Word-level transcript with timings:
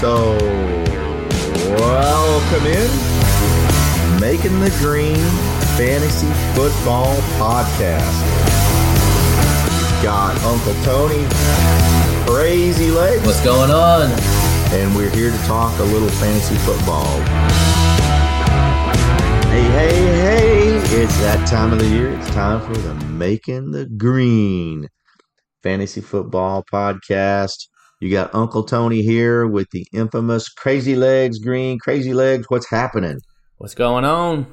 So, 0.00 0.32
welcome 1.76 2.66
in. 2.66 2.90
Making 4.18 4.58
the 4.60 4.74
Green 4.78 5.18
Fantasy 5.76 6.26
Football 6.54 7.16
Podcast. 7.36 8.22
Got 10.02 10.40
Uncle 10.42 10.72
Tony, 10.84 11.26
Crazy 12.26 12.90
Legs, 12.90 13.26
What's 13.26 13.44
going 13.44 13.70
on? 13.70 14.10
and 14.72 14.96
we're 14.96 15.10
here 15.10 15.30
to 15.30 15.38
talk 15.44 15.78
a 15.80 15.84
little 15.84 16.08
fantasy 16.08 16.54
football. 16.64 17.20
Hey, 19.50 19.64
hey, 19.64 19.92
hey, 19.92 21.02
it's 21.02 21.18
that 21.18 21.46
time 21.46 21.74
of 21.74 21.78
the 21.78 21.86
year. 21.86 22.08
It's 22.16 22.30
time 22.30 22.60
for 22.66 22.80
the 22.80 22.94
Making 23.06 23.72
the 23.72 23.84
Green 23.84 24.88
Fantasy 25.62 26.00
Football 26.00 26.64
Podcast. 26.72 27.66
You 28.00 28.10
got 28.10 28.34
Uncle 28.34 28.64
Tony 28.64 29.02
here 29.02 29.46
with 29.46 29.68
the 29.72 29.86
infamous 29.92 30.48
Crazy 30.48 30.96
Legs 30.96 31.38
Green. 31.38 31.78
Crazy 31.78 32.14
Legs, 32.14 32.46
what's 32.48 32.70
happening? 32.70 33.18
What's 33.58 33.74
going 33.74 34.06
on? 34.06 34.46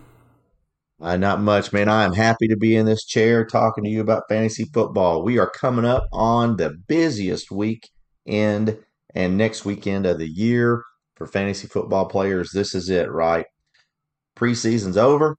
Uh, 0.99 1.15
not 1.15 1.39
much, 1.39 1.71
man. 1.71 1.87
I 1.87 2.03
am 2.03 2.11
happy 2.11 2.49
to 2.49 2.57
be 2.57 2.75
in 2.75 2.85
this 2.85 3.05
chair 3.05 3.45
talking 3.45 3.85
to 3.85 3.89
you 3.89 4.01
about 4.01 4.23
fantasy 4.27 4.65
football. 4.73 5.23
We 5.23 5.37
are 5.37 5.49
coming 5.49 5.85
up 5.85 6.09
on 6.11 6.57
the 6.57 6.75
busiest 6.89 7.49
weekend 7.49 8.79
and 9.15 9.37
next 9.37 9.63
weekend 9.63 10.05
of 10.05 10.17
the 10.17 10.27
year 10.27 10.83
for 11.15 11.25
fantasy 11.25 11.69
football 11.69 12.05
players. 12.07 12.51
This 12.51 12.75
is 12.75 12.89
it, 12.89 13.09
right? 13.09 13.45
Preseason's 14.37 14.97
over. 14.97 15.37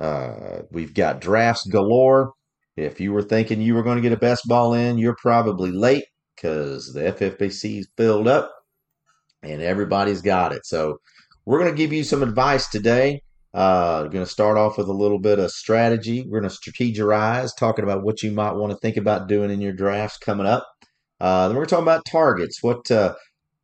Uh, 0.00 0.62
we've 0.72 0.92
got 0.92 1.20
drafts 1.20 1.68
galore. 1.68 2.32
If 2.76 3.00
you 3.00 3.12
were 3.12 3.22
thinking 3.22 3.60
you 3.60 3.76
were 3.76 3.84
going 3.84 3.98
to 3.98 4.02
get 4.02 4.10
a 4.10 4.16
best 4.16 4.48
ball 4.48 4.74
in, 4.74 4.98
you're 4.98 5.14
probably 5.22 5.70
late 5.70 6.02
because 6.34 6.92
the 6.92 7.00
FFPC's 7.00 7.88
filled 7.96 8.28
up 8.28 8.52
and 9.42 9.62
everybody's 9.62 10.22
got 10.22 10.52
it. 10.52 10.66
So 10.66 10.98
we're 11.44 11.58
going 11.58 11.70
to 11.70 11.76
give 11.76 11.92
you 11.92 12.04
some 12.04 12.22
advice 12.22 12.68
today. 12.68 13.20
Uh, 13.52 14.04
going 14.04 14.24
to 14.24 14.30
start 14.30 14.56
off 14.56 14.78
with 14.78 14.88
a 14.88 14.92
little 14.92 15.20
bit 15.20 15.38
of 15.38 15.50
strategy. 15.50 16.26
We're 16.28 16.40
going 16.40 16.50
to 16.50 16.70
strategize, 16.70 17.50
talking 17.56 17.84
about 17.84 18.02
what 18.02 18.22
you 18.22 18.32
might 18.32 18.54
want 18.54 18.72
to 18.72 18.78
think 18.78 18.96
about 18.96 19.28
doing 19.28 19.50
in 19.50 19.60
your 19.60 19.72
drafts 19.72 20.18
coming 20.18 20.46
up. 20.46 20.66
Uh, 21.20 21.48
then 21.48 21.56
we're 21.56 21.66
talking 21.66 21.84
about 21.84 22.04
targets. 22.04 22.62
What 22.62 22.90
uh, 22.90 23.14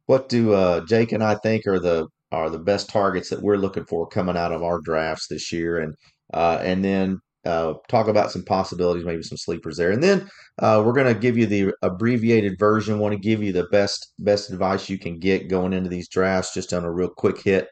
what 0.06 0.28
do 0.28 0.52
uh, 0.52 0.84
Jake 0.86 1.10
and 1.10 1.24
I 1.24 1.34
think 1.36 1.66
are 1.66 1.80
the 1.80 2.06
are 2.30 2.50
the 2.50 2.58
best 2.58 2.88
targets 2.88 3.30
that 3.30 3.42
we're 3.42 3.56
looking 3.56 3.84
for 3.84 4.06
coming 4.06 4.36
out 4.36 4.52
of 4.52 4.62
our 4.62 4.80
drafts 4.80 5.26
this 5.28 5.50
year, 5.50 5.78
and 5.78 5.94
uh, 6.32 6.60
and 6.62 6.84
then 6.84 7.18
uh, 7.44 7.74
talk 7.88 8.08
about 8.08 8.30
some 8.30 8.44
possibilities, 8.44 9.04
maybe 9.04 9.22
some 9.22 9.38
sleepers 9.38 9.76
there, 9.76 9.90
and 9.90 10.02
then 10.02 10.28
uh, 10.58 10.82
we're 10.84 10.92
going 10.92 11.12
to 11.12 11.18
give 11.18 11.38
you 11.38 11.46
the 11.46 11.72
abbreviated 11.82 12.58
version. 12.58 12.98
Want 12.98 13.12
to 13.12 13.18
give 13.18 13.42
you 13.42 13.52
the 13.52 13.64
best 13.64 14.12
best 14.18 14.50
advice 14.50 14.88
you 14.88 14.98
can 14.98 15.18
get 15.18 15.48
going 15.48 15.72
into 15.72 15.88
these 15.88 16.08
drafts, 16.08 16.54
just 16.54 16.72
on 16.72 16.84
a 16.84 16.92
real 16.92 17.08
quick 17.08 17.40
hit. 17.42 17.68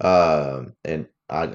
Uh, 0.00 0.64
and 0.84 1.06
I 1.30 1.54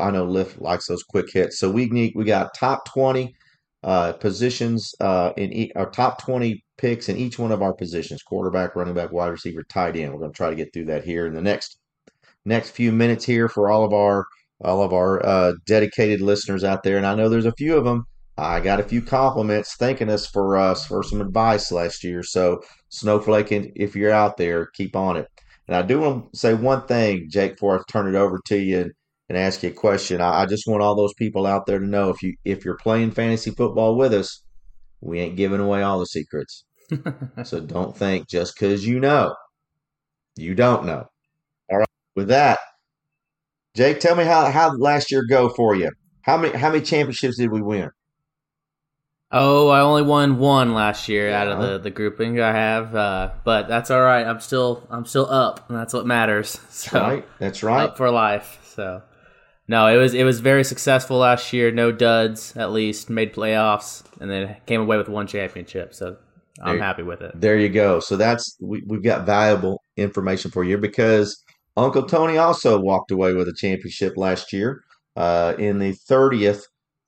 I 0.00 0.10
know 0.10 0.24
Lift 0.24 0.60
likes 0.60 0.86
those 0.86 1.02
quick 1.02 1.30
hits. 1.32 1.58
So 1.58 1.70
we 1.70 1.86
need 1.86 2.12
we 2.14 2.24
got 2.24 2.54
top 2.54 2.86
twenty 2.86 3.34
uh, 3.82 4.12
positions 4.14 4.94
uh, 5.00 5.32
in 5.36 5.52
e- 5.52 5.72
our 5.76 5.90
top 5.90 6.22
twenty 6.22 6.64
picks 6.78 7.08
in 7.08 7.16
each 7.16 7.38
one 7.38 7.52
of 7.52 7.62
our 7.62 7.74
positions: 7.74 8.22
quarterback, 8.22 8.76
running 8.76 8.94
back, 8.94 9.12
wide 9.12 9.28
receiver, 9.28 9.62
tight 9.64 9.96
end. 9.96 10.12
We're 10.12 10.20
going 10.20 10.32
to 10.32 10.36
try 10.36 10.50
to 10.50 10.56
get 10.56 10.72
through 10.72 10.86
that 10.86 11.04
here 11.04 11.26
in 11.26 11.34
the 11.34 11.42
next 11.42 11.78
next 12.44 12.70
few 12.70 12.92
minutes 12.92 13.24
here 13.24 13.48
for 13.48 13.70
all 13.70 13.84
of 13.84 13.92
our 13.92 14.26
all 14.64 14.82
of 14.82 14.92
our 14.92 15.24
uh, 15.24 15.52
dedicated 15.66 16.20
listeners 16.20 16.64
out 16.64 16.82
there. 16.82 16.96
And 16.96 17.06
I 17.06 17.14
know 17.14 17.28
there's 17.28 17.46
a 17.46 17.52
few 17.52 17.76
of 17.76 17.84
them. 17.84 18.06
I 18.36 18.60
got 18.60 18.80
a 18.80 18.84
few 18.84 19.00
compliments 19.00 19.76
thanking 19.76 20.10
us 20.10 20.26
for 20.26 20.56
us 20.56 20.86
for 20.86 21.02
some 21.02 21.20
advice 21.20 21.70
last 21.70 22.02
year. 22.02 22.22
So 22.22 22.62
Snowflake, 22.88 23.52
if 23.76 23.94
you're 23.94 24.10
out 24.10 24.36
there, 24.36 24.66
keep 24.74 24.96
on 24.96 25.16
it. 25.16 25.28
And 25.68 25.76
I 25.76 25.82
do 25.82 26.00
want 26.00 26.32
to 26.32 26.38
say 26.38 26.54
one 26.54 26.86
thing, 26.86 27.28
Jake, 27.30 27.52
before 27.52 27.78
I 27.78 27.82
turn 27.90 28.12
it 28.12 28.18
over 28.18 28.40
to 28.46 28.56
you 28.56 28.80
and, 28.80 28.92
and 29.28 29.38
ask 29.38 29.62
you 29.62 29.70
a 29.70 29.72
question. 29.72 30.20
I, 30.20 30.42
I 30.42 30.46
just 30.46 30.66
want 30.66 30.82
all 30.82 30.94
those 30.94 31.14
people 31.14 31.46
out 31.46 31.66
there 31.66 31.78
to 31.78 31.86
know 31.86 32.10
if 32.10 32.22
you 32.22 32.34
if 32.44 32.64
you're 32.64 32.76
playing 32.76 33.12
fantasy 33.12 33.50
football 33.50 33.96
with 33.96 34.12
us, 34.12 34.42
we 35.00 35.20
ain't 35.20 35.36
giving 35.36 35.60
away 35.60 35.82
all 35.82 35.98
the 35.98 36.06
secrets. 36.06 36.64
so 37.44 37.60
don't 37.60 37.96
think 37.96 38.28
just 38.28 38.54
because 38.54 38.86
you 38.86 39.00
know, 39.00 39.34
you 40.36 40.54
don't 40.54 40.84
know. 40.84 41.06
All 41.70 41.78
right. 41.78 41.88
With 42.14 42.28
that, 42.28 42.58
Jake, 43.74 44.00
tell 44.00 44.14
me 44.14 44.24
how 44.24 44.50
how 44.50 44.72
last 44.76 45.10
year 45.10 45.24
go 45.28 45.48
for 45.48 45.74
you. 45.74 45.90
How 46.22 46.36
many 46.36 46.56
how 46.56 46.70
many 46.70 46.82
championships 46.82 47.36
did 47.36 47.50
we 47.50 47.60
win? 47.60 47.90
Oh, 49.32 49.68
I 49.68 49.80
only 49.80 50.02
won 50.02 50.38
one 50.38 50.74
last 50.74 51.08
year 51.08 51.32
out 51.32 51.48
of 51.48 51.60
the, 51.60 51.78
the 51.78 51.90
grouping 51.90 52.40
I 52.40 52.52
have, 52.52 52.94
uh, 52.94 53.32
but 53.42 53.66
that's 53.66 53.90
all 53.90 54.00
right. 54.00 54.24
I'm 54.24 54.38
still 54.38 54.86
I'm 54.90 55.04
still 55.06 55.28
up, 55.28 55.68
and 55.68 55.76
that's 55.76 55.92
what 55.92 56.06
matters. 56.06 56.60
So 56.70 57.00
right. 57.00 57.28
That's 57.38 57.62
right. 57.62 57.82
up 57.84 57.96
for 57.96 58.10
life. 58.10 58.60
So 58.74 59.02
no, 59.66 59.88
it 59.88 59.96
was 59.96 60.14
it 60.14 60.22
was 60.24 60.38
very 60.38 60.62
successful 60.62 61.16
last 61.18 61.52
year. 61.52 61.72
No 61.72 61.90
duds, 61.90 62.56
at 62.56 62.70
least 62.70 63.10
made 63.10 63.34
playoffs, 63.34 64.04
and 64.20 64.30
then 64.30 64.56
came 64.66 64.82
away 64.82 64.98
with 64.98 65.08
one 65.08 65.26
championship. 65.26 65.94
So 65.94 66.16
I'm 66.62 66.76
There- 66.76 66.84
happy 66.84 67.02
with 67.02 67.22
it. 67.22 67.32
There 67.40 67.58
you 67.58 67.70
go. 67.70 67.98
So 67.98 68.16
that's 68.16 68.56
we, 68.60 68.84
we've 68.86 69.02
got 69.02 69.26
valuable 69.26 69.82
information 69.96 70.52
for 70.52 70.62
you 70.62 70.78
because 70.78 71.42
Uncle 71.76 72.04
Tony 72.04 72.38
also 72.38 72.78
walked 72.78 73.10
away 73.10 73.34
with 73.34 73.48
a 73.48 73.54
championship 73.54 74.16
last 74.16 74.52
year 74.52 74.82
uh, 75.16 75.54
in 75.58 75.78
the 75.78 75.92
30th 76.08 76.62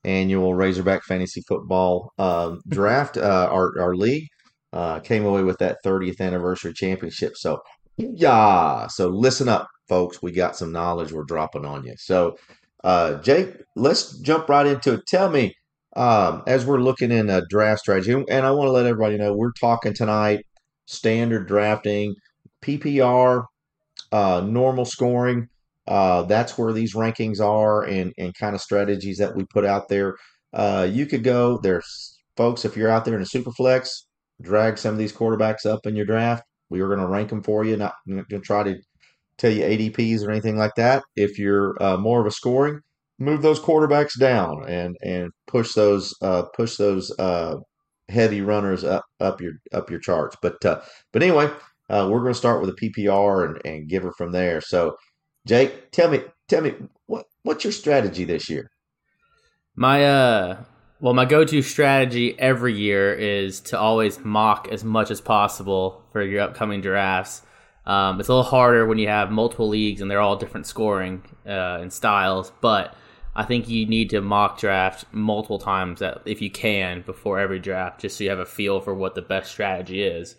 annual 0.04 0.54
Razorback 0.54 1.04
Fantasy 1.04 1.42
Football 1.46 2.12
um, 2.18 2.60
Draft. 2.68 3.16
Uh, 3.16 3.48
our 3.50 3.78
our 3.80 3.94
league 3.94 4.28
uh, 4.72 5.00
came 5.00 5.24
away 5.24 5.42
with 5.42 5.58
that 5.58 5.78
30th 5.84 6.20
anniversary 6.20 6.72
championship. 6.72 7.36
So 7.36 7.60
yeah. 7.96 8.86
So 8.88 9.08
listen 9.08 9.48
up, 9.48 9.68
folks. 9.88 10.22
We 10.22 10.32
got 10.32 10.56
some 10.56 10.72
knowledge 10.72 11.12
we're 11.12 11.24
dropping 11.24 11.64
on 11.64 11.84
you. 11.84 11.94
So 11.98 12.36
uh, 12.84 13.20
Jake, 13.22 13.54
let's 13.74 14.18
jump 14.18 14.48
right 14.48 14.66
into 14.66 14.94
it. 14.94 15.06
Tell 15.06 15.30
me 15.30 15.54
um, 15.96 16.42
as 16.46 16.66
we're 16.66 16.80
looking 16.80 17.10
in 17.10 17.30
a 17.30 17.42
draft 17.48 17.80
strategy, 17.80 18.12
and 18.12 18.46
I 18.46 18.50
want 18.50 18.68
to 18.68 18.72
let 18.72 18.86
everybody 18.86 19.16
know 19.16 19.32
we're 19.32 19.52
talking 19.52 19.94
tonight 19.94 20.44
standard 20.86 21.48
drafting, 21.48 22.14
PPR, 22.62 23.44
uh, 24.12 24.42
normal 24.44 24.84
scoring. 24.84 25.48
Uh, 25.86 26.22
that's 26.22 26.58
where 26.58 26.72
these 26.72 26.94
rankings 26.94 27.40
are, 27.40 27.84
and 27.84 28.12
and 28.18 28.34
kind 28.34 28.54
of 28.54 28.60
strategies 28.60 29.18
that 29.18 29.34
we 29.36 29.44
put 29.52 29.64
out 29.64 29.88
there. 29.88 30.16
Uh, 30.52 30.88
you 30.90 31.06
could 31.06 31.22
go 31.22 31.58
there's 31.58 32.18
folks 32.36 32.64
if 32.64 32.76
you're 32.76 32.90
out 32.90 33.04
there 33.04 33.16
in 33.16 33.22
a 33.22 33.26
super 33.26 33.52
flex, 33.52 34.06
drag 34.42 34.78
some 34.78 34.92
of 34.92 34.98
these 34.98 35.12
quarterbacks 35.12 35.66
up 35.66 35.86
in 35.86 35.96
your 35.96 36.06
draft. 36.06 36.42
We 36.70 36.80
are 36.80 36.88
going 36.88 37.00
to 37.00 37.06
rank 37.06 37.30
them 37.30 37.42
for 37.42 37.64
you. 37.64 37.76
Not 37.76 37.94
going 38.08 38.24
to 38.28 38.40
try 38.40 38.64
to 38.64 38.76
tell 39.38 39.50
you 39.52 39.62
ADPs 39.62 40.26
or 40.26 40.30
anything 40.30 40.56
like 40.56 40.74
that. 40.76 41.02
If 41.14 41.38
you're 41.38 41.80
uh, 41.80 41.96
more 41.96 42.20
of 42.20 42.26
a 42.26 42.30
scoring, 42.30 42.80
move 43.18 43.42
those 43.42 43.60
quarterbacks 43.60 44.18
down 44.18 44.64
and 44.68 44.96
and 45.02 45.30
push 45.46 45.72
those 45.74 46.14
uh, 46.22 46.42
push 46.54 46.76
those 46.76 47.16
uh, 47.18 47.56
heavy 48.08 48.40
runners 48.40 48.84
up 48.84 49.04
up 49.20 49.40
your 49.40 49.52
up 49.72 49.90
your 49.90 50.00
charts. 50.00 50.36
But 50.42 50.64
uh, 50.64 50.80
but 51.12 51.22
anyway, 51.22 51.50
uh, 51.88 52.08
we're 52.10 52.20
going 52.20 52.32
to 52.32 52.38
start 52.38 52.60
with 52.60 52.70
a 52.70 52.72
PPR 52.72 53.46
and, 53.46 53.60
and 53.64 53.88
give 53.88 54.02
her 54.02 54.12
from 54.12 54.32
there. 54.32 54.60
So, 54.60 54.96
Jake, 55.46 55.92
tell 55.92 56.10
me 56.10 56.22
tell 56.48 56.62
me 56.62 56.74
what 57.06 57.26
what's 57.42 57.64
your 57.64 57.72
strategy 57.72 58.24
this 58.24 58.48
year? 58.50 58.70
My 59.76 60.04
uh 60.04 60.64
well 61.00 61.14
my 61.14 61.24
go-to 61.24 61.62
strategy 61.62 62.38
every 62.38 62.74
year 62.74 63.12
is 63.14 63.60
to 63.60 63.78
always 63.78 64.18
mock 64.24 64.68
as 64.72 64.82
much 64.82 65.10
as 65.10 65.20
possible 65.20 66.04
for 66.12 66.22
your 66.22 66.42
upcoming 66.42 66.80
drafts. 66.80 67.42
Um, 67.84 68.18
it's 68.18 68.28
a 68.28 68.32
little 68.32 68.50
harder 68.50 68.84
when 68.86 68.98
you 68.98 69.06
have 69.06 69.30
multiple 69.30 69.68
leagues 69.68 70.00
and 70.00 70.10
they're 70.10 70.20
all 70.20 70.34
different 70.36 70.66
scoring 70.66 71.22
uh, 71.46 71.78
and 71.80 71.92
styles, 71.92 72.50
but 72.60 72.96
I 73.36 73.44
think 73.44 73.68
you 73.68 73.86
need 73.86 74.10
to 74.10 74.20
mock 74.20 74.58
draft 74.58 75.04
multiple 75.12 75.58
times 75.58 76.02
if 76.24 76.42
you 76.42 76.50
can 76.50 77.02
before 77.02 77.38
every 77.38 77.60
draft, 77.60 78.00
just 78.00 78.16
so 78.16 78.24
you 78.24 78.30
have 78.30 78.40
a 78.40 78.46
feel 78.46 78.80
for 78.80 78.94
what 78.94 79.14
the 79.14 79.22
best 79.22 79.52
strategy 79.52 80.02
is. 80.02 80.34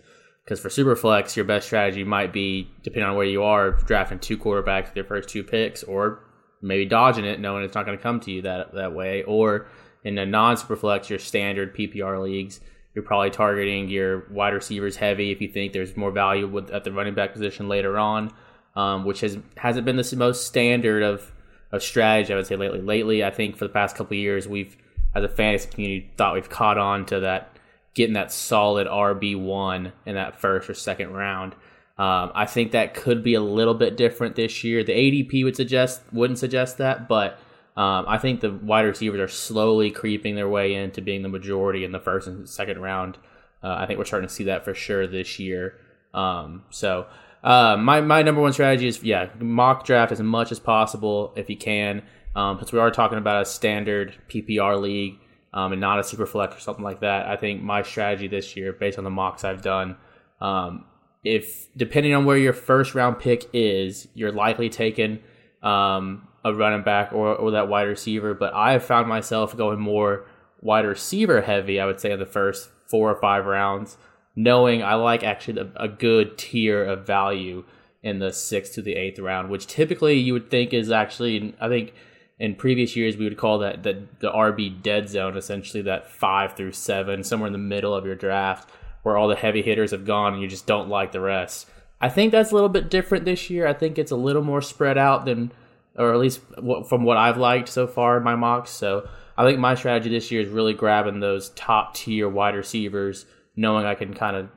Because 0.47 0.61
for 0.61 0.69
Superflex, 0.69 1.35
your 1.35 1.43
best 1.43 1.67
strategy 1.67 2.05
might 2.05 2.31
be, 2.31 2.71
depending 2.81 3.09
on 3.09 3.17
where 3.17 3.25
you 3.25 3.43
are, 3.43 3.71
drafting 3.71 4.17
two 4.17 4.37
quarterbacks 4.37 4.85
with 4.85 4.95
your 4.95 5.03
first 5.03 5.27
two 5.27 5.43
picks, 5.43 5.83
or 5.83 6.23
maybe 6.61 6.85
dodging 6.85 7.25
it, 7.25 7.41
knowing 7.41 7.65
it's 7.65 7.75
not 7.75 7.85
going 7.85 7.97
to 7.97 8.01
come 8.01 8.21
to 8.21 8.31
you 8.31 8.41
that 8.43 8.73
that 8.73 8.93
way. 8.93 9.23
Or 9.23 9.67
in 10.05 10.17
a 10.17 10.25
non 10.25 10.55
Superflex, 10.55 11.09
your 11.09 11.19
standard 11.19 11.75
PPR 11.75 12.23
leagues, 12.23 12.61
you're 12.95 13.03
probably 13.03 13.29
targeting 13.29 13.89
your 13.89 14.25
wide 14.31 14.53
receivers 14.53 14.95
heavy 14.95 15.33
if 15.33 15.41
you 15.41 15.49
think 15.49 15.73
there's 15.73 15.97
more 15.97 16.11
value 16.11 16.47
with, 16.47 16.71
at 16.71 16.85
the 16.85 16.93
running 16.93 17.13
back 17.13 17.33
position 17.33 17.67
later 17.67 17.97
on, 17.97 18.33
um, 18.77 19.03
which 19.03 19.19
has 19.19 19.37
hasn't 19.57 19.85
been 19.85 19.97
the 19.97 20.15
most 20.15 20.47
standard 20.47 21.03
of 21.03 21.29
of 21.73 21.83
strategy 21.83 22.31
I 22.31 22.37
would 22.37 22.47
say 22.47 22.55
lately. 22.55 22.79
Lately, 22.79 23.21
I 23.21 23.31
think 23.31 23.57
for 23.57 23.65
the 23.65 23.73
past 23.73 23.97
couple 23.97 24.15
years, 24.15 24.47
we've 24.47 24.77
as 25.13 25.25
a 25.25 25.29
fantasy 25.29 25.69
community 25.69 26.09
thought 26.15 26.35
we've 26.35 26.49
caught 26.49 26.77
on 26.77 27.05
to 27.07 27.19
that 27.19 27.56
getting 27.97 28.13
that 28.13 28.31
solid 28.31 28.85
RB 28.85 29.35
one 29.41 29.91
in 30.05 30.13
that 30.13 30.39
first 30.39 30.69
or 30.69 30.75
second 30.75 31.13
round. 31.13 31.53
Um, 31.97 32.31
I 32.35 32.45
think 32.45 32.73
that 32.73 32.93
could 32.93 33.23
be 33.23 33.33
a 33.33 33.41
little 33.41 33.73
bit 33.73 33.97
different 33.97 34.35
this 34.35 34.63
year. 34.63 34.83
The 34.83 34.93
ADP 34.93 35.43
would 35.43 35.55
suggest 35.55 36.01
wouldn't 36.13 36.37
suggest 36.37 36.77
that, 36.77 37.07
but 37.07 37.39
um, 37.75 38.05
I 38.07 38.19
think 38.19 38.41
the 38.41 38.51
wide 38.51 38.85
receivers 38.85 39.19
are 39.19 39.27
slowly 39.27 39.89
creeping 39.89 40.35
their 40.35 40.47
way 40.47 40.75
into 40.75 41.01
being 41.01 41.23
the 41.23 41.29
majority 41.29 41.83
in 41.83 41.91
the 41.91 41.99
first 41.99 42.27
and 42.27 42.47
second 42.47 42.79
round. 42.79 43.17
Uh, 43.63 43.75
I 43.79 43.87
think 43.87 43.97
we're 43.97 44.05
starting 44.05 44.29
to 44.29 44.33
see 44.33 44.43
that 44.43 44.63
for 44.63 44.75
sure 44.75 45.07
this 45.07 45.39
year. 45.39 45.79
Um, 46.13 46.65
so 46.69 47.07
uh, 47.43 47.77
my 47.77 48.01
my 48.01 48.21
number 48.21 48.41
one 48.41 48.53
strategy 48.53 48.87
is 48.87 49.01
yeah 49.01 49.29
mock 49.39 49.87
draft 49.87 50.11
as 50.11 50.21
much 50.21 50.51
as 50.51 50.59
possible 50.59 51.33
if 51.35 51.49
you 51.49 51.57
can, 51.57 52.03
um, 52.35 52.59
since 52.59 52.71
we 52.71 52.77
are 52.77 52.91
talking 52.91 53.17
about 53.17 53.41
a 53.41 53.45
standard 53.45 54.13
PPR 54.29 54.79
league 54.79 55.19
um, 55.57 55.71
and 55.71 55.81
not 55.81 55.99
a 55.99 56.03
super 56.03 56.27
flex 56.27 56.55
or 56.55 56.59
something 56.59 56.83
like 56.83 56.99
that. 56.99 57.25
I 57.25 57.35
think 57.35 57.63
my 57.63 57.81
strategy 57.81 58.27
this 58.27 58.55
year, 58.55 58.71
based 58.71 58.99
on 58.99 59.03
the 59.03 59.09
mocks 59.09 59.43
I've 59.43 59.63
done, 59.63 59.97
um, 60.39 60.85
if 61.23 61.67
depending 61.75 62.13
on 62.13 62.25
where 62.25 62.37
your 62.37 62.53
first 62.53 62.93
round 62.93 63.17
pick 63.17 63.49
is, 63.53 64.07
you're 64.13 64.31
likely 64.31 64.69
taking 64.69 65.17
um, 65.63 66.27
a 66.45 66.53
running 66.53 66.83
back 66.83 67.11
or, 67.11 67.33
or 67.33 67.49
that 67.51 67.69
wide 67.69 67.87
receiver. 67.87 68.35
But 68.35 68.53
I 68.53 68.73
have 68.73 68.85
found 68.85 69.07
myself 69.07 69.57
going 69.57 69.79
more 69.79 70.27
wide 70.61 70.85
receiver 70.85 71.41
heavy, 71.41 71.79
I 71.79 71.87
would 71.87 71.99
say, 71.99 72.11
in 72.11 72.19
the 72.19 72.27
first 72.27 72.69
four 72.85 73.09
or 73.09 73.19
five 73.19 73.47
rounds, 73.47 73.97
knowing 74.35 74.83
I 74.83 74.93
like 74.93 75.23
actually 75.23 75.71
a 75.75 75.87
good 75.87 76.37
tier 76.37 76.85
of 76.85 77.07
value 77.07 77.63
in 78.03 78.19
the 78.19 78.31
sixth 78.31 78.75
to 78.75 78.83
the 78.83 78.93
eighth 78.93 79.17
round, 79.17 79.49
which 79.49 79.65
typically 79.65 80.19
you 80.19 80.33
would 80.33 80.51
think 80.51 80.71
is 80.71 80.91
actually, 80.91 81.55
I 81.59 81.67
think 81.67 81.95
in 82.39 82.55
previous 82.55 82.95
years 82.95 83.17
we 83.17 83.25
would 83.25 83.37
call 83.37 83.59
that 83.59 83.83
the, 83.83 84.03
the 84.19 84.31
RB 84.31 84.81
dead 84.81 85.09
zone, 85.09 85.37
essentially 85.37 85.83
that 85.83 86.11
five 86.11 86.55
through 86.55 86.73
seven, 86.73 87.23
somewhere 87.23 87.47
in 87.47 87.53
the 87.53 87.59
middle 87.59 87.93
of 87.93 88.05
your 88.05 88.15
draft, 88.15 88.69
where 89.03 89.17
all 89.17 89.27
the 89.27 89.35
heavy 89.35 89.61
hitters 89.61 89.91
have 89.91 90.05
gone 90.05 90.33
and 90.33 90.41
you 90.41 90.47
just 90.47 90.67
don't 90.67 90.89
like 90.89 91.11
the 91.11 91.21
rest. 91.21 91.67
I 91.99 92.09
think 92.09 92.31
that's 92.31 92.51
a 92.51 92.53
little 92.53 92.69
bit 92.69 92.89
different 92.89 93.25
this 93.25 93.49
year. 93.49 93.65
I 93.65 93.73
think 93.73 93.97
it's 93.97 94.11
a 94.11 94.15
little 94.15 94.43
more 94.43 94.61
spread 94.61 94.97
out 94.97 95.25
than 95.25 95.51
or 95.97 96.13
at 96.13 96.19
least 96.19 96.41
from 96.87 97.03
what 97.03 97.17
I've 97.17 97.37
liked 97.37 97.69
so 97.69 97.87
far 97.87 98.17
in 98.17 98.23
my 98.23 98.35
mocks. 98.35 98.69
So 98.69 99.09
I 99.35 99.43
think 99.45 99.59
my 99.59 99.75
strategy 99.75 100.09
this 100.09 100.31
year 100.31 100.41
is 100.41 100.49
really 100.49 100.73
grabbing 100.73 101.19
those 101.19 101.49
top 101.49 101.95
tier 101.95 102.29
wide 102.29 102.55
receivers, 102.55 103.25
knowing 103.55 103.85
I 103.85 103.95
can 103.95 104.13
kind 104.13 104.35
of 104.35 104.49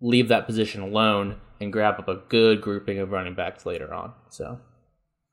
leave 0.00 0.28
that 0.28 0.46
position 0.46 0.82
alone 0.82 1.36
and 1.60 1.72
grab 1.72 1.98
up 1.98 2.08
a 2.08 2.22
good 2.28 2.60
grouping 2.60 2.98
of 2.98 3.10
running 3.10 3.34
backs 3.34 3.64
later 3.64 3.92
on. 3.92 4.12
So 4.28 4.60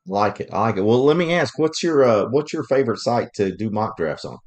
like 0.06 0.40
it, 0.40 0.48
I 0.52 0.60
like 0.60 0.76
it. 0.76 0.82
Well, 0.82 1.04
let 1.04 1.16
me 1.16 1.32
ask, 1.32 1.58
what's 1.58 1.82
your 1.82 2.04
uh, 2.04 2.26
what's 2.30 2.52
your 2.52 2.64
favorite 2.64 2.98
site 2.98 3.32
to 3.34 3.54
do 3.54 3.70
mock 3.70 3.96
drafts 3.96 4.24
on? 4.24 4.38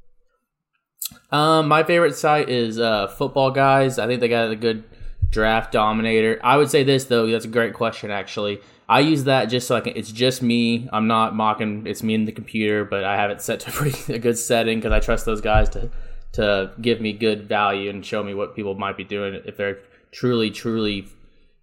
Um, 1.30 1.68
my 1.68 1.82
favorite 1.82 2.14
site 2.14 2.48
is 2.48 2.78
uh, 2.78 3.08
Football 3.08 3.50
Guys. 3.50 3.98
I 3.98 4.06
think 4.06 4.20
they 4.20 4.28
got 4.28 4.50
a 4.50 4.56
good 4.56 4.84
draft 5.30 5.72
dominator. 5.72 6.40
I 6.42 6.56
would 6.56 6.70
say 6.70 6.84
this 6.84 7.04
though. 7.04 7.26
That's 7.26 7.44
a 7.44 7.48
great 7.48 7.74
question, 7.74 8.10
actually. 8.10 8.60
I 8.88 9.00
use 9.00 9.24
that 9.24 9.46
just 9.46 9.68
so 9.68 9.76
I 9.76 9.80
can. 9.80 9.96
It's 9.96 10.10
just 10.10 10.42
me. 10.42 10.88
I'm 10.92 11.06
not 11.06 11.34
mocking. 11.34 11.86
It's 11.86 12.02
me 12.02 12.14
and 12.14 12.26
the 12.26 12.32
computer, 12.32 12.84
but 12.84 13.04
I 13.04 13.16
have 13.16 13.30
it 13.30 13.40
set 13.40 13.60
to 13.60 14.14
a 14.14 14.18
good 14.18 14.38
setting 14.38 14.78
because 14.78 14.92
I 14.92 14.98
trust 15.00 15.26
those 15.26 15.40
guys 15.40 15.68
to 15.70 15.90
to 16.32 16.72
give 16.80 17.00
me 17.00 17.12
good 17.12 17.48
value 17.48 17.90
and 17.90 18.04
show 18.04 18.22
me 18.22 18.34
what 18.34 18.54
people 18.54 18.74
might 18.74 18.96
be 18.96 19.04
doing 19.04 19.40
if 19.44 19.56
they're 19.56 19.78
truly, 20.12 20.50
truly 20.50 21.08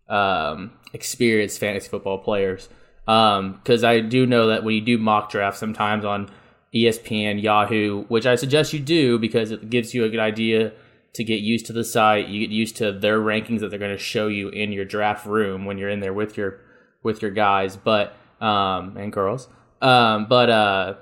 um, 0.09 0.71
experienced 0.93 1.59
fantasy 1.59 1.87
football 1.89 2.17
players. 2.17 2.69
Because 3.07 3.83
um, 3.83 3.89
I 3.89 4.01
do 4.01 4.25
know 4.25 4.47
that 4.47 4.63
when 4.63 4.75
you 4.75 4.81
do 4.81 4.97
mock 4.97 5.31
drafts, 5.31 5.59
sometimes 5.59 6.03
on 6.03 6.29
ESPN, 6.75 7.41
Yahoo, 7.41 8.03
which 8.09 8.25
I 8.25 8.35
suggest 8.35 8.73
you 8.73 8.79
do 8.79 9.17
because 9.17 9.51
it 9.51 9.69
gives 9.69 9.93
you 9.93 10.03
a 10.03 10.09
good 10.09 10.19
idea 10.19 10.73
to 11.13 11.23
get 11.23 11.39
used 11.39 11.65
to 11.67 11.73
the 11.73 11.85
site. 11.85 12.27
You 12.27 12.41
get 12.41 12.53
used 12.53 12.75
to 12.77 12.91
their 12.91 13.19
rankings 13.19 13.61
that 13.61 13.69
they're 13.69 13.79
going 13.79 13.95
to 13.95 13.97
show 13.97 14.27
you 14.27 14.49
in 14.49 14.73
your 14.73 14.85
draft 14.85 15.25
room 15.25 15.65
when 15.65 15.77
you're 15.77 15.89
in 15.89 16.01
there 16.01 16.13
with 16.13 16.37
your 16.37 16.59
with 17.01 17.21
your 17.21 17.31
guys, 17.31 17.77
but 17.77 18.13
um, 18.41 18.97
and 18.97 19.11
girls. 19.13 19.47
Um, 19.81 20.25
but 20.27 20.49
uh, 20.49 20.95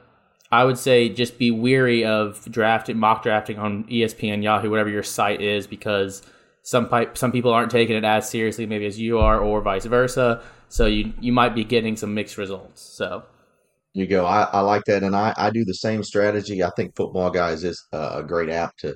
I 0.52 0.64
would 0.64 0.78
say 0.78 1.10
just 1.10 1.40
be 1.40 1.50
weary 1.50 2.06
of 2.06 2.46
drafting, 2.52 2.98
mock 2.98 3.24
drafting 3.24 3.58
on 3.58 3.86
ESPN, 3.86 4.44
Yahoo, 4.44 4.70
whatever 4.70 4.90
your 4.90 5.04
site 5.04 5.42
is, 5.42 5.66
because 5.66 6.22
some 6.62 6.90
some 7.14 7.32
people 7.32 7.52
aren't 7.52 7.72
taking 7.72 7.96
it 7.96 8.04
as 8.04 8.30
seriously 8.30 8.66
maybe 8.66 8.86
as 8.86 9.00
you 9.00 9.18
are, 9.18 9.40
or 9.40 9.62
vice 9.62 9.86
versa. 9.86 10.44
So 10.70 10.86
you 10.86 11.14
you 11.20 11.32
might 11.32 11.56
be 11.56 11.64
getting 11.64 11.96
some 11.96 12.14
mixed 12.14 12.38
results. 12.38 12.82
So 12.82 13.24
you 13.94 14.08
go. 14.08 14.26
I, 14.26 14.44
I 14.44 14.60
like 14.60 14.84
that, 14.88 15.04
and 15.04 15.16
I, 15.16 15.34
I 15.38 15.50
do 15.50 15.64
the 15.64 15.74
same 15.74 16.04
strategy. 16.04 16.64
I 16.64 16.70
think 16.76 16.96
Football 16.96 17.30
Guys 17.32 17.64
is 17.64 17.82
a 17.94 18.24
great 18.24 18.50
app 18.50 18.76
to 18.78 18.96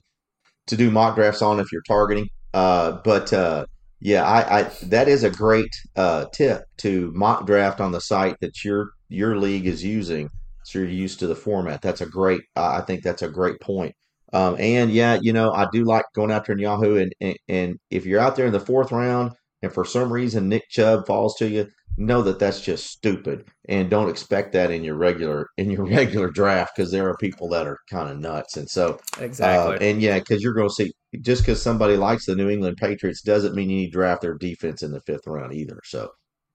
to 0.68 0.78
do 0.78 0.92
mock 0.92 1.16
drafts 1.16 1.42
on 1.42 1.60
if 1.60 1.72
you're 1.72 1.82
targeting. 1.88 2.28
Uh, 2.54 3.00
but 3.04 3.32
uh, 3.34 3.66
yeah, 4.00 4.24
I, 4.24 4.60
I 4.60 4.64
that 4.88 5.08
is 5.08 5.24
a 5.24 5.30
great 5.30 5.74
uh, 5.96 6.26
tip 6.34 6.64
to 6.78 7.12
mock 7.14 7.46
draft 7.46 7.80
on 7.80 7.92
the 7.92 8.02
site 8.02 8.36
that 8.42 8.64
your 8.64 8.92
your 9.08 9.38
league 9.38 9.68
is 9.68 9.84
using, 9.84 10.30
so 10.64 10.80
you're 10.80 10.88
used 10.88 11.20
to 11.20 11.28
the 11.28 11.36
format. 11.36 11.82
That's 11.82 12.02
a 12.02 12.06
great. 12.06 12.42
I 12.56 12.82
think 12.82 13.04
that's 13.04 13.22
a 13.22 13.30
great 13.30 13.60
point. 13.60 13.96
Um, 14.32 14.58
and 14.60 14.92
yeah, 14.92 15.18
you 15.22 15.34
know, 15.34 15.52
I 15.52 15.68
do 15.72 15.84
like 15.86 16.06
going 16.14 16.32
after 16.32 16.52
in 16.52 16.60
Yahoo, 16.60 16.98
and, 16.98 17.14
and 17.20 17.38
and 17.48 17.80
if 17.90 18.06
you're 18.06 18.20
out 18.20 18.36
there 18.36 18.46
in 18.46 18.54
the 18.54 18.60
fourth 18.60 18.92
round, 18.92 19.32
and 19.62 19.74
for 19.74 19.86
some 19.86 20.12
reason 20.12 20.50
Nick 20.50 20.70
Chubb 20.70 21.06
falls 21.06 21.36
to 21.36 21.48
you, 21.48 21.68
know 21.98 22.22
that 22.22 22.40
that's 22.40 22.62
just 22.62 22.88
stupid 22.88 23.46
and 23.68 23.90
don't 23.90 24.10
expect 24.10 24.54
that 24.54 24.72
in 24.72 24.84
your 24.84 24.96
regular 24.96 25.50
in 25.58 25.70
your 25.70 25.86
regular 25.90 26.30
draft 26.30 26.74
because 26.76 26.92
there 26.92 27.08
are 27.10 27.18
people 27.18 27.50
that 27.50 27.68
are 27.68 27.78
kind 27.90 28.10
of 28.10 28.18
nuts 28.18 28.56
and 28.56 28.70
so 28.70 28.98
exactly. 29.20 29.76
uh, 29.76 29.90
and 29.90 30.02
yeah 30.02 30.18
because 30.18 30.42
you're 30.42 30.54
going 30.54 30.70
to 30.70 30.74
see 30.74 30.94
just 31.22 31.42
because 31.42 31.62
somebody 31.62 31.98
likes 31.98 32.26
the 32.26 32.36
new 32.36 32.50
england 32.50 32.78
patriots 32.78 33.22
doesn't 33.22 33.54
mean 33.54 33.70
you 33.70 33.78
need 33.78 33.88
to 33.88 33.92
draft 33.92 34.22
their 34.22 34.38
defense 34.38 34.82
in 34.82 34.92
the 34.92 35.02
fifth 35.02 35.28
round 35.28 35.54
either 35.54 35.80
so 35.84 36.10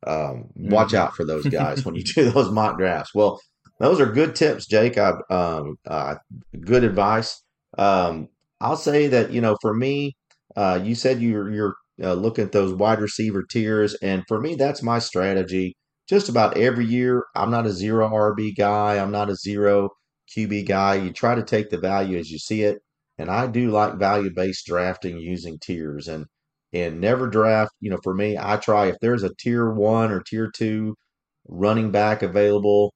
um, 0.06 0.50
watch 0.56 0.88
mm-hmm. 0.88 0.96
out 0.96 1.14
for 1.14 1.24
those 1.24 1.46
guys 1.46 1.84
when 1.84 1.94
you 1.94 2.02
do 2.02 2.30
those 2.30 2.50
mock 2.50 2.78
drafts. 2.78 3.14
Well 3.14 3.40
those 3.80 4.00
are 4.00 4.06
good 4.06 4.36
tips 4.36 4.66
jake. 4.66 4.98
I, 4.98 5.12
um, 5.30 5.76
uh, 5.86 6.16
good 6.60 6.84
advice. 6.84 7.42
Um, 7.76 8.28
i'll 8.60 8.76
say 8.76 9.08
that 9.08 9.32
you 9.32 9.40
know 9.40 9.56
for 9.60 9.74
me 9.74 10.16
uh, 10.56 10.78
you 10.82 10.94
said 10.94 11.20
you're 11.20 11.50
you're 11.50 11.74
uh, 12.02 12.14
look 12.14 12.38
at 12.38 12.52
those 12.52 12.74
wide 12.74 13.00
receiver 13.00 13.44
tiers. 13.48 13.94
And 13.94 14.24
for 14.28 14.40
me, 14.40 14.54
that's 14.56 14.82
my 14.82 14.98
strategy. 14.98 15.76
Just 16.08 16.28
about 16.28 16.56
every 16.56 16.84
year, 16.86 17.24
I'm 17.34 17.50
not 17.50 17.66
a 17.66 17.72
zero 17.72 18.08
RB 18.08 18.56
guy. 18.56 18.98
I'm 18.98 19.10
not 19.10 19.30
a 19.30 19.36
zero 19.36 19.90
QB 20.36 20.66
guy. 20.66 20.96
You 20.96 21.12
try 21.12 21.34
to 21.34 21.42
take 21.42 21.70
the 21.70 21.78
value 21.78 22.18
as 22.18 22.30
you 22.30 22.38
see 22.38 22.62
it. 22.62 22.78
And 23.18 23.30
I 23.30 23.46
do 23.46 23.70
like 23.70 23.98
value 23.98 24.30
based 24.34 24.66
drafting 24.66 25.18
using 25.18 25.58
tiers 25.60 26.08
and 26.08 26.26
and 26.72 27.00
never 27.00 27.28
draft. 27.28 27.72
You 27.80 27.90
know, 27.90 27.98
for 28.02 28.14
me, 28.14 28.36
I 28.38 28.56
try 28.56 28.86
if 28.86 28.96
there's 29.00 29.22
a 29.22 29.34
tier 29.38 29.70
one 29.72 30.10
or 30.10 30.20
tier 30.20 30.50
two 30.54 30.96
running 31.48 31.90
back 31.92 32.22
available, 32.22 32.92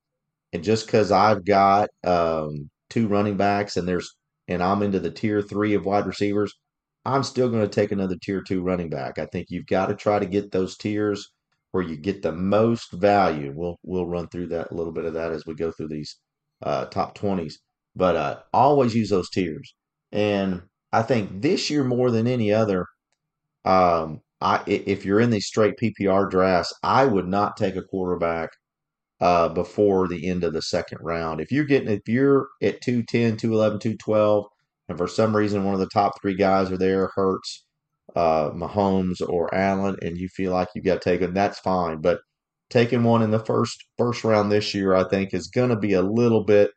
and 0.53 0.65
just 0.65 0.87
because 0.87 1.13
I've 1.13 1.45
got 1.45 1.89
um, 2.05 2.71
two 2.91 3.09
running 3.09 3.37
backs 3.37 3.77
and 3.77 3.87
there's 3.89 4.15
and 4.49 4.63
I'm 4.63 4.83
into 4.83 5.01
the 5.01 5.11
tier 5.11 5.43
three 5.43 5.75
of 5.75 5.85
wide 5.87 6.07
receivers, 6.07 6.53
I'm 7.05 7.23
still 7.23 7.49
going 7.49 7.63
to 7.63 7.69
take 7.69 7.93
another 7.93 8.17
tier 8.21 8.43
two 8.43 8.63
running 8.63 8.91
back. 8.91 9.19
I 9.19 9.27
think 9.27 9.47
you've 9.51 9.67
got 9.67 9.87
to 9.87 9.95
try 9.95 10.19
to 10.19 10.27
get 10.27 10.53
those 10.53 10.77
tiers 10.77 11.31
where 11.73 11.83
you 11.83 11.97
get 11.97 12.23
the 12.23 12.33
most 12.33 12.93
value. 12.93 13.53
We'll 13.55 13.79
we'll 13.83 14.07
run 14.07 14.29
through 14.29 14.49
that 14.49 14.71
a 14.71 14.75
little 14.75 14.93
bit 14.93 15.05
of 15.05 15.15
that 15.15 15.33
as 15.33 15.47
we 15.47 15.55
go 15.55 15.71
through 15.73 15.89
these 15.89 16.19
uh, 16.63 16.87
top 16.87 17.15
twenties. 17.15 17.61
But 17.97 18.17
uh, 18.17 18.41
always 18.53 18.95
use 18.95 19.11
those 19.11 19.31
tiers. 19.31 19.75
And 20.13 20.63
I 20.93 21.03
think 21.03 21.43
this 21.43 21.71
year 21.71 21.85
more 21.85 22.11
than 22.11 22.27
any 22.27 22.53
other, 22.53 22.87
um, 23.65 24.21
I 24.41 24.63
if 24.67 25.05
you're 25.05 25.21
in 25.21 25.31
these 25.31 25.47
straight 25.47 25.75
PPR 25.77 26.31
drafts, 26.31 26.75
I 26.83 27.05
would 27.07 27.27
not 27.29 27.57
take 27.57 27.77
a 27.77 27.83
quarterback 27.83 28.51
uh, 29.21 29.49
before 29.49 30.09
the 30.09 30.29
end 30.29 30.45
of 30.45 30.53
the 30.53 30.63
second 30.63 30.99
round. 31.01 31.41
If 31.41 31.53
you're 31.53 31.65
getting 31.65 31.89
if 31.89 32.07
you're 32.07 32.49
at 32.63 32.81
210, 32.83 33.37
211, 33.37 33.81
212 33.81 34.47
and 34.89 34.99
for 34.99 35.07
some 35.07 35.37
reason 35.37 35.65
one 35.65 35.75
of 35.75 35.81
the 35.81 35.89
top 35.89 36.13
three 36.21 36.35
guys 36.35 36.71
are 36.71 36.79
there, 36.79 37.11
Hurts, 37.15 37.65
uh, 38.17 38.51
Mahomes, 38.51 39.21
or 39.27 39.55
Allen, 39.55 39.97
and 40.03 40.17
you 40.17 40.29
feel 40.29 40.53
like 40.53 40.69
you've 40.75 40.85
got 40.85 41.03
to 41.03 41.11
take 41.11 41.21
them, 41.21 41.35
that's 41.35 41.59
fine. 41.59 42.01
But 42.01 42.21
taking 42.71 43.03
one 43.05 43.23
in 43.23 43.31
the 43.31 43.45
first 43.45 43.85
first 43.97 44.25
round 44.25 44.51
this 44.51 44.75
year, 44.75 44.95
I 44.95 45.09
think, 45.09 45.35
is 45.35 45.49
going 45.49 45.71
to 45.71 45.77
be 45.77 45.93
a 45.93 46.03
little 46.03 46.45
bit 46.45 46.71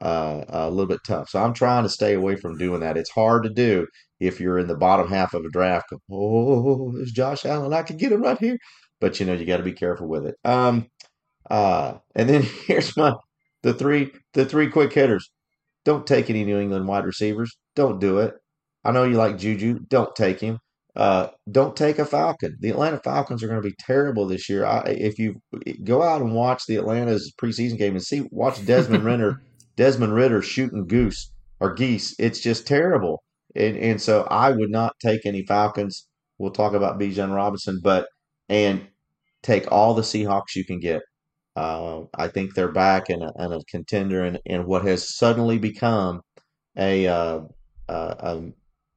uh, 0.00 0.44
a 0.48 0.70
little 0.70 0.86
bit 0.86 1.00
tough. 1.06 1.28
So 1.30 1.42
I'm 1.42 1.54
trying 1.54 1.84
to 1.84 1.88
stay 1.88 2.14
away 2.14 2.36
from 2.36 2.58
doing 2.58 2.80
that. 2.80 2.96
It's 2.96 3.10
hard 3.10 3.44
to 3.44 3.50
do 3.50 3.86
if 4.20 4.40
you're 4.40 4.58
in 4.58 4.66
the 4.66 4.76
bottom 4.76 5.08
half 5.08 5.34
of 5.34 5.44
a 5.44 5.50
draft. 5.50 5.86
Oh, 6.10 6.92
there's 6.92 7.12
Josh 7.12 7.44
Allen. 7.44 7.72
I 7.72 7.82
could 7.82 7.98
get 7.98 8.12
him 8.12 8.22
right 8.22 8.38
here. 8.38 8.58
But 9.00 9.20
you 9.20 9.26
know, 9.26 9.34
you 9.34 9.46
got 9.46 9.58
to 9.58 9.62
be 9.62 9.72
careful 9.72 10.08
with 10.08 10.26
it. 10.26 10.36
Um, 10.44 10.86
uh, 11.50 11.94
and 12.14 12.28
then 12.28 12.42
here's 12.66 12.96
my 12.96 13.14
the 13.62 13.74
three 13.74 14.12
the 14.34 14.44
three 14.44 14.68
quick 14.68 14.92
hitters. 14.92 15.30
Don't 15.86 16.06
take 16.06 16.28
any 16.28 16.44
New 16.44 16.58
England 16.58 16.88
wide 16.88 17.06
receivers. 17.06 17.56
Don't 17.76 18.00
do 18.00 18.18
it. 18.18 18.34
I 18.84 18.90
know 18.90 19.04
you 19.04 19.14
like 19.14 19.38
Juju. 19.38 19.78
Don't 19.88 20.14
take 20.16 20.40
him. 20.40 20.58
Uh, 20.96 21.28
don't 21.50 21.76
take 21.76 22.00
a 22.00 22.04
Falcon. 22.04 22.56
The 22.58 22.70
Atlanta 22.70 22.98
Falcons 22.98 23.42
are 23.42 23.46
going 23.46 23.62
to 23.62 23.68
be 23.68 23.76
terrible 23.78 24.26
this 24.26 24.48
year. 24.48 24.64
I, 24.64 24.80
if 24.88 25.18
you 25.18 25.40
go 25.84 26.02
out 26.02 26.22
and 26.22 26.34
watch 26.34 26.66
the 26.66 26.76
Atlanta's 26.76 27.32
preseason 27.40 27.78
game 27.78 27.94
and 27.94 28.02
see, 28.02 28.26
watch 28.32 28.66
Desmond 28.66 29.04
Ridder, 29.06 29.42
Desmond 29.76 30.14
Ridder 30.14 30.42
shooting 30.42 30.86
goose 30.86 31.30
or 31.60 31.72
geese. 31.72 32.16
It's 32.18 32.40
just 32.40 32.66
terrible. 32.66 33.22
And 33.54 33.76
and 33.76 34.02
so 34.02 34.26
I 34.30 34.50
would 34.50 34.70
not 34.70 34.94
take 35.00 35.24
any 35.24 35.44
Falcons. 35.46 36.08
We'll 36.38 36.50
talk 36.50 36.72
about 36.72 36.98
Bijan 36.98 37.34
Robinson, 37.34 37.80
but 37.82 38.08
and 38.48 38.88
take 39.42 39.70
all 39.70 39.94
the 39.94 40.02
Seahawks 40.02 40.56
you 40.56 40.64
can 40.64 40.80
get. 40.80 41.02
Uh, 41.56 42.02
I 42.14 42.28
think 42.28 42.54
they're 42.54 42.70
back 42.70 43.08
and 43.08 43.22
a, 43.22 43.32
a 43.38 43.64
contender 43.64 44.24
in, 44.24 44.38
in 44.44 44.66
what 44.66 44.84
has 44.84 45.16
suddenly 45.16 45.58
become 45.58 46.20
a, 46.76 47.06
uh, 47.06 47.40
uh, 47.88 48.14
um, 48.20 48.54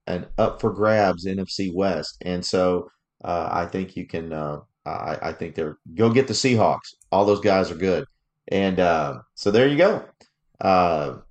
an 0.08 0.28
up 0.38 0.60
for 0.60 0.74
grabs 0.74 1.25
NFC 1.25 1.74
West, 1.74 2.18
and 2.25 2.46
so 2.46 2.89
uh, 3.24 3.48
I 3.51 3.66
think 3.66 3.96
you 3.96 4.06
can. 4.06 4.34
Uh, 4.34 4.60
I, 4.86 5.18
I, 5.22 5.34
think 5.34 5.54
they're 5.54 5.78
go 5.94 6.10
get 6.10 6.28
the 6.28 6.34
Seahawks. 6.34 6.96
All 7.12 7.25
those 7.25 7.42
guys 7.42 7.70
are 7.70 7.75
good, 7.75 8.06
and 8.48 8.80
uh, 8.80 9.20
so 9.36 9.51
there 9.51 9.68
you 9.68 9.78
go. 9.78 10.04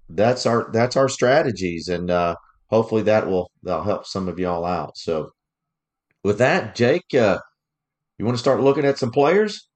that's 0.08 0.46
our 0.46 0.70
that's 0.72 0.96
our 0.96 1.08
strategies, 1.08 1.88
and 1.88 2.08
hopefully 2.68 3.02
that 3.02 3.26
will 3.26 3.50
that'll 3.64 3.82
help 3.82 4.06
some 4.06 4.28
of 4.28 4.38
y'all 4.38 4.64
out. 4.64 4.96
So 4.96 5.30
with 6.22 6.38
that, 6.38 6.76
Jake, 6.76 7.12
you 7.12 7.40
want 8.20 8.34
to 8.34 8.38
start 8.38 8.60
looking 8.60 8.84
at 8.84 8.98
some 8.98 9.10
players? 9.10 9.67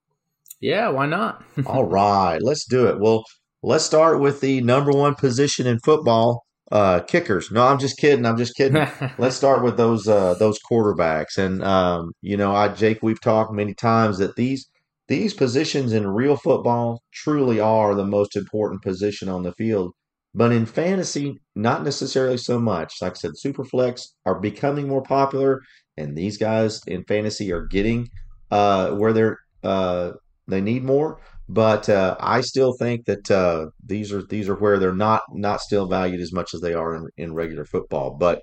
Yeah, 0.63 0.89
why 0.91 1.07
not? 1.07 1.43
All 1.67 1.85
right, 1.85 2.41
let's 2.41 2.65
do 2.65 2.87
it. 2.87 3.01
Well, 3.01 3.25
let's 3.65 3.85
start 3.85 4.21
with 4.21 4.41
the 4.41 4.61
number 4.63 4.93
one 4.93 5.17
position 5.17 5.67
in 5.67 5.81
football, 5.81 6.45
uh, 6.71 7.01
kickers. 7.01 7.51
No, 7.51 7.67
I'm 7.67 7.81
just 7.81 7.99
kidding. 7.99 8.25
I'm 8.25 8.39
just 8.39 8.55
kidding. 8.55 8.87
let's 9.19 9.35
start 9.35 9.65
with 9.65 9.77
those 9.77 10.07
uh, 10.07 10.35
those 10.35 10.61
quarterbacks. 10.71 11.37
And 11.37 11.65
um, 11.65 12.13
you 12.23 12.37
know, 12.37 12.55
I 12.55 12.69
Jake, 12.69 13.01
we've 13.03 13.21
talked 13.21 13.53
many 13.53 13.75
times 13.75 14.19
that 14.19 14.37
these 14.37 14.69
these 15.09 15.35
positions 15.35 15.93
in 15.93 16.07
real 16.07 16.37
football 16.37 17.03
truly 17.13 17.59
are 17.59 17.97
the 17.97 18.07
most 18.07 18.37
important 18.37 18.83
position 18.83 19.29
on 19.29 19.43
the 19.43 19.53
field. 19.55 19.93
But 20.33 20.53
in 20.53 20.65
fantasy, 20.65 21.39
not 21.57 21.83
necessarily 21.83 22.39
so 22.39 22.59
much. 22.61 23.03
Like 23.03 23.13
I 23.13 23.15
said, 23.17 23.33
superflex 23.45 24.07
are 24.25 24.41
becoming 24.41 24.87
more 24.87 25.03
popular, 25.03 25.61
and 25.97 26.17
these 26.17 26.39
guys 26.39 26.81
in 26.87 27.03
fantasy 27.05 27.53
are 27.53 27.67
getting 27.67 28.09
uh, 28.53 28.93
where 28.93 29.13
they're 29.13 29.39
uh, 29.65 30.13
they 30.49 30.61
need 30.61 30.85
more, 30.85 31.21
but 31.49 31.89
uh, 31.89 32.17
I 32.21 32.41
still 32.41 32.75
think 32.79 33.07
that 33.07 33.31
uh, 33.31 33.67
these 33.85 34.13
are 34.13 34.23
these 34.23 34.49
are 34.49 34.55
where 34.55 34.79
they're 34.79 34.95
not 34.95 35.23
not 35.33 35.61
still 35.61 35.87
valued 35.87 36.21
as 36.21 36.33
much 36.33 36.55
as 36.55 36.61
they 36.61 36.75
are 36.75 36.95
in, 36.97 37.09
in 37.17 37.35
regular 37.35 37.65
football. 37.65 38.11
But 38.11 38.43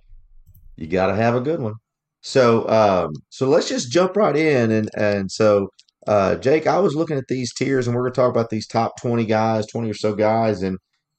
you 0.77 0.88
got 0.88 1.08
to 1.08 1.15
have 1.15 1.36
a 1.36 1.41
good 1.41 1.60
one. 1.60 1.75
So 2.22 2.68
um, 2.70 3.12
so 3.29 3.48
let's 3.48 3.70
just 3.70 3.91
jump 3.91 4.15
right 4.18 4.36
in 4.36 4.72
and 4.72 4.89
and 4.98 5.32
so 5.32 5.70
uh, 6.08 6.36
Jake, 6.36 6.65
I 6.65 6.79
was 6.79 6.96
looking 6.96 7.18
at 7.18 7.27
these 7.27 7.53
tiers 7.53 7.88
and 7.88 7.96
we're 7.96 8.10
to 8.10 8.12
talk 8.12 8.32
about 8.32 8.50
these 8.50 8.68
top 8.68 9.00
twenty 9.00 9.25
guys, 9.25 9.68
twenty 9.68 9.89
or 9.89 9.94
so 9.94 10.15
guys, 10.15 10.63
and 10.63 10.77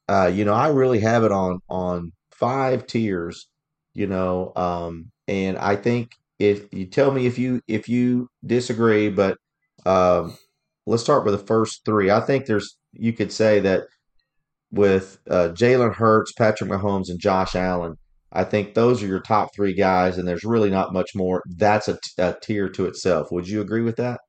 uh, 0.08 0.30
you 0.32 0.44
know 0.44 0.54
I 0.54 0.68
really 0.68 1.00
have 1.00 1.24
it 1.24 1.32
on 1.32 1.60
on 1.68 2.12
five 2.32 2.86
tiers. 2.86 3.48
You 3.94 4.06
know, 4.06 4.52
um, 4.56 5.10
and 5.28 5.58
I 5.58 5.76
think 5.76 6.12
if 6.38 6.72
you 6.72 6.86
tell 6.86 7.10
me 7.12 7.26
if 7.26 7.38
you 7.38 7.60
if 7.68 7.88
you 7.88 8.28
disagree, 8.44 9.10
but 9.10 9.36
um, 9.86 10.36
let's 10.90 11.02
start 11.02 11.24
with 11.24 11.38
the 11.38 11.46
first 11.46 11.84
three. 11.84 12.10
I 12.10 12.20
think 12.20 12.46
there's 12.46 12.76
you 12.92 13.12
could 13.12 13.32
say 13.32 13.60
that 13.60 13.84
with 14.72 15.18
uh, 15.28 15.50
Jalen 15.52 15.94
Hurts, 15.94 16.32
Patrick 16.32 16.70
Mahomes, 16.70 17.08
and 17.08 17.20
Josh 17.20 17.54
Allen. 17.54 17.96
I 18.32 18.44
think 18.44 18.74
those 18.74 19.02
are 19.02 19.08
your 19.08 19.20
top 19.20 19.48
three 19.54 19.74
guys, 19.74 20.16
and 20.16 20.26
there's 20.26 20.44
really 20.44 20.70
not 20.70 20.92
much 20.92 21.16
more. 21.16 21.42
That's 21.56 21.88
a, 21.88 21.94
t- 21.94 22.00
a 22.18 22.36
tier 22.40 22.68
to 22.68 22.86
itself. 22.86 23.32
Would 23.32 23.48
you 23.48 23.60
agree 23.60 23.82
with 23.82 23.96
that? 23.96 24.20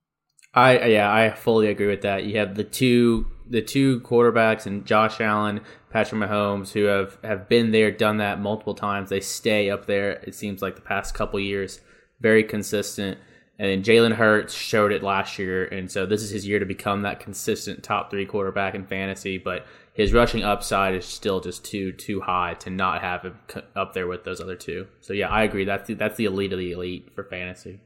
I 0.54 0.86
yeah, 0.86 1.14
I 1.14 1.32
fully 1.32 1.68
agree 1.68 1.88
with 1.88 2.02
that. 2.02 2.26
You 2.26 2.38
have 2.38 2.56
the 2.56 2.64
two 2.64 3.28
the 3.48 3.62
two 3.62 4.00
quarterbacks 4.02 4.66
and 4.66 4.86
Josh 4.86 5.20
Allen, 5.20 5.62
Patrick 5.90 6.22
Mahomes, 6.22 6.72
who 6.72 6.84
have 6.86 7.18
have 7.24 7.50
been 7.50 7.72
there, 7.72 7.92
done 7.92 8.18
that 8.18 8.40
multiple 8.40 8.76
times. 8.76 9.10
They 9.10 9.20
stay 9.20 9.70
up 9.70 9.86
there. 9.86 10.12
It 10.12 10.36
seems 10.36 10.62
like 10.62 10.76
the 10.76 10.82
past 10.82 11.14
couple 11.14 11.40
years, 11.40 11.80
very 12.20 12.44
consistent. 12.44 13.18
And 13.62 13.70
then 13.70 13.84
Jalen 13.84 14.16
Hurts 14.16 14.56
showed 14.56 14.92
it 14.92 15.04
last 15.04 15.38
year, 15.38 15.66
and 15.66 15.92
so 15.92 16.08
this 16.08 16.24
is 16.24 16.32
his 16.32 16.48
year 16.48 16.58
to 16.58 16.66
become 16.66 17.04
that 17.04 17.20
consistent 17.20 17.84
top 17.84 18.10
three 18.10 18.26
quarterback 18.26 18.74
in 18.74 18.88
fantasy. 18.88 19.38
But 19.38 19.68
his 19.94 20.14
rushing 20.14 20.44
upside 20.44 20.96
is 20.96 21.06
still 21.06 21.40
just 21.42 21.64
too 21.64 21.92
too 21.92 22.22
high 22.22 22.56
to 22.56 22.72
not 22.72 23.02
have 23.02 23.22
him 23.22 23.38
up 23.76 23.94
there 23.94 24.08
with 24.08 24.24
those 24.24 24.42
other 24.42 24.56
two. 24.56 24.88
So 25.02 25.14
yeah, 25.14 25.30
I 25.30 25.44
agree. 25.44 25.64
That's 25.64 25.88
the, 25.88 25.94
that's 25.94 26.18
the 26.18 26.26
elite 26.26 26.52
of 26.54 26.58
the 26.58 26.72
elite 26.72 27.12
for 27.14 27.24
fantasy. 27.24 27.82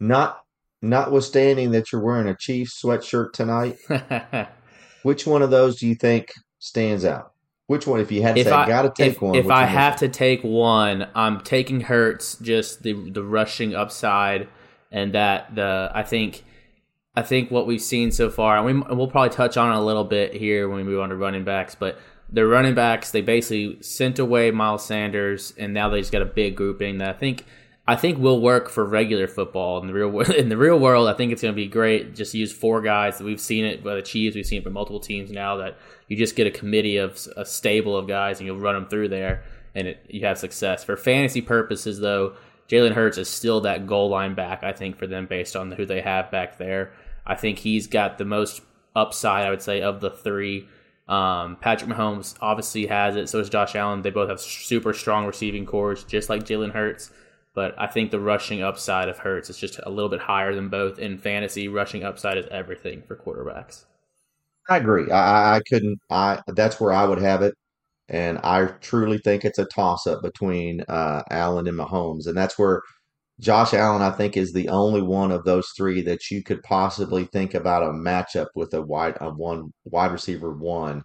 Not 0.00 0.42
notwithstanding 0.82 1.70
that 1.70 1.92
you're 1.92 2.02
wearing 2.02 2.26
a 2.26 2.34
Chiefs 2.34 2.82
sweatshirt 2.82 3.34
tonight, 3.34 3.78
which 5.04 5.28
one 5.28 5.42
of 5.42 5.50
those 5.50 5.78
do 5.78 5.86
you 5.86 5.94
think 5.94 6.32
stands 6.58 7.04
out? 7.04 7.34
Which 7.68 7.86
one, 7.86 8.00
if 8.00 8.10
you 8.10 8.22
had 8.22 8.34
to 8.34 8.40
if 8.40 8.48
say, 8.48 8.52
I, 8.52 8.66
got 8.66 8.82
to 8.82 8.90
take 8.90 9.12
if, 9.12 9.22
one? 9.22 9.36
If 9.36 9.48
I 9.48 9.64
have 9.66 9.94
to 10.00 10.08
take 10.08 10.42
one, 10.42 11.06
I'm 11.14 11.40
taking 11.40 11.82
Hurts. 11.82 12.34
Just 12.34 12.82
the 12.82 12.94
the 13.10 13.22
rushing 13.22 13.76
upside 13.76 14.48
and 14.94 15.12
that 15.12 15.54
the 15.54 15.90
I 15.92 16.04
think 16.04 16.44
I 17.16 17.22
think 17.22 17.50
what 17.50 17.66
we've 17.66 17.82
seen 17.82 18.12
so 18.12 18.30
far, 18.30 18.56
and 18.56 18.64
we, 18.64 18.94
we'll 18.94 19.08
probably 19.08 19.30
touch 19.30 19.56
on 19.56 19.74
it 19.74 19.78
a 19.78 19.84
little 19.84 20.04
bit 20.04 20.32
here 20.32 20.68
when 20.68 20.78
we 20.78 20.84
move 20.84 21.00
on 21.00 21.10
to 21.10 21.16
running 21.16 21.44
backs, 21.44 21.74
but 21.74 21.98
the 22.32 22.46
running 22.46 22.74
backs 22.74 23.10
they 23.10 23.20
basically 23.20 23.82
sent 23.82 24.18
away 24.18 24.50
Miles 24.52 24.86
Sanders, 24.86 25.52
and 25.58 25.74
now 25.74 25.88
they 25.90 25.98
just 26.00 26.12
got 26.12 26.22
a 26.22 26.26
big 26.26 26.56
grouping 26.56 26.98
that 26.98 27.08
I 27.08 27.12
think 27.12 27.44
I 27.86 27.96
think 27.96 28.18
will 28.18 28.40
work 28.40 28.70
for 28.70 28.84
regular 28.84 29.26
football 29.26 29.80
in 29.80 29.88
the 29.88 29.92
real 29.92 30.20
in 30.38 30.48
the 30.48 30.56
real 30.56 30.78
world. 30.78 31.08
I 31.08 31.14
think 31.14 31.32
it's 31.32 31.42
going 31.42 31.52
to 31.52 31.56
be 31.56 31.66
great. 31.66 32.14
Just 32.14 32.32
use 32.32 32.52
four 32.52 32.80
guys. 32.80 33.20
We've 33.20 33.40
seen 33.40 33.64
it 33.64 33.82
by 33.82 33.96
the 33.96 34.02
Chiefs. 34.02 34.36
We've 34.36 34.46
seen 34.46 34.60
it 34.60 34.64
for 34.64 34.70
multiple 34.70 35.00
teams 35.00 35.32
now 35.32 35.56
that 35.56 35.76
you 36.06 36.16
just 36.16 36.36
get 36.36 36.46
a 36.46 36.52
committee 36.52 36.98
of 36.98 37.18
a 37.36 37.44
stable 37.44 37.96
of 37.96 38.06
guys 38.06 38.38
and 38.38 38.46
you'll 38.46 38.60
run 38.60 38.74
them 38.76 38.86
through 38.86 39.08
there, 39.08 39.42
and 39.74 39.88
it, 39.88 40.06
you 40.08 40.24
have 40.24 40.38
success. 40.38 40.84
For 40.84 40.96
fantasy 40.96 41.40
purposes, 41.40 41.98
though, 41.98 42.34
Jalen 42.68 42.92
Hurts 42.92 43.18
is 43.18 43.28
still 43.28 43.60
that 43.62 43.86
goal 43.86 44.08
line 44.08 44.34
back, 44.34 44.62
I 44.62 44.72
think, 44.72 44.96
for 44.96 45.06
them 45.06 45.26
based 45.26 45.56
on 45.56 45.72
who 45.72 45.84
they 45.84 46.00
have 46.00 46.30
back 46.30 46.58
there. 46.58 46.92
I 47.26 47.34
think 47.34 47.58
he's 47.58 47.86
got 47.86 48.18
the 48.18 48.24
most 48.24 48.62
upside, 48.96 49.46
I 49.46 49.50
would 49.50 49.62
say, 49.62 49.82
of 49.82 50.00
the 50.00 50.10
three. 50.10 50.68
Um, 51.08 51.56
Patrick 51.60 51.90
Mahomes 51.90 52.34
obviously 52.40 52.86
has 52.86 53.16
it. 53.16 53.28
So 53.28 53.38
does 53.38 53.50
Josh 53.50 53.74
Allen. 53.74 54.02
They 54.02 54.10
both 54.10 54.30
have 54.30 54.40
super 54.40 54.94
strong 54.94 55.26
receiving 55.26 55.66
corps, 55.66 56.02
just 56.04 56.28
like 56.28 56.44
Jalen 56.44 56.72
Hurts. 56.72 57.10
But 57.54 57.74
I 57.78 57.86
think 57.86 58.10
the 58.10 58.18
rushing 58.18 58.62
upside 58.62 59.08
of 59.08 59.18
Hurts 59.18 59.48
is 59.48 59.58
just 59.58 59.78
a 59.84 59.90
little 59.90 60.08
bit 60.08 60.20
higher 60.20 60.54
than 60.54 60.68
both. 60.68 60.98
In 60.98 61.18
fantasy, 61.18 61.68
rushing 61.68 62.02
upside 62.02 62.38
is 62.38 62.46
everything 62.50 63.02
for 63.02 63.16
quarterbacks. 63.16 63.84
I 64.68 64.78
agree. 64.78 65.10
I, 65.10 65.56
I 65.56 65.60
couldn't. 65.68 66.00
I 66.10 66.40
that's 66.48 66.80
where 66.80 66.92
I 66.92 67.04
would 67.04 67.20
have 67.20 67.42
it. 67.42 67.54
And 68.08 68.38
I 68.38 68.66
truly 68.80 69.18
think 69.18 69.44
it's 69.44 69.58
a 69.58 69.64
toss 69.66 70.06
up 70.06 70.22
between 70.22 70.82
uh, 70.88 71.22
Allen 71.30 71.66
and 71.68 71.78
Mahomes. 71.78 72.26
And 72.26 72.36
that's 72.36 72.58
where 72.58 72.82
Josh 73.40 73.74
Allen, 73.74 74.02
I 74.02 74.10
think, 74.10 74.36
is 74.36 74.52
the 74.52 74.68
only 74.68 75.02
one 75.02 75.32
of 75.32 75.44
those 75.44 75.68
three 75.76 76.02
that 76.02 76.30
you 76.30 76.42
could 76.42 76.62
possibly 76.62 77.24
think 77.26 77.54
about 77.54 77.82
a 77.82 77.86
matchup 77.92 78.46
with 78.54 78.74
a 78.74 78.82
wide 78.82 79.16
a 79.20 79.30
one 79.30 79.72
wide 79.84 80.12
receiver 80.12 80.52
one 80.54 81.02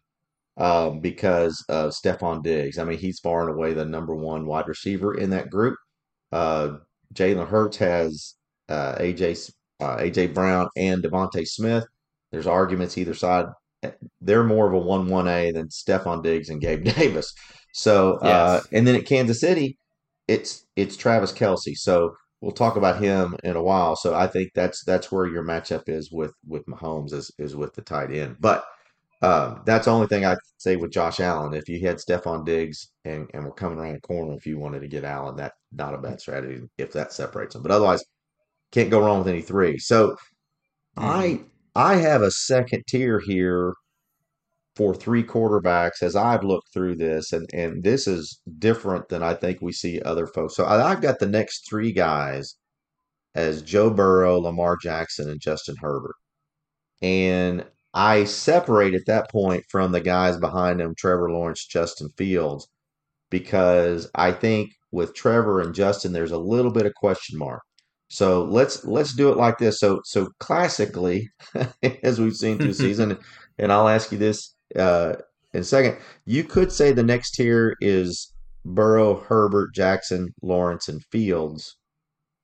um, 0.57 0.99
because 1.01 1.63
of 1.69 1.91
Stefon 1.93 2.43
Diggs. 2.43 2.77
I 2.77 2.83
mean, 2.83 2.99
he's 2.99 3.19
far 3.19 3.41
and 3.47 3.55
away 3.57 3.73
the 3.73 3.85
number 3.85 4.15
one 4.15 4.45
wide 4.45 4.67
receiver 4.67 5.15
in 5.15 5.31
that 5.31 5.49
group. 5.49 5.75
Uh, 6.31 6.77
Jalen 7.15 7.47
Hurts 7.47 7.77
has 7.77 8.35
uh, 8.69 8.95
AJ 8.99 9.51
uh, 9.79 9.97
AJ 9.97 10.33
Brown 10.33 10.69
and 10.77 11.03
DeVonta 11.03 11.47
Smith. 11.47 11.85
There's 12.31 12.47
arguments 12.47 12.97
either 12.97 13.13
side 13.15 13.45
they're 14.21 14.43
more 14.43 14.67
of 14.67 14.73
a 14.73 14.79
one 14.79 15.07
one 15.07 15.27
A 15.27 15.51
than 15.51 15.67
Stefon 15.67 16.23
Diggs 16.23 16.49
and 16.49 16.61
Gabe 16.61 16.83
Davis. 16.95 17.33
So 17.73 18.15
uh, 18.17 18.61
and 18.71 18.87
then 18.87 18.95
at 18.95 19.05
Kansas 19.05 19.41
City, 19.41 19.77
it's 20.27 20.65
it's 20.75 20.97
Travis 20.97 21.31
Kelce. 21.31 21.75
So 21.75 22.11
we'll 22.41 22.51
talk 22.51 22.75
about 22.75 23.01
him 23.01 23.35
in 23.43 23.55
a 23.55 23.63
while. 23.63 23.95
So 23.95 24.15
I 24.15 24.27
think 24.27 24.51
that's 24.55 24.83
that's 24.83 25.11
where 25.11 25.27
your 25.27 25.43
matchup 25.43 25.87
is 25.87 26.11
with 26.11 26.33
with 26.47 26.65
Mahomes 26.65 27.13
is 27.13 27.31
is 27.37 27.55
with 27.55 27.73
the 27.73 27.81
tight 27.81 28.11
end. 28.11 28.37
But 28.39 28.63
um, 29.21 29.63
that's 29.65 29.85
the 29.85 29.91
only 29.91 30.07
thing 30.07 30.25
I 30.25 30.37
say 30.57 30.77
with 30.77 30.91
Josh 30.91 31.19
Allen. 31.19 31.53
If 31.53 31.67
you 31.67 31.85
had 31.85 31.97
Stefon 31.97 32.45
Diggs 32.45 32.91
and 33.05 33.29
and 33.33 33.43
we're 33.43 33.51
coming 33.51 33.77
around 33.77 33.95
the 33.95 34.01
corner, 34.01 34.33
if 34.33 34.45
you 34.45 34.59
wanted 34.59 34.81
to 34.81 34.87
get 34.87 35.03
Allen, 35.03 35.35
that 35.37 35.53
not 35.71 35.93
a 35.93 35.97
bad 35.97 36.21
strategy 36.21 36.61
if 36.77 36.91
that 36.93 37.11
separates 37.11 37.53
them. 37.53 37.63
But 37.63 37.71
otherwise, 37.71 38.03
can't 38.71 38.89
go 38.89 39.01
wrong 39.01 39.19
with 39.19 39.27
any 39.27 39.41
three. 39.41 39.77
So 39.77 40.11
mm-hmm. 40.97 41.05
I 41.05 41.41
I 41.75 41.95
have 41.97 42.21
a 42.21 42.31
second 42.31 42.83
tier 42.87 43.19
here 43.19 43.73
for 44.75 44.95
three 44.95 45.23
quarterbacks 45.23 46.01
as 46.01 46.15
I've 46.15 46.43
looked 46.43 46.73
through 46.73 46.95
this, 46.97 47.33
and 47.33 47.47
and 47.53 47.83
this 47.83 48.07
is 48.07 48.41
different 48.59 49.09
than 49.09 49.23
I 49.23 49.33
think 49.35 49.61
we 49.61 49.71
see 49.73 50.01
other 50.01 50.27
folks. 50.27 50.55
So 50.55 50.65
I, 50.65 50.89
have 50.89 51.01
got 51.01 51.19
the 51.19 51.27
next 51.27 51.67
three 51.69 51.91
guys 51.91 52.55
as 53.35 53.61
Joe 53.63 53.89
Burrow, 53.91 54.39
Lamar 54.39 54.77
Jackson, 54.81 55.29
and 55.29 55.41
Justin 55.41 55.75
Herbert, 55.81 56.15
and 57.01 57.65
I 57.93 58.25
separate 58.25 58.93
at 58.95 59.05
that 59.07 59.29
point 59.31 59.63
from 59.69 59.91
the 59.93 60.01
guys 60.01 60.37
behind 60.37 60.79
them, 60.79 60.95
Trevor 60.97 61.31
Lawrence, 61.31 61.65
Justin 61.67 62.09
Fields. 62.17 62.67
because 63.31 64.09
I 64.15 64.31
think 64.31 64.71
with 64.91 65.13
Trevor 65.15 65.61
and 65.61 65.75
Justin, 65.75 66.13
there's 66.13 66.31
a 66.31 66.39
little 66.39 66.71
bit 66.71 66.85
of 66.85 66.93
question 66.95 67.37
mark. 67.39 67.61
So 68.09 68.43
let's 68.43 68.83
let's 68.85 69.13
do 69.13 69.29
it 69.29 69.37
like 69.37 69.59
this. 69.59 69.79
So 69.79 70.01
so 70.03 70.29
classically, 70.39 71.29
as 72.03 72.19
we've 72.19 72.35
seen 72.35 72.57
through 72.57 72.73
season, 72.85 73.17
and 73.57 73.71
I'll 73.71 73.87
ask 73.87 74.11
you 74.11 74.17
this 74.17 74.55
uh, 74.75 75.15
in 75.53 75.61
a 75.61 75.63
second. 75.63 75.97
You 76.25 76.43
could 76.43 76.71
say 76.71 76.91
the 76.91 77.03
next 77.03 77.31
tier 77.31 77.75
is 77.81 78.33
Burrow, 78.65 79.19
Herbert, 79.21 79.73
Jackson, 79.73 80.33
Lawrence, 80.41 80.87
and 80.87 81.03
Fields, 81.11 81.77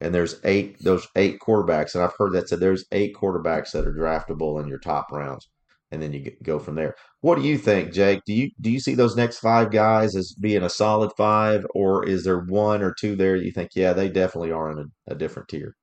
and 0.02 0.14
there's 0.14 0.40
eight 0.44 0.78
those 0.84 1.08
eight 1.16 1.40
quarterbacks, 1.40 1.96
and 1.96 2.04
I've 2.04 2.16
heard 2.18 2.34
that 2.34 2.48
said 2.48 2.60
there's 2.60 2.86
eight 2.92 3.16
quarterbacks 3.16 3.72
that 3.72 3.88
are 3.88 3.94
draftable 3.94 4.62
in 4.62 4.68
your 4.68 4.80
top 4.80 5.12
rounds, 5.12 5.50
and 5.96 6.04
then 6.04 6.14
you 6.14 6.32
go 6.44 6.60
from 6.60 6.76
there. 6.76 6.96
What 7.22 7.38
do 7.38 7.42
you 7.42 7.58
think, 7.58 7.92
Jake? 7.92 8.22
Do 8.26 8.34
you 8.34 8.52
do 8.62 8.70
you 8.70 8.80
see 8.80 8.94
those 8.94 9.16
next 9.16 9.40
five 9.40 9.72
guys 9.72 10.16
as 10.16 10.34
being 10.34 10.62
a 10.62 10.70
solid 10.70 11.12
five, 11.18 11.66
or 11.74 12.08
is 12.08 12.24
there 12.24 12.40
one 12.40 12.84
or 12.84 12.94
two 12.94 13.16
there 13.16 13.36
you 13.36 13.52
think, 13.52 13.72
yeah, 13.74 13.94
they 13.94 14.10
definitely 14.10 14.52
are 14.52 14.72
in 14.72 14.78
a, 14.78 15.14
a 15.14 15.16
different 15.16 15.50
tier? 15.50 15.76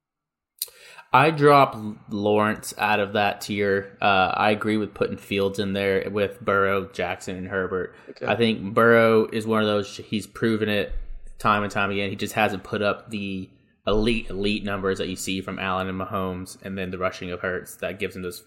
I 1.14 1.30
drop 1.30 1.76
Lawrence 2.08 2.72
out 2.78 3.00
of 3.00 3.12
that 3.14 3.42
tier. 3.42 3.98
Uh, 4.00 4.32
I 4.34 4.50
agree 4.50 4.78
with 4.78 4.94
putting 4.94 5.18
Fields 5.18 5.58
in 5.58 5.74
there 5.74 6.08
with 6.10 6.40
Burrow, 6.40 6.86
Jackson, 6.86 7.36
and 7.36 7.48
Herbert. 7.48 7.94
Okay. 8.10 8.26
I 8.26 8.34
think 8.34 8.72
Burrow 8.72 9.26
is 9.30 9.46
one 9.46 9.60
of 9.60 9.66
those. 9.66 9.98
He's 9.98 10.26
proven 10.26 10.70
it 10.70 10.92
time 11.38 11.64
and 11.64 11.72
time 11.72 11.90
again. 11.90 12.08
He 12.08 12.16
just 12.16 12.34
hasn't 12.34 12.62
put 12.62 12.80
up 12.80 13.10
the 13.10 13.50
elite 13.86 14.30
elite 14.30 14.64
numbers 14.64 14.98
that 14.98 15.08
you 15.08 15.16
see 15.16 15.40
from 15.40 15.58
Allen 15.58 15.88
and 15.88 16.00
Mahomes, 16.00 16.56
and 16.62 16.78
then 16.78 16.90
the 16.90 16.98
rushing 16.98 17.30
of 17.30 17.40
Hurts 17.40 17.76
that 17.76 17.98
gives 17.98 18.16
him 18.16 18.22
those 18.22 18.44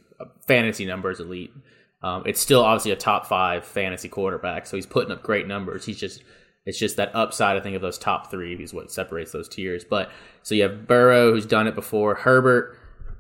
fantasy 0.48 0.86
numbers 0.86 1.20
elite. 1.20 1.54
Um, 2.02 2.24
it's 2.26 2.40
still 2.40 2.64
obviously 2.64 2.92
a 2.92 2.96
top 2.96 3.26
five 3.26 3.66
fantasy 3.66 4.10
quarterback, 4.10 4.68
so 4.68 4.78
he's 4.78 4.86
putting 4.86 5.12
up 5.12 5.24
great 5.24 5.48
numbers. 5.48 5.86
He's 5.86 6.00
just 6.00 6.24
it's 6.66 6.80
just 6.80 6.98
that 6.98 7.16
upside, 7.16 7.58
I 7.58 7.60
think, 7.60 7.76
of 7.76 7.82
those 7.82 7.98
top 7.98 8.32
three 8.32 8.56
is 8.56 8.74
what 8.74 8.92
separates 8.92 9.32
those 9.32 9.48
tiers. 9.48 9.84
But 9.84 10.12
so 10.42 10.56
you 10.56 10.64
have 10.64 10.88
Burrow, 10.88 11.32
who's 11.32 11.46
done 11.46 11.68
it 11.68 11.76
before. 11.76 12.16
Herbert, 12.16 12.78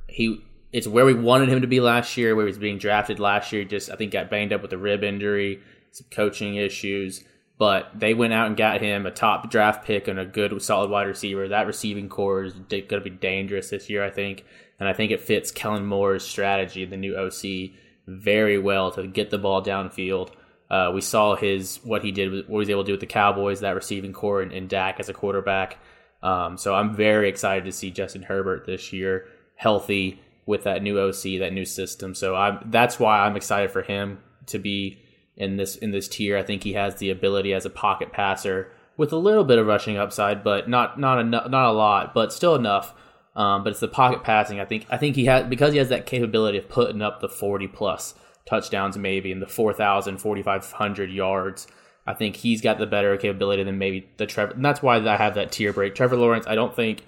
he 0.07 0.43
it's 0.71 0.87
where 0.87 1.05
we 1.05 1.13
wanted 1.13 1.49
him 1.49 1.61
to 1.61 1.67
be 1.67 1.79
last 1.79 2.17
year, 2.17 2.35
where 2.35 2.45
he 2.45 2.49
was 2.49 2.57
being 2.57 2.77
drafted 2.77 3.19
last 3.19 3.51
year. 3.53 3.63
Just 3.63 3.91
I 3.91 3.95
think 3.95 4.11
got 4.11 4.29
banged 4.29 4.51
up 4.51 4.61
with 4.61 4.73
a 4.73 4.77
rib 4.77 5.03
injury, 5.03 5.61
some 5.91 6.07
coaching 6.11 6.55
issues. 6.55 7.23
But 7.57 7.91
they 7.97 8.13
went 8.13 8.33
out 8.33 8.47
and 8.47 8.57
got 8.57 8.81
him 8.81 9.05
a 9.05 9.12
top 9.12 9.50
draft 9.50 9.85
pick 9.85 10.09
and 10.09 10.19
a 10.19 10.25
good, 10.25 10.62
solid 10.62 10.89
wide 10.89 11.07
receiver. 11.07 11.47
That 11.47 11.67
receiving 11.67 12.09
corps 12.09 12.43
is 12.43 12.53
going 12.53 12.88
to 12.88 13.01
be 13.01 13.09
dangerous 13.09 13.69
this 13.69 13.89
year, 13.89 14.03
I 14.03 14.09
think. 14.09 14.43
And 14.77 14.89
I 14.89 14.93
think 14.93 15.12
it 15.12 15.21
fits 15.21 15.51
Kellen 15.51 15.85
Moore's 15.85 16.25
strategy, 16.25 16.83
the 16.83 16.97
new 16.97 17.15
OC, 17.15 17.71
very 18.07 18.57
well 18.57 18.91
to 18.91 19.07
get 19.07 19.29
the 19.29 19.38
ball 19.38 19.63
downfield 19.63 20.31
uh, 20.69 20.91
we 20.93 21.01
saw 21.01 21.35
his 21.35 21.79
what 21.83 22.03
he 22.03 22.12
did, 22.12 22.47
what 22.47 22.47
he 22.47 22.55
was 22.57 22.69
able 22.69 22.83
to 22.83 22.88
do 22.88 22.93
with 22.93 23.00
the 23.00 23.05
Cowboys, 23.05 23.59
that 23.59 23.75
receiving 23.75 24.13
corps, 24.13 24.41
and, 24.41 24.51
and 24.51 24.69
Dak 24.69 25.00
as 25.00 25.09
a 25.09 25.13
quarterback. 25.13 25.77
Um, 26.24 26.57
so 26.57 26.74
I'm 26.74 26.95
very 26.95 27.29
excited 27.29 27.65
to 27.65 27.71
see 27.71 27.91
Justin 27.91 28.24
Herbert 28.24 28.65
this 28.65 28.91
year 28.91 29.27
healthy 29.55 30.21
with 30.45 30.63
that 30.63 30.81
new 30.81 31.00
OC, 31.00 31.39
that 31.39 31.53
new 31.53 31.65
system. 31.65 32.15
So 32.15 32.35
I'm 32.35 32.59
that's 32.71 33.00
why 33.00 33.19
I'm 33.19 33.35
excited 33.35 33.71
for 33.71 33.83
him 33.83 34.19
to 34.47 34.57
be 34.57 35.00
in 35.37 35.57
this 35.57 35.75
in 35.75 35.91
this 35.91 36.07
tier. 36.07 36.37
I 36.37 36.43
think 36.43 36.63
he 36.63 36.73
has 36.73 36.95
the 36.95 37.09
ability 37.09 37.53
as 37.53 37.65
a 37.65 37.69
pocket 37.69 38.11
passer 38.11 38.71
with 38.97 39.11
a 39.11 39.17
little 39.17 39.43
bit 39.43 39.59
of 39.59 39.67
rushing 39.67 39.97
upside, 39.97 40.43
but 40.43 40.69
not 40.69 40.99
not 40.99 41.19
enough, 41.19 41.49
not 41.49 41.69
a 41.69 41.73
lot, 41.73 42.13
but 42.13 42.33
still 42.33 42.55
enough. 42.55 42.93
Um, 43.35 43.65
but 43.65 43.71
it's 43.71 43.81
the 43.81 43.89
pocket 43.89 44.23
passing. 44.23 44.59
I 44.59 44.65
think 44.65 44.85
I 44.89 44.97
think 44.97 45.15
he 45.15 45.25
has 45.25 45.45
because 45.47 45.73
he 45.73 45.79
has 45.79 45.89
that 45.89 46.05
capability 46.05 46.57
of 46.57 46.69
putting 46.69 47.01
up 47.01 47.19
the 47.19 47.29
40 47.29 47.67
plus 47.67 48.15
touchdowns 48.45 48.97
maybe 48.97 49.31
in 49.31 49.39
the 49.39 49.47
4,000, 49.47 50.17
4,500 50.19 51.09
yards. 51.09 51.67
I 52.07 52.13
think 52.13 52.35
he's 52.35 52.61
got 52.61 52.77
the 52.77 52.85
better 52.85 53.17
capability 53.17 53.63
than 53.63 53.79
maybe 53.79 54.07
the 54.17 54.27
Trevor. 54.27 54.53
And 54.53 54.63
that's 54.63 54.81
why 54.81 54.97
I 54.97 55.17
have 55.17 55.35
that 55.35 55.51
tier 55.51 55.73
break. 55.73 55.95
Trevor 55.95 56.15
Lawrence, 56.15 56.45
I 56.47 56.53
don't 56.53 56.75
think 56.75 57.03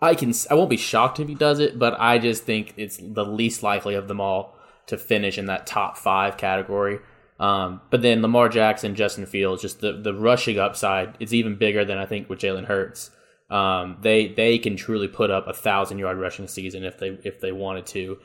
I 0.00 0.14
can. 0.14 0.32
I 0.50 0.54
won't 0.54 0.70
be 0.70 0.76
shocked 0.76 1.20
if 1.20 1.28
he 1.28 1.34
does 1.34 1.58
it, 1.58 1.78
but 1.78 1.98
I 1.98 2.18
just 2.18 2.44
think 2.44 2.74
it's 2.76 2.98
the 2.98 3.24
least 3.24 3.62
likely 3.62 3.94
of 3.94 4.08
them 4.08 4.20
all 4.20 4.56
to 4.86 4.96
finish 4.96 5.36
in 5.38 5.46
that 5.46 5.66
top 5.66 5.98
five 5.98 6.36
category. 6.36 7.00
Um, 7.38 7.82
but 7.90 8.02
then 8.02 8.22
Lamar 8.22 8.48
Jackson, 8.48 8.94
Justin 8.94 9.26
Fields, 9.26 9.62
just 9.62 9.80
the, 9.80 9.92
the 9.92 10.14
rushing 10.14 10.58
upside 10.58 11.16
is 11.20 11.34
even 11.34 11.56
bigger 11.56 11.84
than 11.84 11.98
I 11.98 12.06
think 12.06 12.28
with 12.30 12.38
Jalen 12.38 12.64
Hurts. 12.64 13.10
Um, 13.50 13.98
they 14.00 14.28
they 14.28 14.58
can 14.58 14.76
truly 14.76 15.06
put 15.06 15.30
up 15.30 15.46
a 15.46 15.52
thousand 15.52 15.98
yard 15.98 16.18
rushing 16.18 16.48
season 16.48 16.84
if 16.84 16.98
they 16.98 17.18
if 17.24 17.40
they 17.40 17.52
wanted 17.52 17.86
to. 17.86 18.18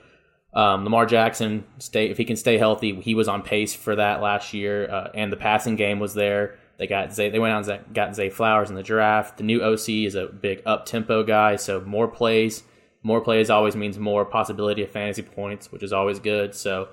Um, 0.53 0.83
Lamar 0.83 1.05
Jackson, 1.05 1.63
stay 1.77 2.09
if 2.09 2.17
he 2.17 2.25
can 2.25 2.35
stay 2.35 2.57
healthy, 2.57 2.99
he 3.01 3.15
was 3.15 3.27
on 3.27 3.41
pace 3.41 3.73
for 3.73 3.95
that 3.95 4.21
last 4.21 4.53
year, 4.53 4.89
uh, 4.89 5.09
and 5.13 5.31
the 5.31 5.37
passing 5.37 5.75
game 5.75 5.99
was 5.99 6.13
there. 6.13 6.57
They 6.77 6.87
got 6.87 7.13
Zay, 7.13 7.29
they 7.29 7.39
went 7.39 7.53
out 7.53 7.69
and 7.69 7.93
got 7.93 8.15
Zay 8.15 8.29
Flowers 8.29 8.69
in 8.69 8.75
the 8.75 8.83
draft. 8.83 9.37
The 9.37 9.43
new 9.43 9.61
OC 9.61 9.89
is 9.89 10.15
a 10.15 10.25
big 10.25 10.63
up 10.65 10.85
tempo 10.85 11.23
guy, 11.23 11.55
so 11.55 11.79
more 11.81 12.07
plays, 12.07 12.63
more 13.03 13.21
plays 13.21 13.49
always 13.51 13.75
means 13.75 13.99
more 13.99 14.25
possibility 14.25 14.81
of 14.81 14.89
fantasy 14.89 15.21
points, 15.21 15.71
which 15.71 15.83
is 15.83 15.93
always 15.93 16.19
good. 16.19 16.55
So 16.55 16.89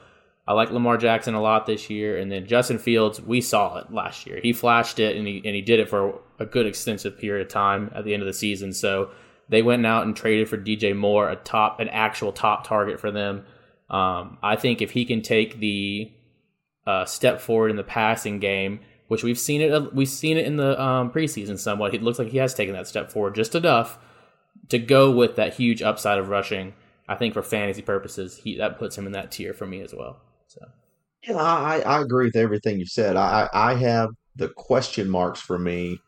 I 0.48 0.54
like 0.54 0.70
Lamar 0.70 0.96
Jackson 0.96 1.34
a 1.34 1.42
lot 1.42 1.66
this 1.66 1.90
year, 1.90 2.16
and 2.16 2.32
then 2.32 2.46
Justin 2.46 2.78
Fields, 2.78 3.20
we 3.20 3.42
saw 3.42 3.76
it 3.76 3.92
last 3.92 4.26
year. 4.26 4.40
He 4.42 4.54
flashed 4.54 4.98
it, 4.98 5.14
and 5.14 5.26
he 5.26 5.42
and 5.44 5.54
he 5.54 5.60
did 5.60 5.78
it 5.78 5.90
for 5.90 6.20
a 6.38 6.46
good 6.46 6.64
extensive 6.64 7.18
period 7.18 7.46
of 7.46 7.52
time 7.52 7.92
at 7.94 8.06
the 8.06 8.14
end 8.14 8.22
of 8.22 8.26
the 8.26 8.32
season. 8.32 8.72
So 8.72 9.10
they 9.50 9.60
went 9.60 9.84
out 9.84 10.06
and 10.06 10.16
traded 10.16 10.48
for 10.48 10.56
DJ 10.56 10.96
Moore, 10.96 11.28
a 11.28 11.36
top, 11.36 11.80
an 11.80 11.90
actual 11.90 12.32
top 12.32 12.66
target 12.66 12.98
for 12.98 13.10
them. 13.10 13.44
Um, 13.90 14.38
I 14.42 14.56
think 14.56 14.80
if 14.80 14.92
he 14.92 15.04
can 15.04 15.20
take 15.20 15.60
the 15.60 16.10
uh, 16.86 17.04
step 17.04 17.42
forward 17.42 17.68
in 17.68 17.76
the 17.76 17.84
passing 17.84 18.38
game, 18.38 18.80
which 19.08 19.22
we've 19.22 19.38
seen 19.38 19.60
it, 19.60 19.94
we've 19.94 20.08
seen 20.08 20.38
it 20.38 20.46
in 20.46 20.56
the 20.56 20.80
um, 20.80 21.12
preseason 21.12 21.58
somewhat. 21.58 21.92
It 21.92 22.02
looks 22.02 22.18
like 22.18 22.28
he 22.28 22.38
has 22.38 22.54
taken 22.54 22.72
that 22.72 22.88
step 22.88 23.12
forward 23.12 23.34
just 23.34 23.54
enough 23.54 23.98
to 24.70 24.78
go 24.78 25.10
with 25.10 25.36
that 25.36 25.56
huge 25.56 25.82
upside 25.82 26.18
of 26.18 26.30
rushing. 26.30 26.72
I 27.06 27.16
think 27.16 27.34
for 27.34 27.42
fantasy 27.42 27.82
purposes, 27.82 28.38
he 28.38 28.56
that 28.56 28.78
puts 28.78 28.96
him 28.96 29.04
in 29.04 29.12
that 29.12 29.30
tier 29.30 29.52
for 29.52 29.66
me 29.66 29.82
as 29.82 29.92
well. 29.92 30.22
So, 30.48 30.60
yeah, 31.26 31.36
I, 31.36 31.80
I 31.80 32.00
agree 32.00 32.26
with 32.26 32.36
everything 32.36 32.78
you 32.78 32.86
said. 32.86 33.16
I 33.16 33.48
I 33.52 33.74
have 33.74 34.10
the 34.36 34.48
question 34.48 35.08
marks 35.08 35.40
for 35.40 35.58
me 35.58 35.98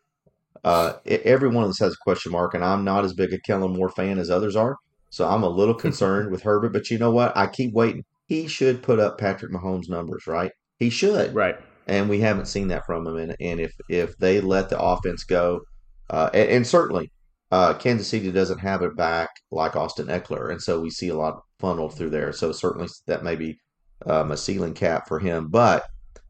uh, 0.63 0.93
every 1.05 1.49
one 1.49 1.63
of 1.63 1.69
us 1.69 1.79
has 1.79 1.93
a 1.93 2.03
question 2.03 2.31
mark, 2.31 2.53
and 2.53 2.63
I'm 2.63 2.83
not 2.83 3.03
as 3.03 3.13
big 3.13 3.33
a 3.33 3.39
Kellen 3.39 3.73
Moore 3.73 3.89
fan 3.89 4.19
as 4.19 4.29
others 4.29 4.55
are. 4.55 4.77
So 5.09 5.27
I'm 5.27 5.43
a 5.43 5.49
little 5.49 5.73
concerned 5.73 6.31
with 6.31 6.43
Herbert. 6.43 6.73
But 6.73 6.89
you 6.89 6.97
know 6.97 7.11
what? 7.11 7.35
I 7.35 7.47
keep 7.47 7.73
waiting. 7.73 8.03
He 8.27 8.47
should 8.47 8.83
put 8.83 8.99
up 8.99 9.17
Patrick 9.17 9.51
Mahomes 9.51 9.89
numbers, 9.89 10.27
right? 10.27 10.51
He 10.77 10.89
should. 10.89 11.33
Right. 11.33 11.55
And 11.87 12.09
we 12.09 12.19
haven't 12.19 12.45
seen 12.45 12.67
that 12.69 12.85
from 12.85 13.05
him. 13.05 13.17
And, 13.17 13.35
and 13.41 13.59
if, 13.59 13.73
if 13.89 14.17
they 14.17 14.39
let 14.39 14.69
the 14.69 14.79
offense 14.79 15.23
go, 15.23 15.61
uh, 16.09 16.29
and, 16.33 16.49
and, 16.49 16.67
certainly 16.67 17.11
uh, 17.51 17.73
Kansas 17.73 18.07
City 18.07 18.31
doesn't 18.31 18.59
have 18.59 18.81
it 18.83 18.95
back 18.95 19.29
like 19.49 19.75
Austin 19.75 20.07
Ekeler. 20.07 20.51
And 20.51 20.61
so 20.61 20.79
we 20.79 20.89
see 20.89 21.09
a 21.09 21.15
lot 21.15 21.41
funneled 21.59 21.95
through 21.95 22.11
there. 22.11 22.31
So 22.31 22.51
certainly 22.51 22.87
that 23.07 23.23
may 23.23 23.35
be 23.35 23.59
um, 24.05 24.31
a 24.31 24.37
ceiling 24.37 24.73
cap 24.73 25.07
for 25.07 25.19
him. 25.19 25.47
But 25.49 25.85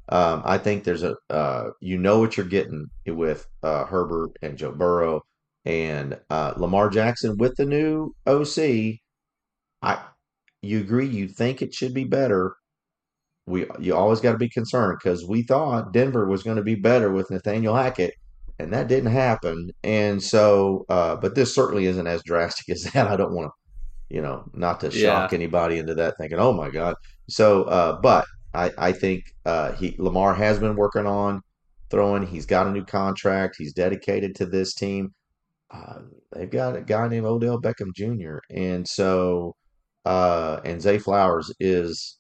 um, 0.10 0.42
I 0.46 0.58
think 0.58 0.84
there's 0.84 1.04
a 1.04 1.16
uh, 1.30 1.70
you 1.80 1.98
know 1.98 2.20
what 2.20 2.38
you're 2.38 2.46
getting 2.46 2.88
with 3.08 3.48
uh, 3.64 3.86
Herbert 3.86 4.32
and 4.42 4.58
Joe 4.58 4.72
Burrow 4.72 5.22
and 5.66 6.20
uh, 6.30 6.54
Lamar 6.58 6.90
Jackson 6.90 7.38
with 7.38 7.56
the 7.56 7.66
new 7.66 8.14
OC. 8.28 9.00
I 9.82 10.04
you 10.62 10.80
agree? 10.80 11.08
You 11.08 11.28
think 11.28 11.62
it 11.62 11.74
should 11.74 11.94
be 11.94 12.04
better? 12.04 12.56
We 13.48 13.66
you 13.80 13.96
always 13.96 14.22
got 14.22 14.34
to 14.34 14.38
be 14.38 14.50
concerned 14.50 15.00
because 15.02 15.26
we 15.26 15.44
thought 15.44 15.94
Denver 15.94 16.28
was 16.28 16.44
going 16.44 16.58
to 16.58 16.64
be 16.64 16.76
better 16.76 17.12
with 17.12 17.32
Nathaniel 17.32 17.76
Hackett, 17.76 18.14
and 18.60 18.72
that 18.74 18.88
didn't 18.88 19.12
happen. 19.12 19.72
And 19.84 20.22
so, 20.22 20.86
uh, 20.90 21.16
but 21.16 21.36
this 21.36 21.56
certainly 21.56 21.86
isn't 21.86 22.08
as 22.08 22.22
drastic 22.24 22.70
as 22.76 22.84
that. 22.84 23.08
I 23.08 23.16
don't 23.16 23.34
want 23.34 23.48
to, 23.50 24.16
you 24.16 24.22
know, 24.22 24.44
not 24.54 24.80
to 24.82 24.92
shock 24.92 25.32
yeah. 25.32 25.36
anybody 25.36 25.80
into 25.80 25.96
that 25.96 26.16
thinking, 26.20 26.40
oh 26.40 26.54
my 26.54 26.70
god. 26.70 26.96
So, 27.30 27.64
uh, 27.64 28.00
but 28.02 28.26
I, 28.54 28.72
I 28.78 28.92
think 28.92 29.24
uh, 29.46 29.74
he 29.74 29.96
Lamar 29.98 30.34
has 30.34 30.60
been 30.60 30.76
working 30.76 31.06
on 31.06 31.42
throwing. 31.90 32.26
He's 32.26 32.46
got 32.46 32.68
a 32.68 32.72
new 32.72 32.86
contract. 32.86 33.56
He's 33.58 33.74
dedicated 33.74 34.36
to 34.36 34.46
this 34.46 34.74
team. 34.74 35.14
Uh, 35.70 36.00
they've 36.34 36.50
got 36.50 36.76
a 36.76 36.82
guy 36.82 37.08
named 37.08 37.26
Odell 37.26 37.62
Beckham 37.62 37.94
Jr. 37.96 38.40
and 38.50 38.88
so 38.88 39.56
uh, 40.06 40.60
and 40.66 40.82
Zay 40.82 40.98
Flowers 40.98 41.54
is 41.60 42.18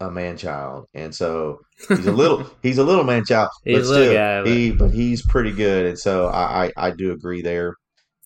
a 0.00 0.10
man 0.10 0.36
child, 0.36 0.86
and 0.94 1.14
so 1.14 1.60
he's 1.88 2.06
a 2.06 2.12
little 2.12 2.46
he's 2.62 2.78
a 2.78 2.84
little 2.84 3.04
man 3.04 3.24
child, 3.24 3.50
but 3.64 3.84
still 3.84 4.12
guy, 4.12 4.42
but... 4.42 4.50
he 4.50 4.72
but 4.72 4.90
he's 4.90 5.24
pretty 5.26 5.52
good, 5.52 5.86
and 5.86 5.98
so 5.98 6.26
I 6.26 6.66
I, 6.66 6.88
I 6.88 6.90
do 6.90 7.12
agree 7.12 7.42
there. 7.42 7.74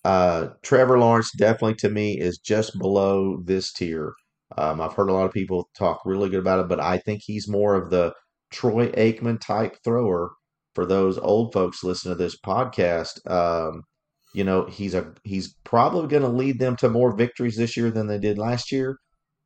Uh, 0.03 0.49
Trevor 0.61 0.99
Lawrence 0.99 1.31
definitely 1.35 1.75
to 1.75 1.89
me 1.89 2.19
is 2.19 2.37
just 2.37 2.77
below 2.77 3.41
this 3.43 3.73
tier. 3.73 4.13
Um, 4.57 4.81
I've 4.81 4.93
heard 4.93 5.09
a 5.09 5.13
lot 5.13 5.25
of 5.25 5.33
people 5.33 5.69
talk 5.77 6.01
really 6.05 6.29
good 6.29 6.39
about 6.39 6.59
it, 6.59 6.67
but 6.67 6.79
I 6.79 6.97
think 6.99 7.21
he's 7.23 7.47
more 7.47 7.75
of 7.75 7.89
the 7.89 8.13
Troy 8.51 8.87
Aikman 8.91 9.39
type 9.39 9.77
thrower. 9.83 10.31
For 10.73 10.85
those 10.85 11.17
old 11.17 11.53
folks 11.53 11.83
listening 11.83 12.17
to 12.17 12.23
this 12.23 12.37
podcast, 12.37 13.25
um, 13.31 13.83
you 14.33 14.43
know 14.43 14.65
he's 14.65 14.93
a 14.93 15.13
he's 15.23 15.55
probably 15.63 16.09
going 16.09 16.21
to 16.21 16.27
lead 16.27 16.59
them 16.59 16.75
to 16.77 16.89
more 16.89 17.15
victories 17.15 17.55
this 17.55 17.77
year 17.77 17.89
than 17.89 18.07
they 18.07 18.19
did 18.19 18.37
last 18.37 18.73
year, 18.73 18.97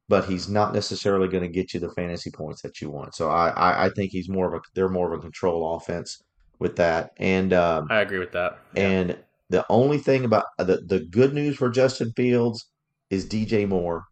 but 0.07 0.25
he's 0.25 0.49
not 0.49 0.73
necessarily 0.73 1.27
going 1.27 1.43
to 1.43 1.49
get 1.49 1.73
you 1.73 1.79
the 1.79 1.91
fantasy 1.91 2.31
points 2.31 2.63
that 2.63 2.81
you 2.81 2.89
want. 2.89 3.13
So 3.13 3.29
I, 3.29 3.49
I, 3.49 3.85
I 3.85 3.89
think 3.91 4.11
he's 4.11 4.27
more 4.27 4.47
of 4.47 4.55
a 4.55 4.61
they're 4.73 4.89
more 4.89 5.13
of 5.13 5.19
a 5.19 5.21
control 5.21 5.75
offense 5.75 6.17
with 6.57 6.75
that. 6.77 7.11
And 7.17 7.53
um, 7.53 7.87
I 7.89 8.01
agree 8.01 8.19
with 8.19 8.31
that. 8.33 8.59
Yeah. 8.75 8.87
And 8.87 9.17
the 9.49 9.65
only 9.69 9.97
thing 9.97 10.25
about 10.25 10.45
the 10.57 10.83
the 10.85 10.99
good 10.99 11.33
news 11.33 11.57
for 11.57 11.69
Justin 11.69 12.11
Fields 12.15 12.65
is 13.09 13.27
DJ 13.27 13.67
Moore. 13.67 14.05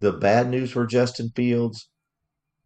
The 0.00 0.12
bad 0.12 0.48
news 0.48 0.70
for 0.70 0.86
Justin 0.86 1.30
Fields 1.34 1.88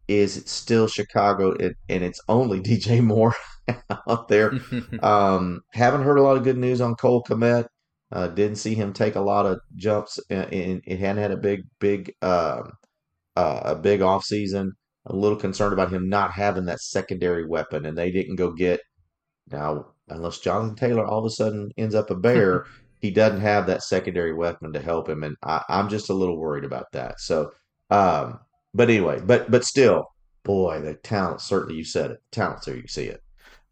is 0.07 0.37
it's 0.37 0.51
still 0.51 0.87
Chicago, 0.87 1.53
and, 1.53 1.75
and 1.89 2.03
it's 2.03 2.21
only 2.27 2.59
DJ 2.61 3.01
Moore 3.01 3.35
out 4.07 4.27
there. 4.27 4.53
um, 5.01 5.61
haven't 5.71 6.03
heard 6.03 6.17
a 6.17 6.23
lot 6.23 6.37
of 6.37 6.43
good 6.43 6.57
news 6.57 6.81
on 6.81 6.95
Cole 6.95 7.23
Kmet. 7.23 7.67
Uh, 8.11 8.27
didn't 8.27 8.57
see 8.57 8.75
him 8.75 8.93
take 8.93 9.15
a 9.15 9.21
lot 9.21 9.47
of 9.47 9.59
jumps. 9.75 10.19
In, 10.29 10.81
it 10.85 10.99
hadn't 10.99 11.21
had 11.21 11.31
a 11.31 11.37
big, 11.37 11.61
big, 11.79 12.13
uh, 12.21 12.61
uh, 13.35 13.61
a 13.63 13.75
big 13.75 14.01
offseason. 14.01 14.69
A 15.07 15.15
little 15.15 15.37
concerned 15.37 15.73
about 15.73 15.91
him 15.91 16.07
not 16.07 16.31
having 16.31 16.65
that 16.65 16.79
secondary 16.79 17.45
weapon, 17.45 17.85
and 17.85 17.97
they 17.97 18.11
didn't 18.11 18.35
go 18.35 18.51
get 18.51 18.79
now 19.51 19.87
unless 20.07 20.39
Jonathan 20.39 20.75
Taylor 20.75 21.05
all 21.05 21.19
of 21.19 21.25
a 21.25 21.29
sudden 21.29 21.71
ends 21.77 21.95
up 21.95 22.09
a 22.09 22.15
bear. 22.15 22.65
He 23.03 23.11
doesn't 23.11 23.41
have 23.41 23.67
that 23.67 23.83
secondary 23.83 24.33
weapon 24.33 24.71
to 24.71 24.79
help 24.79 25.09
him, 25.09 25.23
and 25.23 25.35
I, 25.43 25.61
am 25.67 25.89
just 25.89 26.09
a 26.09 26.13
little 26.13 26.37
worried 26.37 26.63
about 26.63 26.85
that. 26.93 27.19
So, 27.19 27.51
um, 27.89 28.39
but 28.73 28.89
anyway, 28.89 29.19
but 29.21 29.51
but 29.51 29.65
still, 29.65 30.05
boy, 30.43 30.79
the 30.79 30.93
talent. 30.93 31.41
Certainly, 31.41 31.75
you 31.75 31.83
said 31.83 32.11
it. 32.11 32.23
Talent's 32.31 32.65
there. 32.65 32.77
You 32.77 32.87
see 32.87 33.07
it. 33.07 33.21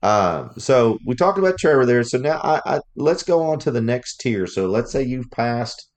Um, 0.03 0.51
so 0.57 0.99
we 1.05 1.15
talked 1.15 1.37
about 1.37 1.57
Trevor 1.57 1.85
there. 1.85 2.03
So 2.03 2.17
now 2.17 2.41
I, 2.43 2.61
I, 2.65 2.79
let's 2.95 3.23
go 3.23 3.41
on 3.41 3.59
to 3.59 3.71
the 3.71 3.79
next 3.79 4.17
tier. 4.17 4.47
So 4.47 4.67
let's 4.67 4.91
say 4.91 5.01
you've 5.01 5.31
passed 5.31 5.87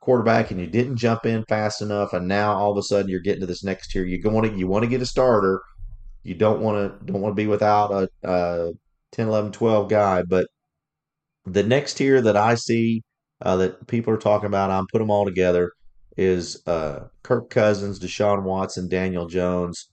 quarterback 0.00 0.50
and 0.50 0.58
you 0.58 0.66
didn't 0.66 0.96
jump 0.96 1.26
in 1.26 1.44
fast 1.48 1.82
enough, 1.82 2.12
and 2.12 2.26
now 2.26 2.54
all 2.54 2.72
of 2.72 2.76
a 2.76 2.82
sudden 2.82 3.08
you're 3.08 3.20
getting 3.20 3.42
to 3.42 3.46
this 3.46 3.62
next 3.62 3.92
tier. 3.92 4.04
You 4.04 4.20
want 4.28 4.50
to 4.50 4.58
you 4.58 4.66
want 4.66 4.82
to 4.82 4.90
get 4.90 5.00
a 5.00 5.06
starter. 5.06 5.62
You 6.24 6.34
don't 6.34 6.60
want 6.60 6.76
to 6.76 7.06
don't 7.06 7.22
want 7.22 7.36
to 7.36 7.40
be 7.40 7.46
without 7.46 7.92
a, 7.92 8.08
a 8.24 8.72
10, 9.12 9.28
11, 9.28 9.52
12 9.52 9.88
guy. 9.88 10.24
But 10.24 10.48
the 11.52 11.62
next 11.62 11.94
tier 11.94 12.20
that 12.20 12.36
I 12.36 12.54
see 12.54 13.02
uh, 13.42 13.56
that 13.56 13.86
people 13.86 14.12
are 14.12 14.18
talking 14.18 14.46
about, 14.46 14.70
I'm 14.70 14.86
put 14.90 14.98
them 14.98 15.10
all 15.10 15.24
together 15.24 15.72
is 16.16 16.62
uh, 16.66 17.06
Kirk 17.22 17.50
Cousins, 17.50 17.98
Deshaun 17.98 18.42
Watson, 18.42 18.88
Daniel 18.88 19.26
Jones, 19.26 19.88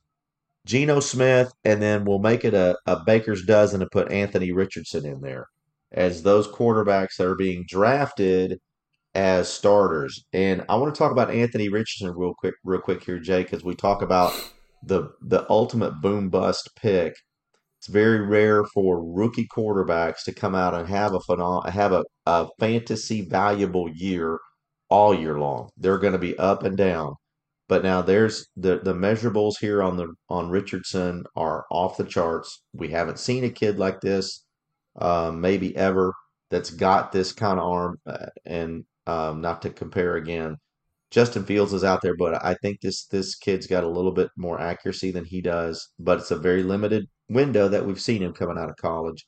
Geno 0.66 1.00
Smith, 1.00 1.52
and 1.64 1.82
then 1.82 2.04
we'll 2.04 2.20
make 2.20 2.44
it 2.44 2.54
a, 2.54 2.78
a 2.86 3.00
baker's 3.06 3.46
dozen 3.46 3.80
to 3.80 3.88
put 3.92 4.12
Anthony 4.12 4.52
Richardson 4.52 5.06
in 5.06 5.22
there 5.22 5.48
as 5.92 6.24
those 6.24 6.48
quarterbacks 6.48 7.16
that 7.18 7.28
are 7.28 7.36
being 7.36 7.64
drafted 7.68 8.60
as 9.16 9.48
starters. 9.48 10.26
And 10.34 10.66
I 10.68 10.76
want 10.76 10.94
to 10.94 11.00
talk 11.00 11.12
about 11.12 11.32
Anthony 11.32 11.70
Richardson 11.70 12.14
real 12.16 12.34
quick, 12.38 12.56
real 12.66 12.82
quick 12.82 13.04
here, 13.04 13.20
Jay, 13.20 13.44
because 13.44 13.64
we 13.64 13.76
talk 13.76 14.02
about 14.02 14.34
the 14.84 15.12
the 15.22 15.50
ultimate 15.50 16.02
boom 16.02 16.30
bust 16.30 16.70
pick. 16.76 17.14
It's 17.88 17.94
very 17.94 18.20
rare 18.20 18.66
for 18.66 19.02
rookie 19.02 19.48
quarterbacks 19.48 20.26
to 20.26 20.34
come 20.34 20.56
out 20.56 20.74
and 20.74 20.90
have 20.90 21.14
a 21.16 21.72
have 21.72 21.94
a, 21.94 22.04
a 22.26 22.50
fantasy 22.60 23.22
valuable 23.22 23.90
year 23.90 24.40
all 24.90 25.14
year 25.14 25.40
long. 25.40 25.70
They're 25.78 25.98
going 25.98 26.12
to 26.12 26.20
be 26.20 26.38
up 26.38 26.64
and 26.64 26.76
down. 26.76 27.14
But 27.70 27.84
now 27.84 28.02
there's 28.02 28.46
the 28.58 28.80
the 28.80 28.94
measurables 28.94 29.54
here 29.62 29.82
on 29.82 29.96
the 29.96 30.14
on 30.28 30.50
Richardson 30.50 31.24
are 31.38 31.66
off 31.72 31.96
the 31.96 32.04
charts. 32.04 32.62
We 32.74 32.90
haven't 32.90 33.20
seen 33.20 33.46
a 33.46 33.50
kid 33.50 33.80
like 33.80 34.02
this, 34.02 34.44
uh, 35.00 35.32
maybe 35.34 35.74
ever, 35.78 36.14
that's 36.50 36.72
got 36.72 37.14
this 37.14 37.32
kind 37.32 37.58
of 37.58 37.66
arm. 37.66 38.02
Uh, 38.06 38.26
and 38.46 38.84
um, 39.06 39.40
not 39.40 39.62
to 39.62 39.70
compare 39.70 40.18
again, 40.18 40.58
Justin 41.10 41.46
Fields 41.46 41.72
is 41.72 41.86
out 41.86 42.02
there, 42.02 42.18
but 42.18 42.44
I 42.44 42.56
think 42.56 42.82
this 42.82 43.06
this 43.06 43.36
kid's 43.36 43.66
got 43.68 43.86
a 43.86 43.90
little 43.90 44.12
bit 44.12 44.30
more 44.36 44.60
accuracy 44.60 45.12
than 45.12 45.24
he 45.24 45.42
does. 45.42 45.90
But 46.00 46.20
it's 46.20 46.32
a 46.32 46.38
very 46.38 46.64
limited 46.64 47.08
window 47.30 47.68
that 47.68 47.86
we've 47.86 48.02
seen 48.02 48.22
him 48.22 48.34
coming 48.34 48.58
out 48.58 48.70
of 48.70 48.78
college. 48.78 49.26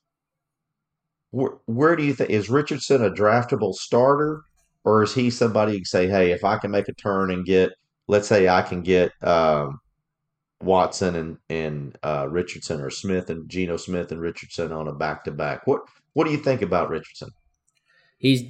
Where, 1.32 1.58
where 1.66 1.96
do 1.96 2.04
you 2.04 2.14
think 2.14 2.30
is 2.30 2.50
Richardson 2.50 3.04
a 3.04 3.10
draftable 3.10 3.74
starter? 3.74 4.44
or 4.84 5.04
is 5.04 5.14
he 5.14 5.30
somebody 5.30 5.74
you 5.74 5.80
can 5.80 5.86
say, 5.86 6.08
hey, 6.08 6.32
if 6.32 6.44
I 6.44 6.58
can 6.58 6.72
make 6.72 6.88
a 6.88 6.94
turn 6.94 7.32
and 7.32 7.46
get, 7.46 7.72
let's 8.08 8.28
say 8.28 8.48
I 8.48 8.62
can 8.62 8.82
get 8.82 9.12
um, 9.24 9.80
Watson 10.62 11.16
and 11.16 11.38
and 11.50 11.98
uh, 12.04 12.28
Richardson 12.30 12.82
or 12.82 12.90
Smith 12.90 13.30
and 13.30 13.50
Geno 13.50 13.78
Smith 13.78 14.12
and 14.12 14.22
Richardson 14.22 14.72
on 14.72 14.88
a 14.88 14.94
back 14.94 15.24
to 15.26 15.32
back. 15.32 15.68
What 15.68 15.82
what 16.14 16.26
do 16.26 16.32
you 16.32 16.38
think 16.38 16.62
about 16.62 16.90
Richardson? 16.90 17.30
He's 18.18 18.44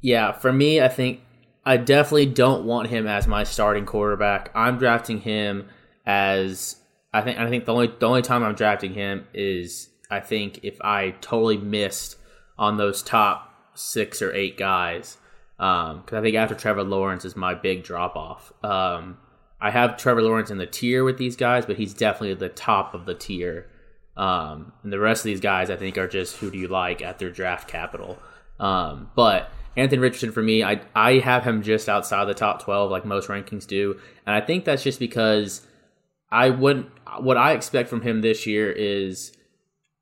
yeah, 0.00 0.32
for 0.32 0.52
me, 0.52 0.80
I 0.80 0.88
think 0.88 1.20
I 1.64 1.76
definitely 1.76 2.26
don't 2.26 2.64
want 2.64 2.88
him 2.88 3.06
as 3.06 3.26
my 3.26 3.44
starting 3.44 3.86
quarterback. 3.86 4.50
I'm 4.54 4.78
drafting 4.78 5.20
him 5.20 5.68
as 6.04 6.76
I 7.16 7.22
think 7.22 7.38
I 7.38 7.48
think 7.48 7.64
the 7.64 7.72
only 7.72 7.86
the 7.86 8.06
only 8.06 8.22
time 8.22 8.42
I'm 8.42 8.54
drafting 8.54 8.92
him 8.92 9.26
is 9.32 9.88
I 10.10 10.20
think 10.20 10.60
if 10.62 10.78
I 10.82 11.14
totally 11.22 11.56
missed 11.56 12.18
on 12.58 12.76
those 12.76 13.02
top 13.02 13.54
six 13.74 14.20
or 14.20 14.34
eight 14.34 14.58
guys 14.58 15.16
because 15.56 16.12
um, 16.12 16.18
I 16.18 16.20
think 16.20 16.36
after 16.36 16.54
Trevor 16.54 16.84
Lawrence 16.84 17.24
is 17.24 17.34
my 17.34 17.54
big 17.54 17.82
drop 17.82 18.16
off. 18.16 18.52
Um, 18.62 19.16
I 19.58 19.70
have 19.70 19.96
Trevor 19.96 20.20
Lawrence 20.20 20.50
in 20.50 20.58
the 20.58 20.66
tier 20.66 21.02
with 21.04 21.16
these 21.16 21.36
guys, 21.36 21.64
but 21.64 21.76
he's 21.76 21.94
definitely 21.94 22.34
the 22.34 22.50
top 22.50 22.92
of 22.92 23.06
the 23.06 23.14
tier. 23.14 23.66
Um, 24.14 24.72
and 24.82 24.92
the 24.92 24.98
rest 24.98 25.20
of 25.20 25.24
these 25.24 25.40
guys, 25.40 25.70
I 25.70 25.76
think, 25.76 25.96
are 25.96 26.08
just 26.08 26.36
who 26.36 26.50
do 26.50 26.58
you 26.58 26.68
like 26.68 27.00
at 27.00 27.18
their 27.18 27.30
draft 27.30 27.66
capital. 27.66 28.18
Um, 28.60 29.10
but 29.14 29.50
Anthony 29.74 30.00
Richardson, 30.00 30.32
for 30.32 30.42
me, 30.42 30.62
I 30.62 30.82
I 30.94 31.18
have 31.20 31.44
him 31.44 31.62
just 31.62 31.88
outside 31.88 32.26
the 32.26 32.34
top 32.34 32.62
twelve, 32.62 32.90
like 32.90 33.06
most 33.06 33.28
rankings 33.28 33.66
do, 33.66 33.98
and 34.26 34.36
I 34.36 34.42
think 34.42 34.66
that's 34.66 34.82
just 34.82 34.98
because 34.98 35.66
I 36.30 36.50
would 36.50 36.90
what 37.20 37.36
I 37.36 37.52
expect 37.52 37.88
from 37.88 38.02
him 38.02 38.20
this 38.20 38.46
year 38.46 38.70
is 38.70 39.32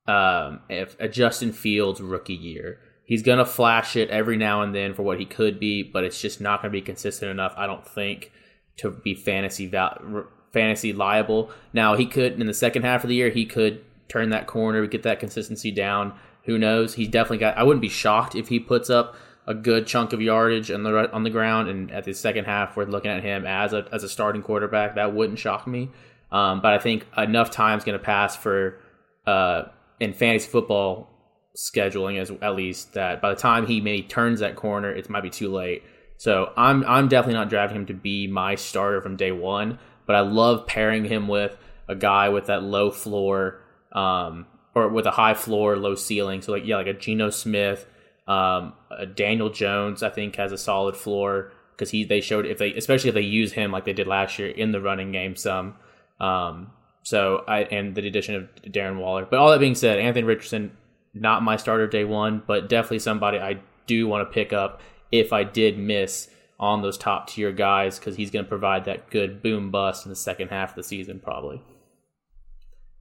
um, 0.06 0.60
if 0.68 0.96
a 1.00 1.08
Justin 1.08 1.52
Fields 1.52 2.00
rookie 2.00 2.34
year. 2.34 2.80
He's 3.06 3.22
to 3.22 3.44
flash 3.44 3.96
it 3.96 4.08
every 4.08 4.38
now 4.38 4.62
and 4.62 4.74
then 4.74 4.94
for 4.94 5.02
what 5.02 5.20
he 5.20 5.26
could 5.26 5.60
be, 5.60 5.82
but 5.82 6.04
it's 6.04 6.20
just 6.20 6.40
not 6.40 6.62
to 6.62 6.70
be 6.70 6.80
consistent 6.80 7.30
enough, 7.30 7.52
I 7.54 7.66
don't 7.66 7.86
think, 7.86 8.32
to 8.78 8.90
be 8.90 9.14
fantasy 9.14 9.66
val- 9.66 10.26
fantasy 10.52 10.94
liable. 10.94 11.50
Now, 11.74 11.96
he 11.96 12.06
could, 12.06 12.40
in 12.40 12.46
the 12.46 12.54
second 12.54 12.84
half 12.84 13.04
of 13.04 13.08
the 13.08 13.14
year, 13.14 13.28
he 13.28 13.44
could 13.44 13.84
turn 14.08 14.30
that 14.30 14.46
corner, 14.46 14.86
get 14.86 15.02
that 15.02 15.20
consistency 15.20 15.70
down. 15.70 16.14
Who 16.44 16.56
knows? 16.56 16.94
He's 16.94 17.08
definitely 17.08 17.38
got, 17.38 17.58
I 17.58 17.62
wouldn't 17.62 17.82
be 17.82 17.90
shocked 17.90 18.34
if 18.34 18.48
he 18.48 18.58
puts 18.58 18.88
up 18.88 19.16
a 19.46 19.52
good 19.54 19.86
chunk 19.86 20.14
of 20.14 20.22
yardage 20.22 20.70
on 20.70 20.84
the 20.84 21.12
on 21.12 21.22
the 21.22 21.30
ground, 21.30 21.68
and 21.68 21.90
at 21.90 22.04
the 22.04 22.14
second 22.14 22.46
half, 22.46 22.76
we're 22.76 22.86
looking 22.86 23.10
at 23.10 23.22
him 23.22 23.46
as 23.46 23.74
a 23.74 23.86
as 23.92 24.02
a 24.02 24.08
starting 24.08 24.42
quarterback. 24.42 24.94
That 24.94 25.14
wouldn't 25.14 25.38
shock 25.38 25.66
me. 25.66 25.90
Um, 26.34 26.60
but 26.60 26.72
I 26.72 26.78
think 26.78 27.06
enough 27.16 27.52
time 27.52 27.78
is 27.78 27.84
going 27.84 27.96
to 27.96 28.04
pass 28.04 28.34
for 28.34 28.80
uh, 29.24 29.66
in 30.00 30.12
fantasy 30.12 30.48
football 30.48 31.08
scheduling 31.56 32.20
as 32.20 32.32
at 32.42 32.56
least 32.56 32.94
that 32.94 33.22
by 33.22 33.30
the 33.30 33.40
time 33.40 33.68
he 33.68 33.80
maybe 33.80 34.02
turns 34.02 34.40
that 34.40 34.56
corner, 34.56 34.90
it 34.90 35.08
might 35.08 35.22
be 35.22 35.30
too 35.30 35.48
late. 35.48 35.84
So 36.16 36.52
I'm 36.56 36.84
I'm 36.86 37.06
definitely 37.06 37.38
not 37.38 37.50
drafting 37.50 37.76
him 37.76 37.86
to 37.86 37.94
be 37.94 38.26
my 38.26 38.56
starter 38.56 39.00
from 39.00 39.14
day 39.14 39.30
one, 39.30 39.78
but 40.06 40.16
I 40.16 40.20
love 40.20 40.66
pairing 40.66 41.04
him 41.04 41.28
with 41.28 41.56
a 41.86 41.94
guy 41.94 42.28
with 42.30 42.46
that 42.46 42.64
low 42.64 42.90
floor, 42.90 43.60
um, 43.92 44.46
or 44.74 44.88
with 44.88 45.06
a 45.06 45.12
high 45.12 45.34
floor, 45.34 45.76
low 45.76 45.94
ceiling. 45.94 46.42
So 46.42 46.50
like 46.50 46.66
yeah, 46.66 46.78
like 46.78 46.88
a 46.88 46.94
Geno 46.94 47.30
Smith, 47.30 47.86
um, 48.26 48.72
a 48.90 49.06
Daniel 49.06 49.50
Jones. 49.50 50.02
I 50.02 50.10
think 50.10 50.34
has 50.34 50.50
a 50.50 50.58
solid 50.58 50.96
floor 50.96 51.52
because 51.70 51.90
he 51.90 52.02
they 52.02 52.20
showed 52.20 52.44
if 52.44 52.58
they 52.58 52.72
especially 52.72 53.10
if 53.10 53.14
they 53.14 53.20
use 53.20 53.52
him 53.52 53.70
like 53.70 53.84
they 53.84 53.92
did 53.92 54.08
last 54.08 54.36
year 54.40 54.48
in 54.48 54.72
the 54.72 54.80
running 54.80 55.12
game 55.12 55.36
some. 55.36 55.76
Um, 56.20 56.70
so 57.02 57.44
I 57.46 57.62
and 57.64 57.94
the 57.94 58.06
addition 58.06 58.34
of 58.34 58.72
Darren 58.72 58.98
Waller. 58.98 59.26
But 59.28 59.38
all 59.38 59.50
that 59.50 59.60
being 59.60 59.74
said, 59.74 59.98
Anthony 59.98 60.24
Richardson 60.24 60.76
not 61.14 61.42
my 61.42 61.56
starter 61.56 61.86
day 61.86 62.04
one, 62.04 62.42
but 62.46 62.68
definitely 62.68 62.98
somebody 62.98 63.38
I 63.38 63.60
do 63.86 64.06
want 64.08 64.28
to 64.28 64.32
pick 64.32 64.52
up 64.52 64.80
if 65.12 65.32
I 65.32 65.44
did 65.44 65.78
miss 65.78 66.28
on 66.58 66.82
those 66.82 66.98
top 66.98 67.28
tier 67.28 67.52
guys 67.52 67.98
because 67.98 68.16
he's 68.16 68.30
going 68.30 68.44
to 68.44 68.48
provide 68.48 68.84
that 68.84 69.10
good 69.10 69.42
boom 69.42 69.70
bust 69.70 70.04
in 70.04 70.10
the 70.10 70.16
second 70.16 70.48
half 70.48 70.70
of 70.70 70.76
the 70.76 70.82
season, 70.82 71.20
probably. 71.20 71.62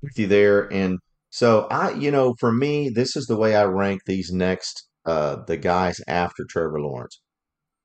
With 0.02 0.18
you 0.20 0.28
there, 0.28 0.72
and 0.72 1.00
so 1.30 1.68
I, 1.72 1.92
you 1.94 2.12
know, 2.12 2.36
for 2.40 2.52
me, 2.52 2.90
this 2.90 3.16
is 3.16 3.26
the 3.26 3.38
way 3.38 3.56
I 3.56 3.64
rank 3.64 4.02
these 4.06 4.32
next 4.32 4.88
uh 5.06 5.38
the 5.48 5.58
guys 5.58 6.00
after 6.08 6.46
Trevor 6.48 6.82
Lawrence. 6.82 7.22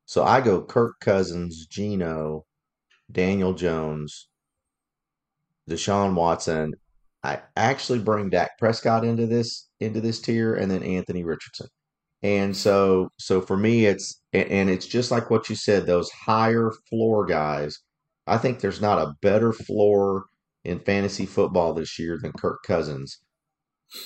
So 0.04 0.24
I 0.24 0.40
go 0.40 0.62
Kirk 0.62 0.94
Cousins, 1.00 1.66
Geno, 1.66 2.44
Daniel 3.10 3.54
Jones, 3.54 4.27
Deshaun 5.68 6.14
Watson. 6.14 6.74
I 7.24 7.40
actually 7.56 7.98
bring 7.98 8.30
Dak 8.30 8.58
Prescott 8.58 9.04
into 9.04 9.26
this 9.26 9.68
into 9.80 10.00
this 10.00 10.20
tier, 10.20 10.54
and 10.54 10.70
then 10.70 10.82
Anthony 10.82 11.24
Richardson. 11.24 11.68
And 12.22 12.56
so, 12.56 13.10
so 13.18 13.40
for 13.40 13.56
me, 13.56 13.86
it's 13.86 14.20
and 14.32 14.68
it's 14.70 14.86
just 14.86 15.10
like 15.10 15.30
what 15.30 15.48
you 15.48 15.56
said. 15.56 15.86
Those 15.86 16.10
higher 16.10 16.72
floor 16.88 17.24
guys. 17.26 17.78
I 18.26 18.38
think 18.38 18.60
there's 18.60 18.80
not 18.80 18.98
a 19.00 19.14
better 19.22 19.52
floor 19.52 20.26
in 20.64 20.80
fantasy 20.80 21.26
football 21.26 21.74
this 21.74 21.98
year 21.98 22.18
than 22.20 22.32
Kirk 22.32 22.58
Cousins. 22.66 23.20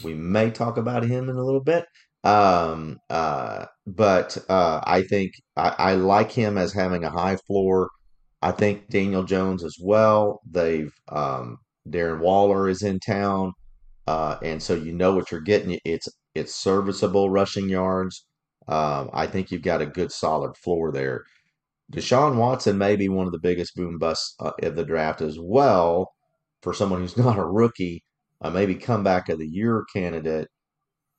We 0.05 0.15
may 0.15 0.51
talk 0.51 0.77
about 0.77 1.05
him 1.05 1.29
in 1.29 1.37
a 1.37 1.45
little 1.45 1.63
bit, 1.63 1.87
um, 2.23 2.99
uh, 3.11 3.67
but 3.87 4.39
uh, 4.49 4.81
I 4.85 5.03
think 5.03 5.33
I, 5.57 5.75
I 5.79 5.95
like 5.95 6.31
him 6.31 6.57
as 6.59 6.73
having 6.73 7.05
a 7.05 7.11
high 7.11 7.37
floor. 7.47 7.89
I 8.43 8.53
think 8.53 8.89
Daniel 8.91 9.25
Jones 9.25 9.65
as 9.65 9.77
well. 9.81 10.41
They've 10.51 10.93
um, 11.11 11.59
Darren 11.89 12.21
Waller 12.21 12.69
is 12.69 12.83
in 12.83 13.01
town. 13.01 13.53
uh, 14.09 14.39
and 14.43 14.63
so 14.63 14.75
you 14.75 14.93
know 14.95 15.15
what 15.15 15.33
you're 15.33 15.41
getting. 15.43 15.79
It's 15.87 16.09
it's 16.35 16.55
serviceable 16.55 17.31
rushing 17.31 17.69
yards. 17.71 18.27
Um, 18.69 19.11
I 19.15 19.27
think 19.29 19.51
you've 19.53 19.63
got 19.63 19.83
a 19.83 19.87
good 19.87 20.13
solid 20.13 20.57
floor 20.57 20.93
there. 20.93 21.25
Deshaun 21.93 22.37
Watson 22.37 22.79
may 22.79 22.97
be 22.97 23.09
one 23.09 23.27
of 23.27 23.33
the 23.33 23.39
biggest 23.41 23.77
boom 23.77 23.99
busts 23.99 24.35
uh, 24.41 24.53
of 24.63 24.77
the 24.77 24.85
draft 24.85 25.21
as 25.23 25.39
well 25.41 26.13
for 26.63 26.75
someone 26.75 27.01
who's 27.01 27.17
not 27.19 27.39
a 27.39 27.45
rookie, 27.45 28.03
uh, 28.43 28.51
maybe 28.51 28.75
comeback 28.77 29.29
of 29.29 29.39
the 29.39 29.47
year 29.49 29.85
candidate. 29.95 30.49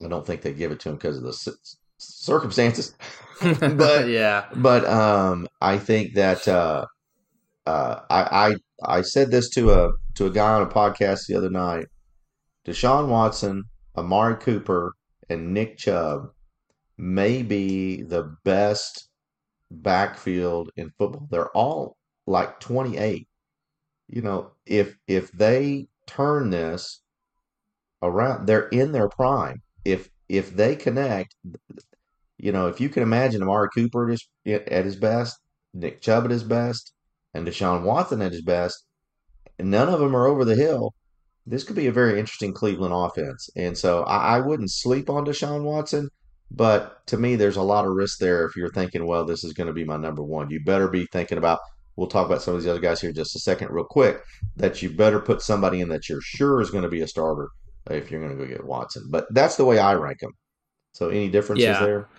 I 0.04 0.08
don't 0.10 0.26
think 0.26 0.42
they 0.42 0.54
give 0.54 0.72
it 0.72 0.80
to 0.82 0.90
him 0.90 0.96
because 0.96 1.18
of 1.18 1.24
the 1.24 1.34
c- 1.34 1.52
circumstances, 1.98 2.96
but 3.42 4.08
yeah, 4.10 4.46
but 4.56 4.86
um, 4.86 5.48
I 5.62 5.78
think 5.78 6.16
that 6.16 6.48
uh, 6.48 6.86
uh, 7.66 8.00
I, 8.10 8.56
I 8.86 8.98
I 8.98 9.02
said 9.02 9.32
this 9.32 9.50
to 9.52 9.72
a 9.72 9.92
to 10.16 10.26
a 10.26 10.32
guy 10.32 10.54
on 10.54 10.62
a 10.62 10.68
podcast 10.68 11.28
the 11.28 11.36
other 11.36 11.50
night. 11.50 11.86
Deshaun 12.66 13.08
Watson, 13.08 13.64
Amari 13.98 14.36
Cooper, 14.38 14.94
and 15.30 15.54
Nick 15.54 15.78
Chubb 15.78 16.30
may 16.98 17.44
be 17.44 18.02
the 18.04 18.36
best 18.44 19.10
backfield 19.72 20.72
in 20.76 20.92
football. 20.98 21.28
They're 21.30 21.50
all 21.52 21.98
like 22.28 22.60
28. 22.60 23.28
You 24.10 24.22
know, 24.22 24.52
if 24.66 24.96
if 25.08 25.32
they 25.32 25.88
turn 26.08 26.50
this 26.50 27.02
around, 28.02 28.48
they're 28.48 28.68
in 28.70 28.92
their 28.92 29.10
prime. 29.10 29.62
If 29.86 30.10
if 30.30 30.56
they 30.56 30.76
connect, 30.76 31.36
you 32.38 32.52
know, 32.52 32.68
if 32.68 32.80
you 32.80 32.90
can 32.90 33.04
imagine 33.04 33.42
Amari 33.42 33.70
Cooper 33.74 34.06
at 34.06 34.12
his, 34.12 34.28
at 34.46 34.86
his 34.86 34.96
best, 34.96 35.38
Nick 35.74 36.02
Chubb 36.02 36.26
at 36.26 36.32
his 36.32 36.44
best, 36.44 36.93
and 37.34 37.48
Deshaun 37.48 37.84
Watson 37.84 38.22
at 38.22 38.32
his 38.32 38.42
best, 38.42 38.86
and 39.60 39.70
none 39.72 39.90
of 39.90 40.00
them 40.00 40.16
are 40.16 40.28
over 40.28 40.46
the 40.46 40.56
hill, 40.56 40.94
this 41.46 41.64
could 41.64 41.76
be 41.76 41.88
a 41.88 41.92
very 41.92 42.20
interesting 42.20 42.54
Cleveland 42.54 42.94
offense. 42.94 43.50
And 43.56 43.78
so 43.78 44.04
I, 44.04 44.38
I 44.38 44.40
wouldn't 44.40 44.72
sleep 44.72 45.10
on 45.10 45.26
Deshaun 45.26 45.64
Watson, 45.64 46.10
but 46.52 47.06
to 47.08 47.18
me, 47.18 47.36
there's 47.36 47.58
a 47.58 47.62
lot 47.62 47.86
of 47.86 47.94
risk 47.94 48.20
there 48.20 48.46
if 48.46 48.56
you're 48.56 48.72
thinking, 48.72 49.06
well, 49.06 49.26
this 49.26 49.44
is 49.44 49.54
going 49.54 49.68
to 49.68 49.74
be 49.74 49.84
my 49.84 49.98
number 49.98 50.24
one. 50.24 50.50
You 50.50 50.64
better 50.64 50.88
be 50.88 51.06
thinking 51.12 51.38
about, 51.38 51.60
we'll 51.96 52.08
talk 52.08 52.26
about 52.26 52.42
some 52.42 52.56
of 52.56 52.62
these 52.62 52.70
other 52.70 52.80
guys 52.80 53.02
here 53.02 53.10
in 53.10 53.16
just 53.16 53.36
a 53.36 53.40
second, 53.40 53.72
real 53.72 53.84
quick, 53.84 54.22
that 54.56 54.82
you 54.82 54.90
better 54.90 55.20
put 55.20 55.42
somebody 55.42 55.82
in 55.82 55.90
that 55.90 56.08
you're 56.08 56.22
sure 56.22 56.62
is 56.62 56.70
going 56.70 56.84
to 56.84 56.90
be 56.90 57.02
a 57.02 57.08
starter 57.08 57.50
if 57.90 58.10
you're 58.10 58.22
going 58.22 58.38
to 58.38 58.46
go 58.46 58.50
get 58.50 58.64
Watson. 58.66 59.04
But 59.10 59.26
that's 59.34 59.58
the 59.58 59.66
way 59.66 59.80
I 59.80 59.94
rank 59.96 60.20
them. 60.20 60.32
So 60.94 61.10
any 61.10 61.28
differences 61.30 61.66
Yeah. 61.66 61.86
there? 61.86 62.10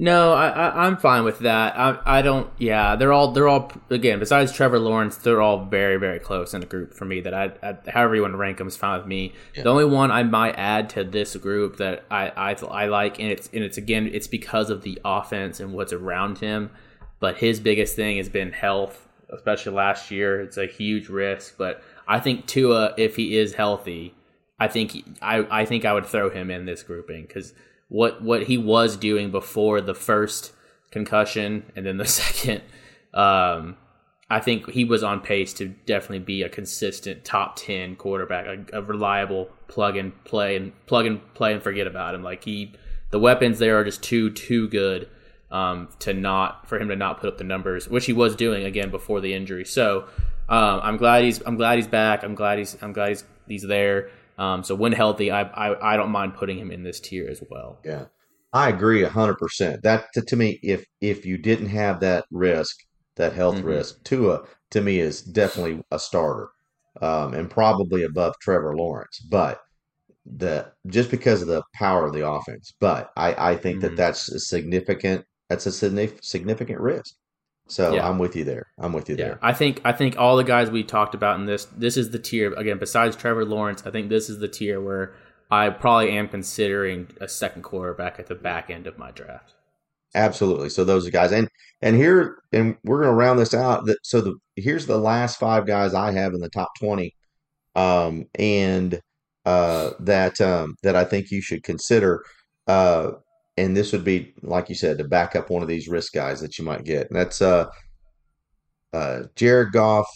No, 0.00 0.32
I, 0.32 0.48
I 0.48 0.86
I'm 0.86 0.96
fine 0.96 1.24
with 1.24 1.40
that. 1.40 1.76
I 1.76 1.98
I 2.06 2.22
don't. 2.22 2.48
Yeah, 2.56 2.94
they're 2.94 3.12
all 3.12 3.32
they're 3.32 3.48
all 3.48 3.72
again. 3.90 4.20
Besides 4.20 4.52
Trevor 4.52 4.78
Lawrence, 4.78 5.16
they're 5.16 5.42
all 5.42 5.64
very 5.64 5.96
very 5.96 6.20
close 6.20 6.54
in 6.54 6.62
a 6.62 6.66
group 6.66 6.94
for 6.94 7.04
me. 7.04 7.20
That 7.20 7.34
I, 7.34 7.50
I 7.60 7.76
however 7.90 8.14
you 8.14 8.22
want 8.22 8.34
to 8.34 8.38
rank 8.38 8.58
them 8.58 8.68
is 8.68 8.76
fine 8.76 8.98
with 9.00 9.08
me. 9.08 9.32
Yeah. 9.56 9.64
The 9.64 9.70
only 9.70 9.86
one 9.86 10.12
I 10.12 10.22
might 10.22 10.54
add 10.56 10.88
to 10.90 11.02
this 11.02 11.34
group 11.34 11.78
that 11.78 12.04
I, 12.12 12.28
I 12.28 12.52
I 12.66 12.86
like, 12.86 13.18
and 13.18 13.32
it's 13.32 13.50
and 13.52 13.64
it's 13.64 13.76
again 13.76 14.08
it's 14.12 14.28
because 14.28 14.70
of 14.70 14.82
the 14.82 15.00
offense 15.04 15.58
and 15.58 15.72
what's 15.72 15.92
around 15.92 16.38
him. 16.38 16.70
But 17.18 17.38
his 17.38 17.58
biggest 17.58 17.96
thing 17.96 18.18
has 18.18 18.28
been 18.28 18.52
health, 18.52 19.08
especially 19.30 19.72
last 19.72 20.12
year. 20.12 20.40
It's 20.40 20.58
a 20.58 20.66
huge 20.66 21.08
risk, 21.08 21.56
but 21.58 21.82
I 22.06 22.20
think 22.20 22.46
Tua, 22.46 22.94
if 22.96 23.16
he 23.16 23.36
is 23.36 23.54
healthy, 23.54 24.14
I 24.60 24.68
think 24.68 25.18
I 25.20 25.44
I 25.50 25.64
think 25.64 25.84
I 25.84 25.92
would 25.92 26.06
throw 26.06 26.30
him 26.30 26.52
in 26.52 26.66
this 26.66 26.84
grouping 26.84 27.22
because 27.26 27.52
what 27.88 28.22
what 28.22 28.44
he 28.44 28.58
was 28.58 28.96
doing 28.96 29.30
before 29.30 29.80
the 29.80 29.94
first 29.94 30.52
concussion 30.90 31.70
and 31.76 31.84
then 31.86 31.96
the 31.96 32.04
second, 32.06 32.62
um, 33.14 33.76
I 34.30 34.40
think 34.40 34.70
he 34.70 34.84
was 34.84 35.02
on 35.02 35.20
pace 35.20 35.52
to 35.54 35.68
definitely 35.68 36.20
be 36.20 36.42
a 36.42 36.48
consistent 36.48 37.24
top 37.24 37.56
ten 37.56 37.96
quarterback, 37.96 38.46
a, 38.46 38.78
a 38.78 38.82
reliable 38.82 39.50
plug 39.68 39.96
and 39.96 40.12
play 40.24 40.56
and 40.56 40.72
plug 40.86 41.06
and 41.06 41.34
play 41.34 41.52
and 41.52 41.62
forget 41.62 41.86
about 41.86 42.14
him. 42.14 42.22
Like 42.22 42.44
he, 42.44 42.74
the 43.10 43.18
weapons 43.18 43.58
there 43.58 43.78
are 43.78 43.84
just 43.84 44.02
too 44.02 44.30
too 44.30 44.68
good 44.68 45.08
um, 45.50 45.88
to 46.00 46.12
not 46.12 46.68
for 46.68 46.78
him 46.78 46.88
to 46.88 46.96
not 46.96 47.20
put 47.20 47.28
up 47.28 47.38
the 47.38 47.44
numbers, 47.44 47.88
which 47.88 48.06
he 48.06 48.12
was 48.12 48.36
doing 48.36 48.64
again 48.64 48.90
before 48.90 49.20
the 49.20 49.32
injury. 49.32 49.64
So 49.64 50.04
um, 50.48 50.80
I'm 50.82 50.96
glad 50.96 51.24
he's 51.24 51.40
I'm 51.46 51.56
glad 51.56 51.76
he's 51.76 51.86
back. 51.86 52.22
I'm 52.22 52.34
glad 52.34 52.58
he's 52.58 52.76
I'm 52.82 52.92
glad 52.92 53.08
he's 53.10 53.24
he's 53.46 53.62
there. 53.62 54.10
Um, 54.38 54.62
so 54.64 54.74
when 54.74 54.92
healthy, 54.92 55.30
I, 55.30 55.42
I 55.42 55.94
I 55.94 55.96
don't 55.96 56.10
mind 56.10 56.34
putting 56.34 56.58
him 56.58 56.70
in 56.70 56.82
this 56.84 57.00
tier 57.00 57.28
as 57.28 57.42
well. 57.50 57.80
Yeah, 57.84 58.06
I 58.52 58.68
agree 58.70 59.02
hundred 59.04 59.38
percent. 59.38 59.82
That 59.82 60.06
to, 60.14 60.22
to 60.22 60.36
me, 60.36 60.60
if 60.62 60.84
if 61.00 61.26
you 61.26 61.38
didn't 61.38 61.68
have 61.68 62.00
that 62.00 62.24
risk, 62.30 62.76
that 63.16 63.32
health 63.32 63.56
Mhm. 63.56 63.64
risk, 63.64 64.04
Tua 64.04 64.44
to 64.70 64.80
me 64.80 65.00
is 65.00 65.22
definitely 65.22 65.82
a 65.90 65.98
starter, 65.98 66.50
um, 67.02 67.34
and 67.34 67.50
probably 67.50 68.04
above 68.04 68.34
Trevor 68.40 68.76
Lawrence. 68.76 69.18
But 69.20 69.60
the 70.26 70.72
just 70.88 71.10
because 71.10 71.42
of 71.42 71.48
the 71.48 71.62
power 71.74 72.06
of 72.06 72.12
the 72.12 72.28
offense, 72.28 72.74
but 72.80 73.10
I 73.16 73.52
I 73.52 73.56
think 73.56 73.78
Mhm. 73.78 73.82
that 73.82 73.96
that's 73.96 74.28
a 74.30 74.40
significant. 74.40 75.24
That's 75.48 75.66
a 75.66 75.70
signif- 75.70 76.22
significant 76.24 76.80
risk. 76.80 77.14
So 77.68 77.94
Yeah. 77.94 78.08
I'm 78.08 78.18
with 78.18 78.34
you 78.34 78.44
there. 78.44 78.66
I'm 78.78 78.92
with 78.92 79.08
you 79.08 79.16
Yeah, 79.16 79.24
there. 79.24 79.38
I 79.42 79.52
think 79.52 79.80
I 79.84 79.92
think 79.92 80.18
all 80.18 80.36
the 80.36 80.44
guys 80.44 80.70
we 80.70 80.82
talked 80.82 81.14
about 81.14 81.38
in 81.38 81.46
this 81.46 81.66
this 81.66 81.96
is 81.96 82.10
the 82.10 82.18
tier 82.18 82.52
again. 82.54 82.78
Besides 82.78 83.14
Trevor 83.14 83.44
Lawrence, 83.44 83.86
I 83.86 83.90
think 83.90 84.08
this 84.08 84.28
is 84.28 84.38
the 84.38 84.48
tier 84.48 84.80
where 84.80 85.14
I 85.50 85.70
probably 85.70 86.10
am 86.10 86.28
considering 86.28 87.08
a 87.20 87.28
second 87.28 87.62
quarterback 87.62 88.18
at 88.18 88.26
the 88.26 88.34
back 88.34 88.70
end 88.70 88.86
of 88.86 88.98
my 88.98 89.10
draft. 89.10 89.54
Absolutely. 90.14 90.70
So 90.70 90.84
those 90.84 91.06
are 91.06 91.10
guys, 91.10 91.32
and 91.32 91.48
and 91.82 91.96
here, 91.96 92.38
and 92.52 92.76
we're 92.84 93.02
going 93.02 93.10
to 93.10 93.14
round 93.14 93.38
this 93.38 93.54
out. 93.54 93.84
That 93.86 93.98
so 94.02 94.20
the 94.20 94.36
here's 94.56 94.86
the 94.86 94.98
last 94.98 95.38
five 95.38 95.66
guys 95.66 95.94
I 95.94 96.12
have 96.12 96.32
in 96.32 96.40
the 96.40 96.48
top 96.48 96.70
twenty, 96.80 97.14
um, 97.74 98.24
and 98.34 99.00
uh, 99.44 99.90
that 100.00 100.40
um, 100.40 100.76
that 100.82 100.96
I 100.96 101.04
think 101.04 101.30
you 101.30 101.42
should 101.42 101.62
consider. 101.62 102.24
Uh, 102.66 103.12
and 103.58 103.76
this 103.76 103.92
would 103.92 104.04
be, 104.04 104.32
like 104.42 104.68
you 104.68 104.74
said, 104.76 104.98
to 104.98 105.04
back 105.04 105.34
up 105.34 105.50
one 105.50 105.62
of 105.62 105.68
these 105.68 105.88
risk 105.88 106.12
guys 106.12 106.40
that 106.40 106.58
you 106.58 106.64
might 106.64 106.84
get. 106.84 107.08
And 107.08 107.18
that's 107.18 107.42
uh, 107.42 107.66
uh, 108.92 109.22
Jared 109.34 109.72
Goff, 109.72 110.06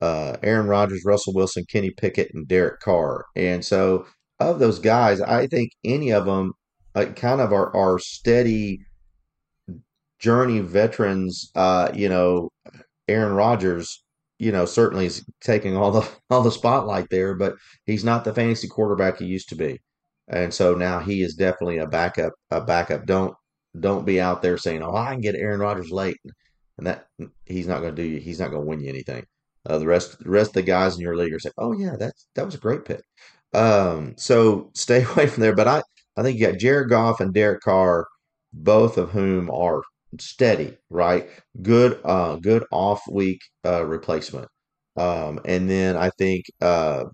uh, 0.00 0.36
Aaron 0.44 0.68
Rodgers, 0.68 1.04
Russell 1.04 1.34
Wilson, 1.34 1.64
Kenny 1.68 1.90
Pickett, 1.90 2.32
and 2.34 2.46
Derek 2.46 2.80
Carr. 2.80 3.24
And 3.34 3.64
so, 3.64 4.06
of 4.38 4.60
those 4.60 4.78
guys, 4.78 5.20
I 5.20 5.48
think 5.48 5.72
any 5.84 6.12
of 6.12 6.24
them 6.24 6.52
like 6.94 7.16
kind 7.16 7.40
of 7.40 7.52
are 7.52 7.74
are 7.74 7.98
steady 7.98 8.78
journey 10.20 10.60
veterans. 10.60 11.50
Uh, 11.56 11.90
you 11.92 12.08
know, 12.08 12.50
Aaron 13.08 13.34
Rodgers, 13.34 14.04
you 14.38 14.52
know, 14.52 14.66
certainly 14.66 15.06
is 15.06 15.24
taking 15.40 15.76
all 15.76 15.90
the 15.90 16.08
all 16.30 16.42
the 16.42 16.52
spotlight 16.52 17.08
there, 17.10 17.34
but 17.34 17.56
he's 17.86 18.04
not 18.04 18.24
the 18.24 18.32
fantasy 18.32 18.68
quarterback 18.68 19.18
he 19.18 19.26
used 19.26 19.48
to 19.48 19.56
be. 19.56 19.80
And 20.28 20.52
so 20.52 20.74
now 20.74 21.00
he 21.00 21.22
is 21.22 21.34
definitely 21.34 21.78
a 21.78 21.86
backup. 21.86 22.32
A 22.50 22.60
backup. 22.60 23.06
Don't 23.06 23.34
don't 23.78 24.04
be 24.06 24.20
out 24.20 24.42
there 24.42 24.58
saying, 24.58 24.82
"Oh, 24.82 24.94
I 24.96 25.12
can 25.12 25.20
get 25.20 25.34
Aaron 25.36 25.60
Rodgers 25.60 25.90
late," 25.90 26.18
and 26.78 26.86
that 26.86 27.06
he's 27.46 27.66
not 27.66 27.80
going 27.80 27.94
to 27.94 28.02
do 28.02 28.08
you. 28.08 28.18
He's 28.20 28.40
not 28.40 28.50
going 28.50 28.62
to 28.62 28.68
win 28.68 28.80
you 28.80 28.88
anything. 28.88 29.24
Uh, 29.66 29.78
the 29.78 29.86
rest 29.86 30.18
the 30.20 30.30
rest 30.30 30.50
of 30.50 30.54
the 30.54 30.62
guys 30.62 30.94
in 30.96 31.00
your 31.00 31.16
league 31.16 31.32
are 31.34 31.38
saying, 31.38 31.54
"Oh 31.58 31.72
yeah, 31.72 31.96
that's 31.98 32.26
that 32.34 32.46
was 32.46 32.54
a 32.54 32.58
great 32.58 32.84
pick." 32.84 33.02
Um, 33.54 34.14
so 34.18 34.70
stay 34.74 35.04
away 35.12 35.26
from 35.26 35.42
there. 35.42 35.54
But 35.54 35.68
I 35.68 35.82
I 36.16 36.22
think 36.22 36.38
you 36.38 36.46
got 36.46 36.58
Jared 36.58 36.90
Goff 36.90 37.20
and 37.20 37.32
Derek 37.34 37.60
Carr, 37.62 38.06
both 38.52 38.98
of 38.98 39.10
whom 39.12 39.50
are 39.50 39.82
steady, 40.20 40.76
right? 40.90 41.28
Good, 41.62 42.00
uh, 42.04 42.36
good 42.36 42.64
off 42.72 43.02
week 43.10 43.40
uh, 43.64 43.84
replacement. 43.84 44.48
Um, 44.96 45.40
and 45.44 45.70
then 45.70 45.96
I 45.96 46.10
think 46.18 46.46
uh, 46.60 47.04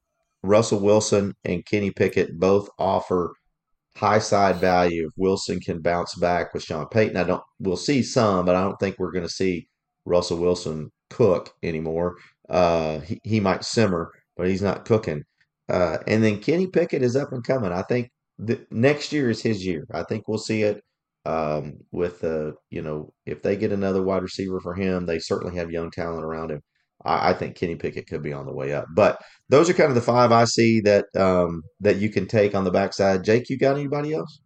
Russell 0.44 0.80
Wilson 0.80 1.34
and 1.44 1.64
Kenny 1.64 1.90
Pickett 1.90 2.38
both 2.38 2.68
offer 2.78 3.34
high 3.96 4.18
side 4.18 4.56
value. 4.56 5.06
If 5.06 5.12
Wilson 5.16 5.60
can 5.60 5.80
bounce 5.80 6.14
back 6.16 6.52
with 6.52 6.62
Sean 6.62 6.86
Payton, 6.88 7.16
I 7.16 7.24
don't. 7.24 7.42
We'll 7.58 7.76
see 7.76 8.02
some, 8.02 8.44
but 8.44 8.54
I 8.54 8.62
don't 8.62 8.78
think 8.78 8.96
we're 8.98 9.12
going 9.12 9.26
to 9.26 9.32
see 9.32 9.68
Russell 10.04 10.38
Wilson 10.38 10.90
cook 11.10 11.50
anymore. 11.62 12.16
Uh, 12.48 13.00
he 13.00 13.20
he 13.24 13.40
might 13.40 13.64
simmer, 13.64 14.10
but 14.36 14.48
he's 14.48 14.62
not 14.62 14.84
cooking. 14.84 15.24
Uh, 15.68 15.98
and 16.06 16.22
then 16.22 16.40
Kenny 16.40 16.66
Pickett 16.66 17.02
is 17.02 17.16
up 17.16 17.32
and 17.32 17.42
coming. 17.42 17.72
I 17.72 17.82
think 17.82 18.10
the, 18.38 18.66
next 18.70 19.12
year 19.12 19.30
is 19.30 19.42
his 19.42 19.64
year. 19.64 19.86
I 19.92 20.02
think 20.02 20.28
we'll 20.28 20.38
see 20.38 20.62
it 20.62 20.82
um, 21.24 21.78
with 21.90 22.22
uh, 22.22 22.52
you 22.70 22.82
know 22.82 23.12
if 23.26 23.42
they 23.42 23.56
get 23.56 23.72
another 23.72 24.02
wide 24.02 24.22
receiver 24.22 24.60
for 24.60 24.74
him, 24.74 25.06
they 25.06 25.18
certainly 25.18 25.56
have 25.56 25.70
young 25.70 25.90
talent 25.90 26.24
around 26.24 26.50
him. 26.50 26.60
I, 27.04 27.30
I 27.30 27.34
think 27.34 27.56
Kenny 27.56 27.76
Pickett 27.76 28.06
could 28.06 28.22
be 28.22 28.32
on 28.32 28.46
the 28.46 28.54
way 28.54 28.72
up. 28.72 28.86
But 28.94 29.18
those 29.48 29.68
are 29.68 29.74
kind 29.74 29.88
of 29.88 29.94
the 29.94 30.00
five 30.00 30.32
I 30.32 30.44
see 30.44 30.80
that 30.82 31.06
um, 31.16 31.62
that 31.80 31.96
you 31.96 32.10
can 32.10 32.26
take 32.26 32.54
on 32.54 32.64
the 32.64 32.70
backside. 32.70 33.24
Jake, 33.24 33.50
you 33.50 33.58
got 33.58 33.76
anybody 33.76 34.14
else? 34.14 34.40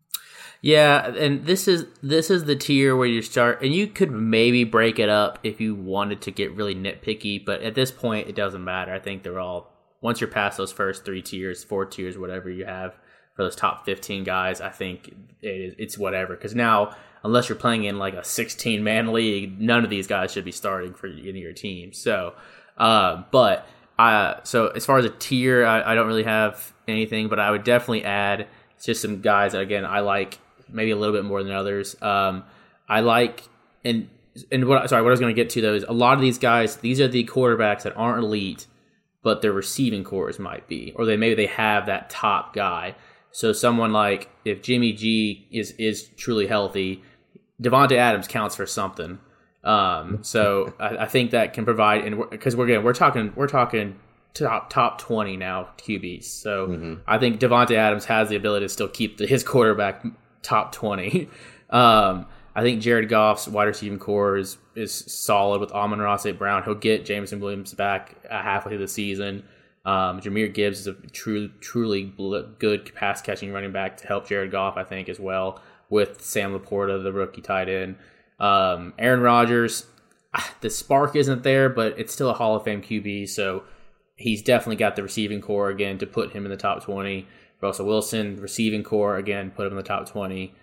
Yeah, 0.61 1.14
and 1.14 1.47
this 1.47 1.68
is 1.68 1.87
this 2.03 2.31
is 2.31 2.44
the 2.44 2.57
tier 2.57 2.97
where 2.97 3.07
you 3.07 3.23
start, 3.23 3.62
and 3.62 3.73
you 3.73 3.87
could 3.87 4.11
maybe 4.11 4.64
break 4.64 4.99
it 4.99 5.09
up 5.09 5.38
if 5.44 5.61
you 5.61 5.75
wanted 5.75 6.21
to 6.23 6.31
get 6.33 6.53
really 6.55 6.75
nitpicky. 6.75 7.44
But 7.44 7.62
at 7.62 7.75
this 7.75 7.92
point, 7.92 8.29
it 8.29 8.35
doesn't 8.35 8.64
matter. 8.64 8.92
I 8.92 8.99
think 8.99 9.23
they're 9.23 9.38
all 9.38 9.73
once 10.01 10.21
you're 10.21 10.29
past 10.29 10.59
those 10.59 10.73
first 10.73 11.05
three 11.05 11.23
tiers, 11.23 11.62
four 11.62 11.85
tiers, 11.85 12.18
whatever 12.18 12.51
you 12.51 12.64
have 12.64 12.97
for 13.38 13.44
those 13.44 13.55
top 13.55 13.85
fifteen 13.85 14.24
guys. 14.24 14.61
I 14.61 14.70
think 14.70 15.14
it 15.40 15.77
it's 15.79 15.96
whatever 15.96 16.35
because 16.35 16.57
now, 16.57 16.96
unless 17.22 17.48
you're 17.48 17.57
playing 17.57 17.85
in 17.85 17.98
like 17.98 18.14
a 18.14 18.24
sixteen 18.24 18.83
man 18.83 19.12
league, 19.12 19.61
none 19.61 19.85
of 19.85 19.90
these 19.90 20.09
guys 20.09 20.33
should 20.33 20.44
be 20.44 20.51
starting 20.53 20.92
for 20.92 21.07
any 21.07 21.29
of 21.29 21.37
your 21.37 21.53
team. 21.53 21.92
So, 21.92 22.35
uh, 22.77 23.22
but 23.31 23.66
Uh, 23.98 24.40
so 24.44 24.68
as 24.68 24.87
far 24.87 24.98
as 24.98 25.05
a 25.05 25.11
tier, 25.11 25.66
I, 25.66 25.92
I 25.92 25.94
don't 25.96 26.07
really 26.07 26.22
have 26.22 26.72
anything, 26.87 27.29
but 27.29 27.40
I 27.40 27.51
would 27.51 27.64
definitely 27.64 28.05
add 28.05 28.46
just 28.81 29.03
some 29.03 29.20
guys 29.20 29.53
that 29.53 29.61
again 29.61 29.85
I 29.85 30.01
like 30.01 30.38
maybe 30.68 30.92
a 30.92 30.96
little 30.96 31.14
bit 31.14 31.24
more 31.24 31.42
than 31.42 31.53
others. 31.53 32.01
Um, 32.01 32.44
I 32.88 33.01
like 33.01 33.42
and 33.85 34.09
and 34.53 34.68
what 34.68 34.88
sorry 34.88 35.03
what 35.03 35.09
I 35.09 35.11
was 35.11 35.20
going 35.20 35.35
to 35.35 35.42
get 35.42 35.51
to 35.51 35.61
though 35.61 35.74
is 35.74 35.85
a 35.88 35.92
lot 35.92 36.14
of 36.14 36.20
these 36.20 36.38
guys 36.38 36.77
these 36.77 37.01
are 37.01 37.09
the 37.09 37.24
quarterbacks 37.24 37.83
that 37.83 37.96
aren't 37.96 38.22
elite, 38.22 38.68
but 39.24 39.42
their 39.42 39.53
receiving 39.53 40.05
corps 40.05 40.38
might 40.38 40.68
be, 40.68 40.92
or 40.94 41.05
they 41.05 41.16
maybe 41.16 41.35
they 41.35 41.46
have 41.46 41.87
that 41.87 42.09
top 42.09 42.55
guy. 42.55 42.94
So 43.32 43.52
someone 43.52 43.92
like 43.92 44.28
if 44.44 44.62
Jimmy 44.62 44.92
G 44.92 45.46
is 45.50 45.72
is 45.72 46.04
truly 46.16 46.46
healthy, 46.46 47.02
Davante 47.62 47.96
Adams 47.96 48.28
counts 48.28 48.56
for 48.56 48.66
something. 48.66 49.18
Um, 49.64 50.22
so 50.22 50.74
I, 50.80 50.98
I, 50.98 51.06
think 51.06 51.32
that 51.32 51.52
can 51.52 51.64
provide, 51.64 52.04
and 52.04 52.30
because 52.30 52.56
we're, 52.56 52.62
we're 52.62 52.66
getting 52.68 52.84
we're 52.84 52.94
talking 52.94 53.32
we're 53.36 53.48
talking 53.48 53.98
top 54.34 54.70
top 54.70 54.98
twenty 54.98 55.36
now 55.36 55.70
QBs. 55.78 56.24
So 56.24 56.68
mm-hmm. 56.68 56.94
I 57.06 57.18
think 57.18 57.40
Davante 57.40 57.76
Adams 57.76 58.04
has 58.06 58.28
the 58.28 58.36
ability 58.36 58.66
to 58.66 58.68
still 58.70 58.88
keep 58.88 59.18
the, 59.18 59.26
his 59.26 59.44
quarterback 59.44 60.04
top 60.42 60.72
twenty. 60.72 61.28
Um, 61.70 62.24
I 62.54 62.62
think 62.62 62.80
Jared 62.80 63.08
Goff's 63.10 63.46
wide 63.46 63.64
receiving 63.64 63.98
corps 63.98 64.38
is 64.38 64.56
is 64.74 64.92
solid 64.92 65.60
with 65.60 65.70
Amon-Ra 65.70 66.16
St. 66.16 66.38
Brown. 66.38 66.62
He'll 66.64 66.74
get 66.74 67.04
Jameson 67.04 67.40
Williams 67.40 67.74
back 67.74 68.16
halfway 68.26 68.70
through 68.70 68.78
the 68.78 68.88
season. 68.88 69.44
Um, 69.88 70.20
Jahmyr 70.20 70.53
Gibbs 70.53 70.81
is 70.81 70.87
a 70.87 70.92
true, 70.92 71.48
truly 71.61 72.12
good 72.59 72.94
pass 72.94 73.22
catching 73.22 73.55
running 73.55 73.72
back 73.72 73.96
to 73.96 74.07
help 74.07 74.29
Jared 74.29 74.51
Goff, 74.51 74.77
I 74.77 74.85
think, 74.85 75.09
as 75.09 75.18
well, 75.18 75.62
with 75.88 76.20
Sam 76.20 76.53
LaPorta, 76.53 77.03
the 77.03 77.11
rookie 77.11 77.40
tight 77.40 77.70
end. 77.70 77.96
Um, 78.38 78.92
Aaron 78.98 79.20
Rodgers, 79.20 79.87
ah, 80.35 80.53
the 80.61 80.68
spark 80.68 81.16
isn't 81.16 81.42
there, 81.42 81.70
but 81.70 81.98
it's 81.98 82.12
still 82.12 82.29
a 82.29 82.35
Hall 82.35 82.55
of 82.55 82.64
Fame 82.64 82.83
QB, 82.83 83.31
so 83.31 83.62
he's 84.16 84.42
definitely 84.42 84.77
got 84.77 84.94
the 84.94 85.03
receiving 85.03 85.40
corps 85.40 85.70
again 85.70 85.96
to 85.96 86.07
put 86.07 86.33
him 86.33 86.44
in 86.44 86.51
the 86.51 86.59
top 86.59 86.85
20. 86.85 87.27
Russell 87.62 87.87
Wilson, 87.87 88.38
receiving 88.42 88.83
corps 88.83 89.16
again, 89.16 89.51
put 89.51 89.66
him 89.66 89.72
in 89.72 89.79
the 89.79 89.83
top 89.83 90.07
20. 90.07 90.55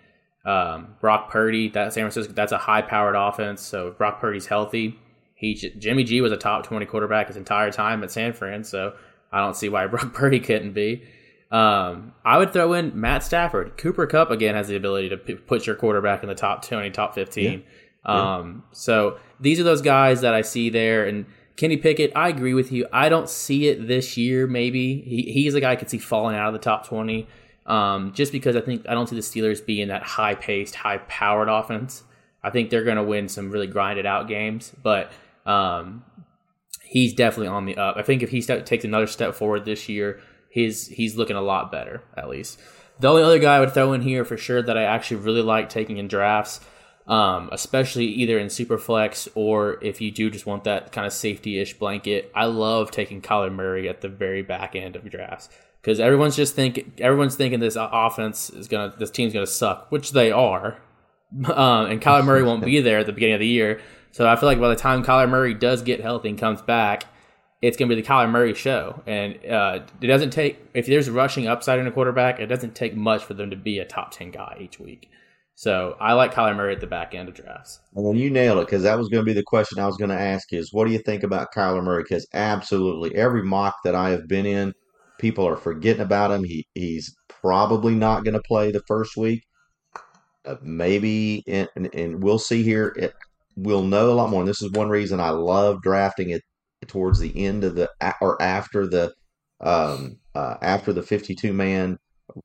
Um, 0.46 0.98
Brock 1.02 1.32
Purdy, 1.32 1.70
that 1.70 1.94
San 1.94 2.04
Francisco, 2.04 2.32
that's 2.32 2.52
a 2.52 2.60
high 2.60 2.84
powered 2.84 3.16
offense. 3.16 3.64
So 3.64 3.90
Brock 3.90 4.22
Purdy's 4.22 4.46
healthy, 4.46 5.00
he 5.34 5.56
Jimmy 5.56 6.04
G 6.04 6.22
was 6.22 6.32
a 6.32 6.38
top 6.38 6.64
20 6.64 6.86
quarterback 6.86 7.28
his 7.28 7.38
entire 7.38 7.72
time 7.72 8.04
at 8.04 8.12
San 8.12 8.32
Fran, 8.32 8.64
so 8.64 8.94
I 9.36 9.40
don't 9.42 9.56
see 9.56 9.68
why 9.68 9.86
Brock 9.88 10.14
Purdy 10.14 10.40
couldn't 10.40 10.72
be. 10.72 11.04
Um, 11.52 12.14
I 12.24 12.38
would 12.38 12.54
throw 12.54 12.74
in 12.74 13.00
Matt 13.00 13.22
Stafford. 13.24 13.78
Cooper 13.78 14.08
Kupp 14.08 14.32
again 14.32 14.56
has 14.56 14.70
the 14.70 14.76
ability 14.76 15.10
to 15.10 15.18
p- 15.18 15.36
put 15.36 15.68
your 15.68 15.76
quarterback 15.76 16.24
in 16.24 16.30
the 16.30 16.36
top 16.36 16.66
twenty, 16.66 16.90
top 16.90 17.14
fifteen. 17.14 17.64
Yeah. 18.06 18.12
Um, 18.38 18.64
yeah. 18.68 18.76
so 18.78 19.20
these 19.40 19.60
are 19.60 19.64
those 19.64 19.82
guys 19.82 20.22
that 20.22 20.34
I 20.34 20.42
see 20.42 20.70
there. 20.70 21.06
And 21.06 21.26
Kenny 21.58 21.78
Pickett, 21.78 22.12
I 22.16 22.30
agree 22.30 22.54
with 22.54 22.72
you. 22.72 22.88
I 22.94 23.10
don't 23.10 23.30
see 23.30 23.68
it 23.68 23.88
this 23.88 24.16
year. 24.18 24.48
Maybe 24.48 25.02
he, 25.02 25.32
he's 25.32 25.54
a 25.54 25.62
guy 25.62 25.72
I 25.72 25.76
could 25.76 25.90
see 25.90 25.98
falling 25.98 26.36
out 26.36 26.48
of 26.48 26.54
the 26.54 26.60
top 26.60 26.88
twenty. 26.88 27.28
Um, 27.66 28.14
just 28.14 28.32
because 28.32 28.56
I 28.56 28.62
think 28.62 28.88
I 28.88 28.94
don't 28.94 29.08
see 29.08 29.16
the 29.16 29.22
Steelers 29.22 29.64
being 29.66 29.90
that 29.90 30.04
high 30.04 30.36
paced, 30.36 30.76
high 30.76 31.00
powered 31.00 31.50
offense. 31.50 32.04
I 32.44 32.52
think 32.52 32.70
they're 32.70 32.84
going 32.84 32.98
to 32.98 33.04
win 33.04 33.28
some 33.28 33.50
really 33.50 33.68
grinded 33.68 34.06
out 34.06 34.28
games, 34.28 34.72
but 34.84 35.12
um, 35.48 36.04
he's 36.96 37.14
definitely 37.14 37.50
on 37.50 37.66
the 37.66 37.76
up. 37.76 37.98
I 37.98 38.04
think 38.04 38.24
if 38.24 38.30
he 38.30 38.40
st- 38.40 38.66
takes 38.66 38.86
another 38.86 39.06
step 39.06 39.36
forward 39.36 39.66
this 39.66 39.90
year, 39.90 40.22
he's 40.50 40.88
he's 40.88 41.18
looking 41.18 41.36
a 41.36 41.42
lot 41.42 41.70
better 41.70 42.02
at 42.16 42.30
least. 42.30 42.58
The 43.02 43.10
only 43.10 43.22
other 43.22 43.38
guy 43.38 43.58
I 43.58 43.60
would 43.60 43.74
throw 43.74 43.92
in 43.92 44.02
here 44.02 44.24
for 44.24 44.38
sure 44.38 44.62
that 44.62 44.78
I 44.78 44.84
actually 44.84 45.18
really 45.18 45.42
like 45.42 45.68
taking 45.68 45.98
in 45.98 46.08
drafts, 46.08 46.62
um, 47.06 47.50
especially 47.52 48.06
either 48.06 48.40
in 48.40 48.48
Superflex 48.48 49.28
or 49.36 49.78
if 49.84 50.00
you 50.00 50.10
do 50.10 50.32
just 50.32 50.46
want 50.46 50.64
that 50.64 50.94
kind 50.94 51.06
of 51.06 51.12
safety 51.12 51.60
ish 51.60 51.78
blanket, 51.78 52.32
I 52.34 52.46
love 52.46 52.92
taking 52.92 53.22
Kyler 53.22 53.54
Murray 53.54 53.90
at 53.90 54.00
the 54.00 54.08
very 54.08 54.42
back 54.42 54.74
end 54.74 54.96
of 54.96 55.10
drafts 55.12 55.50
because 55.82 56.00
everyone's 56.00 56.38
just 56.38 56.56
think 56.56 57.02
everyone's 57.02 57.36
thinking 57.36 57.60
this 57.60 57.76
offense 57.78 58.50
is 58.52 58.70
gonna 58.70 58.94
this 58.98 59.12
team's 59.12 59.34
gonna 59.34 59.46
suck, 59.46 59.92
which 59.92 60.14
they 60.14 60.32
are, 60.32 60.78
um, 61.46 61.88
and 61.88 62.02
Kyler 62.02 62.24
Murray 62.24 62.44
won't 62.44 62.64
be 62.64 62.80
there 62.88 63.00
at 63.00 63.06
the 63.06 63.12
beginning 63.12 63.36
of 63.36 63.42
the 63.42 63.48
year. 63.48 63.82
So 64.16 64.26
I 64.26 64.38
feel 64.38 64.48
like 64.48 64.62
by 64.62 64.70
the 64.70 64.78
time 64.78 65.04
Kyler 65.04 65.30
Murray 65.30 65.54
does 65.54 65.82
get 65.82 66.00
healthy 66.00 66.30
and 66.30 66.40
comes 66.40 66.62
back, 66.62 67.04
it's 67.62 67.76
going 67.76 67.90
to 67.90 67.96
be 67.98 68.02
the 68.02 68.08
Kyler 68.08 68.32
Murray 68.32 68.54
show. 68.54 69.04
And 69.06 69.46
uh, 69.46 69.82
it 70.00 70.08
doesn't 70.08 70.30
take, 70.30 70.58
if 70.74 70.86
there's 70.86 71.10
rushing 71.10 71.50
upside 71.50 71.80
in 71.80 71.88
a 71.88 71.92
quarterback, 71.92 72.40
it 72.40 72.46
doesn't 72.46 72.76
take 72.76 72.96
much 72.96 73.26
for 73.26 73.34
them 73.34 73.50
to 73.50 73.58
be 73.58 73.78
a 73.78 73.84
top 73.84 74.12
10 74.12 74.32
guy 74.32 74.56
each 74.62 74.80
week. 74.80 75.10
So 75.56 75.98
I 76.00 76.14
like 76.14 76.34
Kyler 76.34 76.56
Murray 76.56 76.74
at 76.74 76.80
the 76.80 76.88
back 76.88 77.14
end 77.14 77.28
of 77.28 77.36
drafts. 77.36 77.82
And 77.94 78.08
then 78.08 78.16
you 78.16 78.30
nailed 78.30 78.60
it 78.60 78.68
because 78.68 78.84
that 78.84 78.98
was 78.98 79.10
going 79.10 79.26
to 79.26 79.30
be 79.30 79.34
the 79.34 79.44
question 79.44 79.80
I 79.80 79.86
was 79.86 79.98
going 79.98 80.12
to 80.12 80.18
ask 80.18 80.54
is 80.54 80.72
what 80.72 80.88
do 80.88 80.94
you 80.94 81.00
think 81.00 81.24
about 81.24 81.54
Kyler 81.54 81.84
Murray? 81.84 82.04
Because 82.04 82.26
absolutely 82.34 83.14
every 83.16 83.44
mock 83.44 83.76
that 83.84 83.96
I 83.96 84.12
have 84.12 84.30
been 84.30 84.46
in, 84.46 84.72
people 85.20 85.46
are 85.46 85.58
forgetting 85.58 86.02
about 86.02 86.32
him. 86.32 86.46
He 86.46 86.66
he's 86.74 87.14
probably 87.28 87.96
not 87.96 88.24
going 88.24 88.36
to 88.36 88.42
play 88.48 88.72
the 88.72 88.84
first 88.88 89.18
week. 89.18 89.44
Uh, 90.46 90.56
maybe, 90.62 91.44
and, 91.48 91.68
and 91.94 92.24
we'll 92.24 92.40
see 92.40 92.64
here. 92.64 92.94
It, 92.96 93.14
we'll 93.56 93.84
know 93.84 94.12
a 94.12 94.16
lot 94.16 94.30
more. 94.30 94.42
And 94.42 94.50
this 94.50 94.62
is 94.62 94.72
one 94.72 94.90
reason 94.90 95.20
I 95.20 95.30
love 95.30 95.82
drafting 95.82 96.30
it 96.30 96.42
towards 96.88 97.20
the 97.20 97.46
end 97.46 97.64
of 97.64 97.76
the 97.76 97.90
or 98.22 98.42
after 98.42 98.88
the 98.88 99.14
um, 99.62 100.18
uh, 100.34 100.56
after 100.62 100.94
the 100.94 101.02
52 101.02 101.54
man 101.54 101.98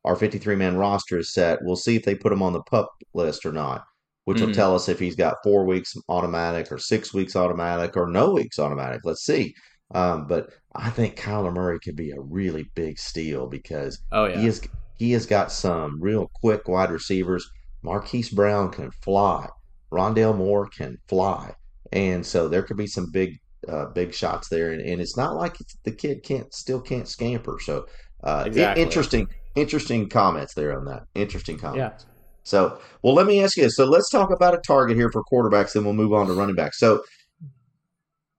our 0.04 0.16
53 0.16 0.56
man 0.56 0.76
roster 0.76 1.18
is 1.18 1.32
set. 1.32 1.58
We'll 1.62 1.76
see 1.76 1.96
if 1.96 2.04
they 2.04 2.14
put 2.14 2.32
him 2.32 2.42
on 2.42 2.52
the 2.52 2.62
pup 2.62 2.90
list 3.14 3.44
or 3.46 3.52
not, 3.52 3.84
which 4.24 4.38
mm-hmm. 4.38 4.46
will 4.46 4.54
tell 4.54 4.74
us 4.74 4.88
if 4.88 4.98
he's 4.98 5.16
got 5.16 5.36
four 5.42 5.64
weeks 5.64 5.94
automatic 6.08 6.70
or 6.70 6.78
six 6.78 7.12
weeks 7.14 7.36
automatic 7.36 7.96
or 7.96 8.06
no 8.06 8.32
weeks 8.32 8.58
automatic. 8.58 9.00
Let's 9.04 9.24
see. 9.24 9.54
Um, 9.92 10.26
but 10.26 10.50
I 10.76 10.90
think 10.90 11.16
Kyler 11.16 11.52
Murray 11.52 11.80
could 11.80 11.96
be 11.96 12.12
a 12.12 12.20
really 12.20 12.70
big 12.74 12.98
steal 12.98 13.46
because 13.48 13.98
oh, 14.12 14.26
yeah. 14.26 14.38
he 14.38 14.44
has 14.46 14.60
he 14.98 15.12
has 15.12 15.26
got 15.26 15.50
some 15.50 16.00
real 16.00 16.30
quick 16.34 16.68
wide 16.68 16.90
receivers. 16.90 17.48
Marquise 17.82 18.28
Brown 18.28 18.70
can 18.70 18.90
fly. 19.02 19.48
Rondale 19.92 20.36
Moore 20.36 20.68
can 20.68 20.96
fly. 21.08 21.52
And 21.92 22.24
so 22.24 22.48
there 22.48 22.62
could 22.62 22.76
be 22.76 22.86
some 22.86 23.10
big 23.10 23.38
uh, 23.68 23.86
big 23.86 24.14
shots 24.14 24.48
there, 24.48 24.72
and, 24.72 24.80
and 24.80 25.00
it's 25.00 25.16
not 25.16 25.36
like 25.36 25.56
the 25.84 25.92
kid 25.92 26.22
can't 26.22 26.52
still 26.54 26.80
can't 26.80 27.08
scamper. 27.08 27.58
So 27.60 27.86
uh, 28.22 28.44
exactly. 28.46 28.82
interesting, 28.82 29.28
interesting 29.54 30.08
comments 30.08 30.54
there 30.54 30.78
on 30.78 30.84
that. 30.86 31.04
Interesting 31.14 31.58
comments. 31.58 32.04
Yeah. 32.06 32.12
So, 32.42 32.80
well, 33.02 33.14
let 33.14 33.26
me 33.26 33.42
ask 33.42 33.56
you 33.56 33.64
this. 33.64 33.76
So 33.76 33.84
let's 33.84 34.10
talk 34.10 34.30
about 34.30 34.54
a 34.54 34.60
target 34.66 34.96
here 34.96 35.10
for 35.10 35.22
quarterbacks, 35.30 35.72
then 35.72 35.84
we'll 35.84 35.92
move 35.92 36.12
on 36.12 36.26
to 36.26 36.32
running 36.32 36.54
backs. 36.54 36.78
So, 36.78 37.02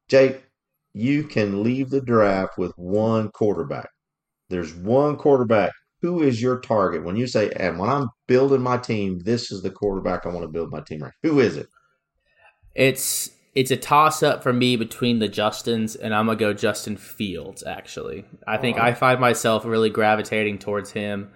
Jake, 0.08 0.44
you 0.94 1.24
can 1.24 1.64
leave 1.64 1.90
the 1.90 2.02
draft 2.02 2.58
with 2.58 2.74
one 2.76 3.30
quarterback. 3.30 3.90
There's 4.50 4.74
one 4.74 5.18
quarterback. 5.18 5.72
Who 6.02 6.22
is 6.24 6.42
your 6.42 6.60
target 6.60 7.04
when 7.04 7.16
you 7.16 7.28
say, 7.28 7.52
and 7.56 7.78
when 7.78 7.90
I'm 7.90 8.10
building 8.28 8.62
my 8.62 8.78
team, 8.78 9.20
this 9.20 9.52
is 9.52 9.62
the 9.62 9.70
quarterback 9.70 10.26
I 10.26 10.30
want 10.30 10.42
to 10.42 10.48
build 10.48 10.72
my 10.72 10.82
team 10.82 11.04
around? 11.04 11.14
Who 11.24 11.40
is 11.40 11.58
it? 11.58 11.68
It's 12.74 13.32
it's 13.54 13.72
a 13.72 13.78
toss 13.78 14.24
up 14.24 14.42
for 14.44 14.54
me 14.54 14.78
between 14.78 15.20
the 15.20 15.28
Justins, 15.28 15.98
and 16.00 16.16
I'm 16.16 16.28
gonna 16.28 16.40
go 16.40 16.54
Justin 16.54 16.98
Fields. 16.98 17.64
Actually, 17.66 18.26
I 18.48 18.58
think 18.58 18.80
I 18.80 18.94
find 18.94 19.20
myself 19.20 19.66
really 19.66 19.90
gravitating 19.90 20.60
towards 20.60 20.92
him. 20.92 21.32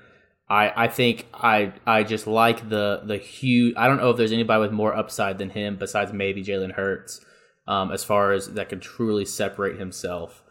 I 0.49 0.85
I 0.85 0.87
think 0.87 1.25
I 1.33 1.73
I 1.85 2.03
just 2.03 2.25
like 2.25 2.69
the 2.69 3.01
the 3.05 3.17
huge. 3.17 3.75
I 3.77 3.87
don't 3.87 3.97
know 3.97 4.09
if 4.11 4.17
there's 4.17 4.31
anybody 4.31 4.61
with 4.61 4.71
more 4.71 4.95
upside 4.95 5.37
than 5.37 5.49
him 5.49 5.75
besides 5.75 6.13
maybe 6.13 6.43
Jalen 6.43 6.73
Hurts, 6.73 7.23
um, 7.67 7.91
as 7.91 8.03
far 8.03 8.31
as 8.31 8.53
that 8.53 8.69
can 8.69 8.79
truly 8.79 9.25
separate 9.25 9.77
himself. 9.77 10.41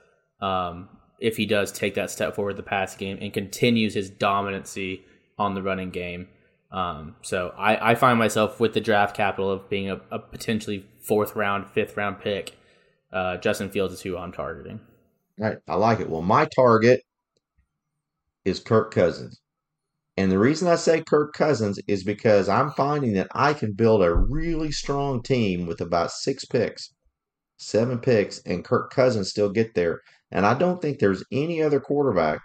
Um, 0.40 0.88
if 1.18 1.36
he 1.36 1.46
does 1.46 1.72
take 1.72 1.94
that 1.94 2.10
step 2.10 2.34
forward 2.34 2.56
the 2.56 2.62
pass 2.62 2.96
game 2.96 3.18
and 3.20 3.32
continues 3.32 3.94
his 3.94 4.10
dominancy 4.10 5.02
on 5.38 5.54
the 5.54 5.62
running 5.62 5.90
game. 5.90 6.28
Um, 6.70 7.16
so 7.22 7.54
I, 7.56 7.92
I 7.92 7.94
find 7.94 8.18
myself 8.18 8.58
with 8.58 8.74
the 8.74 8.80
draft 8.80 9.16
capital 9.16 9.50
of 9.50 9.68
being 9.68 9.90
a, 9.90 10.00
a 10.10 10.18
potentially 10.18 10.84
fourth 11.00 11.36
round, 11.36 11.68
fifth 11.68 11.96
round 11.96 12.20
pick. 12.20 12.56
Uh, 13.12 13.36
Justin 13.36 13.70
Fields 13.70 13.94
is 13.94 14.00
who 14.00 14.16
I'm 14.16 14.32
targeting. 14.32 14.80
Right. 15.38 15.58
I 15.68 15.76
like 15.76 16.00
it. 16.00 16.10
Well, 16.10 16.22
my 16.22 16.46
target 16.46 17.02
is 18.44 18.60
Kirk 18.60 18.92
Cousins. 18.92 19.40
And 20.16 20.30
the 20.30 20.38
reason 20.38 20.68
I 20.68 20.76
say 20.76 21.02
Kirk 21.02 21.32
Cousins 21.32 21.80
is 21.88 22.04
because 22.04 22.48
I'm 22.48 22.70
finding 22.72 23.14
that 23.14 23.28
I 23.34 23.52
can 23.52 23.72
build 23.72 24.02
a 24.02 24.14
really 24.14 24.70
strong 24.70 25.22
team 25.22 25.66
with 25.66 25.80
about 25.80 26.12
six 26.12 26.44
picks, 26.44 26.92
seven 27.56 27.98
picks, 27.98 28.40
and 28.46 28.64
Kirk 28.64 28.92
Cousins 28.92 29.30
still 29.30 29.50
get 29.50 29.74
there. 29.74 30.02
And 30.34 30.44
I 30.44 30.54
don't 30.54 30.82
think 30.82 30.98
there's 30.98 31.24
any 31.32 31.62
other 31.62 31.80
quarterback 31.80 32.40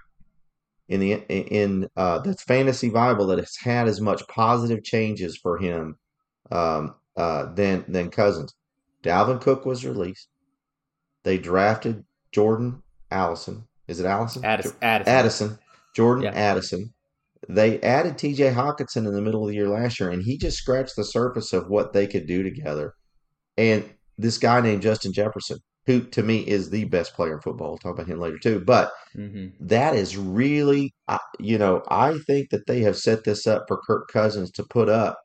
in 0.87 0.99
the 0.99 1.13
in 1.27 1.89
uh, 1.97 2.19
that's 2.19 2.43
fantasy 2.43 2.89
viable 2.89 3.27
that 3.27 3.39
has 3.39 3.55
had 3.61 3.87
as 3.87 3.99
much 3.99 4.25
positive 4.27 4.83
changes 4.83 5.37
for 5.37 5.57
him 5.57 5.97
um, 6.51 6.95
uh, 7.17 7.51
than 7.53 7.83
than 7.87 8.11
Cousins. 8.11 8.53
Dalvin 9.03 9.41
Cook 9.41 9.65
was 9.65 9.85
released. 9.85 10.29
They 11.23 11.37
drafted 11.37 12.05
Jordan 12.31 12.83
Allison. 13.11 13.65
Is 13.87 13.99
it 13.99 14.05
Allison? 14.05 14.45
Addison. 14.45 14.75
Addison. 14.81 15.13
Addison. 15.13 15.59
Jordan 15.95 16.25
yeah. 16.25 16.31
Addison. 16.31 16.93
They 17.47 17.79
added 17.81 18.17
T.J. 18.17 18.51
Hockenson 18.51 19.07
in 19.07 19.13
the 19.13 19.21
middle 19.21 19.43
of 19.43 19.49
the 19.49 19.55
year 19.55 19.69
last 19.69 19.99
year, 19.99 20.09
and 20.09 20.21
he 20.21 20.37
just 20.37 20.57
scratched 20.57 20.95
the 20.95 21.03
surface 21.03 21.53
of 21.53 21.69
what 21.69 21.93
they 21.93 22.05
could 22.05 22.27
do 22.27 22.43
together. 22.43 22.93
And 23.57 23.89
this 24.17 24.37
guy 24.37 24.61
named 24.61 24.81
Justin 24.81 25.13
Jefferson, 25.13 25.59
who 25.89 26.01
to 26.11 26.23
me 26.23 26.47
is 26.47 26.69
the 26.69 26.85
best 26.85 27.13
player 27.15 27.35
in 27.35 27.41
football. 27.41 27.69
We'll 27.71 27.77
talk 27.79 27.95
about 27.95 28.07
him 28.07 28.19
later 28.19 28.37
too. 28.39 28.61
But 28.61 28.91
Mm-hmm. 29.17 29.59
that 29.61 29.95
is 29.95 30.17
really, 30.17 30.93
you 31.39 31.57
know, 31.57 31.83
I 31.89 32.17
think 32.27 32.49
that 32.51 32.67
they 32.67 32.81
have 32.81 32.97
set 32.97 33.23
this 33.25 33.47
up 33.47 33.65
for 33.67 33.81
Kirk 33.87 34.09
Cousins 34.11 34.51
to 34.53 34.63
put 34.69 34.89
up 34.89 35.17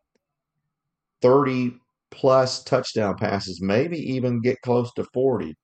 30 1.22 1.76
plus 2.10 2.62
touchdown 2.64 3.16
passes, 3.16 3.60
maybe 3.62 3.98
even 3.98 4.40
get 4.40 4.60
close 4.62 4.92
to 4.94 5.04
40. 5.12 5.54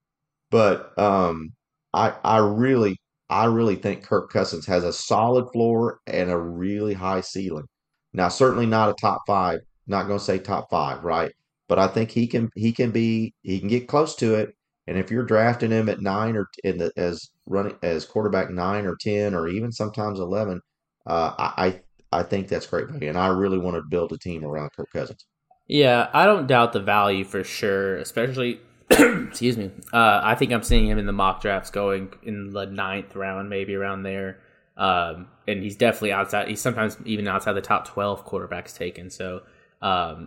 But 0.50 0.96
um, 0.98 1.50
I 1.94 2.10
I 2.24 2.38
really 2.38 2.96
I 3.30 3.46
really 3.46 3.76
think 3.76 4.04
Kirk 4.04 4.30
Cousins 4.30 4.66
has 4.66 4.84
a 4.84 4.92
solid 4.92 5.46
floor 5.52 6.00
and 6.06 6.30
a 6.30 6.38
really 6.38 6.94
high 6.94 7.20
ceiling. 7.22 7.66
Now, 8.12 8.28
certainly 8.28 8.66
not 8.66 8.90
a 8.90 8.94
top 9.00 9.20
five. 9.26 9.60
Not 9.86 10.06
going 10.06 10.18
to 10.18 10.24
say 10.24 10.38
top 10.38 10.68
five, 10.70 11.04
right? 11.04 11.32
But 11.68 11.78
I 11.78 11.88
think 11.88 12.10
he 12.10 12.26
can 12.26 12.50
he 12.56 12.72
can 12.72 12.90
be 12.92 13.34
he 13.42 13.58
can 13.60 13.68
get 13.68 13.88
close 13.88 14.14
to 14.16 14.34
it. 14.34 14.50
And 14.90 14.98
if 14.98 15.08
you're 15.08 15.22
drafting 15.22 15.70
him 15.70 15.88
at 15.88 16.00
nine 16.00 16.36
or 16.36 16.50
in 16.64 16.78
the 16.78 16.90
as 16.96 17.30
running 17.46 17.76
as 17.80 18.04
quarterback 18.04 18.50
nine 18.50 18.86
or 18.86 18.96
ten 18.96 19.36
or 19.36 19.46
even 19.46 19.70
sometimes 19.70 20.18
eleven, 20.18 20.60
uh, 21.06 21.32
I 21.38 21.80
I 22.10 22.24
think 22.24 22.48
that's 22.48 22.66
great 22.66 22.88
value. 22.88 23.08
And 23.08 23.16
I 23.16 23.28
really 23.28 23.58
want 23.58 23.76
to 23.76 23.82
build 23.88 24.12
a 24.12 24.18
team 24.18 24.44
around 24.44 24.70
Kirk 24.72 24.88
Cousins. 24.92 25.24
Yeah, 25.68 26.10
I 26.12 26.26
don't 26.26 26.48
doubt 26.48 26.72
the 26.72 26.80
value 26.80 27.22
for 27.22 27.44
sure, 27.44 27.98
especially. 27.98 28.60
excuse 28.90 29.56
me. 29.56 29.70
Uh, 29.92 30.22
I 30.24 30.34
think 30.34 30.52
I'm 30.52 30.64
seeing 30.64 30.88
him 30.88 30.98
in 30.98 31.06
the 31.06 31.12
mock 31.12 31.40
drafts 31.40 31.70
going 31.70 32.12
in 32.24 32.50
the 32.50 32.66
ninth 32.66 33.14
round, 33.14 33.48
maybe 33.48 33.76
around 33.76 34.02
there. 34.02 34.40
Um, 34.76 35.28
and 35.46 35.62
he's 35.62 35.76
definitely 35.76 36.10
outside. 36.10 36.48
He's 36.48 36.60
sometimes 36.60 36.96
even 37.04 37.28
outside 37.28 37.52
the 37.52 37.60
top 37.60 37.86
12 37.86 38.26
quarterbacks 38.26 38.76
taken. 38.76 39.08
So, 39.08 39.42
um, 39.80 40.26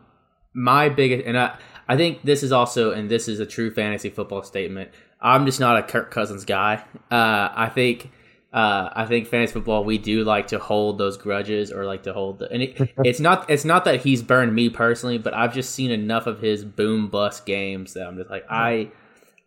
my 0.54 0.89
biggest, 0.89 1.26
and 1.26 1.38
I, 1.38 1.58
I 1.88 1.97
think 1.97 2.24
this 2.24 2.43
is 2.43 2.51
also, 2.51 2.91
and 2.91 3.10
this 3.10 3.28
is 3.28 3.39
a 3.39 3.45
true 3.45 3.72
fantasy 3.72 4.10
football 4.10 4.43
statement. 4.43 4.91
I'm 5.22 5.45
just 5.45 5.60
not 5.60 5.78
a 5.78 5.84
Kirk 5.84 6.12
Cousins 6.12 6.45
guy. 6.45 6.84
Uh, 7.12 7.49
I 7.54 7.70
think, 7.74 8.12
uh, 8.51 8.89
I 8.93 9.06
think 9.06 9.28
fantasy 9.28 9.54
football 9.54 9.84
we 9.84 9.97
do 9.97 10.24
like 10.24 10.47
to 10.47 10.60
hold 10.60 10.97
those 10.97 11.18
grudges 11.18 11.72
or 11.72 11.86
like 11.86 12.04
to 12.04 12.14
hold 12.14 12.39
the, 12.39 12.51
and 12.51 12.64
it, 12.64 12.93
it's 13.04 13.20
not, 13.20 13.49
it's 13.49 13.66
not 13.66 13.86
that 13.86 14.01
he's 14.01 14.22
burned 14.22 14.54
me 14.54 14.70
personally, 14.70 15.18
but 15.18 15.34
I've 15.34 15.54
just 15.54 15.74
seen 15.74 15.91
enough 15.91 16.28
of 16.28 16.39
his 16.39 16.64
boom 16.64 17.10
bust 17.10 17.45
games 17.45 17.93
that 17.93 18.06
I'm 18.06 18.18
just 18.18 18.30
like 18.30 18.45
I, 18.49 18.91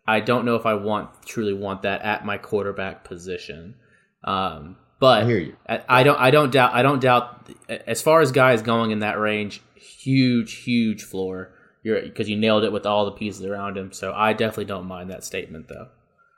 I 0.07 0.21
don't 0.21 0.45
know 0.45 0.55
if 0.55 0.65
I 0.65 0.73
want 0.73 1.09
truly 1.25 1.53
want 1.53 1.81
that 1.81 2.01
at 2.01 2.25
my 2.25 2.37
quarterback 2.37 3.03
position. 3.03 3.75
Um, 4.23 4.77
but 4.99 5.23
I 5.23 5.25
hear 5.25 5.37
you. 5.39 5.55
I, 5.67 5.81
I 5.89 6.03
don't. 6.03 6.19
I 6.19 6.31
don't 6.31 6.51
doubt. 6.51 6.73
I 6.73 6.81
don't 6.81 7.01
doubt. 7.01 7.49
As 7.69 8.01
far 8.01 8.21
as 8.21 8.31
guys 8.31 8.61
going 8.61 8.91
in 8.91 8.99
that 8.99 9.19
range, 9.19 9.61
huge, 9.75 10.53
huge 10.63 11.03
floor. 11.03 11.53
You're 11.83 12.01
because 12.01 12.27
you 12.29 12.37
nailed 12.37 12.63
it 12.63 12.71
with 12.71 12.85
all 12.85 13.05
the 13.05 13.11
pieces 13.11 13.45
around 13.45 13.77
him. 13.77 13.91
So 13.93 14.11
I 14.13 14.33
definitely 14.33 14.65
don't 14.65 14.85
mind 14.85 15.09
that 15.11 15.23
statement, 15.23 15.67
though. 15.69 15.87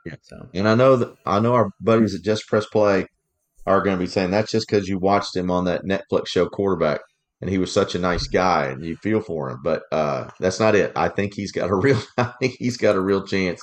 Yeah. 0.06 0.14
So 0.22 0.48
And 0.54 0.68
I 0.68 0.74
know 0.74 0.96
that 0.96 1.14
I 1.26 1.40
know 1.40 1.54
our 1.54 1.70
buddies 1.80 2.14
at 2.14 2.22
Just 2.22 2.46
Press 2.46 2.66
Play 2.66 3.06
are 3.66 3.82
going 3.82 3.96
to 3.96 4.00
be 4.00 4.06
saying 4.08 4.30
that's 4.30 4.50
just 4.52 4.66
because 4.68 4.88
you 4.88 4.98
watched 4.98 5.36
him 5.36 5.50
on 5.50 5.64
that 5.64 5.84
Netflix 5.84 6.28
show 6.28 6.46
quarterback, 6.48 7.00
and 7.40 7.50
he 7.50 7.58
was 7.58 7.72
such 7.72 7.94
a 7.94 7.98
nice 7.98 8.26
guy, 8.26 8.66
and 8.66 8.84
you 8.84 8.96
feel 8.96 9.20
for 9.20 9.50
him. 9.50 9.58
But 9.62 9.82
uh, 9.92 10.30
that's 10.38 10.60
not 10.60 10.74
it. 10.74 10.92
I 10.96 11.08
think 11.08 11.34
he's 11.34 11.52
got 11.52 11.70
a 11.70 11.74
real. 11.74 12.00
I 12.18 12.32
think 12.40 12.54
he's 12.58 12.76
got 12.76 12.96
a 12.96 13.00
real 13.00 13.26
chance 13.26 13.60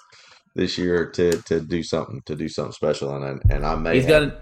this 0.55 0.77
year 0.77 1.09
to 1.11 1.41
to 1.43 1.61
do 1.61 1.83
something 1.83 2.21
to 2.25 2.35
do 2.35 2.49
something 2.49 2.73
special, 2.73 3.15
and 3.15 3.41
and 3.49 3.65
I 3.65 3.75
may 3.75 3.95
he's 3.95 4.05
have- 4.05 4.29
gonna. 4.29 4.41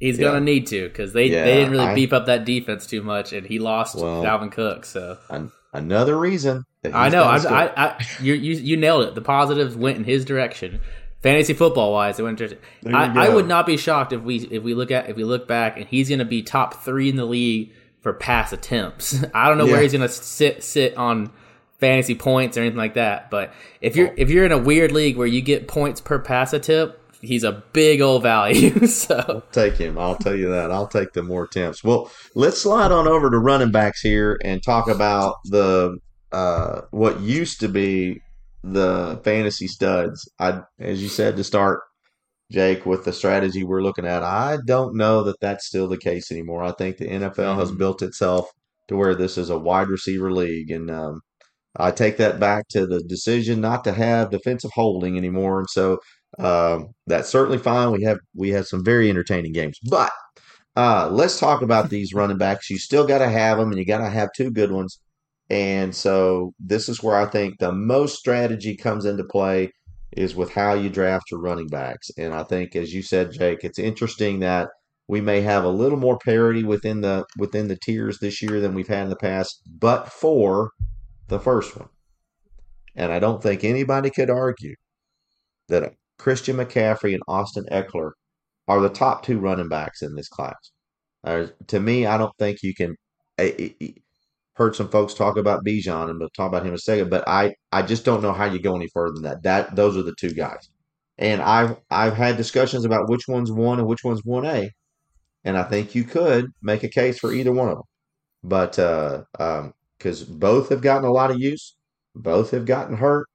He's 0.00 0.18
Yeah. 0.18 0.28
gonna 0.28 0.40
need 0.40 0.66
to 0.68 0.88
because 0.88 1.12
they, 1.12 1.26
Yeah, 1.26 1.44
they 1.44 1.54
didn't 1.54 1.70
really 1.72 1.84
I- 1.84 1.94
beef 1.94 2.12
up 2.12 2.26
that 2.26 2.44
defense 2.44 2.86
too 2.86 3.02
much, 3.02 3.32
and 3.32 3.46
he 3.46 3.58
lost 3.60 3.94
Well, 3.96 4.22
Dalvin 4.24 4.50
Cook. 4.50 4.84
So 4.86 5.18
an, 5.28 5.52
another 5.72 6.18
reason. 6.18 6.64
that 6.82 6.94
I 6.94 7.10
know. 7.10 7.22
I. 7.24 7.36
I, 7.36 7.72
I, 7.86 8.06
you, 8.20 8.32
you, 8.34 8.54
you 8.54 8.76
nailed 8.76 9.04
it. 9.04 9.14
The 9.14 9.20
positives 9.20 9.76
went 9.76 9.98
in 9.98 10.04
his 10.04 10.24
direction. 10.24 10.80
Fantasy 11.22 11.52
football 11.52 11.92
wise, 11.92 12.18
it 12.18 12.22
went. 12.22 12.40
in- 12.40 12.56
There 12.82 12.92
you 12.92 12.96
I, 12.96 13.26
I 13.26 13.28
would 13.28 13.46
not 13.46 13.66
be 13.66 13.76
shocked 13.76 14.14
if 14.14 14.22
we 14.22 14.36
if 14.50 14.62
we 14.62 14.72
look 14.72 14.90
at 14.90 15.10
if 15.10 15.16
we 15.16 15.24
look 15.24 15.46
back 15.46 15.76
and 15.76 15.86
he's 15.86 16.08
going 16.08 16.18
to 16.20 16.24
be 16.24 16.42
top 16.42 16.82
three 16.82 17.10
in 17.10 17.16
the 17.16 17.26
league 17.26 17.72
for 18.00 18.14
pass 18.14 18.54
attempts. 18.54 19.22
I 19.34 19.48
don't 19.48 19.58
know 19.58 19.66
Yeah. 19.66 19.72
where 19.72 19.82
he's 19.82 19.92
going 19.92 20.00
to 20.00 20.08
sit 20.08 20.62
sit 20.64 20.96
on 20.96 21.30
fantasy 21.78 22.14
points 22.14 22.56
or 22.56 22.60
anything 22.60 22.78
like 22.78 22.94
that. 22.94 23.30
But 23.30 23.52
if 23.82 23.96
you're 23.96 24.14
if 24.16 24.30
you're 24.30 24.46
in 24.46 24.52
a 24.52 24.56
weird 24.58 24.92
league 24.92 25.18
where 25.18 25.26
you 25.26 25.42
get 25.42 25.68
points 25.68 26.00
per 26.00 26.18
pass 26.18 26.54
attempt, 26.54 26.96
he's 27.20 27.44
a 27.44 27.62
big 27.72 28.00
old 28.00 28.22
value. 28.22 28.86
so 28.88 29.42
take 29.52 29.74
him. 29.74 29.98
I'll 29.98 30.16
tell 30.16 30.34
you 30.34 30.48
that. 30.50 30.70
I'll 30.70 30.88
take 30.88 31.12
the 31.12 31.22
more 31.22 31.44
attempts. 31.44 31.84
Well, 31.84 32.10
let's 32.34 32.60
slide 32.60 32.92
on 32.92 33.06
over 33.06 33.30
to 33.30 33.38
running 33.38 33.70
backs 33.72 34.00
here 34.00 34.38
and 34.44 34.62
talk 34.62 34.88
about 34.88 35.36
the 35.44 35.98
uh, 36.32 36.82
what 36.90 37.20
used 37.20 37.60
to 37.60 37.68
be 37.68 38.20
the 38.62 39.20
fantasy 39.24 39.66
studs. 39.66 40.28
I, 40.38 40.60
as 40.78 41.02
you 41.02 41.08
said 41.08 41.36
to 41.36 41.44
start, 41.44 41.80
Jake, 42.52 42.84
with 42.84 43.04
the 43.04 43.12
strategy 43.12 43.64
we're 43.64 43.82
looking 43.82 44.06
at, 44.06 44.22
I 44.22 44.58
don't 44.66 44.96
know 44.96 45.22
that 45.24 45.40
that's 45.40 45.66
still 45.66 45.88
the 45.88 45.96
case 45.98 46.30
anymore. 46.32 46.62
I 46.62 46.72
think 46.72 46.96
the 46.96 47.06
NFL 47.06 47.56
has 47.58 47.70
Mhm. 47.70 47.78
built 47.78 48.02
itself 48.02 48.50
to 48.88 48.96
where 48.96 49.14
this 49.14 49.38
is 49.38 49.50
a 49.50 49.58
wide 49.58 49.88
receiver 49.88 50.32
league, 50.32 50.70
and 50.70 50.90
um, 50.90 51.20
I 51.76 51.92
take 51.92 52.16
that 52.16 52.40
back 52.40 52.66
to 52.70 52.86
the 52.86 53.00
decision 53.02 53.60
not 53.60 53.84
to 53.84 53.92
have 53.92 54.30
defensive 54.30 54.72
holding 54.74 55.16
anymore, 55.16 55.60
and 55.60 55.70
so 55.70 55.98
um, 56.38 56.94
that's 57.06 57.28
certainly 57.28 57.58
fine. 57.58 57.92
We 57.92 58.04
have 58.04 58.18
we 58.34 58.50
have 58.50 58.66
some 58.66 58.84
very 58.84 59.10
entertaining 59.10 59.52
games, 59.52 59.78
but 59.88 60.12
uh, 60.76 61.08
let's 61.10 61.38
talk 61.38 61.62
about 61.62 61.90
these 61.90 62.14
running 62.14 62.38
backs. 62.38 62.70
You 62.70 62.78
still 62.78 63.06
got 63.06 63.18
to 63.18 63.28
have 63.28 63.58
them, 63.58 63.70
and 63.70 63.78
you 63.78 63.84
got 63.84 63.98
to 63.98 64.10
have 64.10 64.30
two 64.36 64.50
good 64.50 64.70
ones. 64.70 65.00
And 65.48 65.94
so 65.94 66.54
this 66.60 66.88
is 66.88 67.02
where 67.02 67.16
I 67.16 67.26
think 67.26 67.58
the 67.58 67.72
most 67.72 68.18
strategy 68.18 68.76
comes 68.76 69.04
into 69.04 69.24
play 69.24 69.72
is 70.16 70.36
with 70.36 70.52
how 70.52 70.74
you 70.74 70.88
draft 70.88 71.30
your 71.30 71.40
running 71.40 71.66
backs. 71.66 72.10
And 72.16 72.32
I 72.32 72.44
think, 72.44 72.76
as 72.76 72.94
you 72.94 73.02
said, 73.02 73.32
Jake, 73.32 73.64
it's 73.64 73.78
interesting 73.78 74.40
that 74.40 74.68
we 75.08 75.20
may 75.20 75.40
have 75.40 75.64
a 75.64 75.68
little 75.68 75.98
more 75.98 76.18
parity 76.18 76.62
within 76.62 77.00
the 77.00 77.26
within 77.36 77.66
the 77.66 77.76
tiers 77.76 78.18
this 78.18 78.40
year 78.40 78.60
than 78.60 78.74
we've 78.74 78.88
had 78.88 79.04
in 79.04 79.10
the 79.10 79.16
past, 79.16 79.60
but 79.68 80.08
for 80.08 80.70
the 81.26 81.40
first 81.40 81.76
one. 81.76 81.88
And 82.94 83.12
I 83.12 83.18
don't 83.18 83.42
think 83.42 83.64
anybody 83.64 84.10
could 84.10 84.30
argue 84.30 84.74
that 85.68 85.94
Christian 86.20 86.56
McCaffrey 86.56 87.14
and 87.14 87.22
Austin 87.28 87.64
Ekeler 87.72 88.12
are 88.68 88.80
the 88.80 88.88
top 88.90 89.24
two 89.24 89.38
running 89.38 89.68
backs 89.68 90.02
in 90.02 90.14
this 90.14 90.28
class. 90.28 90.70
Uh, 91.24 91.46
to 91.68 91.80
me, 91.80 92.06
I 92.06 92.16
don't 92.18 92.36
think 92.38 92.62
you 92.62 92.74
can. 92.74 92.96
I, 93.38 93.74
I- 93.80 93.94
heard 94.56 94.76
some 94.76 94.90
folks 94.90 95.14
talk 95.14 95.38
about 95.38 95.64
Bijan, 95.64 96.10
and 96.10 96.18
we'll 96.20 96.28
talk 96.36 96.48
about 96.48 96.62
him 96.62 96.68
in 96.68 96.74
a 96.74 96.78
second. 96.78 97.08
But 97.08 97.26
I, 97.26 97.54
I 97.72 97.80
just 97.82 98.04
don't 98.04 98.22
know 98.22 98.32
how 98.34 98.44
you 98.44 98.60
go 98.60 98.76
any 98.76 98.88
further 98.92 99.14
than 99.14 99.22
that. 99.22 99.42
That 99.42 99.74
those 99.76 99.96
are 99.96 100.02
the 100.02 100.14
two 100.20 100.34
guys, 100.34 100.68
and 101.18 101.40
I've 101.40 101.76
I've 101.90 102.14
had 102.14 102.36
discussions 102.36 102.84
about 102.84 103.08
which 103.08 103.26
one's 103.28 103.50
one 103.50 103.78
and 103.78 103.88
which 103.88 104.04
one's 104.04 104.24
one 104.24 104.44
A, 104.46 104.70
and 105.44 105.56
I 105.58 105.64
think 105.64 105.94
you 105.94 106.04
could 106.04 106.46
make 106.62 106.84
a 106.84 106.88
case 106.88 107.18
for 107.18 107.32
either 107.32 107.52
one 107.52 107.68
of 107.70 107.76
them. 107.76 107.84
But 108.44 108.78
uh, 108.78 109.24
um, 109.38 109.72
because 109.98 110.24
both 110.24 110.70
have 110.70 110.82
gotten 110.82 111.06
a 111.08 111.12
lot 111.12 111.30
of 111.30 111.40
use, 111.40 111.76
both 112.14 112.50
have 112.52 112.66
gotten 112.66 112.96
hurt, 112.96 113.28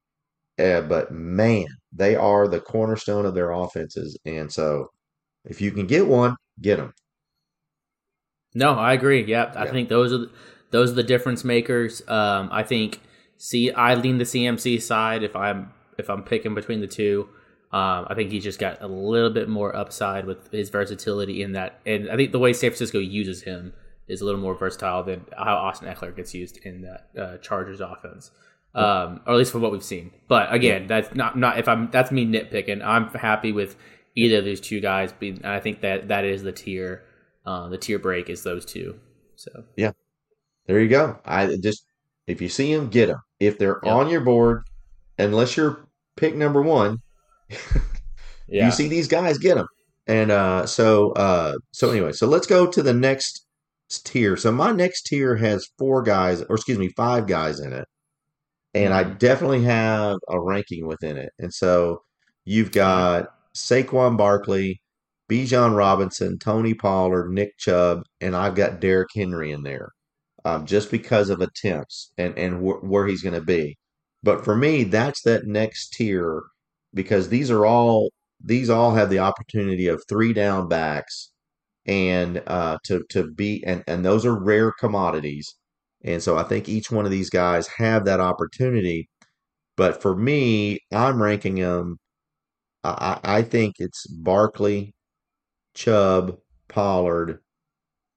uh, 0.58 0.82
but 0.82 1.12
man, 1.12 1.66
they 1.96 2.16
are 2.16 2.48
the 2.48 2.60
cornerstone 2.60 3.26
of 3.26 3.34
their 3.34 3.50
offenses, 3.50 4.18
and 4.24 4.52
so 4.52 4.90
if 5.44 5.60
you 5.60 5.70
can 5.70 5.86
get 5.86 6.06
one, 6.06 6.36
get 6.60 6.76
them. 6.76 6.92
No, 8.54 8.72
I 8.72 8.94
agree. 8.94 9.24
Yeah, 9.24 9.52
I 9.54 9.66
think 9.68 9.88
those 9.88 10.12
are 10.12 10.18
the, 10.18 10.30
those 10.70 10.92
are 10.92 10.94
the 10.94 11.02
difference 11.02 11.44
makers. 11.44 12.02
Um, 12.08 12.48
I 12.50 12.62
think 12.62 13.00
see, 13.36 13.70
I 13.70 13.94
lean 13.94 14.18
the 14.18 14.24
CMC 14.24 14.80
side 14.80 15.22
if 15.22 15.36
I'm 15.36 15.72
if 15.98 16.08
I'm 16.08 16.22
picking 16.22 16.54
between 16.54 16.80
the 16.80 16.86
two. 16.86 17.28
Um, 17.72 18.06
I 18.08 18.14
think 18.14 18.30
he's 18.30 18.44
just 18.44 18.58
got 18.58 18.80
a 18.80 18.86
little 18.86 19.30
bit 19.30 19.48
more 19.48 19.74
upside 19.74 20.24
with 20.24 20.50
his 20.52 20.70
versatility 20.70 21.42
in 21.42 21.52
that, 21.52 21.80
and 21.84 22.10
I 22.10 22.16
think 22.16 22.32
the 22.32 22.38
way 22.38 22.52
San 22.52 22.70
Francisco 22.70 22.98
uses 22.98 23.42
him 23.42 23.72
is 24.08 24.20
a 24.20 24.24
little 24.24 24.40
more 24.40 24.54
versatile 24.54 25.02
than 25.02 25.26
how 25.36 25.56
Austin 25.56 25.92
Ekeler 25.92 26.14
gets 26.14 26.32
used 26.32 26.58
in 26.58 26.82
that 26.82 27.08
uh, 27.20 27.36
Chargers 27.38 27.80
offense, 27.80 28.30
um, 28.76 29.20
or 29.26 29.32
at 29.32 29.38
least 29.38 29.52
from 29.52 29.62
what 29.62 29.72
we've 29.72 29.82
seen. 29.82 30.12
But 30.28 30.52
again, 30.52 30.86
that's 30.86 31.14
not 31.14 31.36
not 31.36 31.58
if 31.58 31.66
I'm 31.68 31.90
that's 31.90 32.10
me 32.12 32.26
nitpicking. 32.26 32.84
I'm 32.84 33.08
happy 33.08 33.52
with 33.52 33.76
either 34.14 34.38
of 34.38 34.44
these 34.44 34.60
two 34.60 34.80
guys. 34.80 35.12
Being, 35.12 35.36
and 35.38 35.46
I 35.46 35.60
think 35.60 35.80
that 35.80 36.08
that 36.08 36.24
is 36.24 36.42
the 36.42 36.52
tier. 36.52 37.02
Uh, 37.44 37.68
the 37.68 37.78
tier 37.78 37.98
break 37.98 38.28
is 38.28 38.42
those 38.42 38.64
two. 38.64 38.98
So 39.36 39.64
yeah, 39.76 39.92
There 40.66 40.80
you 40.80 40.88
go. 40.88 41.18
I 41.24 41.56
just 41.62 41.84
if 42.26 42.40
you 42.40 42.48
see 42.48 42.74
them, 42.74 42.88
get 42.88 43.06
them. 43.06 43.20
If 43.40 43.58
they're 43.58 43.80
Yeah. 43.84 43.94
on 43.94 44.08
your 44.10 44.20
board, 44.22 44.62
unless 45.18 45.56
you're 45.56 45.86
pick 46.16 46.34
number 46.34 46.60
one, 46.62 46.98
yeah, 48.48 48.66
you 48.66 48.72
see 48.72 48.88
these 48.88 49.08
guys, 49.08 49.38
get 49.38 49.56
them. 49.56 49.66
And 50.06 50.30
uh, 50.30 50.66
so 50.66 51.12
uh, 51.12 51.54
so 51.72 51.90
anyway, 51.90 52.12
so 52.12 52.26
let's 52.26 52.46
go 52.46 52.66
to 52.66 52.82
the 52.82 52.94
next 52.94 53.46
tier. 54.04 54.36
So 54.36 54.50
my 54.52 54.72
next 54.72 55.02
tier 55.06 55.36
has 55.36 55.68
four 55.78 56.02
guys, 56.02 56.42
or 56.42 56.56
excuse 56.56 56.78
me, 56.78 56.88
five 56.96 57.26
guys 57.26 57.60
in 57.60 57.72
it, 57.72 57.86
and 58.76 58.94
I 58.94 59.04
Mhm. 59.04 59.18
definitely 59.18 59.64
have 59.64 60.18
a 60.28 60.40
ranking 60.40 60.86
within 60.88 61.18
it. 61.18 61.32
And 61.40 61.54
so 61.54 62.02
you've 62.46 62.72
got 62.72 63.28
Saquon 63.56 64.16
Barkley, 64.18 64.82
Bijan 65.30 65.76
Robinson, 65.76 66.38
Tony 66.38 66.74
Pollard, 66.74 67.30
Nick 67.32 67.58
Chubb, 67.58 68.02
and 68.22 68.36
I've 68.36 68.56
got 68.56 68.80
Derrick 68.80 69.10
Henry 69.16 69.52
in 69.52 69.64
there, 69.64 69.90
um, 70.44 70.66
just 70.66 70.90
because 70.90 71.30
of 71.30 71.40
attempts 71.40 72.12
and 72.18 72.36
and 72.38 72.56
wh- 72.60 72.84
where 72.84 73.06
he's 73.06 73.22
going 73.22 73.34
to 73.34 73.42
be. 73.46 73.76
But 74.22 74.44
for 74.44 74.56
me, 74.56 74.84
that's 74.84 75.22
that 75.24 75.46
next 75.46 75.90
tier 75.94 76.42
because 76.94 77.28
these 77.30 77.50
are 77.50 77.66
all 77.66 78.10
these 78.44 78.70
all 78.70 78.94
have 78.94 79.10
the 79.10 79.20
opportunity 79.20 79.88
of 79.88 80.02
three 80.08 80.32
down 80.32 80.68
backs 80.68 81.32
and 81.86 82.42
uh, 82.46 82.78
to 82.84 83.04
to 83.10 83.30
be 83.32 83.64
and 83.66 83.84
and 83.86 84.04
those 84.04 84.24
are 84.26 84.38
rare 84.38 84.72
commodities. 84.72 85.56
And 86.04 86.22
so 86.22 86.36
I 86.38 86.44
think 86.44 86.68
each 86.68 86.90
one 86.90 87.04
of 87.04 87.10
these 87.10 87.30
guys 87.30 87.68
have 87.78 88.04
that 88.04 88.20
opportunity. 88.20 89.08
But 89.76 90.00
for 90.02 90.16
me, 90.16 90.80
I'm 90.92 91.22
ranking 91.22 91.56
them. 91.56 91.98
I, 92.84 93.18
I 93.24 93.42
think 93.42 93.76
it's 93.78 94.06
Barkley, 94.06 94.94
Chubb, 95.74 96.38
Pollard, 96.68 97.40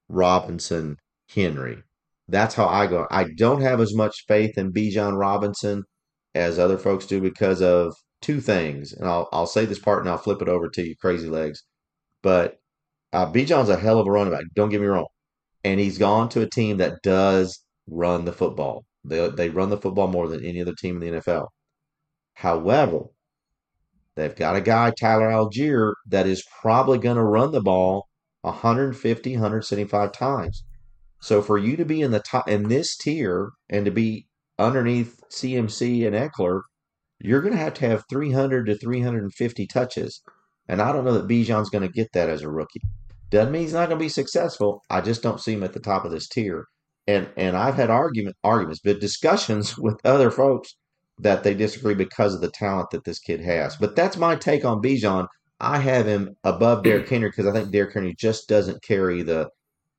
Robinson, 0.09 0.97
Henry. 1.34 1.84
That's 2.27 2.55
how 2.55 2.67
I 2.67 2.88
go. 2.88 3.07
I 3.11 3.25
don't 3.38 3.61
have 3.61 3.82
as 3.82 3.95
much 3.95 4.25
faith 4.27 4.57
in 4.57 4.71
Bijan 4.71 5.17
Robinson 5.17 5.84
as 6.36 6.59
other 6.59 6.77
folks 6.77 7.05
do 7.07 7.21
because 7.21 7.61
of 7.61 7.93
two 8.21 8.41
things. 8.41 8.93
And 8.93 9.07
I'll 9.07 9.30
I'll 9.32 9.47
say 9.47 9.65
this 9.65 9.80
part 9.80 10.01
and 10.01 10.09
I'll 10.09 10.17
flip 10.17 10.41
it 10.41 10.49
over 10.49 10.69
to 10.69 10.88
you, 10.88 10.95
crazy 11.01 11.27
legs. 11.27 11.63
But 12.23 12.59
uh, 13.13 13.32
Bijan's 13.32 13.69
a 13.69 13.77
hell 13.77 13.99
of 13.99 14.07
a 14.07 14.11
running 14.11 14.34
back. 14.34 14.43
Don't 14.55 14.69
get 14.69 14.82
me 14.82 14.88
wrong, 14.88 15.07
and 15.63 15.80
he's 15.80 15.97
gone 15.97 16.30
to 16.30 16.41
a 16.41 16.49
team 16.49 16.77
that 16.77 17.01
does 17.03 17.63
run 17.90 18.26
the 18.26 18.34
football. 18.34 18.86
They 19.04 19.30
they 19.30 19.50
run 19.50 19.70
the 19.70 19.78
football 19.78 20.08
more 20.08 20.28
than 20.28 20.46
any 20.46 20.62
other 20.62 20.76
team 20.76 21.02
in 21.02 21.14
the 21.14 21.20
NFL. 21.20 21.48
However, 22.34 23.06
they've 24.16 24.36
got 24.36 24.56
a 24.56 24.62
guy 24.62 24.92
Tyler 24.92 25.30
Allgeier, 25.30 25.94
that 26.08 26.28
is 26.28 26.44
probably 26.62 26.98
going 26.98 27.18
to 27.18 27.24
run 27.24 27.52
the 27.52 27.62
ball 27.62 28.08
150, 28.42 29.34
175 29.34 30.12
times. 30.12 30.64
So 31.22 31.42
for 31.42 31.58
you 31.58 31.76
to 31.76 31.86
be 31.86 32.02
in 32.02 32.12
the 32.12 32.20
top 32.20 32.48
in 32.48 32.70
this 32.70 32.96
tier 32.96 33.52
and 33.70 33.86
to 33.86 33.92
be 33.92 34.28
underneath 34.58 35.20
CMC 35.30 36.08
and 36.08 36.16
Ekeler, 36.16 36.62
you're 37.20 37.42
going 37.42 37.54
to 37.54 37.60
have 37.60 37.74
to 37.76 37.90
have 37.90 38.04
300 38.10 38.68
to 38.68 38.78
350 38.78 39.68
touches. 39.68 40.22
And 40.68 40.82
I 40.82 40.94
don't 40.94 41.04
know 41.04 41.14
that 41.14 41.28
Bijan's 41.28 41.70
going 41.70 41.86
to 41.86 41.94
get 41.94 42.14
that 42.14 42.30
as 42.30 42.42
a 42.42 42.50
rookie. 42.50 42.82
Doesn't 43.30 43.52
mean 43.52 43.64
he's 43.64 43.74
not 43.74 43.90
going 43.90 44.00
to 44.00 44.06
be 44.06 44.10
successful. 44.10 44.82
I 44.90 45.02
just 45.02 45.22
don't 45.22 45.42
see 45.42 45.54
him 45.54 45.64
at 45.64 45.74
the 45.74 45.80
top 45.80 46.06
of 46.06 46.12
this 46.12 46.28
tier. 46.28 46.66
And 47.08 47.30
and 47.38 47.58
I've 47.58 47.76
had 47.76 47.89
argument 47.89 48.36
arguments, 48.43 48.82
but 48.84 49.00
discussions 49.00 49.78
with 49.78 50.00
other 50.06 50.32
folks 50.32 50.76
that 51.20 51.43
they 51.43 51.54
disagree 51.54 51.95
because 51.95 52.34
of 52.34 52.41
the 52.41 52.52
talent 52.52 52.91
that 52.91 53.04
this 53.04 53.20
kid 53.20 53.41
has. 53.41 53.76
But 53.76 53.95
that's 53.95 54.18
my 54.18 54.36
take 54.36 54.64
on 54.64 54.82
Bijan. 54.82 55.28
I 55.60 55.80
have 55.80 56.06
him 56.06 56.36
above 56.45 56.84
Derrick 56.84 57.10
Henry 57.10 57.30
because 57.30 57.45
I 57.45 57.52
think 57.52 57.72
Derrick 57.72 57.93
Henry 57.93 58.16
just 58.18 58.47
doesn't 58.47 58.82
carry 58.82 59.24
the 59.24 59.50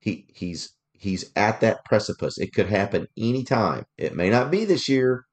he 0.00 0.26
he's 0.34 0.74
he's 0.92 1.30
at 1.36 1.60
that 1.60 1.84
precipice. 1.84 2.38
It 2.38 2.54
could 2.54 2.66
happen 2.66 3.06
anytime. 3.18 3.84
It 3.98 4.14
may 4.14 4.30
not 4.30 4.50
be 4.50 4.64
this 4.64 4.88
year, 4.88 5.24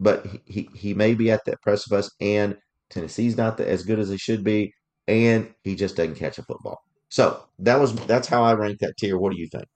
but 0.00 0.26
he, 0.46 0.68
he, 0.74 0.94
may 0.94 1.14
be 1.14 1.30
at 1.30 1.44
that 1.44 1.60
precipice. 1.62 2.10
And 2.20 2.56
Tennessee's 2.90 3.36
not 3.36 3.58
the, 3.58 3.68
as 3.68 3.84
good 3.84 3.98
as 3.98 4.08
he 4.08 4.16
should 4.16 4.42
be, 4.42 4.72
and 5.06 5.52
he 5.62 5.74
just 5.74 5.96
doesn't 5.96 6.16
catch 6.16 6.38
a 6.38 6.42
football. 6.42 6.78
So 7.08 7.42
that 7.60 7.78
was 7.78 7.94
that's 8.06 8.28
how 8.28 8.42
I 8.42 8.54
rank 8.54 8.78
that 8.80 8.96
tier. 8.98 9.18
What 9.18 9.32
do 9.32 9.38
you 9.38 9.48
think? 9.48 9.66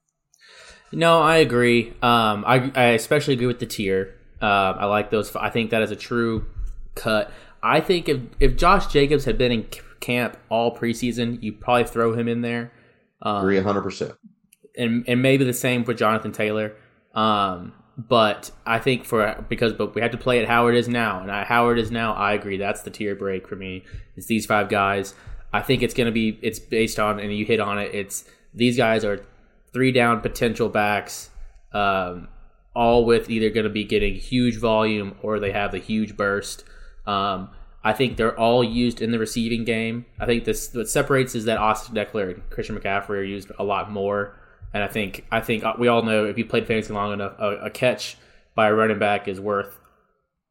No, 0.92 1.20
I 1.20 1.36
agree. 1.36 1.90
Um, 2.02 2.44
I, 2.46 2.72
I 2.74 2.84
especially 2.90 3.34
agree 3.34 3.46
with 3.46 3.60
the 3.60 3.66
tier. 3.66 4.14
Uh, 4.42 4.74
I 4.78 4.86
like 4.86 5.10
those. 5.10 5.34
I 5.36 5.50
think 5.50 5.70
that 5.70 5.82
is 5.82 5.90
a 5.90 5.96
true 5.96 6.46
cut. 6.94 7.30
I 7.62 7.80
think 7.80 8.08
if 8.08 8.20
if 8.40 8.56
Josh 8.56 8.86
Jacobs 8.86 9.24
had 9.24 9.38
been 9.38 9.52
in 9.52 9.66
camp 10.00 10.36
all 10.48 10.74
preseason, 10.74 11.42
you 11.42 11.52
probably 11.52 11.84
throw 11.84 12.14
him 12.14 12.26
in 12.26 12.40
there. 12.40 12.72
Um, 13.22 13.38
agree 13.38 13.60
hundred 13.60 13.82
percent. 13.82 14.14
And 14.76 15.04
and 15.06 15.20
maybe 15.22 15.44
the 15.44 15.52
same 15.52 15.84
for 15.84 15.94
Jonathan 15.94 16.32
Taylor. 16.32 16.74
Um, 17.14 17.72
but 17.98 18.50
I 18.64 18.78
think 18.78 19.04
for 19.04 19.44
because 19.48 19.74
but 19.74 19.94
we 19.94 20.00
have 20.00 20.12
to 20.12 20.16
play 20.16 20.38
it 20.38 20.48
how 20.48 20.68
it 20.68 20.74
is 20.74 20.88
now, 20.88 21.20
and 21.20 21.30
I, 21.30 21.44
how 21.44 21.68
it 21.68 21.78
is 21.78 21.90
now, 21.90 22.14
I 22.14 22.32
agree. 22.32 22.56
That's 22.56 22.82
the 22.82 22.90
tier 22.90 23.14
break 23.14 23.46
for 23.46 23.56
me. 23.56 23.84
It's 24.16 24.26
these 24.26 24.46
five 24.46 24.68
guys. 24.68 25.14
I 25.52 25.60
think 25.60 25.82
it's 25.82 25.94
going 25.94 26.06
to 26.06 26.12
be 26.12 26.38
it's 26.42 26.58
based 26.58 26.98
on 26.98 27.20
and 27.20 27.34
you 27.36 27.44
hit 27.44 27.60
on 27.60 27.78
it. 27.78 27.94
It's 27.94 28.24
these 28.54 28.76
guys 28.76 29.04
are 29.04 29.20
three 29.72 29.92
down 29.92 30.20
potential 30.20 30.68
backs, 30.68 31.30
um, 31.72 32.28
all 32.74 33.04
with 33.04 33.30
either 33.30 33.50
going 33.50 33.64
to 33.64 33.70
be 33.70 33.84
getting 33.84 34.14
huge 34.14 34.56
volume 34.56 35.16
or 35.22 35.38
they 35.38 35.52
have 35.52 35.74
a 35.74 35.78
huge 35.78 36.16
burst. 36.16 36.64
Um, 37.06 37.50
I 37.82 37.92
think 37.92 38.16
they're 38.16 38.38
all 38.38 38.62
used 38.62 39.00
in 39.00 39.10
the 39.10 39.18
receiving 39.18 39.64
game. 39.64 40.04
I 40.18 40.26
think 40.26 40.44
this 40.44 40.74
what 40.74 40.88
separates 40.88 41.34
is 41.34 41.46
that 41.46 41.58
Austin 41.58 41.94
Ekeler 41.94 42.34
and 42.34 42.50
Christian 42.50 42.78
McCaffrey 42.78 43.10
are 43.10 43.22
used 43.22 43.50
a 43.58 43.64
lot 43.64 43.90
more. 43.90 44.38
And 44.72 44.82
I 44.82 44.88
think 44.88 45.26
I 45.30 45.40
think 45.40 45.64
we 45.78 45.88
all 45.88 46.02
know 46.02 46.26
if 46.26 46.36
you 46.38 46.44
played 46.44 46.66
fantasy 46.66 46.92
long 46.92 47.12
enough, 47.12 47.34
a, 47.38 47.56
a 47.64 47.70
catch 47.70 48.16
by 48.54 48.68
a 48.68 48.74
running 48.74 48.98
back 48.98 49.28
is 49.28 49.40
worth 49.40 49.78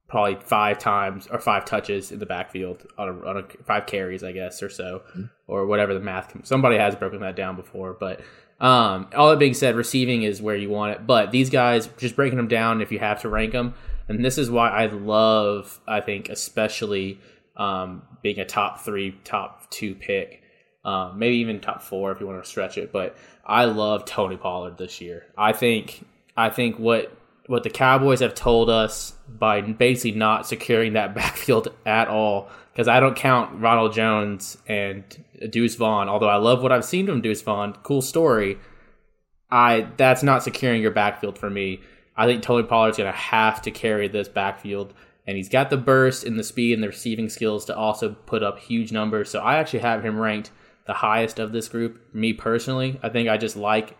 probably 0.08 0.38
five 0.44 0.80
times 0.80 1.28
or 1.28 1.40
five 1.40 1.66
touches 1.66 2.12
in 2.12 2.20
the 2.20 2.26
backfield 2.26 2.86
on 2.98 3.08
a, 3.08 3.28
on 3.28 3.38
a 3.38 3.64
five 3.64 3.86
carries, 3.86 4.24
I 4.24 4.32
guess, 4.32 4.64
or 4.64 4.70
so, 4.70 5.04
mm-hmm. 5.10 5.26
or 5.48 5.68
whatever 5.68 5.94
the 5.94 6.00
math. 6.00 6.36
Somebody 6.46 6.78
has 6.78 6.96
broken 6.96 7.22
that 7.22 7.36
down 7.36 7.56
before, 7.56 7.94
but 7.94 8.22
um, 8.60 9.08
all 9.16 9.30
that 9.30 9.40
being 9.40 9.54
said, 9.54 9.76
receiving 9.76 10.24
is 10.24 10.42
where 10.42 10.56
you 10.56 10.70
want 10.70 10.94
it. 10.94 11.08
But 11.08 11.32
these 11.32 11.50
guys, 11.50 11.90
just 11.98 12.16
breaking 12.16 12.38
them 12.38 12.48
down, 12.48 12.82
if 12.82 12.92
you 12.92 13.00
have 13.00 13.22
to 13.22 13.30
rank 13.30 13.54
them, 13.54 13.74
and 14.08 14.24
this 14.24 14.38
is 14.38 14.50
why 14.50 14.70
I 14.70 14.88
love, 14.88 15.80
I 15.88 16.02
think, 16.02 16.30
especially 16.30 17.20
um, 17.56 18.02
being 18.22 18.40
a 18.40 18.46
top 18.46 18.82
three, 18.82 19.12
top 19.24 19.70
two 19.70 19.96
pick, 19.96 20.42
um, 20.84 21.20
maybe 21.20 21.38
even 21.38 21.60
top 21.60 21.82
four 21.82 22.12
if 22.12 22.20
you 22.20 22.28
want 22.28 22.44
to 22.44 22.50
stretch 22.50 22.78
it. 22.78 22.92
But 22.92 23.16
I 23.46 23.66
love 23.66 24.06
Tony 24.06 24.38
Pollard 24.38 24.78
this 24.78 25.00
year. 25.00 25.26
I 25.38 25.54
think, 25.54 26.06
I 26.36 26.50
think 26.50 26.80
what 26.80 27.16
what 27.50 27.64
the 27.64 27.70
Cowboys 27.70 28.20
have 28.20 28.36
told 28.36 28.70
us 28.70 29.14
by 29.28 29.62
basically 29.62 30.12
not 30.12 30.46
securing 30.46 30.94
that 30.94 31.16
backfield 31.16 31.70
at 31.84 32.08
all. 32.08 32.50
Because 32.72 32.88
I 32.88 33.00
don't 33.00 33.16
count 33.16 33.60
Ronald 33.60 33.94
Jones 33.94 34.58
and 34.68 35.04
Deuce 35.50 35.76
Vaughn, 35.76 36.08
although 36.08 36.30
I 36.30 36.38
love 36.38 36.62
what 36.62 36.72
I've 36.72 36.86
seen 36.86 37.08
from 37.08 37.22
Deuce 37.22 37.42
Vaughn. 37.42 37.74
Cool 37.84 38.02
story. 38.02 38.58
I 39.52 39.88
that's 39.98 40.24
not 40.24 40.44
securing 40.44 40.82
your 40.82 40.92
backfield 40.92 41.38
for 41.38 41.50
me. 41.50 41.82
I 42.16 42.26
think 42.26 42.44
Tony 42.44 42.64
Pollard's 42.64 42.98
going 42.98 43.12
to 43.12 43.18
have 43.18 43.62
to 43.64 43.72
carry 43.72 44.08
this 44.08 44.28
backfield, 44.28 44.94
and 45.26 45.38
he's 45.38 45.50
got 45.50 45.70
the 45.70 45.78
burst 45.78 46.24
and 46.24 46.38
the 46.38 46.44
speed 46.44 46.74
and 46.74 46.84
the 46.84 46.88
receiving 46.88 47.30
skills 47.30 47.66
to 47.66 47.76
also 47.76 48.10
put 48.14 48.44
up 48.44 48.60
huge 48.60 48.92
numbers. 48.92 49.30
So 49.30 49.40
I 49.40 49.56
actually 49.56 49.80
have 49.80 50.04
him 50.04 50.20
ranked 50.20 50.52
the 50.86 50.94
highest 50.94 51.40
of 51.40 51.52
this 51.52 51.68
group. 51.70 52.14
Me 52.14 52.34
personally, 52.34 53.00
I 53.02 53.10
think 53.10 53.30
I 53.30 53.38
just 53.38 53.56
like 53.56 53.98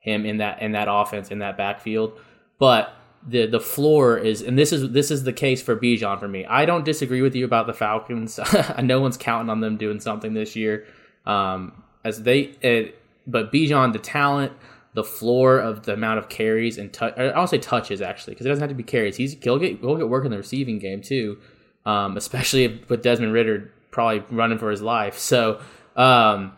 him 0.00 0.26
in 0.26 0.38
that 0.38 0.62
in 0.62 0.72
that 0.72 0.88
offense 0.90 1.30
in 1.30 1.38
that 1.40 1.56
backfield. 1.56 2.18
But 2.58 2.92
the 3.26 3.46
the 3.46 3.60
floor 3.60 4.16
is, 4.16 4.42
and 4.42 4.58
this 4.58 4.72
is 4.72 4.90
this 4.92 5.10
is 5.10 5.24
the 5.24 5.32
case 5.32 5.60
for 5.62 5.76
Bijan 5.76 6.18
for 6.18 6.28
me. 6.28 6.46
I 6.46 6.64
don't 6.64 6.84
disagree 6.84 7.22
with 7.22 7.34
you 7.34 7.44
about 7.44 7.66
the 7.66 7.74
Falcons. 7.74 8.40
no 8.82 9.00
one's 9.00 9.16
counting 9.16 9.50
on 9.50 9.60
them 9.60 9.76
doing 9.76 10.00
something 10.00 10.34
this 10.34 10.56
year. 10.56 10.86
Um, 11.26 11.82
as 12.02 12.22
they, 12.22 12.54
it, 12.62 12.98
but 13.26 13.52
Bijan, 13.52 13.92
the 13.92 13.98
talent, 13.98 14.52
the 14.94 15.04
floor 15.04 15.58
of 15.58 15.82
the 15.82 15.92
amount 15.92 16.18
of 16.18 16.30
carries 16.30 16.78
and 16.78 16.92
touch, 16.92 17.16
I'll 17.18 17.46
say 17.46 17.58
touches 17.58 18.00
actually, 18.00 18.34
because 18.34 18.46
it 18.46 18.48
doesn't 18.48 18.62
have 18.62 18.70
to 18.70 18.74
be 18.74 18.82
carries. 18.82 19.16
He's 19.16 19.36
he'll 19.42 19.58
get 19.58 19.80
he'll 19.80 19.96
get 19.96 20.08
work 20.08 20.24
in 20.24 20.30
the 20.30 20.38
receiving 20.38 20.78
game 20.78 21.02
too, 21.02 21.38
um, 21.84 22.16
especially 22.16 22.82
with 22.88 23.02
Desmond 23.02 23.34
Ridder 23.34 23.70
probably 23.90 24.24
running 24.30 24.58
for 24.58 24.70
his 24.70 24.82
life. 24.82 25.18
So. 25.18 25.60
Um, 25.96 26.52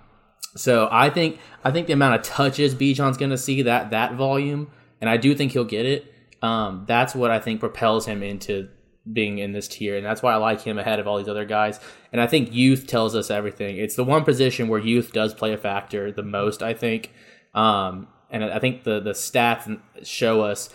so 0.55 0.87
I 0.93 1.09
think 1.09 1.39
I 1.65 1.71
think 1.71 1.87
the 1.87 1.95
amount 1.95 2.17
of 2.17 2.23
touches 2.23 2.75
Bijan's 2.75 3.17
going 3.17 3.31
to 3.31 3.39
see 3.39 3.63
that 3.63 3.91
that 3.91 4.15
volume, 4.15 4.71
and 5.01 5.09
I 5.09 5.17
do 5.17 5.35
think 5.35 5.53
he'll 5.53 5.65
get 5.65 5.87
it. 5.87 6.12
Um, 6.43 6.85
that's 6.87 7.15
what 7.15 7.31
I 7.31 7.39
think 7.39 7.61
propels 7.61 8.05
him 8.05 8.23
into 8.23 8.69
being 9.11 9.39
in 9.39 9.53
this 9.53 9.69
tier, 9.69 9.97
and 9.97 10.05
that's 10.05 10.23
why 10.23 10.33
I 10.33 10.37
like 10.37 10.61
him 10.61 10.79
ahead 10.79 10.99
of 10.99 11.07
all 11.07 11.19
these 11.19 11.29
other 11.29 11.45
guys. 11.45 11.81
And 12.13 12.21
I 12.21 12.27
think 12.27 12.53
youth 12.53 12.87
tells 12.87 13.15
us 13.15 13.31
everything. 13.31 13.77
It's 13.79 13.97
the 13.97 14.05
one 14.05 14.25
position 14.25 14.69
where 14.69 14.81
youth 14.81 15.13
does 15.13 15.35
play 15.35 15.53
a 15.53 15.59
factor 15.59 16.13
the 16.13 16.23
most. 16.23 16.63
I 16.63 16.75
think, 16.75 17.13
um, 17.55 18.09
and 18.31 18.45
I 18.45 18.59
think 18.59 18.85
the 18.85 19.01
the 19.01 19.13
stats 19.13 19.81
show 20.03 20.43
us 20.43 20.69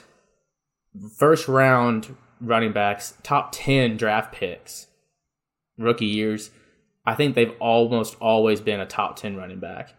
first 1.17 1.47
round 1.47 2.15
running 2.39 2.71
backs, 2.71 3.13
top 3.23 3.49
ten 3.51 3.97
draft 3.97 4.33
picks, 4.33 4.87
rookie 5.77 6.05
years. 6.05 6.49
I 7.05 7.15
think 7.15 7.35
they've 7.35 7.55
almost 7.59 8.15
always 8.19 8.61
been 8.61 8.79
a 8.79 8.85
top 8.85 9.17
ten 9.17 9.35
running 9.35 9.59
back 9.59 9.93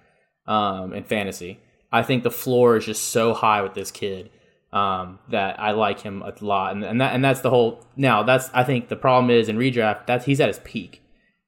um, 0.47 0.93
in 0.93 1.05
fantasy. 1.05 1.61
I 1.91 2.03
think 2.03 2.23
the 2.23 2.31
floor 2.31 2.77
is 2.77 2.85
just 2.85 3.05
so 3.05 3.33
high 3.33 3.63
with 3.63 3.73
this 3.73 3.91
kid 3.91 4.31
um, 4.73 5.19
that 5.31 5.59
I 5.59 5.73
like 5.73 6.01
him 6.01 6.23
a 6.23 6.33
lot, 6.45 6.73
and, 6.73 6.85
and 6.85 7.01
that 7.01 7.15
and 7.15 7.25
that's 7.25 7.41
the 7.41 7.51
whole. 7.51 7.85
Now 7.97 8.23
that's 8.23 8.51
I 8.53 8.65
think 8.65 8.89
the 8.89 8.97
problem 8.97 9.31
is 9.31 9.49
in 9.49 9.57
redraft 9.57 10.07
that 10.07 10.25
he's 10.25 10.41
at 10.41 10.49
his 10.49 10.61
peak. 10.61 11.03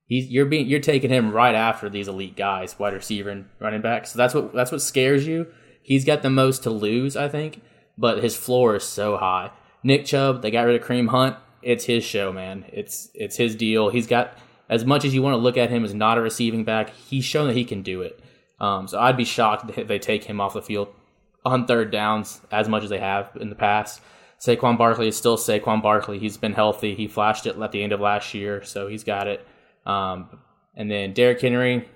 He's 0.06 0.28
you're 0.28 0.46
being 0.46 0.66
you're 0.66 0.80
taking 0.80 1.10
him 1.10 1.30
right 1.30 1.54
after 1.54 1.88
these 1.88 2.08
elite 2.08 2.36
guys, 2.36 2.78
wide 2.78 2.94
receiver 2.94 3.30
and 3.30 3.46
running 3.58 3.82
back. 3.82 4.06
So 4.06 4.16
that's 4.16 4.34
what 4.34 4.54
that's 4.54 4.72
what 4.72 4.82
scares 4.82 5.26
you. 5.26 5.46
He's 5.82 6.04
got 6.04 6.22
the 6.22 6.30
most 6.30 6.62
to 6.64 6.70
lose, 6.70 7.16
I 7.16 7.28
think, 7.28 7.62
but 7.96 8.22
his 8.22 8.36
floor 8.36 8.76
is 8.76 8.84
so 8.84 9.16
high. 9.16 9.50
Nick 9.82 10.04
Chubb, 10.04 10.42
they 10.42 10.50
got 10.50 10.66
rid 10.66 10.80
of 10.80 10.86
Kareem 10.86 11.08
Hunt. 11.08 11.36
It's 11.62 11.84
his 11.84 12.04
show, 12.04 12.32
man. 12.32 12.64
It's 12.72 13.10
it's 13.14 13.36
his 13.36 13.54
deal. 13.54 13.90
He's 13.90 14.06
got 14.06 14.36
as 14.68 14.84
much 14.84 15.04
as 15.04 15.14
you 15.14 15.20
want 15.20 15.34
to 15.34 15.38
look 15.38 15.56
at 15.56 15.70
him 15.70 15.84
as 15.84 15.92
not 15.92 16.16
a 16.16 16.22
receiving 16.22 16.64
back. 16.64 16.90
He's 16.90 17.24
shown 17.24 17.48
that 17.48 17.56
he 17.56 17.64
can 17.64 17.82
do 17.82 18.00
it. 18.00 18.18
Um, 18.60 18.88
so 18.88 18.98
I'd 18.98 19.16
be 19.16 19.24
shocked 19.24 19.78
if 19.78 19.88
they 19.88 19.98
take 19.98 20.24
him 20.24 20.40
off 20.40 20.54
the 20.54 20.62
field 20.62 20.88
on 21.44 21.66
third 21.66 21.90
downs 21.90 22.40
as 22.50 22.68
much 22.68 22.84
as 22.84 22.90
they 22.90 22.98
have 22.98 23.36
in 23.40 23.48
the 23.48 23.54
past. 23.54 24.00
Saquon 24.40 24.78
Barkley 24.78 25.08
is 25.08 25.16
still 25.16 25.36
Saquon 25.36 25.82
Barkley. 25.82 26.18
He's 26.18 26.36
been 26.36 26.54
healthy. 26.54 26.94
He 26.94 27.08
flashed 27.08 27.46
it 27.46 27.58
at 27.58 27.72
the 27.72 27.82
end 27.82 27.92
of 27.92 28.00
last 28.00 28.32
year, 28.32 28.62
so 28.62 28.88
he's 28.88 29.04
got 29.04 29.26
it. 29.26 29.46
Um, 29.84 30.38
and 30.74 30.90
then 30.90 31.12
Derrick 31.12 31.40
Henry, 31.40 31.88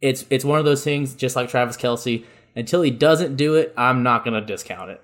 it's 0.00 0.24
it's 0.30 0.44
one 0.44 0.58
of 0.58 0.64
those 0.64 0.84
things, 0.84 1.14
just 1.14 1.36
like 1.36 1.48
Travis 1.48 1.76
Kelce. 1.76 2.24
Until 2.56 2.82
he 2.82 2.92
doesn't 2.92 3.34
do 3.34 3.56
it, 3.56 3.74
I'm 3.76 4.04
not 4.04 4.24
gonna 4.24 4.40
discount 4.40 4.90
it. 4.90 5.02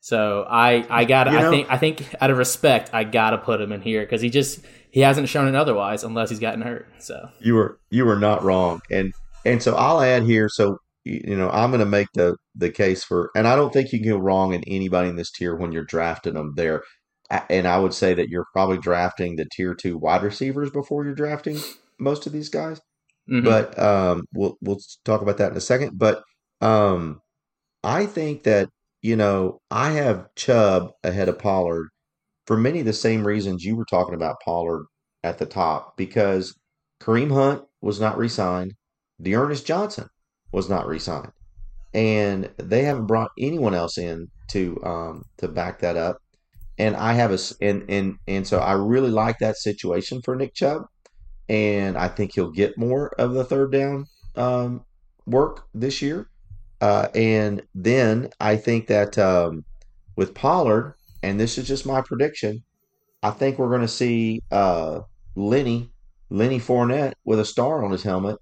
So 0.00 0.46
I 0.48 0.86
I 0.88 1.04
got 1.04 1.28
I 1.28 1.50
think 1.50 1.70
I 1.70 1.76
think 1.76 2.14
out 2.20 2.30
of 2.30 2.38
respect, 2.38 2.90
I 2.94 3.04
gotta 3.04 3.36
put 3.36 3.60
him 3.60 3.72
in 3.72 3.82
here 3.82 4.02
because 4.02 4.22
he 4.22 4.30
just 4.30 4.60
he 4.90 5.00
hasn't 5.00 5.28
shown 5.28 5.48
it 5.48 5.54
otherwise 5.54 6.04
unless 6.04 6.30
he's 6.30 6.38
gotten 6.38 6.62
hurt. 6.62 6.88
So 6.98 7.28
you 7.40 7.54
were 7.54 7.78
you 7.90 8.06
were 8.06 8.18
not 8.18 8.42
wrong, 8.42 8.80
and 8.90 9.12
and 9.44 9.62
so 9.62 9.74
I'll 9.74 10.00
add 10.00 10.22
here. 10.22 10.48
So 10.48 10.78
you 11.04 11.36
know, 11.36 11.50
I'm 11.50 11.70
going 11.70 11.80
to 11.80 11.86
make 11.86 12.08
the 12.14 12.36
the 12.54 12.70
case 12.70 13.04
for, 13.04 13.30
and 13.34 13.46
I 13.48 13.56
don't 13.56 13.72
think 13.72 13.92
you 13.92 14.00
can 14.00 14.08
go 14.08 14.18
wrong 14.18 14.54
in 14.54 14.62
anybody 14.64 15.08
in 15.08 15.16
this 15.16 15.32
tier 15.32 15.56
when 15.56 15.72
you're 15.72 15.84
drafting 15.84 16.34
them 16.34 16.54
there. 16.56 16.82
And 17.48 17.66
I 17.66 17.78
would 17.78 17.94
say 17.94 18.14
that 18.14 18.28
you're 18.28 18.46
probably 18.52 18.78
drafting 18.78 19.36
the 19.36 19.46
tier 19.50 19.74
two 19.74 19.98
wide 19.98 20.22
receivers 20.22 20.70
before 20.70 21.04
you're 21.04 21.14
drafting 21.14 21.58
most 21.98 22.26
of 22.26 22.32
these 22.32 22.48
guys. 22.48 22.80
Mm-hmm. 23.30 23.44
But 23.44 23.78
um, 23.78 24.24
we'll 24.34 24.56
we'll 24.60 24.80
talk 25.04 25.22
about 25.22 25.38
that 25.38 25.50
in 25.50 25.56
a 25.56 25.60
second. 25.60 25.98
But 25.98 26.22
um, 26.60 27.20
I 27.82 28.06
think 28.06 28.42
that 28.44 28.68
you 29.00 29.16
know 29.16 29.60
I 29.70 29.92
have 29.92 30.26
Chubb 30.36 30.90
ahead 31.02 31.28
of 31.28 31.38
Pollard 31.38 31.88
for 32.46 32.56
many 32.56 32.80
of 32.80 32.86
the 32.86 32.92
same 32.92 33.26
reasons 33.26 33.64
you 33.64 33.76
were 33.76 33.86
talking 33.86 34.14
about 34.14 34.40
Pollard 34.44 34.84
at 35.22 35.38
the 35.38 35.46
top 35.46 35.96
because 35.96 36.54
Kareem 37.02 37.32
Hunt 37.32 37.62
was 37.80 38.00
not 38.00 38.18
re-signed. 38.18 38.74
D'Ernest 39.20 39.66
Johnson 39.66 40.08
was 40.52 40.68
not 40.68 40.86
re-signed, 40.86 41.32
and 41.94 42.50
they 42.58 42.82
haven't 42.82 43.06
brought 43.06 43.30
anyone 43.38 43.72
else 43.72 43.96
in 43.96 44.28
to 44.48 44.82
um, 44.84 45.24
to 45.38 45.48
back 45.48 45.78
that 45.80 45.96
up. 45.96 46.18
And 46.76 46.96
I 46.96 47.12
have 47.12 47.32
a 47.32 47.38
and 47.60 47.84
and 47.88 48.18
and 48.26 48.46
so 48.46 48.58
I 48.58 48.72
really 48.72 49.10
like 49.10 49.38
that 49.38 49.56
situation 49.56 50.20
for 50.22 50.34
Nick 50.34 50.54
Chubb, 50.54 50.82
and 51.48 51.96
I 51.96 52.08
think 52.08 52.34
he'll 52.34 52.50
get 52.50 52.76
more 52.76 53.14
of 53.18 53.32
the 53.32 53.44
third 53.44 53.72
down 53.72 54.06
um, 54.34 54.84
work 55.24 55.66
this 55.72 56.02
year. 56.02 56.28
Uh, 56.80 57.08
and 57.14 57.62
then 57.74 58.28
I 58.40 58.56
think 58.56 58.88
that 58.88 59.16
um, 59.16 59.64
with 60.16 60.34
Pollard, 60.34 60.94
and 61.22 61.38
this 61.38 61.56
is 61.56 61.66
just 61.66 61.86
my 61.86 62.02
prediction, 62.02 62.62
I 63.22 63.30
think 63.30 63.58
we're 63.58 63.68
going 63.68 63.80
to 63.80 63.88
see 63.88 64.42
uh, 64.50 65.00
Lenny 65.36 65.90
Lenny 66.28 66.58
Fournette 66.58 67.14
with 67.24 67.38
a 67.38 67.44
star 67.44 67.84
on 67.84 67.92
his 67.92 68.02
helmet 68.02 68.38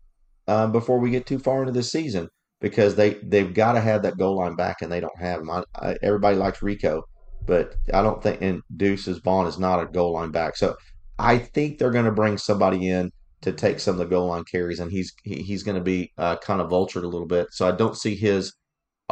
uh, 0.49 0.69
before 0.69 0.99
we 0.99 1.11
get 1.11 1.27
too 1.27 1.39
far 1.39 1.61
into 1.61 1.73
the 1.73 1.83
season 1.83 2.31
because 2.63 2.95
they 2.95 3.15
they've 3.15 3.53
got 3.53 3.73
to 3.73 3.81
have 3.81 4.03
that 4.03 4.17
goal 4.17 4.37
line 4.37 4.55
back 4.55 4.81
and 4.81 4.91
they 4.91 5.01
don't 5.01 5.19
have 5.19 5.41
them. 5.41 5.51
I, 5.51 5.65
I, 5.75 5.97
everybody 6.03 6.37
likes 6.37 6.63
Rico, 6.63 7.03
but 7.45 7.75
I 7.93 8.03
don't 8.03 8.23
think 8.23 8.41
and 8.41 8.63
Deuce's 8.75 9.19
Vaughn 9.19 9.47
is 9.47 9.59
not 9.59 9.83
a 9.83 9.87
goal 9.87 10.13
line 10.13 10.31
back. 10.31 10.57
So 10.57 10.77
I 11.19 11.39
think 11.39 11.77
they're 11.77 11.91
going 11.91 12.07
to 12.07 12.13
bring 12.13 12.39
somebody 12.39 12.89
in 12.89 13.11
to 13.43 13.53
take 13.53 13.81
some 13.81 13.97
of 13.97 13.99
the 13.99 14.07
goal 14.07 14.29
line 14.29 14.45
carries, 14.51 14.79
and 14.79 14.91
he's 14.91 15.13
he, 15.25 15.43
he's 15.43 15.65
going 15.65 15.77
to 15.77 15.83
be 15.83 16.13
uh, 16.17 16.37
kind 16.37 16.61
of 16.61 16.71
vultured 16.71 17.03
a 17.03 17.09
little 17.09 17.27
bit. 17.27 17.49
So 17.51 17.69
I 17.69 17.73
don't 17.73 17.97
see 17.97 18.15
his 18.15 18.55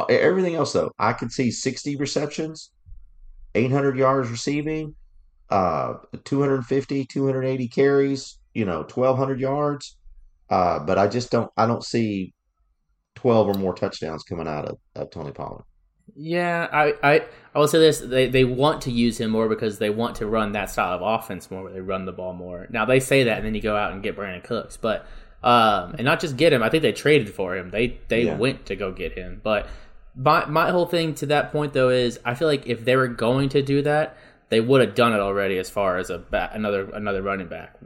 everything 0.09 0.55
else 0.55 0.71
though. 0.73 0.91
I 0.97 1.11
could 1.13 1.31
see 1.31 1.51
sixty 1.51 1.97
receptions, 1.97 2.71
eight 3.53 3.71
hundred 3.71 3.97
yards 3.97 4.29
receiving, 4.29 4.95
uh, 5.49 5.95
250, 6.23 7.05
280 7.05 7.67
carries, 7.67 8.39
you 8.53 8.63
know, 8.63 8.83
twelve 8.83 9.17
hundred 9.17 9.41
yards. 9.41 9.97
Uh, 10.49 10.79
but 10.79 10.97
I 10.97 11.07
just 11.07 11.31
don't 11.31 11.51
I 11.57 11.67
don't 11.67 11.83
see 11.83 12.33
twelve 13.15 13.47
or 13.47 13.53
more 13.53 13.73
touchdowns 13.73 14.23
coming 14.23 14.47
out 14.47 14.65
of, 14.65 14.77
of 14.95 15.11
Tony 15.11 15.31
Pollard. 15.31 15.63
Yeah, 16.15 16.67
I, 16.71 16.93
I 17.03 17.25
I 17.55 17.59
will 17.59 17.67
say 17.67 17.79
this: 17.79 17.99
they 17.99 18.27
they 18.27 18.43
want 18.43 18.81
to 18.83 18.91
use 18.91 19.19
him 19.19 19.31
more 19.31 19.47
because 19.47 19.79
they 19.79 19.89
want 19.89 20.17
to 20.17 20.25
run 20.25 20.53
that 20.53 20.69
style 20.69 20.95
of 20.95 21.01
offense 21.01 21.49
more, 21.49 21.63
where 21.63 21.73
they 21.73 21.81
run 21.81 22.05
the 22.05 22.11
ball 22.11 22.33
more. 22.33 22.67
Now 22.69 22.85
they 22.85 22.99
say 22.99 23.23
that, 23.25 23.37
and 23.37 23.45
then 23.45 23.55
you 23.55 23.61
go 23.61 23.75
out 23.75 23.93
and 23.93 24.03
get 24.03 24.17
Brandin 24.17 24.43
Cooks, 24.43 24.77
but 24.77 25.05
um, 25.43 25.95
and 25.97 26.03
not 26.03 26.19
just 26.19 26.37
get 26.37 26.53
him. 26.53 26.61
I 26.61 26.69
think 26.69 26.83
they 26.83 26.91
traded 26.91 27.33
for 27.33 27.55
him. 27.55 27.71
They 27.71 27.99
they 28.07 28.23
yeah. 28.23 28.37
went 28.37 28.65
to 28.67 28.75
go 28.75 28.91
get 28.91 29.13
him. 29.13 29.41
But 29.43 29.67
my 30.15 30.45
my 30.45 30.71
whole 30.71 30.85
thing 30.85 31.15
to 31.15 31.25
that 31.27 31.51
point 31.51 31.73
though 31.73 31.89
is 31.89 32.19
I 32.25 32.35
feel 32.35 32.47
like 32.47 32.67
if 32.67 32.85
they 32.85 32.95
were 32.95 33.07
going 33.07 33.49
to 33.49 33.61
do 33.61 33.81
that, 33.83 34.17
they 34.49 34.59
would 34.59 34.81
have 34.81 34.95
done 34.95 35.13
it 35.13 35.19
already. 35.19 35.57
As 35.57 35.69
far 35.69 35.97
as 35.97 36.09
a 36.09 36.17
back, 36.17 36.51
another 36.53 36.89
another 36.91 37.21
running 37.21 37.47
back, 37.47 37.77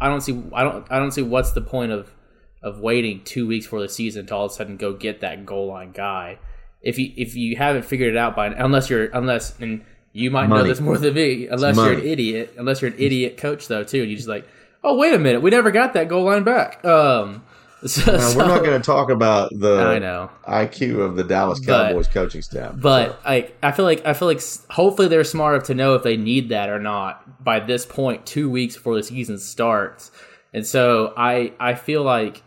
I 0.00 0.08
don't 0.08 0.20
see 0.20 0.42
I 0.52 0.62
don't 0.62 0.86
I 0.90 0.98
don't 0.98 1.12
see 1.12 1.22
what's 1.22 1.52
the 1.52 1.60
point 1.62 1.92
of 1.92 2.14
of 2.62 2.80
waiting 2.80 3.22
two 3.24 3.46
weeks 3.46 3.66
for 3.66 3.80
the 3.80 3.88
season 3.88 4.26
to 4.26 4.34
all 4.34 4.46
of 4.46 4.52
a 4.52 4.54
sudden 4.54 4.76
go 4.76 4.92
get 4.92 5.20
that 5.20 5.44
goal 5.44 5.68
line 5.68 5.92
guy. 5.92 6.38
If 6.80 6.98
you 6.98 7.12
if 7.16 7.34
you 7.34 7.56
haven't 7.56 7.84
figured 7.84 8.14
it 8.14 8.16
out 8.16 8.34
by 8.34 8.46
unless 8.48 8.90
you're 8.90 9.06
unless 9.06 9.58
and 9.60 9.84
you 10.12 10.30
might 10.30 10.48
Money. 10.48 10.62
know 10.62 10.68
this 10.68 10.80
more 10.80 10.98
than 10.98 11.14
me 11.14 11.46
unless 11.46 11.76
you're 11.76 11.92
an 11.92 12.06
idiot 12.06 12.54
unless 12.58 12.82
you're 12.82 12.90
an 12.90 12.98
idiot 12.98 13.36
coach 13.36 13.66
though 13.68 13.84
too 13.84 14.00
and 14.00 14.10
you're 14.10 14.16
just 14.16 14.28
like 14.28 14.46
oh 14.84 14.96
wait 14.96 15.14
a 15.14 15.18
minute 15.18 15.40
we 15.40 15.50
never 15.50 15.70
got 15.70 15.94
that 15.94 16.08
goal 16.08 16.24
line 16.24 16.44
back 16.44 16.84
um 16.84 17.42
so, 17.86 18.16
now, 18.16 18.36
we're 18.36 18.46
not 18.46 18.62
going 18.62 18.80
to 18.80 18.86
talk 18.86 19.10
about 19.10 19.50
the 19.52 19.80
I 19.80 19.98
know 19.98 20.30
IQ 20.46 21.00
of 21.00 21.16
the 21.16 21.24
Dallas 21.24 21.58
Cowboys 21.58 22.06
but, 22.06 22.14
coaching 22.14 22.40
staff, 22.40 22.74
but 22.76 23.08
so. 23.08 23.18
I 23.24 23.50
I 23.60 23.72
feel 23.72 23.84
like 23.84 24.06
I 24.06 24.12
feel 24.12 24.28
like 24.28 24.40
hopefully 24.70 25.08
they're 25.08 25.24
smart 25.24 25.56
enough 25.56 25.66
to 25.66 25.74
know 25.74 25.96
if 25.96 26.04
they 26.04 26.16
need 26.16 26.50
that 26.50 26.68
or 26.68 26.78
not 26.78 27.42
by 27.42 27.58
this 27.58 27.84
point, 27.84 28.24
two 28.24 28.48
weeks 28.48 28.76
before 28.76 28.94
the 28.94 29.02
season 29.02 29.36
starts, 29.36 30.12
and 30.54 30.64
so 30.64 31.12
I 31.16 31.54
I 31.58 31.74
feel 31.74 32.04
like 32.04 32.44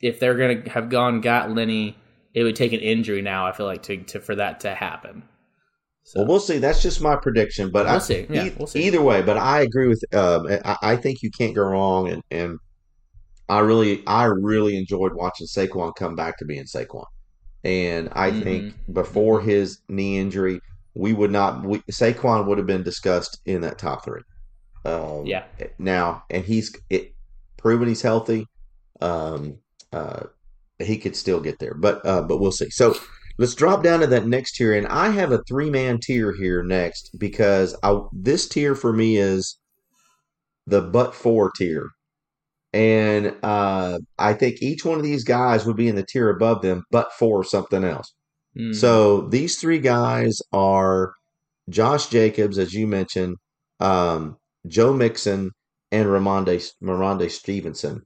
if 0.00 0.20
they're 0.20 0.36
going 0.36 0.62
to 0.62 0.70
have 0.70 0.88
gone 0.88 1.20
got 1.20 1.50
Lenny, 1.50 1.96
it 2.34 2.42
would 2.42 2.56
take 2.56 2.72
an 2.72 2.80
injury 2.80 3.22
now. 3.22 3.46
I 3.46 3.52
feel 3.52 3.66
like 3.66 3.82
to, 3.84 3.96
to 3.96 4.20
for 4.20 4.34
that 4.36 4.60
to 4.60 4.74
happen. 4.74 5.22
So. 6.04 6.20
Well, 6.20 6.28
we'll 6.28 6.40
see. 6.40 6.58
That's 6.58 6.82
just 6.82 7.00
my 7.00 7.16
prediction, 7.16 7.70
but 7.70 7.86
we'll 7.86 7.96
I, 7.96 7.98
see. 7.98 8.26
Yeah, 8.30 8.44
e- 8.44 8.54
we'll 8.56 8.68
see. 8.68 8.84
Either 8.84 9.02
way, 9.02 9.22
but 9.22 9.36
I 9.36 9.62
agree 9.62 9.88
with. 9.88 10.02
Um, 10.14 10.46
I, 10.64 10.76
I, 10.82 10.96
think 10.96 11.22
you 11.22 11.30
can't 11.36 11.54
go 11.54 11.62
wrong, 11.62 12.08
and, 12.08 12.22
and 12.30 12.58
I 13.48 13.58
really, 13.58 14.06
I 14.06 14.26
really 14.26 14.76
enjoyed 14.76 15.14
watching 15.14 15.48
Saquon 15.48 15.96
come 15.96 16.14
back 16.14 16.38
to 16.38 16.44
being 16.44 16.64
Saquon, 16.64 17.06
and 17.64 18.08
I 18.12 18.30
mm-hmm. 18.30 18.40
think 18.42 18.74
before 18.92 19.40
his 19.40 19.80
knee 19.88 20.18
injury, 20.18 20.60
we 20.94 21.12
would 21.12 21.32
not. 21.32 21.64
We, 21.64 21.80
Saquon 21.90 22.46
would 22.46 22.58
have 22.58 22.68
been 22.68 22.84
discussed 22.84 23.40
in 23.44 23.62
that 23.62 23.78
top 23.78 24.04
three. 24.04 24.22
Um, 24.84 25.26
yeah. 25.26 25.44
Now, 25.80 26.22
and 26.30 26.44
he's 26.44 26.72
it, 26.88 27.14
proven 27.56 27.88
he's 27.88 28.02
healthy. 28.02 28.46
Um, 29.00 29.58
uh, 29.92 30.24
he 30.78 30.98
could 30.98 31.16
still 31.16 31.40
get 31.40 31.58
there, 31.58 31.74
but 31.74 32.04
uh, 32.04 32.22
but 32.22 32.38
we'll 32.38 32.52
see. 32.52 32.70
So 32.70 32.94
let's 33.38 33.54
drop 33.54 33.82
down 33.82 34.00
to 34.00 34.06
that 34.08 34.26
next 34.26 34.56
tier, 34.56 34.74
and 34.74 34.86
I 34.86 35.10
have 35.10 35.32
a 35.32 35.42
three 35.48 35.70
man 35.70 35.98
tier 36.00 36.32
here 36.32 36.62
next 36.62 37.10
because 37.18 37.76
I, 37.82 37.98
this 38.12 38.48
tier 38.48 38.74
for 38.74 38.92
me 38.92 39.16
is 39.16 39.58
the 40.66 40.82
but 40.82 41.14
four 41.14 41.50
tier, 41.56 41.88
and 42.72 43.34
uh, 43.42 43.98
I 44.18 44.34
think 44.34 44.60
each 44.60 44.84
one 44.84 44.98
of 44.98 45.04
these 45.04 45.24
guys 45.24 45.64
would 45.66 45.76
be 45.76 45.88
in 45.88 45.96
the 45.96 46.06
tier 46.06 46.28
above 46.28 46.62
them, 46.62 46.84
but 46.90 47.12
for 47.18 47.42
something 47.44 47.84
else. 47.84 48.12
Mm. 48.58 48.74
So 48.74 49.22
these 49.22 49.58
three 49.58 49.78
guys 49.78 50.38
are 50.52 51.12
Josh 51.68 52.08
Jacobs, 52.08 52.58
as 52.58 52.74
you 52.74 52.86
mentioned, 52.86 53.36
um, 53.80 54.36
Joe 54.66 54.92
Mixon, 54.92 55.50
and 55.92 56.06
Ramonde 56.06 56.72
Rhamondre 56.82 57.30
Stevenson. 57.30 58.02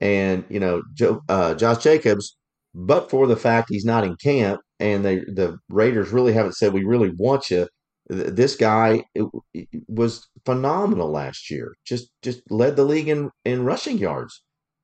And 0.00 0.44
you 0.48 0.60
know, 0.60 0.82
Joe, 0.94 1.20
uh, 1.28 1.54
Josh 1.54 1.82
Jacobs, 1.82 2.36
but 2.74 3.10
for 3.10 3.26
the 3.26 3.36
fact 3.36 3.68
he's 3.70 3.84
not 3.84 4.04
in 4.04 4.16
camp, 4.16 4.60
and 4.80 5.04
they 5.04 5.16
the 5.18 5.58
Raiders 5.68 6.10
really 6.10 6.32
haven't 6.32 6.56
said 6.56 6.72
we 6.72 6.84
really 6.84 7.12
want 7.16 7.50
you. 7.50 7.68
This 8.08 8.56
guy 8.56 9.04
it, 9.14 9.26
it 9.54 9.68
was 9.88 10.28
phenomenal 10.44 11.10
last 11.10 11.50
year. 11.50 11.74
Just 11.86 12.10
just 12.22 12.42
led 12.50 12.76
the 12.76 12.84
league 12.84 13.08
in 13.08 13.30
in 13.44 13.64
rushing 13.64 13.98
yards. 13.98 14.42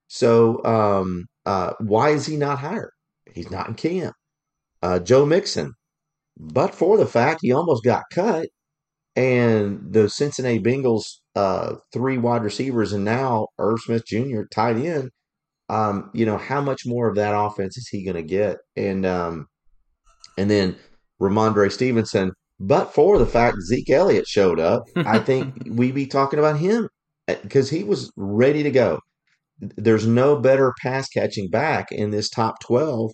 So 0.09 0.65
um, 0.65 1.27
uh, 1.47 1.73
why 1.81 2.11
is 2.11 2.27
he 2.27 2.37
not 2.37 2.59
hired? 2.59 2.93
He's 3.35 3.51
not 3.51 3.69
in 3.69 3.75
camp. 3.75 4.15
Uh, 4.83 4.99
Joe 4.99 5.27
Mixon, 5.27 5.75
but 6.39 6.75
for 6.75 6.97
the 6.97 7.07
fact 7.07 7.41
he 7.43 7.53
almost 7.53 7.85
got 7.85 8.05
cut, 8.13 8.49
and 9.17 9.93
the 9.93 10.09
Cincinnati 10.09 10.61
Bengals 10.61 11.21
uh, 11.41 11.77
three 11.91 12.19
wide 12.19 12.43
receivers 12.43 12.93
and 12.93 13.03
now 13.03 13.47
Irv 13.59 13.81
Smith 13.81 14.05
Jr. 14.07 14.43
tied 14.53 14.77
in. 14.77 15.11
Um, 15.71 16.11
you 16.13 16.27
know, 16.27 16.37
how 16.37 16.61
much 16.61 16.83
more 16.85 17.09
of 17.09 17.15
that 17.15 17.35
offense 17.35 17.79
is 17.79 17.89
he 17.89 18.05
going 18.05 18.17
to 18.17 18.23
get? 18.23 18.59
And 18.77 19.07
um, 19.07 19.47
and 20.37 20.51
then 20.51 20.77
Rhamondre 21.19 21.73
Stevenson, 21.73 22.33
but 22.59 22.93
for 22.93 23.17
the 23.17 23.25
fact 23.25 23.57
Zeke 23.63 23.89
Elliott 23.89 24.27
showed 24.27 24.61
up, 24.61 24.83
I 24.97 25.19
think 25.19 25.63
we'd 25.67 25.95
be 25.95 26.07
talking 26.07 26.39
about 26.39 26.59
him 26.59 26.91
because 27.27 27.73
eh, 27.73 27.77
he 27.79 27.85
was 27.85 28.13
ready 28.17 28.63
to 28.63 28.71
go. 28.71 28.99
There's 29.61 30.07
no 30.07 30.37
better 30.37 30.75
pass 30.83 31.09
catching 31.09 31.49
back 31.49 31.91
in 31.91 32.11
this 32.11 32.29
top 32.29 32.61
twelve 32.61 33.13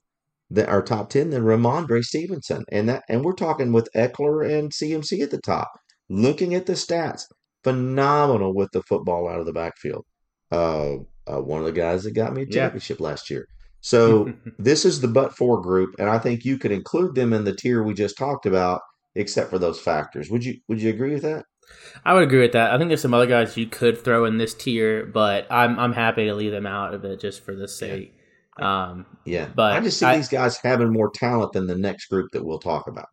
that 0.50 0.68
our 0.68 0.82
top 0.82 1.10
ten 1.10 1.30
than 1.30 1.44
Rhamondre 1.44 2.02
Stevenson, 2.02 2.64
and 2.72 2.88
that 2.88 3.04
and 3.08 3.24
we're 3.24 3.34
talking 3.34 3.72
with 3.72 3.88
Ekeler 3.94 4.50
and 4.50 4.72
CMC 4.72 5.22
at 5.22 5.30
the 5.30 5.40
top. 5.40 5.70
Looking 6.08 6.54
at 6.54 6.66
the 6.66 6.72
stats, 6.72 7.22
phenomenal 7.66 8.54
with 8.54 8.70
the 8.70 8.82
football 8.82 9.28
out 9.28 9.40
of 9.40 9.46
the 9.46 9.52
backfield. 9.52 10.04
Uh, 10.52 10.98
uh, 11.26 11.40
one 11.40 11.58
of 11.58 11.66
the 11.66 11.72
guys 11.72 12.04
that 12.04 12.12
got 12.12 12.32
me 12.32 12.42
a 12.42 12.46
championship 12.46 13.00
yeah. 13.00 13.06
last 13.06 13.28
year. 13.28 13.48
So 13.80 14.32
this 14.58 14.84
is 14.84 15.00
the 15.00 15.08
but 15.08 15.36
four 15.36 15.60
group, 15.60 15.96
and 15.98 16.08
I 16.08 16.18
think 16.20 16.44
you 16.44 16.58
could 16.58 16.70
include 16.70 17.16
them 17.16 17.32
in 17.32 17.42
the 17.42 17.54
tier 17.54 17.82
we 17.82 17.94
just 17.94 18.16
talked 18.16 18.46
about 18.46 18.82
except 19.16 19.50
for 19.50 19.58
those 19.58 19.80
factors. 19.80 20.30
Would 20.30 20.44
you 20.44 20.60
Would 20.68 20.80
you 20.80 20.90
agree 20.90 21.14
with 21.14 21.22
that? 21.22 21.46
I 22.04 22.14
would 22.14 22.22
agree 22.22 22.42
with 22.42 22.52
that. 22.52 22.72
I 22.72 22.78
think 22.78 22.88
there's 22.90 23.02
some 23.02 23.14
other 23.14 23.26
guys 23.26 23.56
you 23.56 23.66
could 23.66 23.98
throw 23.98 24.24
in 24.24 24.38
this 24.38 24.54
tier, 24.54 25.04
but 25.04 25.48
I'm 25.50 25.76
I'm 25.80 25.92
happy 25.92 26.26
to 26.26 26.34
leave 26.34 26.52
them 26.52 26.66
out 26.66 26.94
of 26.94 27.04
it 27.04 27.18
just 27.18 27.44
for 27.44 27.56
the 27.56 27.66
sake. 27.66 28.14
Um, 28.58 29.04
Yeah, 29.24 29.48
But 29.54 29.72
I 29.72 29.80
just 29.80 29.98
see 29.98 30.06
I- 30.06 30.16
these 30.16 30.28
guys 30.28 30.56
having 30.56 30.92
more 30.92 31.10
talent 31.10 31.52
than 31.52 31.66
the 31.66 31.76
next 31.76 32.06
group 32.06 32.30
that 32.32 32.44
we'll 32.44 32.60
talk 32.60 32.86
about. 32.86 33.08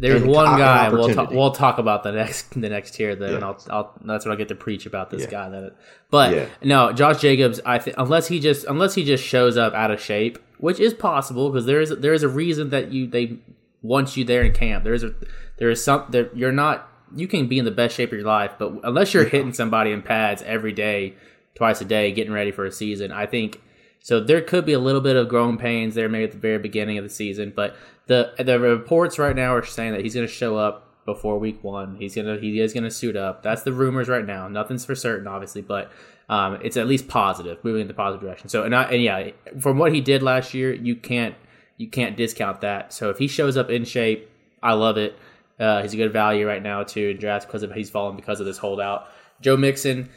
There's 0.00 0.22
And 0.22 0.30
one 0.30 0.58
guy 0.58 0.88
we'll 0.88 1.14
talk, 1.14 1.30
we'll 1.30 1.50
talk 1.52 1.78
about 1.78 2.02
the 2.02 2.12
next 2.12 2.50
the 2.60 2.68
next 2.68 2.94
tier 2.94 3.14
then. 3.14 3.34
and 3.34 3.44
I'll, 3.44 3.62
I'll 3.70 3.92
that's 4.04 4.24
when 4.24 4.32
I 4.32 4.36
get 4.36 4.48
to 4.48 4.54
preach 4.54 4.86
about 4.86 5.10
this 5.10 5.22
Yeah. 5.22 5.30
guy. 5.30 5.48
That, 5.50 5.76
but 6.10 6.34
Yeah. 6.34 6.46
no, 6.62 6.92
Josh 6.92 7.20
Jacobs. 7.20 7.60
I 7.64 7.78
think 7.78 7.96
unless 7.98 8.28
he 8.28 8.40
just 8.40 8.64
unless 8.66 8.94
he 8.94 9.04
just 9.04 9.22
shows 9.22 9.56
up 9.56 9.74
out 9.74 9.90
of 9.90 10.00
shape, 10.00 10.38
which 10.58 10.80
is 10.80 10.94
possible 10.94 11.50
because 11.50 11.66
there 11.66 11.80
is 11.80 11.90
there 11.90 12.14
is 12.14 12.22
a 12.22 12.28
reason 12.28 12.70
that 12.70 12.90
you 12.92 13.06
they 13.06 13.36
want 13.82 14.16
you 14.16 14.24
there 14.24 14.42
in 14.42 14.52
camp. 14.52 14.84
There 14.84 14.94
is 14.94 15.04
a 15.04 15.14
there 15.58 15.70
is 15.70 15.82
some 15.84 16.04
there 16.10 16.28
you're 16.34 16.52
not 16.52 16.88
you 17.14 17.26
can 17.26 17.46
be 17.48 17.58
in 17.58 17.64
the 17.64 17.70
best 17.70 17.94
shape 17.96 18.10
of 18.12 18.18
your 18.18 18.26
life, 18.26 18.52
but 18.58 18.72
unless 18.84 19.12
you're 19.14 19.24
hitting 19.24 19.52
somebody 19.52 19.90
in 19.90 20.00
pads 20.02 20.42
every 20.42 20.72
day, 20.72 21.14
twice 21.54 21.80
a 21.80 21.84
day, 21.84 22.12
getting 22.12 22.32
ready 22.32 22.52
for 22.52 22.64
a 22.64 22.70
season, 22.72 23.10
I 23.12 23.26
think 23.26 23.60
so. 24.00 24.20
There 24.20 24.40
could 24.40 24.64
be 24.64 24.72
a 24.72 24.78
little 24.78 25.00
bit 25.00 25.16
of 25.16 25.28
growing 25.28 25.58
pains 25.58 25.94
there, 25.96 26.08
maybe 26.08 26.24
at 26.24 26.32
the 26.32 26.38
very 26.38 26.58
beginning 26.58 26.98
of 26.98 27.04
the 27.04 27.10
season, 27.10 27.52
but 27.54 27.74
the 28.10 28.42
the 28.42 28.58
reports 28.58 29.20
right 29.20 29.36
now 29.36 29.54
are 29.54 29.64
saying 29.64 29.92
that 29.92 30.00
he's 30.00 30.14
going 30.14 30.26
to 30.26 30.32
show 30.32 30.56
up 30.56 31.04
before 31.06 31.38
week 31.38 31.62
one. 31.62 31.94
He's 31.94 32.16
gonna 32.16 32.38
he 32.38 32.58
is 32.58 32.74
gonna 32.74 32.90
suit 32.90 33.14
up. 33.14 33.44
That's 33.44 33.62
the 33.62 33.72
rumors 33.72 34.08
right 34.08 34.26
now. 34.26 34.48
Nothing's 34.48 34.84
for 34.84 34.96
certain, 34.96 35.28
obviously, 35.28 35.62
but 35.62 35.92
um, 36.28 36.58
it's 36.60 36.76
at 36.76 36.88
least 36.88 37.06
positive, 37.06 37.62
moving 37.62 37.82
in 37.82 37.86
the 37.86 37.94
positive 37.94 38.20
direction. 38.20 38.48
So 38.48 38.64
and 38.64 38.74
I, 38.74 38.82
and 38.90 39.00
yeah, 39.00 39.30
from 39.60 39.78
what 39.78 39.94
he 39.94 40.00
did 40.00 40.24
last 40.24 40.54
year, 40.54 40.74
you 40.74 40.96
can't 40.96 41.36
you 41.76 41.88
can't 41.88 42.16
discount 42.16 42.62
that. 42.62 42.92
So 42.92 43.10
if 43.10 43.18
he 43.18 43.28
shows 43.28 43.56
up 43.56 43.70
in 43.70 43.84
shape, 43.84 44.28
I 44.60 44.72
love 44.72 44.96
it. 44.96 45.16
Uh, 45.60 45.82
he's 45.82 45.94
a 45.94 45.96
good 45.96 46.12
value 46.12 46.48
right 46.48 46.62
now 46.62 46.82
too 46.82 47.10
in 47.10 47.16
drafts 47.16 47.46
because 47.46 47.62
of 47.62 47.72
he's 47.72 47.90
fallen 47.90 48.16
because 48.16 48.40
of 48.40 48.46
this 48.46 48.58
holdout. 48.58 49.06
Joe 49.40 49.56
Mixon, 49.56 50.10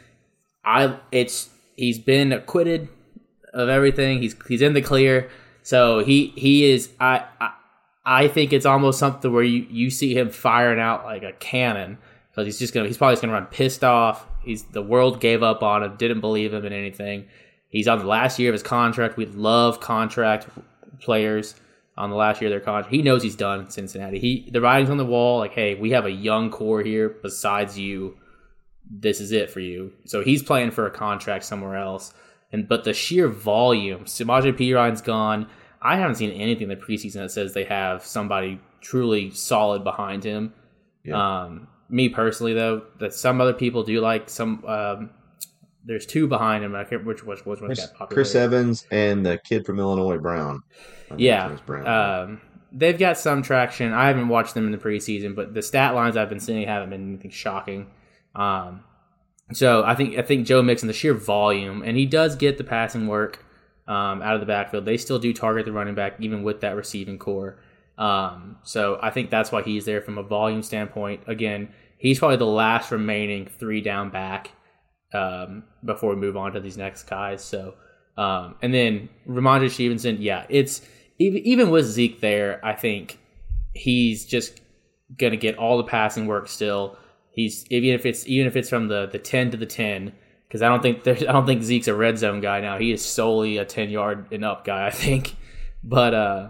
I 0.64 0.98
it's 1.12 1.48
he's 1.76 2.00
been 2.00 2.32
acquitted 2.32 2.88
of 3.52 3.68
everything. 3.68 4.20
He's 4.20 4.34
he's 4.48 4.62
in 4.62 4.72
the 4.72 4.82
clear. 4.82 5.30
So 5.62 6.00
he 6.00 6.32
he 6.34 6.64
is 6.72 6.90
I 6.98 7.24
I, 7.40 7.52
I 8.06 8.28
think 8.28 8.52
it's 8.52 8.66
almost 8.66 8.98
something 8.98 9.32
where 9.32 9.42
you, 9.42 9.66
you 9.70 9.90
see 9.90 10.16
him 10.16 10.30
firing 10.30 10.78
out 10.78 11.04
like 11.04 11.22
a 11.22 11.32
cannon 11.32 11.98
because 12.30 12.46
he's 12.46 12.58
just 12.58 12.74
gonna 12.74 12.86
he's 12.86 12.98
probably 12.98 13.14
just 13.14 13.22
gonna 13.22 13.32
run 13.32 13.46
pissed 13.46 13.84
off. 13.84 14.26
He's 14.42 14.64
the 14.64 14.82
world 14.82 15.20
gave 15.20 15.42
up 15.42 15.62
on 15.62 15.82
him, 15.82 15.96
didn't 15.96 16.20
believe 16.20 16.52
him 16.52 16.64
in 16.66 16.72
anything. 16.72 17.26
He's 17.68 17.88
on 17.88 17.98
the 17.98 18.06
last 18.06 18.38
year 18.38 18.50
of 18.50 18.54
his 18.54 18.62
contract. 18.62 19.16
We 19.16 19.26
love 19.26 19.80
contract 19.80 20.48
players 21.00 21.54
on 21.96 22.10
the 22.10 22.16
last 22.16 22.40
year 22.40 22.48
of 22.48 22.52
their 22.52 22.60
contract. 22.60 22.94
He 22.94 23.02
knows 23.02 23.22
he's 23.22 23.36
done 23.36 23.60
in 23.60 23.70
Cincinnati. 23.70 24.18
He 24.18 24.48
the 24.50 24.60
writing's 24.60 24.90
on 24.90 24.96
the 24.98 25.04
wall. 25.04 25.38
Like, 25.38 25.52
hey, 25.52 25.74
we 25.74 25.90
have 25.90 26.04
a 26.04 26.10
young 26.10 26.50
core 26.50 26.82
here 26.82 27.08
besides 27.08 27.78
you. 27.78 28.18
This 28.90 29.20
is 29.20 29.32
it 29.32 29.50
for 29.50 29.60
you. 29.60 29.92
So 30.04 30.22
he's 30.22 30.42
playing 30.42 30.72
for 30.72 30.86
a 30.86 30.90
contract 30.90 31.44
somewhere 31.44 31.76
else. 31.76 32.12
And 32.52 32.68
but 32.68 32.84
the 32.84 32.92
sheer 32.92 33.28
volume, 33.28 34.04
Samaje 34.04 34.52
Perine 34.52 34.90
has 34.90 35.00
gone. 35.00 35.48
I 35.84 35.96
haven't 35.96 36.16
seen 36.16 36.30
anything 36.30 36.70
in 36.70 36.70
the 36.70 36.76
preseason 36.76 37.14
that 37.14 37.30
says 37.30 37.52
they 37.52 37.64
have 37.64 38.04
somebody 38.04 38.58
truly 38.80 39.30
solid 39.30 39.84
behind 39.84 40.24
him. 40.24 40.54
Yeah. 41.04 41.42
Um, 41.42 41.68
me 41.90 42.08
personally, 42.08 42.54
though, 42.54 42.82
that 43.00 43.12
some 43.12 43.40
other 43.40 43.52
people 43.52 43.84
do 43.84 44.00
like 44.00 44.30
some. 44.30 44.64
Um, 44.64 45.10
there's 45.84 46.06
two 46.06 46.26
behind 46.26 46.64
him. 46.64 46.74
I 46.74 46.84
can't 46.84 47.04
which 47.04 47.22
which 47.22 47.44
which 47.44 47.60
one 47.60 47.68
Chris, 47.68 47.86
got 47.86 47.94
popular. 47.94 48.14
Chris 48.14 48.34
Evans 48.34 48.86
and 48.90 49.24
the 49.24 49.38
kid 49.44 49.66
from 49.66 49.78
Illinois, 49.78 50.16
Brown. 50.16 50.62
Yeah, 51.16 51.56
Brown. 51.66 51.86
um, 51.86 52.40
they've 52.72 52.98
got 52.98 53.18
some 53.18 53.42
traction. 53.42 53.92
I 53.92 54.08
haven't 54.08 54.28
watched 54.28 54.54
them 54.54 54.64
in 54.64 54.72
the 54.72 54.78
preseason, 54.78 55.34
but 55.34 55.52
the 55.52 55.62
stat 55.62 55.94
lines 55.94 56.16
I've 56.16 56.30
been 56.30 56.40
seeing 56.40 56.66
haven't 56.66 56.88
been 56.88 57.08
anything 57.08 57.30
shocking. 57.30 57.90
Um, 58.34 58.82
so 59.52 59.84
I 59.84 59.94
think 59.94 60.16
I 60.16 60.22
think 60.22 60.46
Joe 60.46 60.62
Mixon, 60.62 60.86
the 60.86 60.94
sheer 60.94 61.12
volume, 61.12 61.82
and 61.82 61.98
he 61.98 62.06
does 62.06 62.34
get 62.36 62.56
the 62.56 62.64
passing 62.64 63.06
work 63.06 63.43
um, 63.86 64.22
out 64.22 64.34
of 64.34 64.40
the 64.40 64.46
backfield. 64.46 64.84
They 64.84 64.96
still 64.96 65.18
do 65.18 65.32
target 65.32 65.66
the 65.66 65.72
running 65.72 65.94
back, 65.94 66.16
even 66.20 66.42
with 66.42 66.60
that 66.60 66.76
receiving 66.76 67.18
corps. 67.18 67.58
Um, 67.98 68.56
so 68.62 68.98
I 69.02 69.10
think 69.10 69.30
that's 69.30 69.52
why 69.52 69.62
he's 69.62 69.84
there 69.84 70.00
from 70.00 70.18
a 70.18 70.22
volume 70.22 70.62
standpoint. 70.62 71.22
Again, 71.26 71.68
he's 71.98 72.18
probably 72.18 72.38
the 72.38 72.46
last 72.46 72.90
remaining 72.90 73.46
three 73.46 73.80
down 73.80 74.10
back 74.10 74.50
um, 75.12 75.64
before 75.84 76.10
we 76.10 76.16
move 76.16 76.36
on 76.36 76.52
to 76.52 76.60
these 76.60 76.76
next 76.76 77.04
guys. 77.04 77.42
So, 77.42 77.74
um, 78.16 78.56
and 78.62 78.74
then 78.74 79.08
Rhamondre 79.28 79.70
Stevenson, 79.70 80.20
yeah, 80.20 80.46
it's 80.48 80.82
even 81.18 81.70
with 81.70 81.86
Zeke 81.86 82.20
there, 82.20 82.64
I 82.64 82.72
think 82.72 83.18
he's 83.72 84.24
just 84.24 84.60
gonna 85.16 85.36
get 85.36 85.56
all 85.56 85.76
the 85.76 85.84
passing 85.84 86.26
work 86.26 86.48
still. 86.48 86.96
He's 87.30 87.64
even 87.70 87.90
if 87.90 88.04
it's 88.04 88.26
even 88.26 88.46
if 88.46 88.56
it's 88.56 88.68
from 88.68 88.88
the 88.88 89.06
the 89.06 89.18
ten 89.18 89.50
to 89.52 89.56
the 89.56 89.66
ten, 89.66 90.12
because 90.54 90.62
I 90.62 90.68
don't 90.68 90.82
think 90.82 91.02
there's 91.02 91.22
I 91.24 91.32
don't 91.32 91.46
think 91.46 91.64
Zeke's 91.64 91.88
a 91.88 91.94
red 91.96 92.16
zone 92.16 92.40
guy 92.40 92.60
now. 92.60 92.78
He 92.78 92.92
is 92.92 93.04
solely 93.04 93.58
a 93.58 93.64
ten 93.64 93.90
yard 93.90 94.26
and 94.30 94.44
up 94.44 94.64
guy, 94.64 94.86
I 94.86 94.90
think. 94.90 95.34
But 95.86 96.14
uh, 96.14 96.48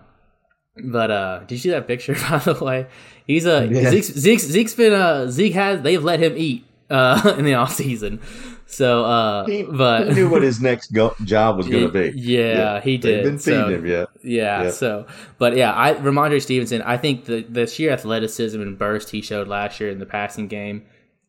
but 0.84 1.10
uh, 1.10 1.38
did 1.40 1.52
you 1.52 1.58
see 1.58 1.70
that 1.70 1.86
picture 1.88 2.14
by 2.30 2.38
the 2.38 2.62
way? 2.62 2.86
He's 3.26 3.46
a 3.46 3.66
Yeah. 3.66 3.90
Zeke's, 3.90 4.12
Zeke's 4.12 4.42
Zeke's 4.44 4.74
been 4.74 4.92
uh 4.92 5.28
Zeke 5.30 5.54
has 5.54 5.80
they've 5.82 6.04
let 6.04 6.20
him 6.20 6.34
eat 6.36 6.66
uh 6.90 7.34
in 7.38 7.44
the 7.46 7.54
off 7.54 7.72
season. 7.72 8.20
So 8.66 9.04
uh, 9.04 9.46
he, 9.46 9.62
but 9.64 10.08
he 10.08 10.14
knew 10.14 10.28
what 10.28 10.42
his 10.42 10.60
next 10.60 10.92
go- 10.92 11.14
job 11.24 11.56
was 11.56 11.68
going 11.68 11.84
to 11.86 11.92
be. 12.12 12.12
Yeah, 12.18 12.80
he 12.80 12.96
did. 12.96 13.24
been 13.24 13.38
feeding 13.38 13.60
So- 13.60 13.68
him, 13.68 13.86
yeah. 13.86 14.04
yeah, 14.22 14.62
Yeah. 14.64 14.70
So, 14.70 15.06
but 15.38 15.56
yeah, 15.56 15.72
I 15.74 15.94
Rhamondre 15.94 16.40
Stevenson. 16.40 16.80
I 16.82 16.96
think 16.96 17.24
the 17.24 17.42
the 17.42 17.66
sheer 17.66 17.90
athleticism 17.90 18.60
and 18.60 18.78
burst 18.78 19.10
he 19.10 19.20
showed 19.20 19.48
last 19.48 19.80
year 19.80 19.90
in 19.90 19.98
the 19.98 20.06
passing 20.06 20.46
game, 20.48 20.82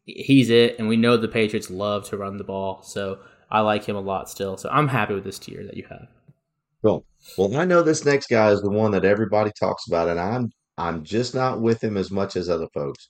he's 0.05 0.49
it. 0.49 0.77
And 0.79 0.87
we 0.87 0.97
know 0.97 1.17
the 1.17 1.27
Patriots 1.27 1.69
love 1.69 2.07
to 2.09 2.17
run 2.17 2.37
the 2.37 2.43
ball, 2.43 2.81
so 2.83 3.19
I 3.49 3.61
like 3.61 3.83
him 3.83 3.95
a 3.95 4.01
lot 4.01 4.29
still. 4.29 4.57
So 4.57 4.69
I'm 4.71 4.87
happy 4.87 5.13
with 5.13 5.23
this 5.23 5.39
tier 5.39 5.63
that 5.63 5.77
you 5.77 5.85
have. 5.89 6.07
Cool. 6.83 7.05
Well, 7.37 7.57
I 7.57 7.65
know 7.65 7.81
this 7.81 8.05
next 8.05 8.27
guy 8.27 8.51
is 8.51 8.61
the 8.61 8.69
one 8.69 8.91
that 8.91 9.05
everybody 9.05 9.51
talks 9.59 9.87
about, 9.87 10.07
and 10.07 10.19
I'm 10.19 10.51
I'm 10.77 11.03
just 11.03 11.33
not 11.33 11.61
with 11.61 11.83
him 11.83 11.97
as 11.97 12.11
much 12.11 12.35
as 12.35 12.49
other 12.49 12.67
folks. 12.73 13.09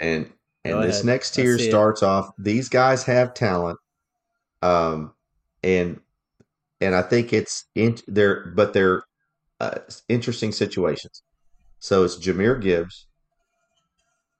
And 0.00 0.30
and 0.64 0.82
this 0.82 1.04
next 1.04 1.32
tier 1.32 1.58
see 1.58 1.66
it. 1.66 1.70
starts 1.70 2.02
off. 2.02 2.30
These 2.38 2.68
guys 2.68 3.02
have 3.04 3.34
talent, 3.34 3.78
um, 4.62 5.12
and 5.62 6.00
and 6.80 6.94
I 6.94 7.02
think 7.02 7.32
it's 7.32 7.64
in 7.74 7.98
they're 8.06 8.46
but 8.54 8.72
they're 8.72 9.02
uh, 9.60 9.78
interesting 10.08 10.52
situations. 10.52 11.22
So 11.80 12.04
it's 12.04 12.16
Jahmyr 12.16 12.60
Gibbs, 12.60 13.06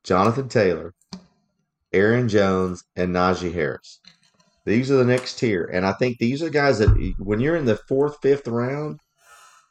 Jonathan 0.03 0.49
Taylor, 0.49 0.95
Aaron 1.95 2.29
Jones, 2.29 2.83
and 2.97 3.15
Najee 3.15 3.55
Harris. 3.55 4.01
These 4.67 4.91
are 4.91 4.97
the 4.97 5.05
next 5.05 5.39
tier, 5.39 5.69
and 5.73 5.87
I 5.87 5.93
think 5.93 6.19
these 6.19 6.43
are 6.43 6.51
guys 6.51 6.79
that 6.81 7.15
when 7.19 7.41
you're 7.41 7.57
in 7.57 7.67
the 7.67 7.79
fourth, 7.89 8.17
fifth 8.23 8.49
round, 8.49 8.99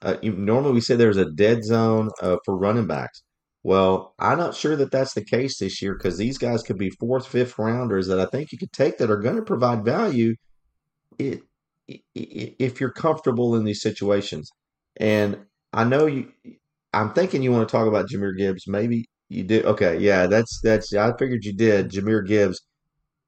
uh, 0.01 0.17
you, 0.21 0.33
normally 0.33 0.73
we 0.73 0.81
say 0.81 0.95
there's 0.95 1.17
a 1.17 1.31
dead 1.31 1.63
zone 1.63 2.09
uh, 2.21 2.37
for 2.45 2.57
running 2.57 2.87
backs. 2.87 3.23
Well, 3.63 4.13
I'm 4.19 4.37
not 4.37 4.55
sure 4.55 4.75
that 4.75 4.91
that's 4.91 5.13
the 5.13 5.23
case 5.23 5.57
this 5.59 5.81
year 5.81 5.93
because 5.95 6.17
these 6.17 6.37
guys 6.37 6.63
could 6.63 6.77
be 6.77 6.89
fourth, 6.91 7.27
fifth 7.27 7.57
rounders 7.57 8.07
that 8.07 8.19
I 8.19 8.25
think 8.25 8.51
you 8.51 8.57
could 8.57 8.73
take 8.73 8.97
that 8.97 9.09
are 9.09 9.17
going 9.21 9.37
to 9.37 9.41
provide 9.41 9.85
value. 9.85 10.35
It, 11.17 11.43
i- 11.89 12.01
i- 12.17 12.55
if 12.59 12.81
you're 12.81 12.91
comfortable 12.91 13.55
in 13.55 13.63
these 13.63 13.81
situations, 13.81 14.49
and 14.97 15.45
I 15.71 15.85
know 15.85 16.05
you, 16.07 16.31
I'm 16.93 17.13
thinking 17.13 17.41
you 17.41 17.51
want 17.51 17.67
to 17.67 17.71
talk 17.71 17.87
about 17.87 18.09
Jahmyr 18.09 18.37
Gibbs. 18.37 18.67
Maybe 18.67 19.05
you 19.33 19.43
did. 19.43 19.65
Okay, 19.65 19.97
yeah, 19.99 20.27
that's 20.27 20.59
that's. 20.61 20.93
I 20.93 21.15
figured 21.17 21.45
you 21.45 21.53
did. 21.53 21.89
Jahmyr 21.91 22.25
Gibbs. 22.25 22.61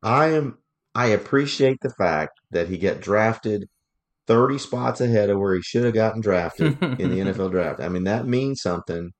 I 0.03 0.28
am. 0.28 0.60
I 0.93 1.08
appreciate 1.08 1.80
the 1.82 1.93
fact 1.97 2.39
that 2.51 2.70
he 2.70 2.78
got 2.78 3.01
drafted 3.01 3.68
30 4.28 4.58
spots 4.58 5.01
ahead 5.01 5.30
of 5.30 5.39
where 5.39 5.56
he 5.56 5.62
should 5.62 5.84
have 5.84 5.93
gotten 5.93 6.22
drafted 6.22 6.82
in 6.82 7.10
the 7.10 7.20
NFL 7.20 7.51
draft. 7.51 7.80
I 7.82 7.89
mean, 7.89 8.06
that 8.06 8.28
means 8.28 8.62
something. 8.62 9.12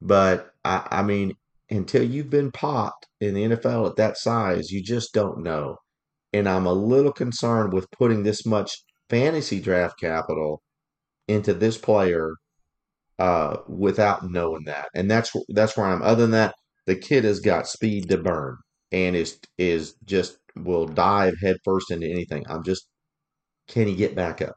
But 0.00 0.50
I, 0.64 0.86
I 0.90 1.02
mean, 1.02 1.34
until 1.70 2.02
you've 2.02 2.30
been 2.30 2.52
popped 2.52 3.06
in 3.20 3.34
the 3.34 3.44
NFL 3.44 3.90
at 3.90 3.96
that 3.96 4.16
size, 4.16 4.70
you 4.70 4.82
just 4.82 5.12
don't 5.12 5.42
know. 5.42 5.76
And 6.32 6.48
I'm 6.48 6.66
a 6.66 6.72
little 6.72 7.12
concerned 7.12 7.72
with 7.72 7.90
putting 7.90 8.22
this 8.22 8.46
much 8.46 8.82
fantasy 9.10 9.60
draft 9.60 9.98
capital 10.00 10.62
into 11.28 11.52
this 11.52 11.78
player 11.78 12.34
uh, 13.18 13.58
without 13.68 14.30
knowing 14.30 14.64
that. 14.64 14.88
And 14.94 15.10
that's 15.10 15.32
that's 15.48 15.76
where 15.76 15.86
I'm. 15.86 16.02
Other 16.02 16.22
than 16.22 16.32
that, 16.32 16.54
the 16.86 16.96
kid 16.96 17.24
has 17.24 17.40
got 17.40 17.66
speed 17.68 18.08
to 18.10 18.18
burn 18.18 18.56
and 18.90 19.16
is 19.16 19.38
is 19.58 19.94
just 20.04 20.38
will 20.56 20.86
dive 20.86 21.34
headfirst 21.42 21.90
into 21.90 22.06
anything. 22.06 22.44
I'm 22.48 22.62
just 22.62 22.86
can 23.68 23.86
he 23.86 23.94
get 23.94 24.14
back 24.14 24.42
up? 24.42 24.54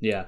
Yeah. 0.00 0.26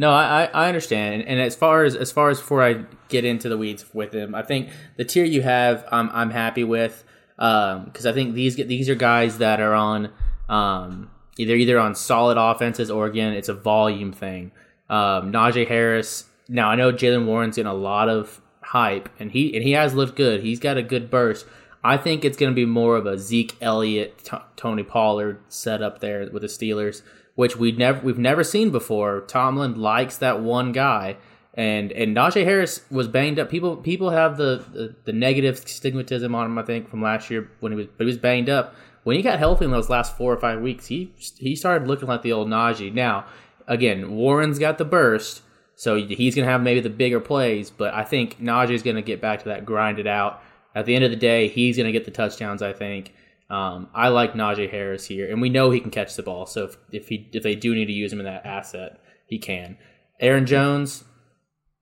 No, 0.00 0.10
I, 0.10 0.44
I 0.54 0.68
understand, 0.68 1.24
and, 1.26 1.40
as 1.40 1.56
far 1.56 1.82
as 1.82 1.96
as 1.96 2.12
far 2.12 2.30
as 2.30 2.38
before 2.38 2.62
I 2.62 2.84
get 3.08 3.24
into 3.24 3.48
the 3.48 3.58
weeds 3.58 3.84
with 3.92 4.14
him, 4.14 4.32
I 4.32 4.42
think 4.42 4.68
the 4.96 5.04
tier 5.04 5.24
you 5.24 5.42
have, 5.42 5.84
I'm 5.90 6.08
I'm 6.10 6.30
happy 6.30 6.62
with, 6.62 7.02
because 7.36 8.06
I 8.06 8.12
think 8.12 8.34
these 8.34 8.54
these 8.54 8.88
are 8.88 8.94
guys 8.94 9.38
that 9.38 9.60
are 9.60 9.74
on 9.74 10.12
um, 10.48 11.10
either 11.36 11.54
either 11.56 11.80
on 11.80 11.96
solid 11.96 12.38
offenses 12.38 12.92
or 12.92 13.06
again 13.06 13.32
it's 13.32 13.48
a 13.48 13.54
volume 13.54 14.12
thing. 14.12 14.52
Um, 14.88 15.32
Najee 15.32 15.66
Harris. 15.66 16.27
Now 16.48 16.70
I 16.70 16.76
know 16.76 16.92
Jaylen 16.92 17.26
Warren's 17.26 17.56
getting 17.56 17.70
a 17.70 17.74
lot 17.74 18.08
of 18.08 18.40
hype, 18.62 19.08
and 19.18 19.30
he 19.32 19.54
and 19.54 19.62
he 19.62 19.72
has 19.72 19.94
looked 19.94 20.16
good. 20.16 20.42
He's 20.42 20.60
got 20.60 20.76
a 20.76 20.82
good 20.82 21.10
burst. 21.10 21.46
I 21.84 21.96
think 21.96 22.24
it's 22.24 22.36
going 22.36 22.50
to 22.50 22.56
be 22.56 22.66
more 22.66 22.96
of 22.96 23.06
a 23.06 23.18
Zeke 23.18 23.56
Elliott, 23.60 24.24
T- 24.24 24.36
Tony 24.56 24.82
Pollard 24.82 25.40
setup 25.48 26.00
there 26.00 26.28
with 26.32 26.42
the 26.42 26.48
Steelers, 26.48 27.02
which 27.34 27.56
we 27.56 27.72
never 27.72 28.00
we've 28.00 28.18
never 28.18 28.42
seen 28.42 28.70
before. 28.70 29.20
Tomlin 29.22 29.80
likes 29.80 30.16
that 30.18 30.40
one 30.40 30.72
guy, 30.72 31.16
and 31.54 31.92
and 31.92 32.16
Najee 32.16 32.44
Harris 32.44 32.82
was 32.90 33.08
banged 33.08 33.38
up. 33.38 33.48
People 33.48 33.76
people 33.76 34.10
have 34.10 34.36
the, 34.36 34.64
the, 34.72 34.94
the 35.04 35.12
negative 35.12 35.64
stigmatism 35.64 36.34
on 36.34 36.46
him. 36.46 36.58
I 36.58 36.62
think 36.62 36.88
from 36.88 37.02
last 37.02 37.30
year 37.30 37.50
when 37.60 37.72
he 37.72 37.76
was 37.76 37.86
but 37.86 38.04
he 38.04 38.06
was 38.06 38.18
banged 38.18 38.48
up. 38.48 38.74
When 39.04 39.16
he 39.16 39.22
got 39.22 39.38
healthy 39.38 39.64
in 39.64 39.70
those 39.70 39.88
last 39.88 40.16
four 40.16 40.32
or 40.32 40.36
five 40.36 40.60
weeks, 40.60 40.86
he 40.86 41.12
he 41.38 41.54
started 41.56 41.88
looking 41.88 42.08
like 42.08 42.22
the 42.22 42.32
old 42.32 42.48
Najee. 42.48 42.92
Now 42.92 43.26
again, 43.66 44.10
Warren's 44.12 44.58
got 44.58 44.78
the 44.78 44.84
burst. 44.84 45.42
So 45.78 45.96
he's 45.96 46.34
going 46.34 46.44
to 46.44 46.50
have 46.50 46.60
maybe 46.60 46.80
the 46.80 46.90
bigger 46.90 47.20
plays, 47.20 47.70
but 47.70 47.94
I 47.94 48.02
think 48.02 48.40
Najee's 48.40 48.82
going 48.82 48.96
to 48.96 49.02
get 49.02 49.20
back 49.20 49.44
to 49.44 49.48
that 49.50 49.64
grinded 49.64 50.08
out 50.08 50.42
at 50.74 50.86
the 50.86 50.94
end 50.94 51.04
of 51.04 51.10
the 51.10 51.16
day, 51.16 51.48
he's 51.48 51.76
going 51.76 51.86
to 51.86 51.92
get 51.92 52.04
the 52.04 52.10
touchdowns. 52.10 52.62
I 52.62 52.72
think. 52.72 53.12
Um, 53.50 53.88
I 53.94 54.08
like 54.08 54.34
Najee 54.34 54.70
Harris 54.70 55.06
here, 55.06 55.30
and 55.30 55.40
we 55.40 55.48
know 55.48 55.70
he 55.70 55.80
can 55.80 55.90
catch 55.90 56.14
the 56.16 56.22
ball. 56.22 56.44
So 56.46 56.64
if, 56.64 56.76
if 56.92 57.08
he 57.08 57.28
if 57.32 57.42
they 57.42 57.54
do 57.54 57.74
need 57.74 57.86
to 57.86 57.92
use 57.92 58.12
him 58.12 58.20
in 58.20 58.26
that 58.26 58.46
asset, 58.46 59.00
he 59.26 59.38
can. 59.38 59.78
Aaron 60.20 60.46
Jones, 60.46 61.04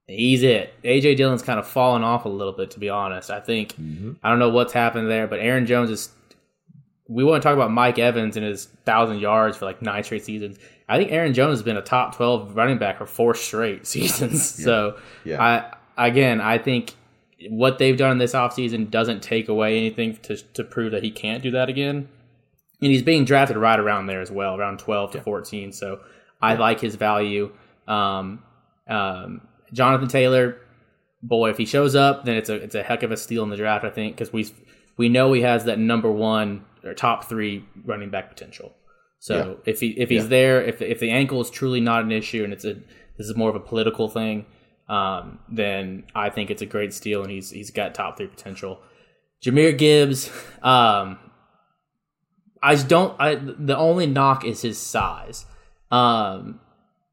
he's 0.07 0.43
it. 0.43 0.73
AJ 0.85 1.17
Dillon's 1.17 1.43
kind 1.43 1.59
of 1.59 1.67
fallen 1.67 2.03
off 2.03 2.25
a 2.25 2.29
little 2.29 2.53
bit, 2.53 2.71
to 2.73 2.79
be 2.79 2.89
honest. 2.89 3.31
I 3.31 3.41
think 3.41 3.73
mm-hmm. 3.73 4.13
I 4.23 4.31
don't 4.31 4.39
know 4.39 4.51
what's 4.51 4.73
happened 4.73 5.11
there, 5.11 5.27
but 5.27 5.41
Aaron 5.41 5.67
Jones 5.67 5.91
is. 5.91 6.11
We 7.09 7.23
want 7.23 7.41
to 7.43 7.47
talk 7.47 7.55
about 7.55 7.71
Mike 7.71 7.99
Evans 7.99 8.37
and 8.37 8.47
his 8.47 8.67
thousand 8.85 9.19
yards 9.19 9.57
for 9.57 9.65
like 9.65 9.83
nine 9.83 10.05
straight 10.05 10.25
seasons. 10.25 10.59
I 10.89 10.99
think 10.99 11.11
Aaron 11.11 11.35
Jones 11.35 11.59
has 11.59 11.63
been 11.63 11.77
a 11.77 11.83
top 11.83 12.17
twelve 12.17 12.55
running 12.57 12.79
back 12.79 12.99
for 12.99 13.07
four 13.07 13.35
straight 13.35 13.87
seasons. 13.87 14.59
Yeah. 14.59 14.65
So 14.65 14.99
yeah. 15.25 15.43
I 15.97 16.09
again, 16.09 16.41
I 16.41 16.59
think 16.59 16.95
what 17.51 17.79
they've 17.79 17.97
done 17.97 18.19
this 18.19 18.33
offseason 18.33 18.91
doesn't 18.91 19.23
take 19.23 19.49
away 19.49 19.79
anything 19.79 20.17
to, 20.17 20.37
to 20.37 20.65
prove 20.65 20.93
that 20.93 21.03
he 21.03 21.11
can't 21.11 21.43
do 21.43 21.51
that 21.53 21.69
again. 21.69 22.09
And 22.81 22.91
he's 22.91 23.03
being 23.03 23.25
drafted 23.25 23.57
right 23.57 23.79
around 23.79 24.07
there 24.07 24.21
as 24.21 24.31
well, 24.31 24.57
around 24.57 24.79
12 24.79 25.13
to 25.13 25.21
14. 25.23 25.73
So 25.73 26.01
I 26.41 26.53
yeah. 26.53 26.59
like 26.59 26.81
his 26.81 26.95
value. 26.95 27.53
Um, 27.89 28.43
um, 28.89 29.49
Jonathan 29.73 30.09
Taylor, 30.09 30.61
boy, 31.23 31.51
if 31.51 31.59
he 31.59 31.65
shows 31.65 31.95
up, 31.95 32.25
then 32.25 32.37
it's 32.37 32.49
a 32.49 32.55
it's 32.55 32.75
a 32.75 32.83
heck 32.83 33.03
of 33.03 33.11
a 33.13 33.17
steal 33.17 33.43
in 33.43 33.51
the 33.51 33.57
draft, 33.57 33.85
I 33.85 33.91
think, 33.91 34.17
because 34.17 34.33
we 34.33 34.53
we 34.97 35.09
know 35.09 35.33
he 35.33 35.43
has 35.43 35.65
that 35.65 35.79
number 35.79 36.11
one 36.11 36.65
or 36.85 36.95
top 36.95 37.25
three 37.25 37.65
running 37.85 38.11
back 38.11 38.29
potential. 38.29 38.75
So 39.19 39.37
yeah. 39.65 39.73
if 39.73 39.81
he 39.81 39.89
if 39.99 40.09
he's 40.09 40.25
yeah. 40.25 40.29
there, 40.29 40.63
if 40.63 40.83
if 40.83 41.01
the 41.01 41.11
ankle 41.11 41.41
is 41.41 41.51
truly 41.51 41.81
not 41.81 42.05
an 42.05 42.13
issue 42.13 42.45
and 42.45 42.53
it's 42.53 42.65
a 42.65 42.75
this 43.17 43.29
is 43.29 43.37
more 43.37 43.49
of 43.49 43.57
a 43.57 43.61
political 43.61 44.09
thing, 44.09 44.47
um, 44.89 45.41
then 45.49 46.05
I 46.15 46.31
think 46.31 46.51
it's 46.51 46.63
a 46.63 46.67
great 46.67 46.93
steal, 46.93 47.23
and 47.23 47.31
he's 47.31 47.51
he's 47.51 47.71
got 47.71 47.95
top 47.95 48.17
three 48.17 48.27
potential. 48.27 48.81
Jahmyr 49.45 49.77
Gibbs, 49.77 50.31
um, 50.63 51.19
I 52.63 52.75
don't. 52.77 53.19
I 53.21 53.35
the 53.35 53.77
only 53.77 54.07
knock 54.07 54.45
is 54.45 54.63
his 54.63 54.79
size, 54.79 55.47
um, 55.91 56.61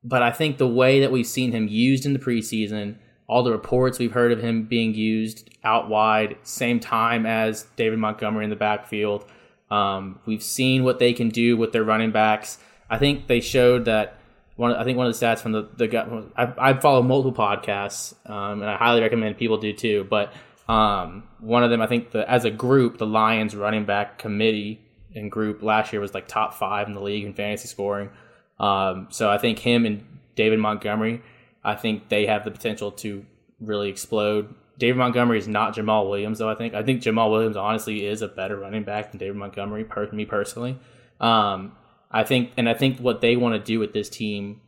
but 0.03 0.21
I 0.21 0.31
think 0.31 0.57
the 0.57 0.67
way 0.67 0.99
that 1.01 1.11
we've 1.11 1.27
seen 1.27 1.51
him 1.51 1.67
used 1.67 2.05
in 2.05 2.13
the 2.13 2.19
preseason, 2.19 2.97
all 3.27 3.43
the 3.43 3.51
reports 3.51 3.99
we've 3.99 4.11
heard 4.11 4.31
of 4.31 4.41
him 4.41 4.63
being 4.63 4.93
used 4.93 5.49
out 5.63 5.89
wide, 5.89 6.37
same 6.43 6.79
time 6.79 7.25
as 7.25 7.63
David 7.75 7.99
Montgomery 7.99 8.43
in 8.43 8.49
the 8.49 8.55
backfield. 8.55 9.25
Um, 9.73 10.19
we've 10.25 10.43
seen 10.43 10.83
what 10.83 10.99
they 10.99 11.13
can 11.13 11.29
do 11.29 11.57
with 11.57 11.71
their 11.71 11.83
running 11.83 12.11
backs. 12.11 12.59
I 12.89 12.99
think 12.99 13.25
they 13.25 13.41
showed 13.41 13.85
that 13.85 14.19
one 14.55 14.71
I 14.73 14.83
think 14.83 14.99
one 14.99 15.07
of 15.07 15.17
the 15.17 15.25
stats 15.25 15.39
from 15.39 15.51
the 15.51 15.67
the 15.75 15.87
guy 15.87 16.21
I, 16.35 16.53
I 16.69 16.73
follow 16.79 17.01
multiple 17.01 17.33
podcasts 17.33 18.13
um, 18.29 18.61
and 18.61 18.69
I 18.69 18.77
highly 18.77 19.01
recommend 19.01 19.37
people 19.37 19.57
do 19.57 19.73
too. 19.73 20.05
But 20.07 20.31
um, 20.69 21.23
one 21.39 21.63
of 21.63 21.71
them 21.71 21.81
I 21.81 21.87
think 21.87 22.11
the 22.11 22.29
as 22.29 22.45
a 22.45 22.51
group 22.51 22.99
the 22.99 23.07
Lions 23.07 23.55
running 23.55 23.85
back 23.85 24.19
committee 24.19 24.79
and 25.15 25.31
group 25.31 25.63
last 25.63 25.91
year 25.91 26.01
was 26.01 26.13
like 26.13 26.27
top 26.27 26.53
five 26.53 26.87
in 26.87 26.93
the 26.93 27.01
league 27.01 27.25
in 27.25 27.33
fantasy 27.33 27.67
scoring. 27.67 28.11
Um, 28.59 29.07
so 29.09 29.27
I 29.29 29.39
think 29.39 29.57
him 29.57 29.87
and 29.87 30.05
David 30.35 30.59
Montgomery 30.59 31.23
I 31.63 31.73
think 31.73 32.09
they 32.09 32.27
have 32.27 32.45
the 32.45 32.51
potential 32.51 32.91
to 32.91 33.25
really 33.59 33.89
explode. 33.89 34.53
David 34.77 34.97
Montgomery 34.97 35.37
is 35.37 35.47
not 35.47 35.75
Jamaal 35.75 36.09
Williams 36.09 36.39
though. 36.39 36.49
I 36.49 36.55
think 36.55 36.73
I 36.73 36.83
think 36.83 37.01
Jamaal 37.01 37.31
Williams 37.31 37.57
honestly 37.57 38.05
is 38.05 38.21
a 38.21 38.27
better 38.27 38.57
running 38.57 38.83
back 38.83 39.11
than 39.11 39.19
David 39.19 39.35
Montgomery. 39.35 39.83
Per 39.83 40.11
me 40.11 40.25
personally. 40.25 40.79
Um, 41.19 41.73
I 42.13 42.23
think, 42.23 42.51
and 42.57 42.69
I 42.69 42.75
think 42.75 42.99
what 42.99 43.21
they 43.21 43.35
want 43.35 43.55
to 43.55 43.59
do 43.59 43.79
with 43.79 43.91
this 43.93 44.07
team 44.07 44.61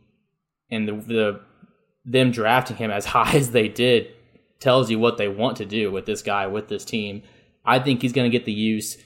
and 0.70 0.88
the, 0.88 0.94
the 0.94 1.40
them 2.04 2.32
drafting 2.32 2.76
him 2.76 2.90
as 2.90 3.06
high 3.06 3.36
as 3.36 3.52
they 3.52 3.68
did 3.68 4.08
tells 4.58 4.90
you 4.90 4.98
what 4.98 5.16
they 5.16 5.28
want 5.28 5.56
to 5.58 5.64
do 5.64 5.92
with 5.92 6.06
this 6.06 6.22
guy 6.22 6.46
with 6.46 6.68
this 6.68 6.84
team. 6.84 7.22
I 7.64 7.78
think 7.78 8.02
he's 8.02 8.12
going 8.12 8.30
to 8.30 8.36
get 8.36 8.46
the 8.46 8.52
use. 8.52 8.98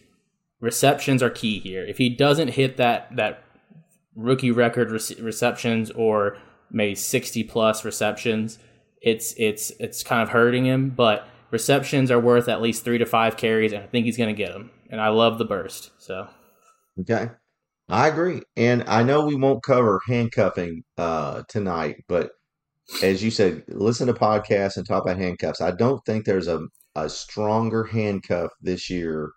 Receptions 0.61 1.22
are 1.22 1.30
key 1.30 1.59
here. 1.61 1.84
If 1.84 1.98
he 1.98 2.09
doesn't 2.09 2.48
hit 2.48 2.76
that 2.76 3.14
that 3.16 3.44
rookie 4.14 4.51
record 4.51 4.90
receptions 4.90 5.90
or 5.92 6.36
maybe 6.70 6.94
60 6.94 7.44
plus 7.44 7.84
receptions, 7.84 8.59
it's 9.01 9.34
it's 9.36 9.70
it's 9.80 10.03
kind 10.03 10.22
of 10.22 10.30
hurting 10.30 10.64
him, 10.66 10.90
but 10.90 11.28
receptions 11.51 12.11
are 12.11 12.20
worth 12.20 12.48
at 12.48 12.62
least 12.62 12.84
3 12.84 12.98
to 12.98 13.07
5 13.07 13.36
carries 13.36 13.72
and 13.72 13.82
I 13.82 13.86
think 13.86 14.07
he's 14.07 14.16
going 14.16 14.34
to 14.34 14.38
get 14.38 14.53
them. 14.53 14.70
And 14.90 15.01
I 15.01 15.09
love 15.09 15.38
the 15.38 15.44
burst. 15.44 15.90
So 15.98 16.28
Okay. 17.01 17.30
I 17.88 18.09
agree. 18.09 18.42
And 18.57 18.84
I 18.86 19.03
know 19.03 19.24
we 19.24 19.34
won't 19.34 19.62
cover 19.64 20.01
handcuffing 20.07 20.84
uh, 20.96 21.42
tonight, 21.48 21.96
but 22.09 22.32
as 23.03 23.22
you 23.22 23.30
said, 23.30 23.64
listen 23.68 24.07
to 24.07 24.14
podcasts 24.14 24.76
and 24.76 24.86
talk 24.86 25.05
about 25.05 25.18
handcuffs. 25.18 25.61
I 25.61 25.72
don't 25.72 26.05
think 26.05 26.24
there's 26.24 26.48
a, 26.48 26.61
a 26.94 27.09
stronger 27.09 27.84
handcuff 27.84 28.51
this 28.61 28.90
year 28.90 29.32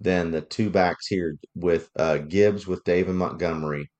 than 0.00 0.30
the 0.30 0.42
two 0.42 0.70
backs 0.70 1.06
here 1.06 1.36
with 1.54 1.90
uh, 1.96 2.18
Gibbs 2.18 2.66
with 2.66 2.84
David 2.84 3.14
Montgomery 3.14 3.90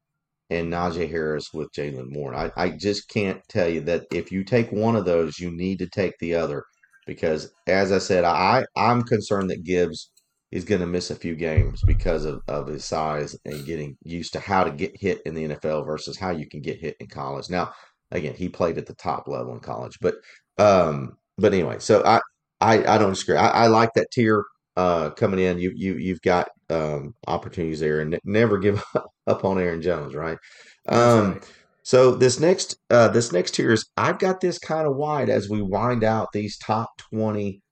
and 0.53 0.73
Najee 0.73 1.11
Harris 1.11 1.53
with 1.53 1.73
Jaylen 1.73 2.15
Warren. 2.15 2.53
I, 2.57 2.63
I 2.65 2.71
just 2.71 3.09
can't 3.09 3.41
tell 3.49 3.69
you 3.69 3.81
that 3.83 4.05
if 4.13 4.31
you 4.31 4.45
take 4.45 4.71
one 4.71 4.97
of 4.97 5.05
those, 5.05 5.39
you 5.39 5.51
need 5.51 5.79
to 5.79 5.89
take 5.89 6.15
the 6.21 6.35
other 6.35 6.65
because, 7.07 7.51
as 7.67 7.91
I 7.91 7.99
said, 7.99 8.25
I 8.25 8.65
I'm 8.77 9.03
concerned 9.03 9.51
that 9.51 9.65
Gibbs 9.65 10.11
is 10.51 10.65
going 10.65 10.83
to 10.83 10.87
miss 10.87 11.11
a 11.11 11.17
few 11.17 11.35
games 11.35 11.83
because 11.87 12.27
of, 12.27 12.43
of 12.47 12.69
his 12.69 12.85
size 12.85 13.35
and 13.47 13.65
getting 13.65 13.97
used 14.05 14.35
to 14.35 14.41
how 14.41 14.63
to 14.63 14.71
get 14.71 14.93
hit 15.01 15.23
in 15.25 15.35
the 15.35 15.49
NFL 15.49 15.87
versus 15.87 16.19
how 16.19 16.31
you 16.31 16.47
can 16.47 16.61
get 16.61 16.79
hit 16.79 16.97
in 17.01 17.07
college. 17.07 17.49
Now, 17.49 17.73
again, 18.11 18.35
he 18.35 18.51
played 18.51 18.77
at 18.77 18.87
the 18.87 18.95
top 18.95 19.27
level 19.29 19.55
in 19.55 19.61
college, 19.61 19.97
but 20.01 20.17
um, 20.59 21.17
but 21.39 21.55
anyway, 21.55 21.79
so 21.79 22.05
I 22.05 22.21
I, 22.61 22.95
I 22.95 22.99
don't 22.99 23.11
disagree. 23.11 23.37
I, 23.37 23.65
I 23.65 23.67
like 23.69 23.95
that 23.95 24.11
tier 24.13 24.45
uh, 24.77 25.11
coming 25.11 25.41
in. 25.41 25.59
You 25.59 25.73
you 25.75 25.97
you've 25.97 26.23
got 26.23 26.49
um, 26.71 27.15
opportunities 27.27 27.81
there, 27.81 28.01
and 28.01 28.19
never 28.25 28.59
give 28.59 28.83
up 29.27 29.45
on 29.45 29.59
Aaron 29.59 29.83
Jones, 29.83 30.15
right? 30.15 30.39
Um, 30.89 31.33
right. 31.33 31.51
So 31.85 32.15
this 32.15 32.39
next 32.39 32.77
uh, 32.91 33.09
this 33.09 33.33
next 33.33 33.55
tier 33.55 33.73
is 33.73 33.87
I've 33.97 34.19
got 34.19 34.41
this 34.41 34.59
kind 34.59 34.87
of 34.87 34.97
wide 34.97 35.29
as 35.29 35.49
we 35.49 35.63
wind 35.63 36.05
out 36.05 36.29
these 36.33 36.57
top 36.59 36.91
twenty 37.11 37.63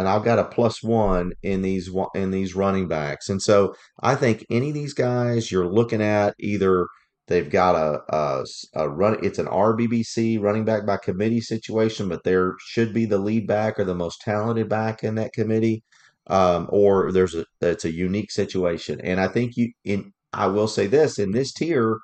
and 0.00 0.08
I've 0.08 0.24
got 0.24 0.38
a 0.38 0.44
plus 0.44 0.82
one 0.82 1.32
in 1.42 1.60
these 1.60 1.90
in 2.14 2.30
these 2.30 2.54
running 2.54 2.88
backs. 2.88 3.28
And 3.28 3.42
so 3.42 3.74
I 4.02 4.14
think 4.14 4.46
any 4.50 4.68
of 4.68 4.74
these 4.74 4.94
guys 4.94 5.52
you're 5.52 5.70
looking 5.70 6.00
at 6.00 6.34
either 6.38 6.86
they've 7.28 7.50
got 7.50 7.74
a, 7.74 8.00
a, 8.08 8.44
a 8.74 8.88
run 8.88 9.18
it's 9.22 9.38
an 9.38 9.46
RBBC 9.46 10.40
running 10.40 10.64
back 10.64 10.86
by 10.86 10.96
committee 10.96 11.42
situation, 11.42 12.08
but 12.08 12.24
there 12.24 12.54
should 12.60 12.94
be 12.94 13.04
the 13.04 13.18
lead 13.18 13.46
back 13.46 13.78
or 13.78 13.84
the 13.84 13.94
most 13.94 14.22
talented 14.22 14.70
back 14.70 15.04
in 15.04 15.16
that 15.16 15.34
committee, 15.34 15.84
um, 16.30 16.68
or 16.70 17.10
there's 17.12 17.34
a 17.34 17.44
it's 17.60 17.84
a 17.84 17.92
unique 17.92 18.30
situation. 18.30 19.00
And 19.02 19.20
I 19.20 19.28
think 19.28 19.56
you 19.56 19.72
in 19.84 20.12
I 20.32 20.46
will 20.46 20.68
say 20.68 20.86
this 20.86 21.18
in 21.18 21.32
this 21.32 21.52
tier, 21.52 21.98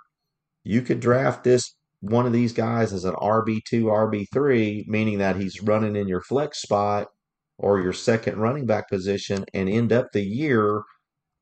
you 0.65 0.83
could 0.83 1.01
draft 1.01 1.45
this 1.45 1.75
one 2.01 2.27
of 2.27 2.33
these 2.33 2.53
guys 2.53 2.93
as 2.93 3.05
an 3.05 3.15
RB 3.15 3.61
two, 3.67 3.85
RB 3.85 4.27
three, 4.33 4.85
meaning 4.89 5.19
that 5.19 5.37
he's 5.37 5.63
running 5.63 5.97
in 5.97 6.09
your 6.09 6.21
flex 6.23 6.61
spot 6.61 7.07
or 7.59 7.81
your 7.81 7.93
second 7.93 8.39
running 8.39 8.67
back 8.67 8.89
position 8.89 9.45
and 9.55 9.69
end 9.69 9.93
up 9.93 10.09
the 10.13 10.25
year 10.25 10.83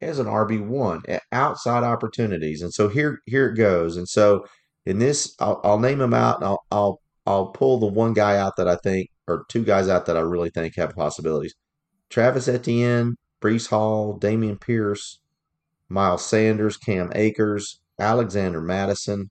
as 0.01 0.19
an 0.19 0.27
RB1 0.27 1.19
outside 1.33 1.83
opportunities. 1.83 2.61
And 2.61 2.73
so 2.73 2.89
here 2.89 3.21
here 3.27 3.49
it 3.49 3.57
goes. 3.57 3.97
And 3.97 4.09
so 4.09 4.45
in 4.85 4.99
this 4.99 5.35
I'll, 5.41 5.61
I'll 5.65 5.79
name 5.81 5.99
them 5.99 6.15
out 6.15 6.43
I'll, 6.43 6.63
I'll 6.71 7.01
I'll 7.27 7.47
pull 7.47 7.79
the 7.81 7.87
one 7.87 8.13
guy 8.13 8.37
out 8.37 8.57
that 8.59 8.69
I 8.69 8.77
think 8.77 9.09
or 9.27 9.47
two 9.49 9.65
guys 9.65 9.89
out 9.89 10.05
that 10.07 10.19
I 10.19 10.21
really 10.21 10.51
think 10.51 10.77
have 10.77 10.95
possibilities. 10.95 11.55
Travis 12.15 12.47
Etienne, 12.47 13.17
Breece 13.43 13.69
Hall, 13.69 14.17
Dameon 14.17 14.61
Pierce, 14.61 15.19
Miles 15.89 16.25
Sanders, 16.25 16.77
Cam 16.77 17.11
Akers, 17.13 17.81
Alexander 17.99 18.61
Mattison, 18.61 19.31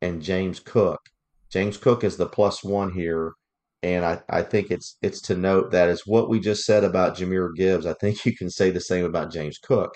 and 0.00 0.22
James 0.22 0.58
Cook. 0.58 1.10
James 1.50 1.76
Cook 1.76 2.02
is 2.02 2.16
the 2.16 2.24
plus 2.24 2.64
one 2.64 2.92
here 2.92 3.34
and 3.82 4.02
I, 4.06 4.22
I 4.30 4.40
think 4.40 4.70
it's 4.70 4.96
it's 5.02 5.20
to 5.22 5.36
note 5.36 5.72
that 5.72 5.90
is 5.90 6.06
what 6.06 6.30
we 6.30 6.40
just 6.40 6.64
said 6.64 6.84
about 6.84 7.18
Jahmyr 7.18 7.54
Gibbs, 7.54 7.84
I 7.84 7.92
think 7.92 8.24
you 8.24 8.34
can 8.34 8.48
say 8.48 8.70
the 8.70 8.80
same 8.80 9.04
about 9.04 9.30
James 9.30 9.58
Cook. 9.58 9.94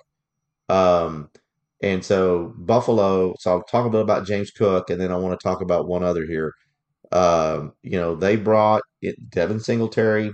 Um, 0.69 1.31
and 1.83 2.05
so 2.05 2.53
Buffalo, 2.59 3.35
so 3.39 3.53
I'll 3.53 3.63
talk 3.63 3.87
a 3.87 3.91
bit 3.91 4.03
about 4.03 4.27
James 4.27 4.51
Cook, 4.51 4.91
and 4.91 5.01
then 5.01 5.11
I 5.11 5.17
want 5.17 5.41
to 5.41 5.43
talk 5.43 5.63
about 5.63 5.89
one 5.89 6.03
other 6.03 6.27
here. 6.27 6.53
Um, 7.13 7.73
you 7.83 7.99
know, 7.99 8.15
they 8.15 8.37
brought 8.37 8.83
it, 9.01 9.17
Devin 9.31 9.61
Singletary, 9.61 10.31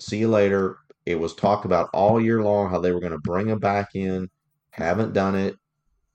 see 0.00 0.18
you 0.18 0.28
later. 0.28 0.78
It 1.06 1.20
was 1.20 1.34
talked 1.34 1.64
about 1.64 1.88
all 1.94 2.20
year 2.20 2.42
long 2.42 2.68
how 2.70 2.80
they 2.80 2.92
were 2.92 3.00
going 3.00 3.12
to 3.12 3.18
bring 3.18 3.48
him 3.48 3.60
back 3.60 3.94
in. 3.94 4.28
Haven't 4.70 5.12
done 5.12 5.36
it. 5.36 5.54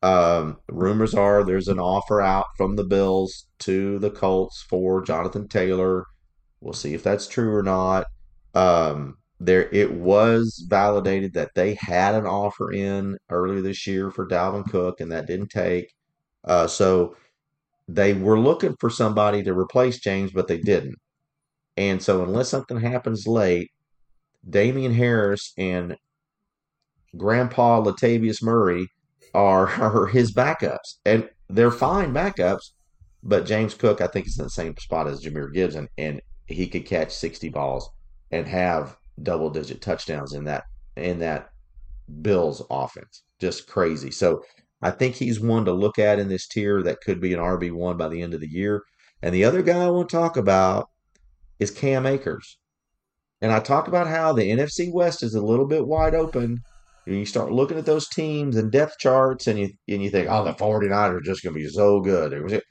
Um, 0.04 0.58
rumors 0.70 1.14
are 1.14 1.44
there's 1.44 1.68
an 1.68 1.80
offer 1.80 2.22
out 2.22 2.48
from 2.58 2.76
the 2.76 2.84
Bills 2.84 3.48
to 3.60 4.00
the 4.00 4.12
Colts 4.12 4.66
for 4.70 5.02
Jonathan 5.04 5.48
Taylor. 5.48 6.06
We'll 6.60 6.74
see 6.74 6.94
if 6.94 7.04
that's 7.04 7.28
true 7.28 7.54
or 7.54 7.64
not. 7.64 8.06
Um, 8.54 9.18
there, 9.40 9.70
it 9.72 9.94
was 9.94 10.66
validated 10.70 11.34
that 11.34 11.52
they 11.56 11.76
had 11.80 12.16
an 12.16 12.26
offer 12.26 12.72
in 12.72 13.18
earlier 13.30 13.62
this 13.62 13.88
year 13.88 14.12
for 14.12 14.28
Dalvin 14.28 14.70
Cook, 14.70 15.00
and 15.00 15.12
that 15.12 15.26
didn't 15.26 15.50
take. 15.50 15.92
Uh, 16.44 16.68
so 16.68 17.16
they 17.88 18.14
were 18.14 18.40
looking 18.40 18.76
for 18.80 18.90
somebody 18.90 19.44
to 19.44 19.54
replace 19.54 20.00
James, 20.00 20.32
but 20.32 20.48
they 20.48 20.60
didn't. 20.60 20.96
And 21.78 22.02
so, 22.02 22.24
unless 22.24 22.50
something 22.50 22.80
happens 22.80 23.28
late, 23.28 23.72
Damien 24.50 24.94
Harris 24.94 25.54
and 25.58 25.96
Grandpa 27.18 27.82
Latavius 27.82 28.42
Murray 28.42 28.88
are, 29.34 29.68
are 29.82 30.08
his 30.08 30.34
backups, 30.34 30.98
and 31.06 31.30
they're 31.50 31.72
fine 31.72 32.14
backups. 32.14 32.72
But 33.24 33.46
James 33.46 33.76
Cook, 33.76 34.02
I 34.02 34.08
think, 34.08 34.26
is 34.26 34.40
in 34.40 34.46
the 34.46 34.50
same 34.50 34.76
spot 34.78 35.08
as 35.08 35.24
Jahmyr 35.24 35.54
Gibbs, 35.54 35.76
and, 35.76 35.88
and 35.98 36.22
he 36.48 36.68
could 36.68 36.86
catch 36.86 37.12
sixty 37.12 37.50
balls 37.50 37.88
and 38.32 38.48
have 38.48 38.98
double 39.22 39.50
digit 39.50 39.82
touchdowns 39.82 40.34
in 40.34 40.46
that 40.46 40.64
in 40.96 41.20
that 41.20 41.50
Bills 42.22 42.64
offense. 42.70 43.24
Just 43.40 43.68
crazy. 43.68 44.12
So 44.12 44.44
I 44.82 44.92
think 44.92 45.16
he's 45.16 45.40
one 45.40 45.66
to 45.66 45.72
look 45.72 46.00
at 46.00 46.20
in 46.20 46.28
this 46.28 46.48
tier 46.48 46.82
that 46.84 47.02
could 47.02 47.22
be 47.22 47.34
an 47.34 47.40
RB 47.40 47.72
one 47.72 47.98
by 47.98 48.08
the 48.08 48.22
end 48.22 48.34
of 48.34 48.42
the 48.42 48.50
year. 48.50 48.84
And 49.22 49.34
the 49.34 49.46
other 49.46 49.62
guy 49.62 49.84
I 49.84 49.90
want 49.90 50.10
to 50.10 50.16
talk 50.16 50.38
about 50.38 50.90
is 51.60 51.70
Cam 51.70 52.06
Akers. 52.06 52.58
And 53.42 53.52
I 53.52 53.60
talk 53.60 53.88
about 53.88 54.08
how 54.08 54.34
the 54.34 54.50
NFC 54.50 54.92
West 54.92 55.24
is 55.24 55.34
a 55.34 55.42
little 55.42 55.68
bit 55.68 55.88
wide 55.88 56.14
open. 56.14 56.60
And 57.08 57.16
you 57.16 57.26
start 57.26 57.52
looking 57.52 57.78
at 57.78 57.86
those 57.86 58.08
teams 58.08 58.56
and 58.56 58.72
depth 58.72 59.00
charts, 59.00 59.48
and 59.48 59.58
you 59.60 59.70
and 59.90 60.04
you 60.04 60.12
think, 60.12 60.28
oh, 60.30 60.46
the 60.46 60.54
49ers 60.54 61.18
are 61.18 61.22
just 61.22 61.44
going 61.44 61.56
to 61.56 61.60
be 61.60 61.68
so 61.68 62.00
good. 62.00 62.62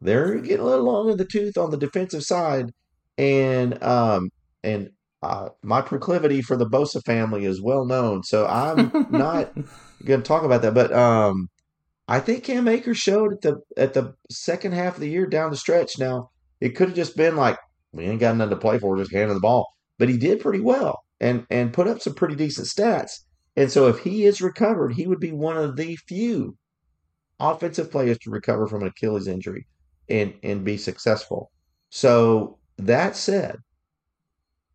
They're 0.00 0.38
getting 0.38 0.60
a 0.60 0.64
little 0.64 0.84
long 0.84 1.10
in 1.10 1.16
the 1.16 1.24
tooth 1.24 1.56
on 1.56 1.70
the 1.70 1.76
defensive 1.76 2.24
side, 2.24 2.72
and 3.16 3.80
um, 3.82 4.30
and 4.64 4.90
uh, 5.22 5.48
my 5.62 5.80
proclivity 5.80 6.42
for 6.42 6.56
the 6.56 6.68
Bosa 6.68 7.02
family 7.04 7.44
is 7.44 7.62
well 7.62 7.84
known, 7.84 8.22
so 8.22 8.46
I'm 8.46 9.06
not 9.10 9.54
going 10.04 10.22
to 10.22 10.26
talk 10.26 10.44
about 10.44 10.62
that. 10.62 10.74
But 10.74 10.92
um, 10.92 11.48
I 12.06 12.20
think 12.20 12.44
Cam 12.44 12.68
Akers 12.68 12.98
showed 12.98 13.32
at 13.32 13.40
the 13.42 13.60
at 13.76 13.94
the 13.94 14.14
second 14.30 14.72
half 14.72 14.94
of 14.94 15.00
the 15.00 15.08
year 15.08 15.26
down 15.26 15.50
the 15.50 15.56
stretch. 15.56 15.98
Now 15.98 16.30
it 16.60 16.70
could 16.70 16.88
have 16.88 16.96
just 16.96 17.16
been 17.16 17.36
like 17.36 17.58
we 17.92 18.04
ain't 18.04 18.20
got 18.20 18.36
nothing 18.36 18.50
to 18.50 18.56
play 18.56 18.78
for, 18.78 18.96
just 18.96 19.12
handing 19.12 19.34
the 19.34 19.40
ball, 19.40 19.66
but 19.98 20.08
he 20.08 20.16
did 20.16 20.40
pretty 20.40 20.60
well 20.60 21.02
and 21.20 21.46
and 21.50 21.72
put 21.72 21.88
up 21.88 22.00
some 22.00 22.14
pretty 22.14 22.34
decent 22.34 22.66
stats. 22.66 23.12
And 23.56 23.70
so 23.70 23.88
if 23.88 23.98
he 24.00 24.24
is 24.24 24.40
recovered, 24.40 24.94
he 24.94 25.06
would 25.06 25.20
be 25.20 25.32
one 25.32 25.56
of 25.56 25.76
the 25.76 25.96
few 25.96 26.56
offensive 27.40 27.90
players 27.90 28.18
to 28.18 28.30
recover 28.30 28.66
from 28.66 28.82
an 28.82 28.88
Achilles 28.88 29.26
injury 29.26 29.66
and 30.08 30.34
and 30.42 30.64
be 30.64 30.76
successful. 30.76 31.50
So 31.90 32.58
that 32.76 33.16
said, 33.16 33.56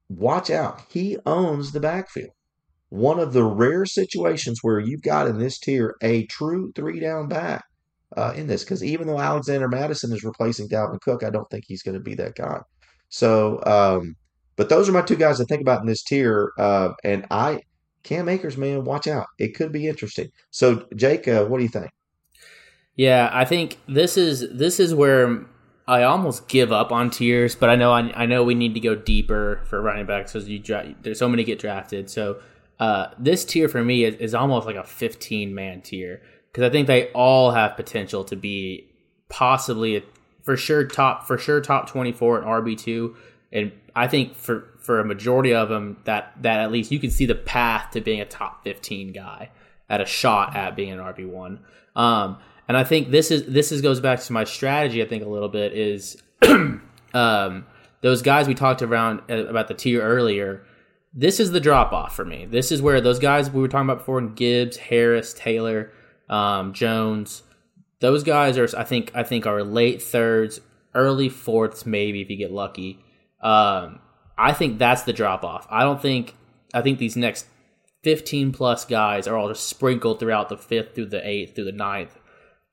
watch 0.10 0.50
out. 0.50 0.82
He 0.90 1.18
owns 1.26 1.72
the 1.72 1.80
backfield. 1.80 2.32
One 2.90 3.20
of 3.20 3.34
the 3.34 3.44
rare 3.44 3.86
situations 3.86 4.60
where 4.62 4.80
you've 4.80 5.02
got 5.02 5.28
in 5.28 5.40
this 5.40 5.58
tier 5.60 5.96
a 6.02 6.26
true 6.28 6.72
three 6.76 7.00
down 7.00 7.28
back 7.28 7.64
uh, 8.16 8.34
in 8.36 8.48
this, 8.48 8.64
because 8.64 8.84
even 8.84 9.08
though 9.08 9.20
Alexander 9.20 9.68
Mattison 9.68 10.14
is 10.14 10.24
replacing 10.24 10.70
Dalvin 10.70 11.02
Cook, 11.02 11.24
I 11.24 11.32
don't 11.32 11.50
think 11.50 11.64
he's 11.68 11.82
going 11.82 11.96
to 11.96 12.04
be 12.04 12.14
that 12.16 12.36
guy. 12.36 12.60
So, 13.10 13.64
um, 13.66 14.16
but 14.56 14.70
those 14.70 14.88
are 14.90 14.92
my 14.92 15.02
two 15.02 15.16
guys 15.16 15.42
I 15.42 15.46
think 15.46 15.62
about 15.62 15.82
in 15.82 15.88
this 15.88 16.04
tier. 16.04 16.52
Uh, 16.58 16.90
and 17.04 17.26
I, 17.32 17.62
Cam 18.04 18.30
Akers, 18.30 18.58
man, 18.58 18.84
watch 18.84 19.08
out. 19.08 19.28
It 19.40 19.56
could 19.56 19.72
be 19.72 19.88
interesting. 19.88 20.30
So, 20.52 20.86
Jake, 20.96 21.28
uh, 21.28 21.46
what 21.46 21.58
do 21.58 21.64
you 21.64 21.70
think? 21.70 21.90
Yeah, 22.96 23.30
I 23.34 23.46
think 23.46 23.80
this 23.88 24.18
is 24.18 24.48
this 24.52 24.80
is 24.80 24.94
where 24.94 25.46
I 25.88 26.04
almost 26.04 26.48
give 26.48 26.72
up 26.72 26.92
on 26.92 27.10
tiers, 27.10 27.56
but 27.56 27.70
I 27.70 27.76
know 27.76 27.92
I, 27.92 28.12
I 28.16 28.26
know 28.26 28.44
we 28.44 28.56
need 28.56 28.74
to 28.76 28.80
go 28.80 28.96
deeper 28.96 29.62
for 29.66 29.82
running 29.82 30.06
backs 30.06 30.34
because 30.34 30.48
you 30.48 30.60
dra- 30.60 30.94
there's 31.02 31.20
so 31.20 31.28
many 31.28 31.44
get 31.44 31.60
drafted. 31.60 32.10
So 32.10 32.40
uh, 32.80 33.08
this 33.18 33.46
tier 33.46 33.68
for 33.68 33.84
me 33.84 34.04
is, 34.04 34.16
is 34.16 34.36
almost 34.36 34.66
like 34.68 34.76
a 34.76 34.84
15 34.84 35.56
man 35.56 35.82
tier 35.82 36.22
because 36.52 36.64
I 36.64 36.70
think 36.70 36.88
they 36.88 37.12
all 37.12 37.52
have 37.52 37.76
potential 37.76 38.24
to 38.26 38.36
be 38.36 38.88
possibly 39.28 39.98
a, 39.98 40.04
for 40.44 40.56
sure 40.56 40.86
top 40.86 41.26
for 41.26 41.38
sure 41.38 41.62
top 41.62 41.90
24 41.90 42.40
and 42.40 42.48
RB 42.48 42.78
two, 42.78 43.16
and 43.52 43.72
I 43.96 44.08
think 44.08 44.36
for 44.36 44.70
for 44.80 45.00
a 45.00 45.06
majority 45.06 45.54
of 45.54 45.70
them 45.70 45.98
that 46.06 46.34
that 46.42 46.60
at 46.60 46.72
least 46.72 46.92
you 46.92 47.00
can 47.00 47.10
see 47.10 47.26
the 47.26 47.36
path 47.36 47.92
to 47.92 48.02
being 48.02 48.22
a 48.22 48.26
top 48.26 48.64
15 48.64 49.14
guy 49.14 49.50
at 49.90 50.02
a 50.02 50.06
shot 50.06 50.56
at 50.56 50.76
being 50.76 50.92
an 50.92 51.00
RB 51.00 51.28
one. 51.28 51.60
Um, 51.96 52.38
and 52.68 52.78
I 52.78 52.84
think 52.84 53.12
this 53.12 53.32
is 53.32 53.46
this 53.46 53.72
is 53.72 53.82
goes 53.82 54.00
back 54.00 54.20
to 54.22 54.34
my 54.34 54.44
strategy. 54.44 55.02
I 55.02 55.08
think 55.08 55.24
a 55.24 55.30
little 55.30 55.50
bit 55.50 55.74
is 55.74 56.22
um, 57.14 57.66
those 58.02 58.22
guys 58.22 58.48
we 58.48 58.54
talked 58.54 58.82
around 58.82 59.22
uh, 59.30 59.46
about 59.46 59.68
the 59.68 59.74
tier 59.74 60.02
earlier. 60.02 60.66
This 61.14 61.40
is 61.40 61.52
the 61.52 61.60
drop 61.60 61.94
off 61.94 62.16
for 62.16 62.26
me. 62.26 62.46
This 62.46 62.72
is 62.72 62.82
where 62.82 63.00
those 63.00 63.20
guys 63.20 63.52
we 63.52 63.62
were 63.62 63.68
talking 63.68 63.88
about 63.88 64.00
before: 64.00 64.22
Gibbs, 64.22 64.78
Harris, 64.78 65.34
Taylor, 65.34 65.92
um, 66.30 66.74
Jones. 66.74 67.44
Those 68.00 68.24
guys 68.24 68.58
are, 68.58 68.68
I 68.78 68.84
think, 68.84 69.12
I 69.16 69.24
think 69.24 69.46
are 69.46 69.64
late 69.64 70.02
thirds, 70.02 70.60
early 70.94 71.30
fourths, 71.30 71.86
maybe 71.86 72.22
if 72.22 72.30
you 72.30 72.36
get 72.36 72.52
lucky. 72.52 73.03
Um, 73.44 74.00
I 74.38 74.54
think 74.54 74.80
that's 74.80 75.04
the 75.04 75.14
drop 75.14 75.44
off. 75.44 75.68
I 75.70 75.84
don't 75.84 76.02
think. 76.02 76.36
I 76.74 76.82
think 76.82 76.98
these 76.98 77.16
next 77.16 77.46
15 78.02 78.52
plus 78.52 78.84
guys 78.84 79.28
are 79.28 79.38
all 79.38 79.48
just 79.48 79.68
sprinkled 79.68 80.20
throughout 80.20 80.50
the 80.50 80.58
fifth 80.58 80.96
through 80.96 81.06
the 81.08 81.28
eighth 81.28 81.54
through 81.54 81.66
the 81.66 81.72
ninth 81.72 82.18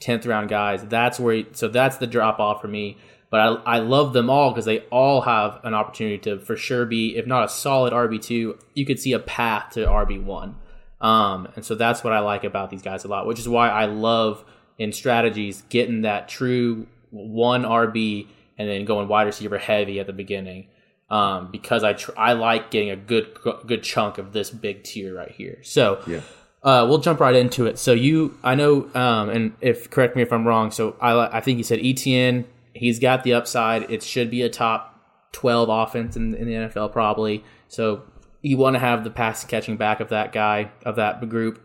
10th 0.00 0.26
round 0.26 0.48
guys. 0.48 0.84
That's 0.84 1.20
where, 1.20 1.34
he, 1.34 1.46
so 1.52 1.68
that's 1.68 1.98
the 1.98 2.06
drop 2.06 2.40
off 2.40 2.60
for 2.60 2.68
me. 2.68 2.96
But 3.30 3.40
I, 3.40 3.76
I 3.76 3.78
love 3.78 4.12
them 4.12 4.28
all 4.28 4.50
because 4.50 4.64
they 4.64 4.80
all 4.90 5.20
have 5.20 5.60
an 5.62 5.74
opportunity 5.74 6.18
to 6.18 6.40
for 6.40 6.56
sure 6.56 6.84
be, 6.84 7.16
if 7.16 7.26
not 7.26 7.44
a 7.44 7.48
solid 7.48 7.92
RB2, 7.92 8.60
you 8.74 8.86
could 8.86 8.98
see 8.98 9.12
a 9.12 9.20
path 9.20 9.74
to 9.74 9.86
RB1. 9.86 10.54
Um, 11.00 11.48
and 11.54 11.64
so 11.64 11.74
that's 11.74 12.02
what 12.02 12.12
I 12.12 12.18
like 12.18 12.42
about 12.42 12.70
these 12.70 12.82
guys 12.82 13.04
a 13.04 13.08
lot, 13.08 13.26
which 13.26 13.38
is 13.38 13.48
why 13.48 13.68
I 13.68 13.84
love 13.84 14.44
in 14.78 14.92
strategies 14.92 15.62
getting 15.68 16.02
that 16.02 16.28
true 16.28 16.86
one 17.10 17.62
RB 17.62 18.26
and 18.60 18.68
then 18.68 18.84
going 18.84 19.08
wide 19.08 19.22
receiver 19.22 19.56
heavy 19.56 19.98
at 20.00 20.06
the 20.06 20.12
beginning. 20.12 20.68
Um, 21.08 21.50
because 21.50 21.82
I 21.82 21.94
tr- 21.94 22.12
I 22.16 22.34
like 22.34 22.70
getting 22.70 22.90
a 22.90 22.96
good 22.96 23.36
good 23.66 23.82
chunk 23.82 24.18
of 24.18 24.32
this 24.32 24.50
big 24.50 24.84
tier 24.84 25.16
right 25.16 25.30
here. 25.30 25.58
So 25.62 26.02
yeah. 26.06 26.20
Uh, 26.62 26.86
we'll 26.86 26.98
jump 26.98 27.20
right 27.20 27.34
into 27.34 27.64
it. 27.64 27.78
So 27.78 27.92
you, 27.92 28.38
I 28.42 28.54
know, 28.54 28.90
um, 28.94 29.30
and 29.30 29.54
if 29.62 29.88
correct 29.88 30.14
me 30.14 30.20
if 30.20 30.30
I'm 30.30 30.46
wrong. 30.46 30.70
So 30.70 30.94
I, 31.00 31.38
I 31.38 31.40
think 31.40 31.56
you 31.56 31.64
said 31.64 31.78
ETN. 31.78 32.44
He's 32.74 32.98
got 32.98 33.24
the 33.24 33.32
upside. 33.32 33.90
It 33.90 34.02
should 34.02 34.30
be 34.30 34.42
a 34.42 34.50
top 34.50 35.00
12 35.32 35.70
offense 35.70 36.16
in, 36.16 36.34
in 36.34 36.46
the 36.46 36.52
NFL 36.52 36.92
probably. 36.92 37.42
So 37.68 38.02
you 38.42 38.58
want 38.58 38.74
to 38.74 38.80
have 38.80 39.04
the 39.04 39.10
pass 39.10 39.42
catching 39.42 39.78
back 39.78 40.00
of 40.00 40.10
that 40.10 40.32
guy 40.32 40.70
of 40.84 40.96
that 40.96 41.26
group. 41.30 41.64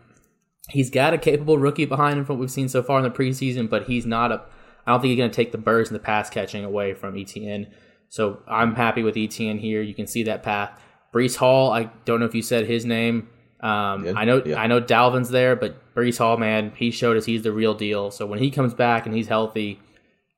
He's 0.70 0.88
got 0.88 1.12
a 1.12 1.18
capable 1.18 1.58
rookie 1.58 1.84
behind 1.84 2.18
him 2.18 2.24
from 2.24 2.36
what 2.36 2.40
we've 2.40 2.50
seen 2.50 2.68
so 2.68 2.82
far 2.82 2.98
in 2.98 3.04
the 3.04 3.10
preseason, 3.10 3.68
but 3.68 3.84
he's 3.84 4.06
not 4.06 4.32
a. 4.32 4.42
I 4.86 4.92
don't 4.92 5.00
think 5.00 5.10
he's 5.10 5.18
going 5.18 5.30
to 5.30 5.36
take 5.36 5.52
the 5.52 5.58
birds 5.58 5.90
and 5.90 5.96
the 5.96 6.02
pass 6.02 6.30
catching 6.30 6.64
away 6.64 6.94
from 6.94 7.14
ETN. 7.14 7.68
So 8.08 8.40
I'm 8.46 8.74
happy 8.74 9.02
with 9.02 9.16
ETN 9.16 9.58
here. 9.58 9.82
You 9.82 9.94
can 9.94 10.06
see 10.06 10.22
that 10.24 10.42
path. 10.42 10.80
Breece 11.12 11.36
Hall, 11.36 11.72
I 11.72 11.90
don't 12.04 12.20
know 12.20 12.26
if 12.26 12.34
you 12.34 12.42
said 12.42 12.66
his 12.66 12.84
name. 12.84 13.28
Um, 13.60 14.16
I 14.16 14.24
know 14.24 14.42
yeah. 14.44 14.60
I 14.60 14.66
know 14.66 14.80
Dalvin's 14.80 15.30
there, 15.30 15.56
but 15.56 15.94
Breece 15.94 16.18
Hall, 16.18 16.36
man, 16.36 16.72
he 16.76 16.90
showed 16.90 17.16
us 17.16 17.24
he's 17.24 17.42
the 17.42 17.52
real 17.52 17.74
deal. 17.74 18.10
So 18.10 18.26
when 18.26 18.38
he 18.38 18.50
comes 18.50 18.74
back 18.74 19.06
and 19.06 19.14
he's 19.14 19.28
healthy, 19.28 19.80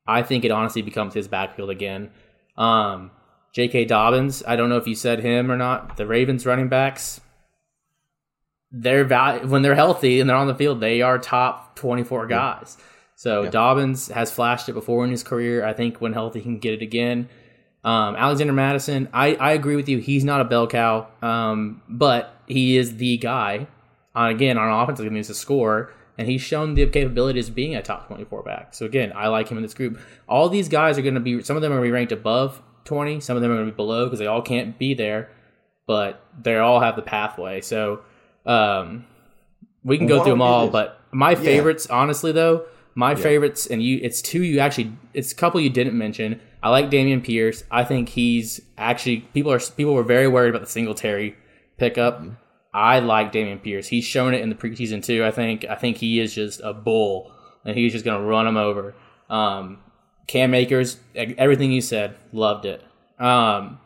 I 0.07 0.23
think 0.23 0.45
it 0.45 0.51
honestly 0.51 0.83
becomes 0.83 1.15
his 1.15 1.29
backfield 1.29 1.69
again. 1.69 2.11
Um, 2.57 3.11
J.K. 3.53 3.87
Dobbins, 3.87 4.43
I 4.47 4.57
don't 4.57 4.69
know 4.69 4.77
if 4.77 4.87
you 4.87 4.95
said 4.95 5.21
him 5.21 5.51
or 5.51 5.57
not. 5.57 5.97
The 5.97 6.07
Ravens 6.07 6.47
running 6.47 6.69
backs, 6.69 7.21
they're 8.71 9.05
val- 9.05 9.47
when 9.47 9.63
they're 9.63 9.75
healthy 9.75 10.21
and 10.21 10.31
they're 10.31 10.37
on 10.37 10.47
the 10.47 10.55
field, 10.55 10.81
they 10.81 11.03
are 11.03 11.19
top 11.19 11.77
twenty 11.77 12.05
four 12.05 12.27
guys. 12.27 12.79
So 13.19 13.43
yeah. 13.43 13.51
Dobbins 13.51 14.07
has 14.09 14.31
flashed 14.31 14.69
it 14.69 14.75
before 14.75 15.03
in 15.03 15.11
his 15.11 15.25
career. 15.25 15.65
I 15.65 15.73
think 15.73 16.01
when 16.01 16.13
healthy, 16.13 16.39
he 16.39 16.45
can 16.45 16.61
get 16.61 16.75
it 16.75 16.83
again. 16.83 17.29
Um, 17.83 18.15
Alexander 18.15 18.53
Mattison, 18.53 19.09
I, 19.13 19.35
I 19.35 19.53
agree 19.55 19.75
with 19.75 19.89
you. 19.89 19.99
He's 19.99 20.23
not 20.23 20.41
a 20.41 20.45
bell 20.45 20.69
cow, 20.69 21.09
um, 21.21 21.83
but 21.89 22.33
he 22.47 22.77
is 22.77 22.99
the 22.99 23.17
guy. 23.17 23.67
On, 24.15 24.31
again, 24.31 24.57
on 24.57 24.71
offense, 24.71 25.01
he 25.01 25.09
needs 25.09 25.27
to 25.27 25.35
score, 25.35 25.93
and 26.17 26.29
he's 26.29 26.43
shown 26.43 26.75
the 26.75 26.87
capabilities 26.87 27.49
of 27.49 27.57
being 27.57 27.75
a 27.75 27.83
top 27.83 28.07
24 28.07 28.45
back. 28.45 28.73
So 28.73 28.87
again, 28.87 29.13
I 29.17 29.27
like 29.27 29.49
him 29.49 29.59
in 29.59 29.65
this 29.65 29.75
group. 29.75 29.99
All 30.29 30.49
these 30.49 30.69
guys 30.69 30.97
are 30.97 31.03
going 31.03 31.15
to 31.15 31.21
be, 31.21 31.43
some 31.43 31.57
of 31.57 31.63
them 31.63 31.73
are 31.73 31.79
going 31.79 31.87
to 31.87 31.89
be 31.89 31.93
ranked 31.93 32.13
above 32.13 32.63
20, 32.85 33.19
some 33.19 33.35
of 33.35 33.43
them 33.43 33.51
are 33.51 33.57
going 33.57 33.67
to 33.67 33.73
be 33.73 33.77
below 33.77 34.05
because 34.05 34.21
they 34.21 34.29
all 34.29 34.43
can't 34.43 34.79
be 34.79 34.95
there, 34.95 35.29
but 35.89 36.25
they 36.41 36.57
all 36.57 36.79
have 36.79 36.95
the 36.95 37.03
pathway. 37.03 37.63
So 37.63 38.03
um, 38.47 39.07
we 39.83 39.99
can 39.99 40.07
go 40.07 40.23
through 40.23 40.35
them 40.35 40.43
all, 40.43 40.69
but 40.69 41.01
my 41.11 41.35
favorites, 41.35 41.89
yeah. 41.91 41.97
honestly, 41.97 42.31
though, 42.31 42.67
My 42.99 43.15
favorites, 43.15 43.65
and 43.69 43.81
you, 43.81 44.01
it's 44.03 44.21
two 44.21 44.43
you 44.43 44.59
actually, 44.59 44.93
it's 45.15 45.31
a 45.31 45.35
couple 45.37 45.61
you 45.61 45.71
didn't 45.71 45.97
mention. 45.97 46.41
I 46.65 46.71
like 46.71 46.91
Dameon 46.91 47.23
Pierce. 47.23 47.63
I 47.71 47.85
think 47.85 48.09
he's 48.09 48.61
actually 48.77 49.19
people 49.33 49.53
are 49.53 49.61
people 49.61 49.95
were 49.95 50.03
very 50.03 50.27
worried 50.27 50.49
about 50.49 50.63
the 50.63 50.67
Singletary 50.67 51.37
pickup. 51.77 52.19
Mm-hmm. 52.19 52.31
I 52.75 52.99
like 52.99 53.33
Dameon 53.33 53.63
Pierce. 53.63 53.87
He's 53.87 54.05
shown 54.05 54.35
it 54.35 54.41
in 54.41 54.49
the 54.49 54.57
preseason 54.57 55.01
too. 55.01 55.25
I 55.25 55.31
think 55.31 55.65
I 55.65 55.77
think 55.77 55.99
he 55.99 56.19
is 56.19 56.35
just 56.35 56.61
a 56.65 56.75
bull, 56.75 57.31
and 57.65 57.77
he's 57.77 57.93
just 57.93 58.05
going 58.05 58.21
to 58.21 58.27
run 58.27 58.49
him 58.49 58.57
over. 58.57 58.97
Um, 59.31 59.79
Cam 60.27 60.53
Akers, 60.53 60.99
everything 61.15 61.71
you 61.71 61.81
said, 61.81 62.17
loved 62.33 62.65
it. 62.65 62.83
Um, 63.21 63.79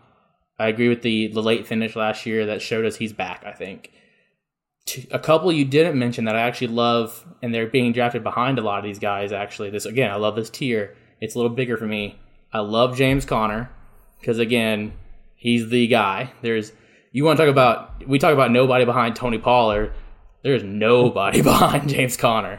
I 0.59 0.69
agree 0.69 0.89
with 0.89 1.03
the 1.03 1.27
the 1.27 1.43
late 1.43 1.67
finish 1.67 1.95
last 1.97 2.25
year 2.25 2.47
that 2.47 2.63
showed 2.63 2.87
us 2.87 2.97
he's 2.97 3.13
back. 3.13 3.45
I 3.45 3.53
think 3.53 3.93
Two- 4.87 5.05
a 5.11 5.19
couple 5.19 5.53
you 5.53 5.65
didn't 5.65 5.99
mention 5.99 6.25
that 6.25 6.35
I 6.37 6.41
actually 6.43 6.69
love, 6.69 7.25
and 7.43 7.55
they're 7.55 7.67
being 7.67 7.93
drafted 7.93 8.23
behind 8.25 8.59
a 8.59 8.63
lot 8.63 8.79
of 8.79 8.85
these 8.85 8.99
guys. 8.99 9.33
Actually, 9.33 9.71
this 9.71 9.87
again, 9.87 10.11
I 10.11 10.17
love 10.17 10.37
this 10.37 10.51
tier. 10.51 10.97
It's 11.21 11.35
a 11.35 11.39
little 11.39 11.55
bigger 11.55 11.77
for 11.77 11.87
me. 11.87 12.19
I 12.53 12.61
love 12.61 12.97
James 12.97 13.25
Conner 13.25 13.71
because 14.21 14.39
again, 14.39 14.93
he's 15.37 15.69
the 15.71 15.87
guy. 15.87 16.33
There's 16.43 16.73
you 17.13 17.25
want 17.25 17.39
to 17.39 17.45
talk 17.45 17.51
about 17.51 18.07
we 18.09 18.19
talk 18.19 18.33
about 18.33 18.51
nobody 18.51 18.85
behind 18.85 19.15
Tony 19.17 19.39
Pollard. 19.39 19.93
There's 20.43 20.65
nobody 20.65 21.43
behind 21.53 21.89
James 21.89 22.17
Conner. 22.17 22.59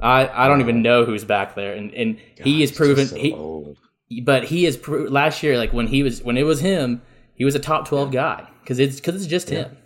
I, 0.00 0.28
I 0.28 0.48
don't 0.48 0.60
even 0.60 0.82
know 0.82 1.04
who's 1.04 1.24
back 1.24 1.54
there, 1.54 1.72
and 1.74 1.94
and 1.94 2.18
he 2.42 2.62
is 2.64 2.72
proven 2.72 3.06
so 3.06 3.16
he, 3.16 3.32
old. 3.32 3.78
but 4.24 4.44
he 4.44 4.66
is 4.66 4.76
pro- 4.76 5.04
last 5.04 5.42
year 5.44 5.56
like 5.56 5.72
when 5.72 5.86
he 5.86 6.02
was 6.02 6.20
when 6.20 6.36
it 6.36 6.42
was 6.42 6.60
him 6.60 7.00
he 7.36 7.44
was 7.44 7.54
a 7.54 7.60
top 7.60 7.86
12 7.88 8.10
guy 8.12 8.48
because 8.60 8.78
it's 8.80 8.96
because 8.96 9.14
it's 9.16 9.26
just 9.26 9.48
him 9.50 9.76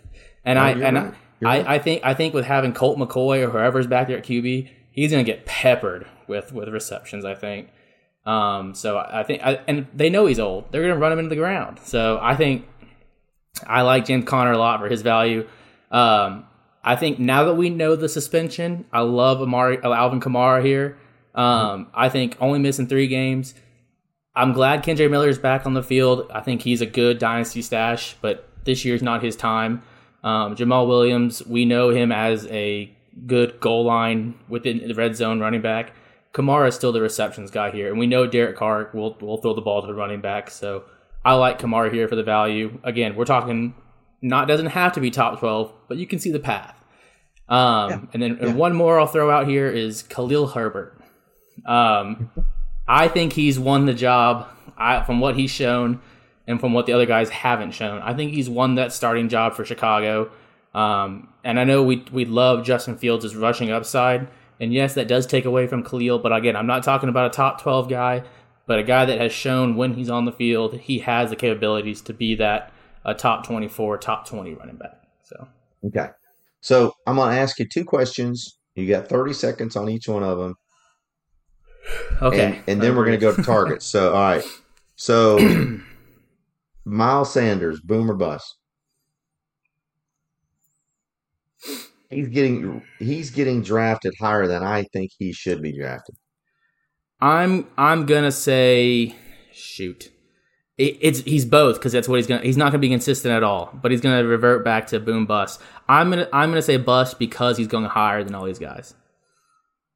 and 0.43 0.57
No, 0.57 0.63
i 0.63 0.69
and 0.71 0.81
right. 0.81 0.95
I, 0.97 1.13
right. 1.41 1.65
I 1.65 1.75
i 1.75 1.79
think 1.79 2.01
i 2.03 2.13
think 2.13 2.33
with 2.33 2.45
having 2.45 2.73
colt 2.73 2.97
mccoy 2.97 3.45
or 3.45 3.49
whoever's 3.49 3.87
back 3.87 4.07
there 4.07 4.17
at 4.17 4.23
qb 4.23 4.69
he's 4.91 5.11
gonna 5.11 5.23
get 5.23 5.45
peppered 5.45 6.07
with 6.27 6.51
with 6.53 6.69
receptions 6.69 7.25
i 7.25 7.35
think 7.35 7.69
um 8.25 8.73
so 8.73 8.97
i 8.97 9.21
I 9.21 9.23
think 9.23 9.43
I, 9.43 9.59
and 9.67 9.87
they 9.93 10.09
know 10.09 10.25
he's 10.25 10.39
old 10.39 10.71
they're 10.71 10.81
gonna 10.81 10.99
run 10.99 11.11
him 11.11 11.19
into 11.19 11.29
the 11.29 11.35
ground 11.35 11.79
so 11.83 12.19
i 12.21 12.35
think 12.35 12.67
i 13.65 13.81
like 13.81 14.05
james 14.05 14.25
conner 14.25 14.51
a 14.51 14.57
lot 14.57 14.79
for 14.79 14.87
his 14.87 15.01
value 15.01 15.47
um 15.91 16.45
i 16.83 16.95
think 16.95 17.19
now 17.19 17.45
that 17.45 17.55
we 17.55 17.69
know 17.69 17.95
the 17.95 18.09
suspension 18.09 18.85
i 18.91 19.01
love 19.01 19.41
amari 19.41 19.79
uh, 19.79 19.93
alvin 19.93 20.19
kamara 20.19 20.63
here 20.63 20.97
um 21.35 21.87
i 21.93 22.09
think 22.09 22.37
only 22.39 22.59
missing 22.59 22.87
three 22.87 23.07
games 23.07 23.53
I'm 24.35 24.53
glad 24.53 24.83
Kendre 24.83 25.09
Miller 25.09 25.27
is 25.27 25.37
back 25.37 25.65
on 25.65 25.73
the 25.73 25.83
field. 25.83 26.29
I 26.33 26.39
think 26.39 26.61
he's 26.61 26.79
a 26.79 26.85
good 26.85 27.19
dynasty 27.19 27.61
stash, 27.61 28.15
but 28.21 28.47
this 28.63 28.85
year's 28.85 29.01
not 29.01 29.21
his 29.21 29.35
time. 29.35 29.81
Um, 30.23 30.55
Jamaal 30.55 30.87
Williams, 30.87 31.45
we 31.45 31.65
know 31.65 31.89
him 31.89 32.11
as 32.11 32.45
a 32.47 32.91
good 33.25 33.59
goal 33.59 33.85
line 33.85 34.35
within 34.47 34.85
the 34.87 34.93
red 34.93 35.15
zone 35.15 35.39
running 35.39 35.61
back. 35.61 35.93
Kamara 36.33 36.67
is 36.67 36.75
still 36.75 36.91
the 36.91 37.01
receptions 37.01 37.51
guy 37.51 37.71
here, 37.71 37.89
and 37.89 37.97
we 37.97 38.07
know 38.07 38.27
Derek 38.27 38.55
Carr 38.55 38.89
will 38.93 39.17
will 39.19 39.37
throw 39.37 39.53
the 39.53 39.61
ball 39.61 39.81
to 39.81 39.87
the 39.87 39.93
running 39.93 40.21
back. 40.21 40.51
So 40.51 40.83
I 41.25 41.33
like 41.33 41.59
Kamara 41.59 41.91
here 41.91 42.07
for 42.07 42.15
the 42.15 42.23
value. 42.23 42.79
Again, 42.83 43.15
we're 43.15 43.25
talking 43.25 43.73
not 44.21 44.47
doesn't 44.47 44.67
have 44.67 44.93
to 44.93 44.99
be 44.99 45.09
top 45.09 45.39
twelve, 45.39 45.73
but 45.87 45.97
you 45.97 46.05
can 46.05 46.19
see 46.19 46.31
the 46.31 46.39
path. 46.39 46.75
Um, 47.47 48.09
and 48.13 48.21
then 48.21 48.37
and 48.39 48.55
one 48.55 48.75
more 48.75 48.99
I'll 48.99 49.07
throw 49.07 49.31
out 49.31 49.47
here 49.47 49.67
is 49.67 50.03
Khalil 50.03 50.47
Herbert. 50.47 51.01
Um, 51.65 52.29
I 52.87 53.07
think 53.07 53.33
he's 53.33 53.57
won 53.57 53.85
the 53.85 53.93
job 53.93 54.47
I, 54.77 55.01
from 55.03 55.19
what 55.19 55.35
he's 55.35 55.51
shown 55.51 55.99
and 56.49 56.59
from 56.59 56.73
what 56.73 56.87
the 56.87 56.93
other 56.93 57.05
guys 57.05 57.29
haven't 57.29 57.71
shown. 57.71 58.01
I 58.01 58.15
think 58.15 58.33
he's 58.33 58.49
won 58.49 58.75
that 58.75 58.91
starting 58.91 59.29
job 59.29 59.53
for 59.53 59.63
Chicago. 59.63 60.31
Um, 60.73 61.29
and 61.43 61.59
I 61.59 61.63
know 61.63 61.83
we 61.83 62.03
we 62.11 62.25
love 62.25 62.65
Justin 62.65 62.97
Fields' 62.97 63.35
rushing 63.35 63.71
upside, 63.71 64.27
and 64.59 64.73
yes, 64.73 64.95
that 64.95 65.07
does 65.07 65.25
take 65.27 65.45
away 65.45 65.67
from 65.67 65.83
Khalil. 65.83 66.19
But 66.19 66.33
again, 66.33 66.55
I'm 66.55 66.67
not 66.67 66.83
talking 66.83 67.07
about 67.07 67.27
a 67.27 67.29
top 67.29 67.61
12 67.61 67.87
guy, 67.87 68.23
but 68.65 68.79
a 68.79 68.83
guy 68.83 69.05
that 69.05 69.21
has 69.21 69.31
shown 69.31 69.75
when 69.75 69.93
he's 69.93 70.09
on 70.09 70.25
the 70.25 70.31
field 70.31 70.75
he 70.75 70.99
has 70.99 71.29
the 71.29 71.35
capabilities 71.35 72.01
to 72.01 72.13
be 72.13 72.35
that 72.35 72.73
a 73.05 73.13
top 73.13 73.45
24, 73.45 73.99
top 73.99 74.27
20 74.27 74.55
running 74.55 74.75
back. 74.75 75.03
So 75.23 75.47
Okay. 75.85 76.07
So 76.61 76.93
I'm 77.07 77.15
going 77.15 77.33
to 77.33 77.39
ask 77.39 77.59
you 77.59 77.67
two 77.67 77.85
questions. 77.85 78.57
You 78.75 78.87
got 78.87 79.07
30 79.07 79.33
seconds 79.33 79.75
on 79.75 79.89
each 79.89 80.07
one 80.07 80.23
of 80.23 80.37
them. 80.37 80.55
okay, 82.21 82.45
And, 82.45 82.63
and 82.67 82.81
then 82.81 82.95
we're 82.95 83.05
going 83.05 83.19
to 83.19 83.21
go 83.21 83.33
to 83.33 83.43
targets. 83.43 83.85
So, 83.85 84.13
all 84.13 84.21
right. 84.21 84.43
So, 84.95 85.37
Miles 86.89 87.31
Sanders, 87.33 87.79
boom 87.79 88.09
or 88.09 88.15
bust? 88.15 88.55
He's 92.09 92.27
getting 92.29 92.81
he's 92.97 93.29
getting 93.29 93.61
drafted 93.61 94.15
higher 94.19 94.47
than 94.47 94.63
I 94.63 94.83
think 94.83 95.11
he 95.17 95.31
should 95.31 95.61
be 95.61 95.71
drafted. 95.71 96.15
I'm 97.21 97.67
I'm 97.77 98.05
gonna 98.05 98.31
say 98.31 99.15
shoot. 99.51 100.11
It, 100.77 100.97
it's 101.01 101.19
he's 101.19 101.45
both 101.45 101.75
because 101.75 101.91
that's 101.91 102.07
what 102.07 102.15
he's 102.15 102.25
gonna. 102.25 102.41
He's 102.41 102.57
not 102.57 102.71
gonna 102.71 102.79
be 102.79 102.89
consistent 102.89 103.33
at 103.33 103.43
all, 103.43 103.77
but 103.81 103.91
he's 103.91 104.01
gonna 104.01 104.23
revert 104.23 104.63
back 104.65 104.87
to 104.87 104.99
boom 104.99 105.25
bust. 105.25 105.61
I'm 105.87 106.09
gonna 106.09 106.27
I'm 106.33 106.49
gonna 106.49 106.61
say 106.61 106.77
bust 106.77 107.19
because 107.19 107.57
he's 107.57 107.67
going 107.67 107.85
higher 107.85 108.23
than 108.23 108.33
all 108.33 108.45
these 108.45 108.59
guys. 108.59 108.95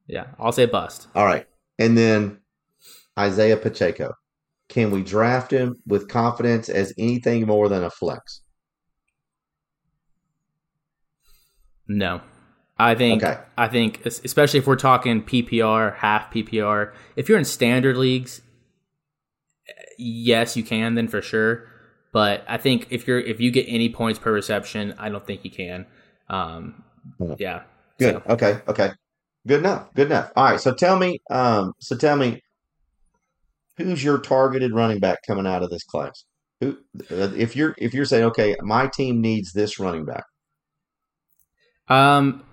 Yeah, 0.06 0.26
I'll 0.38 0.52
say 0.52 0.66
bust. 0.66 1.08
All 1.14 1.24
right. 1.24 1.46
And 1.78 1.98
then 1.98 2.38
Isaiah 3.18 3.56
Pacheco. 3.56 4.14
Can 4.68 4.90
we 4.90 5.02
draft 5.02 5.50
him 5.50 5.76
with 5.86 6.08
confidence 6.08 6.68
as 6.68 6.92
anything 6.98 7.46
more 7.46 7.68
than 7.68 7.84
a 7.84 7.90
flex? 7.90 8.40
No, 11.86 12.22
I 12.78 12.94
think 12.94 13.22
Okay. 13.22 13.38
I 13.58 13.68
think 13.68 14.04
especially 14.06 14.58
if 14.58 14.66
we're 14.66 14.76
talking 14.76 15.22
PPR, 15.22 15.96
half 15.96 16.32
PPR. 16.32 16.92
If 17.16 17.28
you're 17.28 17.38
in 17.38 17.44
standard 17.44 17.96
leagues, 17.96 18.40
yes, 19.98 20.56
you 20.56 20.62
can 20.62 20.94
then 20.94 21.08
for 21.08 21.20
sure. 21.20 21.68
But 22.12 22.44
I 22.48 22.56
think 22.56 22.86
if 22.90 23.06
you're 23.06 23.20
if 23.20 23.40
you 23.40 23.50
get 23.50 23.66
any 23.68 23.90
points 23.90 24.18
per 24.18 24.32
reception, 24.32 24.94
I 24.98 25.08
don't 25.10 25.26
think 25.26 25.44
you 25.44 25.50
can. 25.50 25.86
Um, 26.30 26.82
yeah, 27.38 27.64
Good. 27.98 28.14
So- 28.14 28.32
Okay. 28.32 28.60
Okay. 28.66 28.90
Good 29.46 29.60
enough. 29.60 29.92
Good 29.94 30.06
enough. 30.06 30.32
All 30.36 30.44
right. 30.44 30.60
So 30.60 30.72
tell 30.72 30.98
me. 30.98 31.18
Um. 31.30 31.74
So 31.80 31.96
tell 31.98 32.16
me, 32.16 32.40
who's 33.76 34.02
your 34.02 34.18
targeted 34.18 34.72
running 34.72 35.00
back 35.00 35.18
coming 35.26 35.46
out 35.46 35.62
of 35.62 35.70
this 35.70 35.84
class? 35.84 36.24
Who, 36.60 36.78
if 37.10 37.56
you're 37.56 37.74
if 37.78 37.94
you're 37.94 38.04
saying, 38.04 38.24
okay, 38.24 38.56
my 38.62 38.86
team 38.86 39.20
needs 39.20 39.52
this 39.52 39.78
running 39.78 40.04
back. 40.04 40.24
Um, 41.88 42.44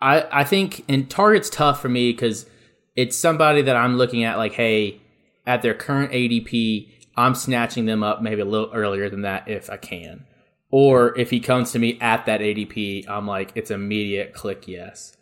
I 0.00 0.26
I 0.30 0.44
think 0.44 0.84
and 0.88 1.08
target's 1.08 1.50
tough 1.50 1.80
for 1.80 1.88
me 1.88 2.12
because 2.12 2.46
it's 2.96 3.16
somebody 3.16 3.62
that 3.62 3.76
I'm 3.76 3.96
looking 3.96 4.24
at 4.24 4.36
like, 4.36 4.52
hey, 4.52 5.00
at 5.46 5.62
their 5.62 5.74
current 5.74 6.12
ADP, 6.12 6.88
I'm 7.16 7.34
snatching 7.34 7.86
them 7.86 8.02
up 8.02 8.20
maybe 8.20 8.40
a 8.40 8.44
little 8.44 8.70
earlier 8.72 9.08
than 9.08 9.22
that 9.22 9.48
if 9.48 9.70
I 9.70 9.76
can, 9.76 10.26
or 10.70 11.16
if 11.18 11.30
he 11.30 11.40
comes 11.40 11.72
to 11.72 11.78
me 11.78 11.98
at 12.00 12.26
that 12.26 12.40
ADP, 12.40 13.08
I'm 13.08 13.26
like, 13.26 13.52
it's 13.54 13.70
immediate 13.70 14.34
click 14.34 14.66
yes. 14.66 15.16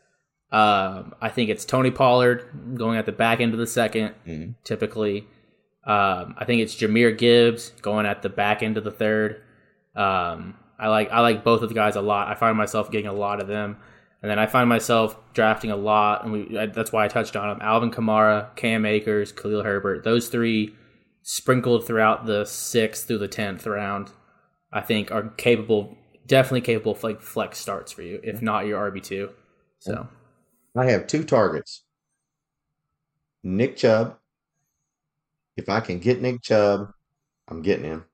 Um, 0.51 1.15
I 1.21 1.29
think 1.29 1.51
it's 1.51 1.65
Tony 1.65 1.91
Pollard 1.91 2.75
going 2.75 2.97
at 2.99 3.07
the 3.07 3.13
back 3.13 3.41
end 3.41 3.53
of 3.53 3.59
the 3.59 3.67
2nd 3.67 4.13
Mhm. 4.27 4.55
typically. 4.65 5.27
Um, 5.85 6.35
I 6.39 6.45
think 6.47 6.63
it's 6.63 6.75
Jahmyr 6.75 7.17
Gibbs 7.17 7.71
going 7.83 8.07
at 8.07 8.23
the 8.23 8.29
back 8.29 8.63
end 8.63 8.77
of 8.77 8.85
the 8.85 8.91
third. 8.91 9.43
Um, 9.95 10.55
I 10.79 10.89
like 10.89 11.11
I 11.11 11.21
like 11.21 11.45
both 11.45 11.63
of 11.63 11.69
the 11.69 11.75
guys 11.75 11.97
a 11.97 12.01
lot. 12.01 12.29
I 12.29 12.35
find 12.35 12.57
myself 12.57 12.91
getting 12.91 13.09
a 13.09 13.13
lot 13.13 13.41
of 13.41 13.49
them, 13.49 13.77
and 14.23 14.31
then 14.31 14.39
I 14.39 14.47
find 14.47 14.69
myself 14.69 15.17
drafting 15.35 15.71
a 15.71 15.77
lot, 15.77 16.25
and 16.25 16.33
we, 16.33 16.67
that's 16.75 16.93
why 16.93 17.05
I 17.05 17.09
touched 17.09 17.37
on 17.37 17.49
them: 17.49 17.59
Alvin 17.61 17.91
Kamara, 17.91 18.55
Cam 18.57 18.85
Akers, 18.87 19.33
Khalil 19.33 19.65
Herbert. 19.65 20.05
Those 20.05 20.29
three 20.29 20.75
sprinkled 21.23 21.87
throughout 21.87 22.27
the 22.27 22.45
sixth 22.45 23.07
through 23.09 23.19
the 23.19 23.29
tenth 23.29 23.67
round, 23.67 24.13
I 24.73 24.81
think 24.83 25.11
are 25.11 25.29
capable, 25.31 25.97
definitely 26.27 26.61
capable 26.63 26.93
of 26.93 27.03
like 27.03 27.21
flex 27.23 27.59
starts 27.59 27.93
for 27.93 28.03
you, 28.03 28.21
if 28.23 28.41
not 28.41 28.67
your 28.67 28.79
RB 28.91 29.01
two. 29.03 29.31
So 29.81 30.07
I 30.79 30.91
have 30.91 31.07
two 31.07 31.25
targets. 31.25 31.85
Nick 33.43 33.77
Chubb. 33.77 34.17
If 35.57 35.69
I 35.69 35.81
can 35.81 35.99
get 35.99 36.23
Nick 36.23 36.43
Chubb, 36.43 36.89
I'm 37.49 37.63
getting 37.63 37.85
him. 37.85 38.05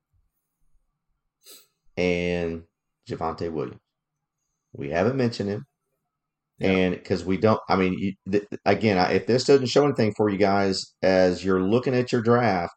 And 1.97 2.65
Javonte 3.09 3.53
Williams. 3.53 3.81
We 4.73 4.91
haven't 4.91 5.17
mentioned 5.17 5.51
him. 5.51 5.67
Yeah. 6.59 6.71
And 6.71 6.95
because 6.95 7.25
we 7.25 7.37
don't, 7.37 7.61
I 7.69 7.77
mean, 7.77 7.95
you, 7.99 8.13
th- 8.31 8.47
again, 8.65 8.99
I, 8.99 9.13
if 9.13 9.27
this 9.27 9.45
doesn't 9.45 9.67
show 9.67 9.85
anything 9.85 10.15
for 10.17 10.29
you 10.29 10.39
guys 10.39 10.95
as 11.03 11.45
you're 11.45 11.63
looking 11.63 11.95
at 11.95 12.13
your 12.13 12.23
draft, 12.23 12.75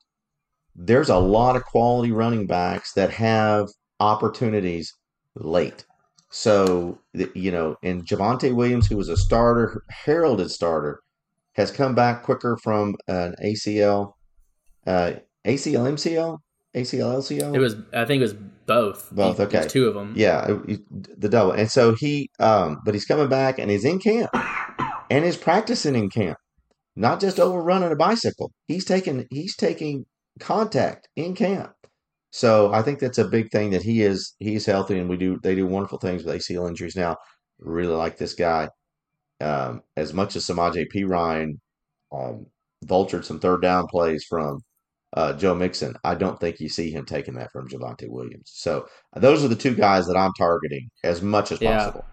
there's 0.75 1.09
a 1.09 1.17
lot 1.17 1.55
of 1.55 1.63
quality 1.63 2.11
running 2.11 2.47
backs 2.47 2.93
that 2.93 3.11
have 3.11 3.67
opportunities 3.99 4.93
late. 5.35 5.85
So, 6.29 6.99
you 7.13 7.51
know, 7.51 7.77
and 7.81 8.05
Javonte 8.05 8.53
Williams, 8.53 8.87
who 8.87 8.97
was 8.97 9.09
a 9.09 9.17
starter, 9.17 9.83
heralded 9.89 10.51
starter, 10.51 11.01
has 11.53 11.71
come 11.71 11.95
back 11.95 12.23
quicker 12.23 12.57
from 12.61 12.95
an 13.07 13.35
ACL, 13.43 14.13
uh, 14.85 15.13
ACL, 15.45 15.93
MCL, 15.93 16.39
ACL, 16.75 17.15
LCL. 17.15 17.55
it 17.55 17.59
was, 17.59 17.75
I 17.93 18.05
think 18.05 18.19
it 18.19 18.23
was 18.23 18.35
both. 18.65 19.09
Both, 19.11 19.39
okay. 19.39 19.67
two 19.67 19.87
of 19.87 19.93
them. 19.93 20.13
Yeah, 20.15 20.47
the 21.17 21.29
double. 21.29 21.53
And 21.53 21.71
so 21.71 21.95
he, 21.95 22.29
um, 22.39 22.81
but 22.83 22.93
he's 22.93 23.05
coming 23.05 23.29
back 23.29 23.57
and 23.57 23.71
he's 23.71 23.85
in 23.85 23.99
camp 23.99 24.29
and 25.09 25.25
is 25.25 25.37
practicing 25.37 25.95
in 25.95 26.09
camp. 26.09 26.37
not 26.97 27.19
just 27.21 27.39
overrunning 27.39 27.91
a 27.91 27.95
bicycle. 27.95 28.51
He's 28.67 28.83
taking 28.83 29.27
he's 29.29 29.55
taking 29.55 30.05
contact 30.39 31.07
in 31.15 31.35
camp. 31.35 31.71
So 32.37 32.71
I 32.71 32.83
think 32.83 32.99
that's 32.99 33.17
a 33.17 33.27
big 33.27 33.49
thing 33.51 33.71
that 33.71 33.81
he 33.81 34.03
is 34.03 34.35
he's 34.39 34.65
healthy 34.65 34.99
and 34.99 35.09
we 35.09 35.17
do 35.17 35.39
they 35.43 35.55
do 35.55 35.65
wonderful 35.65 35.97
things 35.97 36.23
with 36.23 36.35
ACL 36.35 36.67
injuries 36.67 36.95
now. 36.95 37.15
Really 37.59 37.95
like 37.95 38.17
this 38.17 38.35
guy. 38.35 38.69
Um, 39.41 39.81
as 39.97 40.13
much 40.13 40.35
as 40.35 40.45
Samaje 40.45 40.85
Perine 40.93 41.53
um, 42.11 42.47
vultured 42.85 43.25
some 43.25 43.39
third 43.39 43.61
down 43.63 43.87
plays 43.87 44.25
from 44.29 44.59
uh, 45.13 45.33
Joe 45.33 45.55
Mixon, 45.55 45.95
I 46.03 46.15
don't 46.15 46.39
think 46.39 46.59
you 46.59 46.69
see 46.69 46.91
him 46.91 47.05
taking 47.05 47.35
that 47.35 47.51
from 47.51 47.69
Javonte 47.69 48.09
Williams. 48.09 48.51
So 48.55 48.87
those 49.15 49.43
are 49.43 49.47
the 49.49 49.55
two 49.55 49.75
guys 49.75 50.05
that 50.07 50.17
I'm 50.17 50.33
targeting 50.37 50.89
as 51.03 51.21
much 51.23 51.51
as 51.51 51.61
Yeah. 51.61 51.77
possible. 51.77 52.05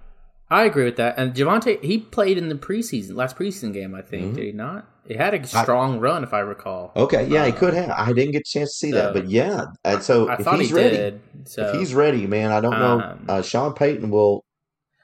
I 0.55 0.65
agree 0.65 0.85
with 0.85 0.97
that. 0.97 1.15
And 1.19 1.35
Javonte, 1.35 1.83
he 1.83 1.99
played 1.99 2.39
in 2.39 2.49
the 2.49 2.55
preseason, 2.55 3.15
last 3.17 3.37
preseason 3.37 3.73
game, 3.73 3.95
I 3.95 4.03
think. 4.03 4.33
Mhm. 4.33 4.37
Did 4.37 4.45
he 4.45 4.53
not? 4.53 4.87
It 5.07 5.17
had 5.19 5.35
a 5.35 5.47
strong 5.47 6.01
run, 6.01 6.23
if 6.25 6.33
I 6.33 6.41
recall. 6.41 6.93
Okay, 6.97 7.27
yeah, 7.27 7.45
he 7.45 7.53
Uh, 7.53 7.57
could 7.57 7.75
have. 7.75 7.91
I 7.91 8.13
didn't 8.13 8.33
get 8.33 8.41
a 8.49 8.51
chance 8.55 8.71
to 8.71 8.77
see 8.87 8.93
that, 8.93 9.13
but 9.13 9.29
yeah. 9.29 9.67
And 9.85 10.03
so 10.03 10.29
I 10.29 10.35
if 10.35 10.41
thought 10.41 10.61
he's 10.61 10.71
he 10.71 10.75
ready, 10.75 10.97
did. 10.97 11.21
So 11.45 11.67
if 11.69 11.75
he's 11.79 11.93
ready, 11.95 12.27
man, 12.27 12.53
I 12.53 12.61
don't 12.61 12.79
know. 12.79 13.01
Um, 13.01 13.25
uh, 13.29 13.43
Sean 13.43 13.75
Payton 13.75 14.11
will. 14.11 14.45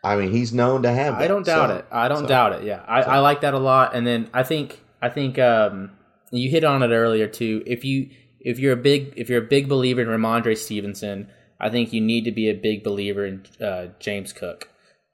I 0.02 0.16
mean, 0.16 0.30
he's 0.32 0.54
known 0.54 0.82
to 0.84 0.90
have. 0.92 1.14
I 1.14 1.26
don't 1.28 1.44
doubt 1.44 1.68
so- 1.68 1.76
it. 1.76 1.84
I 1.92 2.08
don't 2.08 2.20
so- 2.22 2.26
doubt 2.28 2.52
it. 2.54 2.62
Yeah, 2.64 2.80
I, 2.88 3.02
so- 3.02 3.10
I 3.10 3.18
like 3.18 3.42
that 3.42 3.52
a 3.52 3.58
lot. 3.58 3.94
And 3.94 4.06
then 4.06 4.30
I 4.32 4.42
think 4.42 4.80
I 5.02 5.10
think 5.10 5.38
um, 5.38 5.90
you 6.30 6.48
hit 6.48 6.64
on 6.64 6.82
it 6.82 6.88
earlier 6.94 7.26
too. 7.26 7.62
If 7.66 7.84
you 7.84 8.08
if 8.40 8.58
you're 8.58 8.72
a 8.72 8.82
big 8.90 9.12
if 9.16 9.28
you're 9.28 9.42
a 9.42 9.50
big 9.56 9.68
believer 9.68 10.00
in 10.00 10.08
Rhamondre 10.08 10.56
Stevenson, 10.56 11.28
I 11.60 11.68
think 11.68 11.92
you 11.92 12.00
need 12.00 12.24
to 12.24 12.32
be 12.32 12.48
a 12.48 12.54
big 12.54 12.82
believer 12.82 13.26
in 13.26 13.42
uh, 13.60 13.88
James 13.98 14.32
Cook. 14.32 14.68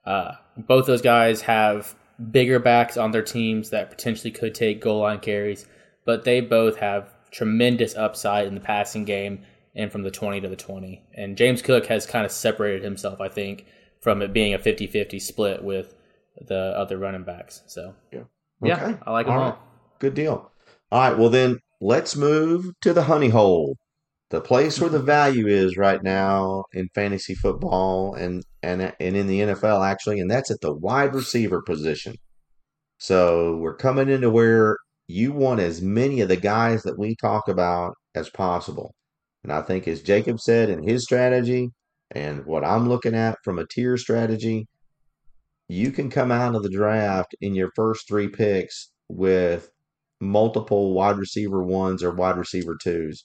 Uh, 0.06 0.32
both 0.56 0.86
those 0.86 1.02
guys 1.02 1.42
have 1.42 1.94
bigger 2.30 2.58
backs 2.58 2.96
on 2.96 3.10
their 3.10 3.22
teams 3.22 3.70
that 3.70 3.90
potentially 3.90 4.30
could 4.30 4.54
take 4.54 4.80
goal 4.80 5.00
line 5.00 5.18
carries, 5.18 5.66
but 6.04 6.24
they 6.24 6.40
both 6.40 6.78
have 6.78 7.12
tremendous 7.30 7.94
upside 7.96 8.46
in 8.46 8.54
the 8.54 8.60
passing 8.60 9.04
game 9.04 9.42
and 9.74 9.92
from 9.92 10.02
the 10.02 10.10
20 10.10 10.40
to 10.40 10.48
the 10.48 10.56
20. 10.56 11.02
And 11.14 11.36
James 11.36 11.60
Cook 11.60 11.86
has 11.86 12.06
kind 12.06 12.24
of 12.24 12.32
separated 12.32 12.82
himself, 12.82 13.20
I 13.20 13.28
think, 13.28 13.66
from 14.00 14.22
it 14.22 14.32
being 14.32 14.54
a 14.54 14.58
50 14.58 14.86
50 14.86 15.18
split 15.18 15.62
with 15.62 15.94
the 16.40 16.56
other 16.76 16.96
running 16.96 17.24
backs. 17.24 17.62
So, 17.66 17.94
yeah, 18.12 18.22
Okay. 18.62 18.96
I 19.06 19.10
like 19.10 19.26
them 19.26 19.34
all. 19.36 19.50
right. 19.50 19.58
Good 19.98 20.14
deal. 20.14 20.50
All 20.92 21.00
right. 21.10 21.18
Well, 21.18 21.28
then 21.28 21.58
let's 21.80 22.16
move 22.16 22.72
to 22.82 22.92
the 22.94 23.02
honey 23.02 23.28
hole, 23.28 23.76
the 24.30 24.40
place 24.40 24.80
where 24.80 24.90
the 24.90 24.98
mm-hmm. 24.98 25.06
value 25.06 25.46
is 25.46 25.76
right 25.76 26.02
now 26.02 26.64
in 26.72 26.88
fantasy 26.94 27.34
football 27.34 28.14
and 28.14 28.44
and 28.62 28.82
and 28.82 29.16
in 29.16 29.26
the 29.26 29.40
NFL 29.40 29.86
actually, 29.86 30.20
and 30.20 30.30
that's 30.30 30.50
at 30.50 30.60
the 30.60 30.74
wide 30.74 31.14
receiver 31.14 31.62
position. 31.62 32.16
So 32.98 33.56
we're 33.56 33.76
coming 33.76 34.08
into 34.08 34.30
where 34.30 34.78
you 35.06 35.32
want 35.32 35.60
as 35.60 35.82
many 35.82 36.20
of 36.20 36.28
the 36.28 36.36
guys 36.36 36.82
that 36.82 36.98
we 36.98 37.14
talk 37.14 37.48
about 37.48 37.94
as 38.14 38.30
possible. 38.30 38.94
And 39.44 39.52
I 39.52 39.62
think, 39.62 39.86
as 39.86 40.02
Jacob 40.02 40.40
said 40.40 40.70
in 40.70 40.82
his 40.82 41.04
strategy, 41.04 41.70
and 42.10 42.44
what 42.46 42.64
I'm 42.64 42.88
looking 42.88 43.14
at 43.14 43.38
from 43.44 43.58
a 43.58 43.66
tier 43.66 43.96
strategy, 43.96 44.66
you 45.68 45.92
can 45.92 46.10
come 46.10 46.32
out 46.32 46.54
of 46.56 46.62
the 46.62 46.70
draft 46.70 47.34
in 47.40 47.54
your 47.54 47.70
first 47.76 48.08
three 48.08 48.28
picks 48.28 48.90
with 49.08 49.70
multiple 50.20 50.94
wide 50.94 51.18
receiver 51.18 51.62
ones 51.62 52.02
or 52.02 52.10
wide 52.10 52.38
receiver 52.38 52.76
twos 52.82 53.24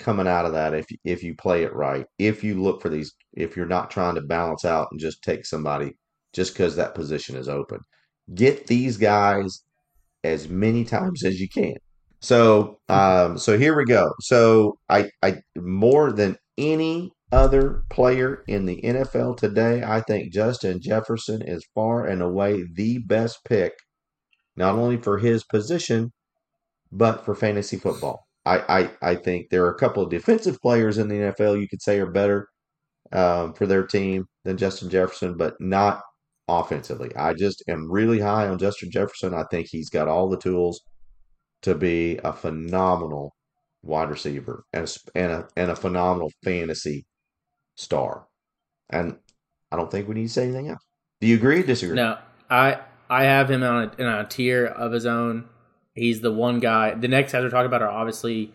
coming 0.00 0.26
out 0.26 0.46
of 0.46 0.52
that 0.52 0.74
if 0.74 0.86
if 1.04 1.22
you 1.22 1.34
play 1.36 1.62
it 1.62 1.74
right. 1.74 2.06
If 2.18 2.42
you 2.42 2.60
look 2.60 2.82
for 2.82 2.88
these, 2.88 3.14
if 3.34 3.56
you're 3.56 3.66
not 3.66 3.90
trying 3.90 4.16
to 4.16 4.22
balance 4.22 4.64
out 4.64 4.88
and 4.90 5.00
just 5.00 5.22
take 5.22 5.46
somebody 5.46 5.92
just 6.32 6.54
because 6.54 6.76
that 6.76 6.94
position 6.94 7.36
is 7.36 7.48
open, 7.48 7.80
get 8.34 8.66
these 8.66 8.96
guys 8.96 9.62
as 10.24 10.48
many 10.48 10.84
times 10.84 11.24
as 11.24 11.40
you 11.40 11.48
can. 11.48 11.76
So, 12.20 12.78
um, 12.88 13.38
so 13.38 13.56
here 13.58 13.76
we 13.76 13.84
go. 13.84 14.12
So, 14.20 14.78
I, 14.88 15.10
I 15.22 15.38
more 15.56 16.12
than 16.12 16.36
any 16.58 17.12
other 17.32 17.84
player 17.88 18.42
in 18.46 18.66
the 18.66 18.80
NFL 18.82 19.38
today, 19.38 19.82
I 19.82 20.00
think 20.00 20.32
Justin 20.32 20.80
Jefferson 20.82 21.42
is 21.42 21.66
far 21.74 22.06
and 22.06 22.20
away 22.20 22.64
the 22.74 22.98
best 22.98 23.38
pick, 23.44 23.72
not 24.56 24.74
only 24.74 24.98
for 24.98 25.18
his 25.18 25.44
position, 25.44 26.12
but 26.92 27.24
for 27.24 27.34
fantasy 27.34 27.78
football. 27.78 28.26
I, 28.50 28.80
I, 28.80 28.90
I 29.00 29.14
think 29.14 29.48
there 29.48 29.64
are 29.64 29.70
a 29.70 29.78
couple 29.78 30.02
of 30.02 30.10
defensive 30.10 30.60
players 30.60 30.98
in 30.98 31.06
the 31.06 31.14
NFL 31.14 31.60
you 31.60 31.68
could 31.68 31.82
say 31.82 32.00
are 32.00 32.10
better 32.10 32.48
um, 33.12 33.54
for 33.54 33.66
their 33.66 33.86
team 33.86 34.26
than 34.44 34.56
Justin 34.56 34.90
Jefferson, 34.90 35.36
but 35.36 35.54
not 35.60 36.02
offensively. 36.48 37.14
I 37.14 37.34
just 37.34 37.62
am 37.68 37.90
really 37.90 38.18
high 38.18 38.48
on 38.48 38.58
Justin 38.58 38.90
Jefferson. 38.90 39.34
I 39.34 39.44
think 39.50 39.68
he's 39.70 39.88
got 39.88 40.08
all 40.08 40.28
the 40.28 40.36
tools 40.36 40.80
to 41.62 41.76
be 41.76 42.18
a 42.24 42.32
phenomenal 42.32 43.36
wide 43.82 44.10
receiver 44.10 44.64
and 44.72 44.84
a, 44.84 45.18
and 45.18 45.32
a, 45.32 45.48
and 45.56 45.70
a 45.70 45.76
phenomenal 45.76 46.32
fantasy 46.42 47.06
star. 47.76 48.26
And 48.88 49.16
I 49.70 49.76
don't 49.76 49.90
think 49.90 50.08
we 50.08 50.16
need 50.16 50.26
to 50.26 50.32
say 50.32 50.44
anything 50.44 50.70
else. 50.70 50.82
Do 51.20 51.28
you 51.28 51.36
agree 51.36 51.60
or 51.60 51.62
disagree? 51.62 51.94
No, 51.94 52.18
I 52.48 52.80
I 53.08 53.24
have 53.24 53.50
him 53.50 53.62
on 53.62 53.84
a, 53.84 54.00
in 54.00 54.06
a 54.08 54.24
tier 54.24 54.66
of 54.66 54.90
his 54.90 55.06
own. 55.06 55.48
He's 55.94 56.20
the 56.20 56.32
one 56.32 56.60
guy. 56.60 56.94
The 56.94 57.08
next 57.08 57.32
guys 57.32 57.42
we're 57.42 57.50
talking 57.50 57.66
about 57.66 57.82
are 57.82 57.90
obviously 57.90 58.52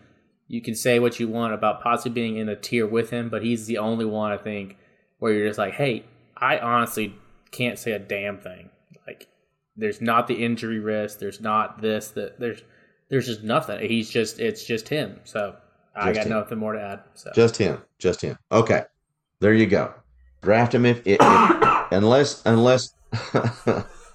you 0.48 0.60
can 0.60 0.74
say 0.74 0.98
what 0.98 1.18
you 1.18 1.28
want 1.28 1.54
about 1.54 1.82
possibly 1.82 2.12
being 2.12 2.36
in 2.36 2.48
a 2.48 2.56
tier 2.56 2.86
with 2.86 3.10
him, 3.10 3.28
but 3.28 3.42
he's 3.42 3.66
the 3.66 3.78
only 3.78 4.04
one 4.04 4.32
I 4.32 4.36
think 4.36 4.76
where 5.18 5.32
you're 5.32 5.46
just 5.46 5.58
like, 5.58 5.74
hey, 5.74 6.04
I 6.36 6.58
honestly 6.58 7.14
can't 7.50 7.78
say 7.78 7.92
a 7.92 7.98
damn 7.98 8.38
thing. 8.38 8.70
Like, 9.06 9.28
there's 9.76 10.00
not 10.00 10.26
the 10.26 10.42
injury 10.44 10.78
risk. 10.78 11.18
There's 11.18 11.40
not 11.40 11.80
this. 11.80 12.10
That 12.10 12.38
there's 12.38 12.62
there's 13.08 13.26
just 13.26 13.42
nothing. 13.42 13.88
He's 13.88 14.10
just 14.10 14.38
it's 14.38 14.64
just 14.64 14.88
him. 14.88 15.20
So 15.24 15.56
I 15.94 16.12
got 16.12 16.26
him. 16.26 16.32
nothing 16.32 16.58
more 16.58 16.74
to 16.74 16.80
add. 16.82 17.00
So 17.14 17.30
Just 17.34 17.56
him. 17.56 17.82
Just 17.98 18.20
him. 18.20 18.38
Okay. 18.52 18.84
There 19.40 19.54
you 19.54 19.66
go. 19.66 19.94
Draft 20.42 20.74
him 20.74 20.86
if, 20.86 20.98
if, 21.06 21.18
if 21.20 21.20
unless 21.90 22.44
unless 22.46 22.94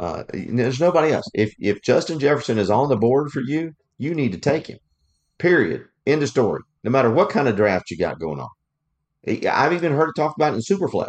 uh, 0.00 0.24
there's 0.32 0.80
nobody 0.80 1.12
else. 1.12 1.28
If 1.34 1.54
if 1.58 1.82
Justin 1.82 2.18
Jefferson 2.18 2.58
is 2.58 2.70
on 2.70 2.88
the 2.88 2.96
board 2.96 3.30
for 3.30 3.40
you, 3.40 3.72
you 3.98 4.14
need 4.14 4.32
to 4.32 4.38
take 4.38 4.66
him. 4.66 4.78
Period. 5.38 5.84
End 6.06 6.22
of 6.22 6.28
story. 6.28 6.62
No 6.82 6.90
matter 6.90 7.10
what 7.10 7.30
kind 7.30 7.48
of 7.48 7.56
draft 7.56 7.90
you 7.90 7.98
got 7.98 8.18
going 8.18 8.40
on. 8.40 8.48
I've 9.50 9.72
even 9.72 9.92
heard 9.92 10.10
it 10.10 10.20
talked 10.20 10.38
about 10.38 10.54
in 10.54 10.60
Superflex. 10.60 11.08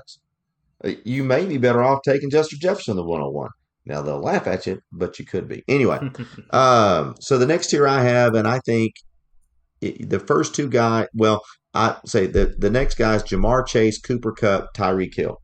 Uh, 0.84 0.92
You 1.04 1.24
may 1.24 1.46
be 1.46 1.58
better 1.58 1.84
off 1.84 2.00
taking 2.04 2.30
Justin 2.30 2.60
Jefferson 2.62 2.96
the 2.96 3.04
101. 3.04 3.50
Now 3.86 4.02
they'll 4.02 4.20
laugh 4.22 4.48
at 4.48 4.66
you, 4.66 4.80
but 4.92 5.20
you 5.20 5.26
could 5.26 5.48
be. 5.48 5.64
Anyway, 5.68 6.00
um, 6.52 7.16
so 7.20 7.38
the 7.38 7.46
next 7.46 7.68
tier 7.68 7.88
I 7.88 8.02
have, 8.04 8.34
and 8.34 8.48
I 8.48 8.60
think 8.66 8.94
it, 9.82 10.10
the 10.10 10.20
first 10.20 10.56
two 10.56 10.70
guys, 10.70 11.08
well, 11.14 11.42
I 11.74 11.98
say 12.06 12.26
the 12.26 12.56
the 12.58 12.70
next 12.70 12.96
guys, 12.98 13.22
Ja'Marr 13.24 13.68
Chase, 13.68 14.00
Cooper 14.00 14.32
Kupp, 14.32 14.74
Tyreek 14.74 15.14
Hill, 15.14 15.42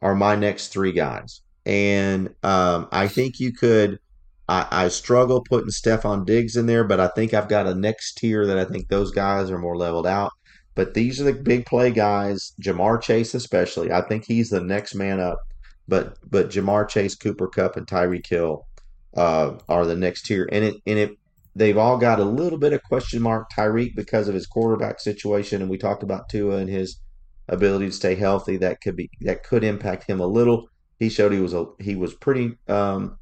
are 0.00 0.14
my 0.14 0.34
next 0.36 0.68
three 0.68 0.92
guys, 0.92 1.42
and 1.68 2.34
um, 2.42 2.88
I 2.90 3.06
think 3.06 3.38
you 3.38 3.52
could. 3.52 4.00
I, 4.48 4.66
I 4.70 4.88
struggle 4.88 5.42
putting 5.42 5.68
Stefon 5.68 6.24
Diggs 6.24 6.56
in 6.56 6.64
there, 6.64 6.82
but 6.82 6.98
I 6.98 7.08
think 7.08 7.34
I've 7.34 7.50
got 7.50 7.66
a 7.66 7.74
next 7.74 8.14
tier 8.14 8.46
that 8.46 8.58
I 8.58 8.64
think 8.64 8.88
those 8.88 9.10
guys 9.10 9.50
are 9.50 9.58
more 9.58 9.76
leveled 9.76 10.06
out. 10.06 10.32
But 10.74 10.94
these 10.94 11.20
are 11.20 11.24
the 11.24 11.34
big 11.34 11.66
play 11.66 11.90
guys, 11.90 12.54
Ja'Marr 12.62 13.02
Chase 13.02 13.34
especially. 13.34 13.92
I 13.92 14.00
think 14.00 14.24
he's 14.24 14.48
the 14.48 14.60
next 14.60 14.94
man 14.94 15.20
up. 15.20 15.38
But 15.86 16.16
but 16.30 16.48
Ja'Marr 16.48 16.88
Chase, 16.88 17.14
Cooper 17.14 17.48
Kupp, 17.48 17.76
and 17.76 17.86
Tyreek 17.86 18.26
Hill 18.26 18.66
uh, 19.14 19.58
are 19.68 19.84
the 19.84 19.96
next 19.96 20.22
tier, 20.22 20.48
and 20.50 20.64
it 20.64 20.76
and 20.86 20.98
it 20.98 21.18
they've 21.54 21.76
all 21.76 21.98
got 21.98 22.20
a 22.20 22.24
little 22.24 22.58
bit 22.58 22.72
of 22.72 22.82
question 22.84 23.20
mark 23.20 23.48
Tyreek 23.50 23.94
because 23.94 24.28
of 24.28 24.34
his 24.34 24.46
quarterback 24.46 25.00
situation, 25.00 25.60
and 25.60 25.70
we 25.70 25.76
talked 25.76 26.02
about 26.02 26.30
Tua 26.30 26.56
and 26.56 26.70
his 26.70 27.00
ability 27.48 27.86
to 27.86 27.92
stay 27.92 28.14
healthy. 28.14 28.56
That 28.56 28.80
could 28.80 28.96
be 28.96 29.10
that 29.22 29.42
could 29.42 29.64
impact 29.64 30.04
him 30.08 30.20
a 30.20 30.26
little. 30.26 30.68
He 30.98 31.08
showed 31.08 31.32
he 31.32 31.40
was 31.40 31.54
a 31.54 31.66
he 31.78 31.94
was 31.94 32.14
pretty 32.14 32.56
um, 32.68 33.18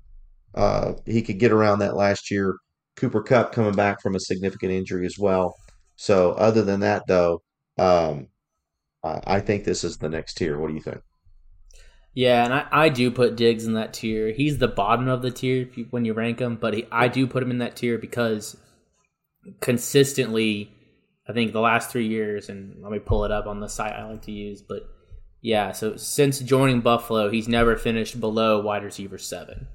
uh, 0.54 0.94
he 1.04 1.22
could 1.22 1.38
get 1.38 1.52
around 1.52 1.80
that 1.80 1.96
last 1.96 2.30
year. 2.30 2.56
Cooper 2.96 3.22
Kupp 3.22 3.52
coming 3.52 3.74
back 3.74 4.00
from 4.00 4.14
a 4.14 4.20
significant 4.20 4.72
injury 4.72 5.04
as 5.04 5.18
well. 5.18 5.54
So 5.96 6.32
other 6.32 6.62
than 6.62 6.80
that, 6.80 7.06
though, 7.06 7.42
um, 7.76 8.28
I 9.04 9.40
think 9.40 9.64
this 9.64 9.84
is 9.84 9.98
the 9.98 10.08
next 10.08 10.34
tier. 10.34 10.58
What 10.58 10.68
do 10.68 10.74
you 10.74 10.80
think? 10.80 11.00
Yeah, 12.14 12.44
and 12.44 12.54
I, 12.54 12.66
I 12.72 12.88
do 12.88 13.10
put 13.10 13.36
Diggs 13.36 13.66
in 13.66 13.74
that 13.74 13.92
tier. 13.92 14.32
He's 14.32 14.56
the 14.56 14.68
bottom 14.68 15.06
of 15.06 15.20
the 15.20 15.30
tier 15.30 15.68
you, 15.74 15.86
when 15.90 16.06
you 16.06 16.14
rank 16.14 16.38
him, 16.40 16.56
but 16.56 16.72
he, 16.72 16.86
I 16.90 17.08
do 17.08 17.26
put 17.26 17.42
him 17.42 17.50
in 17.50 17.58
that 17.58 17.76
tier 17.76 17.98
because 17.98 18.56
consistently, 19.60 20.72
I 21.28 21.34
think 21.34 21.52
the 21.52 21.60
last 21.60 21.90
three 21.90 22.08
years, 22.08 22.48
and 22.48 22.82
let 22.82 22.90
me 22.90 22.98
pull 22.98 23.26
it 23.26 23.30
up 23.30 23.46
on 23.46 23.60
the 23.60 23.68
site 23.68 23.92
I 23.92 24.08
like 24.08 24.22
to 24.22 24.32
use, 24.32 24.62
but 24.62 24.88
yeah, 25.46 25.70
so 25.70 25.94
since 25.94 26.40
joining 26.40 26.80
Buffalo, 26.80 27.30
he's 27.30 27.46
never 27.46 27.76
finished 27.76 28.18
below 28.20 28.60
wide 28.60 28.82
receiver 28.82 29.16
seven. 29.16 29.68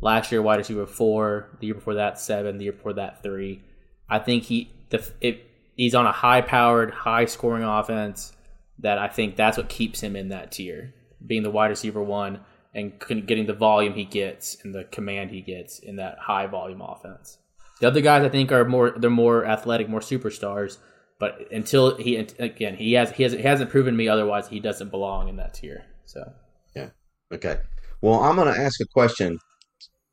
Last 0.00 0.30
year, 0.30 0.40
wide 0.40 0.58
receiver 0.58 0.86
four. 0.86 1.48
The 1.58 1.66
year 1.66 1.74
before 1.74 1.94
that, 1.94 2.20
seven. 2.20 2.56
The 2.58 2.66
year 2.66 2.72
before 2.72 2.92
that, 2.92 3.20
three. 3.20 3.60
I 4.08 4.20
think 4.20 4.44
he 4.44 4.70
the 4.90 5.04
it, 5.20 5.44
he's 5.74 5.96
on 5.96 6.06
a 6.06 6.12
high 6.12 6.40
powered, 6.40 6.92
high 6.92 7.24
scoring 7.24 7.64
offense 7.64 8.32
that 8.78 8.98
I 8.98 9.08
think 9.08 9.34
that's 9.34 9.56
what 9.56 9.68
keeps 9.68 10.00
him 10.00 10.14
in 10.14 10.28
that 10.28 10.52
tier, 10.52 10.94
being 11.26 11.42
the 11.42 11.50
wide 11.50 11.70
receiver 11.70 12.00
one. 12.00 12.38
and 12.72 12.92
getting 13.26 13.46
the 13.46 13.54
volume 13.54 13.94
he 13.94 14.04
gets 14.04 14.56
and 14.62 14.72
the 14.72 14.84
command 14.84 15.32
he 15.32 15.40
gets 15.40 15.80
in 15.80 15.96
that 15.96 16.16
high 16.18 16.46
volume 16.46 16.80
offense. 16.80 17.38
The 17.80 17.88
other 17.88 18.00
guys 18.00 18.22
I 18.22 18.28
think 18.28 18.52
are 18.52 18.64
more 18.64 18.90
they're 18.90 19.10
more 19.10 19.44
athletic, 19.44 19.88
more 19.88 20.00
superstars. 20.00 20.78
But 21.18 21.50
until 21.50 21.96
he 21.96 22.16
again 22.16 22.76
he 22.76 22.92
has 22.92 23.10
he 23.10 23.24
has 23.24 23.32
he 23.32 23.42
hasn't 23.42 23.70
proven 23.70 23.96
me 23.96 24.08
otherwise 24.08 24.48
he 24.48 24.60
doesn't 24.60 24.90
belong 24.90 25.28
in 25.28 25.36
that 25.36 25.54
tier. 25.54 25.84
So 26.04 26.32
yeah, 26.76 26.90
okay. 27.32 27.58
Well, 28.00 28.20
I'm 28.20 28.36
going 28.36 28.52
to 28.52 28.60
ask 28.60 28.80
a 28.80 28.86
question 28.86 29.38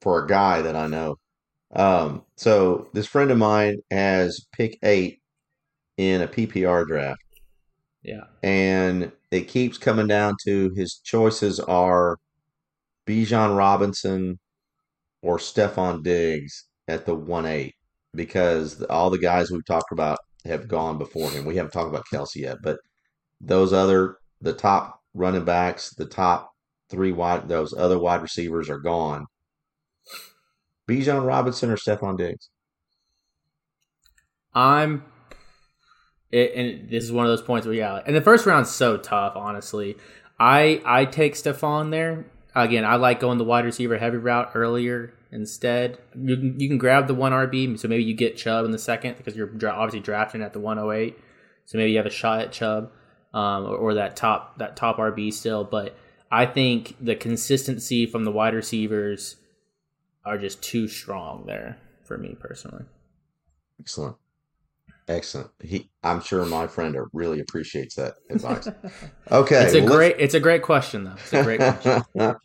for 0.02 0.23
a 0.23 0.27
guy 0.27 0.64
that 0.64 0.76
I 0.76 0.88
know. 0.88 1.18
Um, 1.76 2.23
so 2.38 2.90
this 2.94 3.06
friend 3.06 3.30
of 3.30 3.38
mine 3.38 3.77
has 3.91 4.45
pick 4.52 4.80
eight 4.84 5.19
in 5.98 6.22
a 6.22 6.27
PPR 6.27 6.88
draft. 6.88 7.22
Yeah, 8.02 8.23
and 8.41 9.11
it 9.30 9.48
keeps 9.48 9.77
coming 9.77 10.07
down 10.07 10.36
to 10.45 10.72
his 10.76 10.99
choices 11.03 11.60
are 11.60 12.18
Bijan 13.07 13.56
Robinson 13.56 14.40
or 15.22 15.38
Stefon 15.38 16.03
Diggs 16.03 16.65
at 16.88 17.06
the 17.06 17.15
one 17.15 17.45
eight 17.45 17.76
because 18.14 18.82
all 18.84 19.10
the 19.10 19.18
guys 19.18 19.52
we've 19.52 19.65
talked 19.65 19.91
about 19.91 20.19
have 20.45 20.61
mm-hmm. 20.61 20.69
gone 20.69 20.97
before 20.97 21.30
him. 21.30 21.45
We 21.45 21.55
haven't 21.55 21.72
talked 21.72 21.89
about 21.89 22.05
Kelce 22.11 22.35
yet, 22.35 22.57
but 22.61 22.80
those 23.41 23.73
other 23.73 24.17
the 24.41 24.53
top 24.53 24.99
running 25.13 25.45
backs, 25.45 25.93
the 25.95 26.05
top 26.05 26.51
three 26.89 27.11
wide 27.11 27.47
those 27.47 27.73
other 27.73 27.99
wide 27.99 28.22
receivers 28.22 28.69
are 28.69 28.80
gone. 28.80 29.26
Bijan 30.89 31.26
Robinson 31.26 31.72
or 31.72 31.77
Stefon 31.77 32.17
Diggs? 32.17 32.49
I'm 34.53 35.03
it, 36.31 36.53
and 36.55 36.89
this 36.89 37.03
is 37.03 37.11
one 37.11 37.26
of 37.26 37.31
those 37.31 37.41
points 37.41 37.65
where 37.65 37.76
yeah, 37.76 38.01
and 38.05 38.15
the 38.15 38.22
first 38.22 38.45
round's 38.45 38.69
so 38.69 38.97
tough, 38.97 39.35
honestly. 39.35 39.97
I 40.39 40.81
I 40.85 41.05
take 41.05 41.35
Stephon 41.35 41.91
there. 41.91 42.26
Again, 42.53 42.85
I 42.85 42.95
like 42.95 43.19
going 43.19 43.38
the 43.38 43.43
wide 43.43 43.65
receiver 43.65 43.97
heavy 43.97 44.17
route 44.17 44.51
earlier 44.53 45.13
instead. 45.31 45.97
You 46.15 46.35
can, 46.35 46.60
you 46.60 46.68
can 46.68 46.77
grab 46.77 47.07
the 47.07 47.14
one 47.14 47.31
RB, 47.31 47.80
so 47.80 47.88
maybe 47.88 48.03
you 48.03 48.14
get 48.14 48.38
Chubb 48.38 48.65
in 48.65 48.72
the 48.72 48.77
second 48.77 49.18
because 49.18 49.35
you're 49.35 49.47
dra- 49.47 49.72
obviously 49.72 49.99
drafting 49.99 50.41
at 50.41 50.53
the 50.53 50.60
108. 50.60 51.18
So 51.65 51.77
maybe 51.77 51.91
you 51.91 51.97
have 51.97 52.06
a 52.06 52.11
shot 52.11 52.41
at 52.41 52.52
Chubb 52.52 52.91
um, 53.34 53.65
or, 53.65 53.76
or, 53.76 53.93
that 53.95 54.15
top 54.15 54.57
that 54.60 54.76
top 54.76 54.97
RB 54.97 55.34
still. 55.34 55.64
But 55.64 55.97
I 56.31 56.45
think 56.45 56.95
the 57.02 57.15
consistency 57.15 58.06
from 58.06 58.23
the 58.23 58.31
wide 58.31 58.53
receivers 58.53 59.35
are 60.23 60.38
just 60.38 60.61
too 60.61 60.88
strong 60.88 61.45
there 61.45 61.77
for 62.03 62.18
me 62.18 62.35
personally. 62.39 62.85
Excellent. 63.80 64.15
Excellent. 65.07 65.52
He, 65.61 65.89
I'm 66.03 66.22
sure 66.22 66.45
my 66.45 66.65
friend 66.65 66.97
really 67.14 67.39
appreciates 67.39 67.95
that 67.95 68.15
advice. 68.30 68.68
Okay, 69.31 69.64
it's 69.64 69.73
a 69.73 69.81
well, 69.81 69.95
great, 69.95 70.15
it's 70.19 70.35
a 70.35 70.39
great 70.39 70.61
question 70.61 71.03
though. 71.03 71.14
It's 71.14 71.34
a 71.34 71.43
great 71.43 71.60
question. 71.60 72.03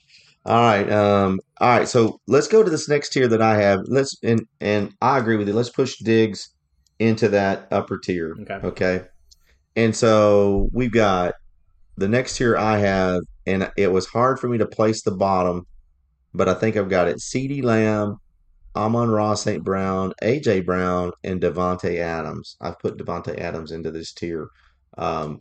All 0.46 0.62
right. 0.62 0.90
Um, 0.90 1.40
all 1.60 1.78
right. 1.78 1.88
So 1.88 2.20
let's 2.26 2.48
go 2.48 2.62
to 2.62 2.70
this 2.70 2.88
next 2.88 3.10
tier 3.10 3.28
that 3.28 3.42
I 3.42 3.56
have. 3.56 3.80
Let's 3.86 4.16
and 4.22 4.46
and 4.60 4.94
I 5.02 5.18
agree 5.18 5.36
with 5.36 5.48
you. 5.48 5.54
Let's 5.54 5.70
push 5.70 5.98
Diggs 5.98 6.50
into 6.98 7.28
that 7.28 7.68
upper 7.70 7.98
tier. 7.98 8.36
Okay. 8.40 8.54
Okay. 8.66 9.02
And 9.76 9.94
so 9.94 10.68
we've 10.72 10.92
got 10.92 11.34
the 11.96 12.08
next 12.08 12.36
tier 12.36 12.56
I 12.56 12.78
have, 12.78 13.22
and 13.46 13.70
it 13.76 13.92
was 13.92 14.06
hard 14.06 14.38
for 14.40 14.48
me 14.48 14.58
to 14.58 14.66
place 14.66 15.02
the 15.02 15.12
bottom, 15.12 15.66
but 16.34 16.48
I 16.48 16.54
think 16.54 16.76
I've 16.76 16.88
got 16.88 17.08
it. 17.08 17.18
CeeDee 17.18 17.62
Lamb, 17.62 18.16
Amon-Ra 18.74 19.34
St. 19.34 19.62
Brown, 19.62 20.12
AJ 20.22 20.64
Brown, 20.64 21.12
and 21.22 21.40
Davante 21.40 21.98
Adams. 21.98 22.56
I've 22.60 22.78
put 22.78 22.96
Davante 22.96 23.38
Adams 23.38 23.70
into 23.70 23.90
this 23.90 24.12
tier. 24.12 24.48
Um, 24.96 25.40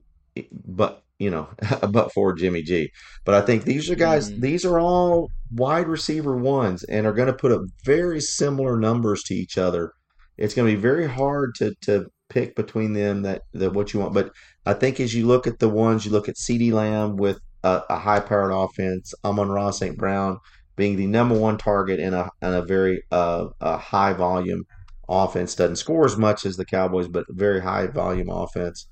but 0.65 1.03
you 1.19 1.29
know, 1.29 1.49
but 1.91 2.11
for 2.11 2.33
Jimmy 2.33 2.63
G. 2.63 2.91
But 3.25 3.35
I 3.35 3.41
think 3.41 3.63
these 3.63 3.89
are 3.89 3.95
guys, 3.95 4.31
mm-hmm. 4.31 4.41
these 4.41 4.65
are 4.65 4.79
all 4.79 5.29
wide 5.51 5.87
receiver 5.87 6.35
ones 6.35 6.83
and 6.83 7.05
are 7.05 7.13
going 7.13 7.27
to 7.27 7.33
put 7.33 7.51
up 7.51 7.61
very 7.85 8.21
similar 8.21 8.77
numbers 8.79 9.23
to 9.23 9.35
each 9.35 9.57
other. 9.57 9.91
It's 10.37 10.53
going 10.53 10.69
to 10.69 10.75
be 10.75 10.81
very 10.81 11.07
hard 11.07 11.53
to, 11.55 11.75
to 11.81 12.07
pick 12.29 12.55
between 12.55 12.93
them 12.93 13.23
that, 13.23 13.41
that 13.53 13.73
what 13.73 13.93
you 13.93 13.99
want. 13.99 14.13
But 14.13 14.31
I 14.65 14.73
think 14.73 14.99
as 14.99 15.13
you 15.13 15.27
look 15.27 15.45
at 15.45 15.59
the 15.59 15.69
ones, 15.69 16.05
you 16.05 16.11
look 16.11 16.29
at 16.29 16.35
CeeDee 16.35 16.71
Lamb 16.71 17.17
with 17.17 17.39
a, 17.63 17.81
a 17.89 17.99
high 17.99 18.21
powered 18.21 18.53
offense, 18.53 19.13
Amon-Ra 19.25 19.71
St. 19.71 19.97
Brown 19.97 20.39
being 20.77 20.95
the 20.95 21.07
number 21.07 21.37
one 21.37 21.57
target 21.57 21.99
in 21.99 22.13
a, 22.13 22.29
in 22.41 22.53
a 22.53 22.63
very 22.63 23.03
uh, 23.11 23.47
a 23.59 23.77
high 23.77 24.13
volume 24.13 24.63
offense. 25.09 25.53
Doesn't 25.53 25.75
score 25.75 26.05
as 26.05 26.15
much 26.15 26.45
as 26.45 26.55
the 26.55 26.63
Cowboys, 26.63 27.09
but 27.09 27.25
very 27.29 27.59
high 27.59 27.87
volume 27.87 28.29
offense. 28.29 28.87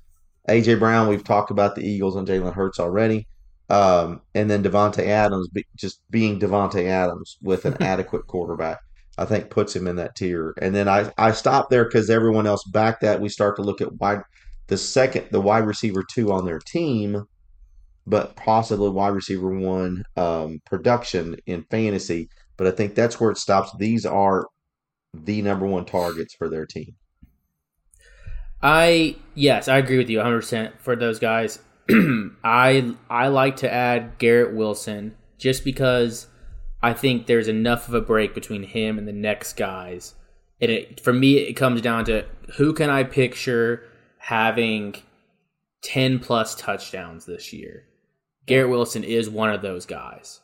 AJ 0.48 0.78
Brown, 0.78 1.08
we've 1.08 1.24
talked 1.24 1.50
about 1.50 1.74
the 1.74 1.86
Eagles 1.86 2.16
and 2.16 2.26
Jalen 2.26 2.54
Hurts 2.54 2.80
already. 2.80 3.26
Um, 3.70 4.22
and 4.34 4.50
then 4.50 4.62
Davante 4.62 5.06
Adams, 5.06 5.48
be, 5.48 5.64
just 5.76 6.00
being 6.10 6.40
Davante 6.40 6.86
Adams 6.86 7.36
with 7.42 7.66
an 7.66 7.76
adequate 7.82 8.26
quarterback, 8.26 8.78
I 9.18 9.26
think 9.26 9.50
puts 9.50 9.76
him 9.76 9.86
in 9.86 9.96
that 9.96 10.16
tier. 10.16 10.54
And 10.62 10.74
then 10.74 10.88
I 10.88 11.12
I 11.18 11.32
stop 11.32 11.68
there 11.68 11.84
because 11.84 12.08
everyone 12.08 12.46
else 12.46 12.64
back 12.64 13.00
that 13.00 13.20
we 13.20 13.28
start 13.28 13.56
to 13.56 13.62
look 13.62 13.80
at 13.80 13.92
wide 13.94 14.22
the 14.68 14.78
second 14.78 15.26
the 15.30 15.40
wide 15.40 15.66
receiver 15.66 16.02
two 16.02 16.32
on 16.32 16.46
their 16.46 16.60
team, 16.60 17.24
but 18.06 18.36
possibly 18.36 18.88
wide 18.88 19.08
receiver 19.08 19.50
one 19.50 20.04
um, 20.16 20.60
production 20.64 21.36
in 21.46 21.64
fantasy. 21.70 22.28
But 22.56 22.68
I 22.68 22.70
think 22.70 22.94
that's 22.94 23.20
where 23.20 23.30
it 23.30 23.38
stops. 23.38 23.70
These 23.78 24.06
are 24.06 24.46
the 25.14 25.42
number 25.42 25.66
one 25.66 25.84
targets 25.84 26.34
for 26.34 26.48
their 26.48 26.66
team. 26.66 26.94
I 28.62 29.16
yes, 29.34 29.68
I 29.68 29.78
agree 29.78 29.98
with 29.98 30.10
you 30.10 30.18
100 30.18 30.36
percent 30.36 30.80
for 30.80 30.96
those 30.96 31.18
guys. 31.18 31.60
I 31.90 32.94
I 33.08 33.28
like 33.28 33.56
to 33.56 33.72
add 33.72 34.18
Garrett 34.18 34.54
Wilson 34.54 35.16
just 35.38 35.64
because 35.64 36.26
I 36.82 36.92
think 36.92 37.26
there's 37.26 37.48
enough 37.48 37.88
of 37.88 37.94
a 37.94 38.00
break 38.00 38.34
between 38.34 38.62
him 38.62 38.98
and 38.98 39.06
the 39.06 39.12
next 39.12 39.54
guys. 39.54 40.14
And 40.60 40.70
it, 40.70 41.00
for 41.00 41.12
me, 41.12 41.38
it 41.38 41.54
comes 41.54 41.80
down 41.80 42.04
to 42.06 42.24
who 42.56 42.72
can 42.72 42.90
I 42.90 43.04
picture 43.04 43.84
having 44.18 44.96
10 45.82 46.18
plus 46.18 46.54
touchdowns 46.54 47.26
this 47.26 47.52
year. 47.52 47.84
Garrett 48.46 48.70
Wilson 48.70 49.04
is 49.04 49.30
one 49.30 49.50
of 49.50 49.62
those 49.62 49.86
guys. 49.86 50.40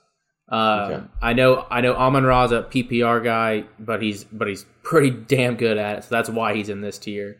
Um, 0.49 0.61
okay. 0.61 1.05
I 1.23 1.33
know 1.33 1.67
I 1.71 1.81
know 1.81 1.95
Amon 1.95 2.25
Ra's 2.25 2.53
a 2.53 2.63
PPR 2.63 3.25
guy, 3.25 3.65
but 3.79 4.03
he's 4.03 4.25
but 4.25 4.47
he's 4.47 4.67
pretty 4.83 5.11
damn 5.29 5.57
good 5.57 5.79
at 5.79 5.99
it. 5.99 6.05
So 6.05 6.09
that's 6.11 6.29
why 6.29 6.55
he's 6.55 6.69
in 6.69 6.81
this 6.81 6.99
tier. 6.99 7.39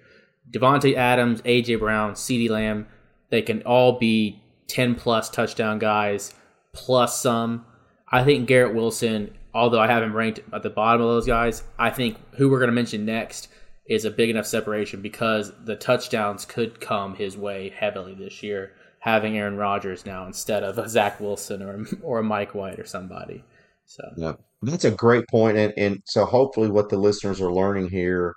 Davante 0.51 0.95
Adams, 0.95 1.43
AJ 1.43 1.79
Brown, 1.81 2.13
CeeDee 2.13 2.51
Lamb, 2.51 2.87
they 3.31 3.43
can 3.43 3.63
all 3.63 3.99
be 3.99 4.43
10 4.69 4.95
plus 4.95 5.29
touchdown 5.31 5.79
guys 5.79 6.35
plus 6.73 7.21
some. 7.21 7.65
I 8.11 8.25
think 8.25 8.47
Garrett 8.47 8.75
Wilson, 8.75 9.35
although 9.53 9.81
I 9.81 9.87
have 9.87 10.03
him 10.03 10.15
ranked 10.15 10.41
at 10.53 10.63
the 10.63 10.71
bottom 10.71 11.03
of 11.03 11.09
those 11.09 11.27
guys, 11.27 11.63
I 11.79 11.91
think 11.91 12.17
who 12.37 12.49
we're 12.51 12.59
going 12.59 12.69
to 12.69 12.75
mention 12.75 13.05
next 13.05 13.49
is 13.87 14.05
a 14.05 14.11
big 14.11 14.31
enough 14.31 14.47
separation 14.47 15.03
because 15.03 15.53
the 15.65 15.77
touchdowns 15.77 16.45
could 16.45 16.81
come 16.81 17.17
his 17.17 17.37
way 17.37 17.73
heavily 17.77 18.15
this 18.15 18.43
year, 18.43 18.73
having 18.99 19.37
Aaron 19.37 19.57
Rodgers 19.57 20.07
now 20.07 20.27
instead 20.27 20.63
of 20.63 20.79
a 20.79 20.89
Zach 20.89 21.21
Wilson 21.21 21.63
or 21.63 21.85
or 22.03 22.21
a 22.21 22.23
Mike 22.23 22.55
White 22.55 22.79
or 22.79 22.87
somebody. 22.87 23.45
So 23.87 24.03
yeah, 24.17 24.35
that's 24.63 24.85
a 24.85 24.91
great 24.91 25.29
point, 25.29 25.59
and 25.59 25.75
and 25.77 26.03
so 26.07 26.25
hopefully 26.25 26.71
what 26.71 26.89
the 26.89 26.97
listeners 26.97 27.41
are 27.41 27.53
learning 27.53 27.91
here 27.91 28.35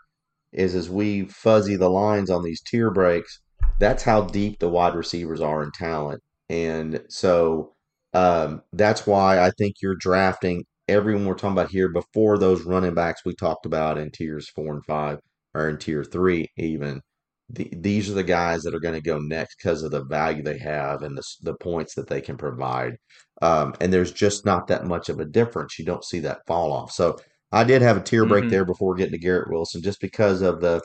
is 0.54 0.76
as 0.76 0.90
we 0.90 1.26
fuzzy 1.26 1.76
the 1.76 1.90
lines 1.90 2.30
on 2.30 2.44
these 2.44 2.62
tier 2.62 2.92
breaks, 2.92 3.40
that's 3.80 4.04
how 4.04 4.22
deep 4.22 4.60
the 4.60 4.70
wide 4.70 4.96
receivers 4.96 5.42
are 5.42 5.64
in 5.64 5.72
talent. 5.72 6.22
And 6.50 7.04
so 7.10 7.74
um, 8.14 8.62
that's 8.74 9.06
why 9.06 9.40
I 9.40 9.52
think 9.58 9.76
you're 9.82 9.98
drafting 10.00 10.64
everyone 10.88 11.26
we're 11.26 11.36
talking 11.36 11.52
about 11.52 11.72
here 11.72 11.90
before 11.90 12.38
those 12.38 12.64
running 12.64 12.94
backs 12.94 13.26
we 13.26 13.36
talked 13.36 13.66
about 13.66 13.98
in 13.98 14.10
tiers 14.12 14.50
four 14.50 14.74
and 14.74 14.86
five 14.86 15.20
or 15.54 15.70
in 15.70 15.78
tier 15.78 16.04
three, 16.04 16.48
even. 16.58 17.02
The, 17.50 17.72
these 17.74 18.10
are 18.10 18.14
the 18.14 18.24
guys 18.24 18.64
that 18.64 18.76
are 18.76 18.80
going 18.80 18.96
to 18.96 19.02
go 19.02 19.20
next 19.20 19.56
because 19.56 19.82
of 19.82 19.92
the 19.92 20.04
value 20.04 20.44
they 20.44 20.58
have 20.58 21.02
and 21.02 21.18
the, 21.18 21.24
the 21.42 21.54
points 21.56 21.96
that 21.96 22.08
they 22.08 22.20
can 22.20 22.36
provide. 22.36 22.98
Um, 23.42 23.74
and 23.80 23.94
there's 23.94 24.12
just 24.12 24.46
not 24.46 24.68
that 24.68 24.86
much 24.86 25.08
of 25.08 25.20
a 25.20 25.26
difference. 25.26 25.80
You 25.80 25.86
don't 25.86 26.04
see 26.04 26.20
that 26.22 26.46
fall 26.46 26.74
off. 26.74 26.92
So 26.92 27.18
I 27.52 27.64
did 27.64 27.82
have 27.82 27.98
a 27.98 28.02
tear 28.02 28.26
break 28.26 28.44
mm-hmm. 28.44 28.52
there 28.52 28.66
before 28.66 28.96
getting 28.96 29.14
to 29.14 29.18
Garrett 29.18 29.50
Wilson, 29.50 29.82
just 29.82 30.02
because 30.02 30.42
of 30.42 30.62
the 30.62 30.82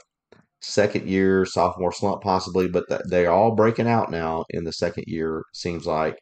second 0.60 1.08
year 1.08 1.44
sophomore 1.44 1.92
slump, 1.92 2.22
possibly. 2.22 2.68
But 2.68 2.84
th- 2.88 3.02
they're 3.06 3.32
all 3.32 3.54
breaking 3.54 3.88
out 3.88 4.10
now 4.10 4.44
in 4.50 4.64
the 4.64 4.72
second 4.72 5.04
year, 5.06 5.42
seems 5.52 5.86
like. 5.86 6.18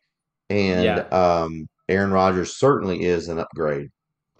And 0.48 0.84
yeah. 0.84 1.00
um, 1.08 1.66
Aaron 1.88 2.10
Rodgers 2.10 2.58
certainly 2.58 3.04
is 3.04 3.28
an 3.28 3.38
upgrade. 3.38 3.88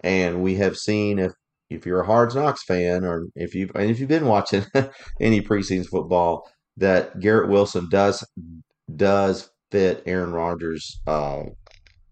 And 0.03 0.41
we 0.41 0.55
have 0.55 0.77
seen 0.77 1.19
if 1.19 1.33
if 1.69 1.85
you're 1.85 2.01
a 2.01 2.05
Hard 2.05 2.35
Knocks 2.35 2.63
fan, 2.63 3.05
or 3.05 3.25
if 3.35 3.55
you've 3.55 3.71
and 3.75 3.89
if 3.89 3.99
you've 3.99 4.09
been 4.09 4.25
watching 4.25 4.65
any 5.21 5.41
preseason 5.41 5.87
football, 5.87 6.49
that 6.77 7.19
Garrett 7.19 7.49
Wilson 7.49 7.87
does 7.89 8.25
does 8.95 9.49
fit 9.71 10.03
Aaron 10.05 10.33
Rodgers' 10.33 10.99
uh, 11.07 11.43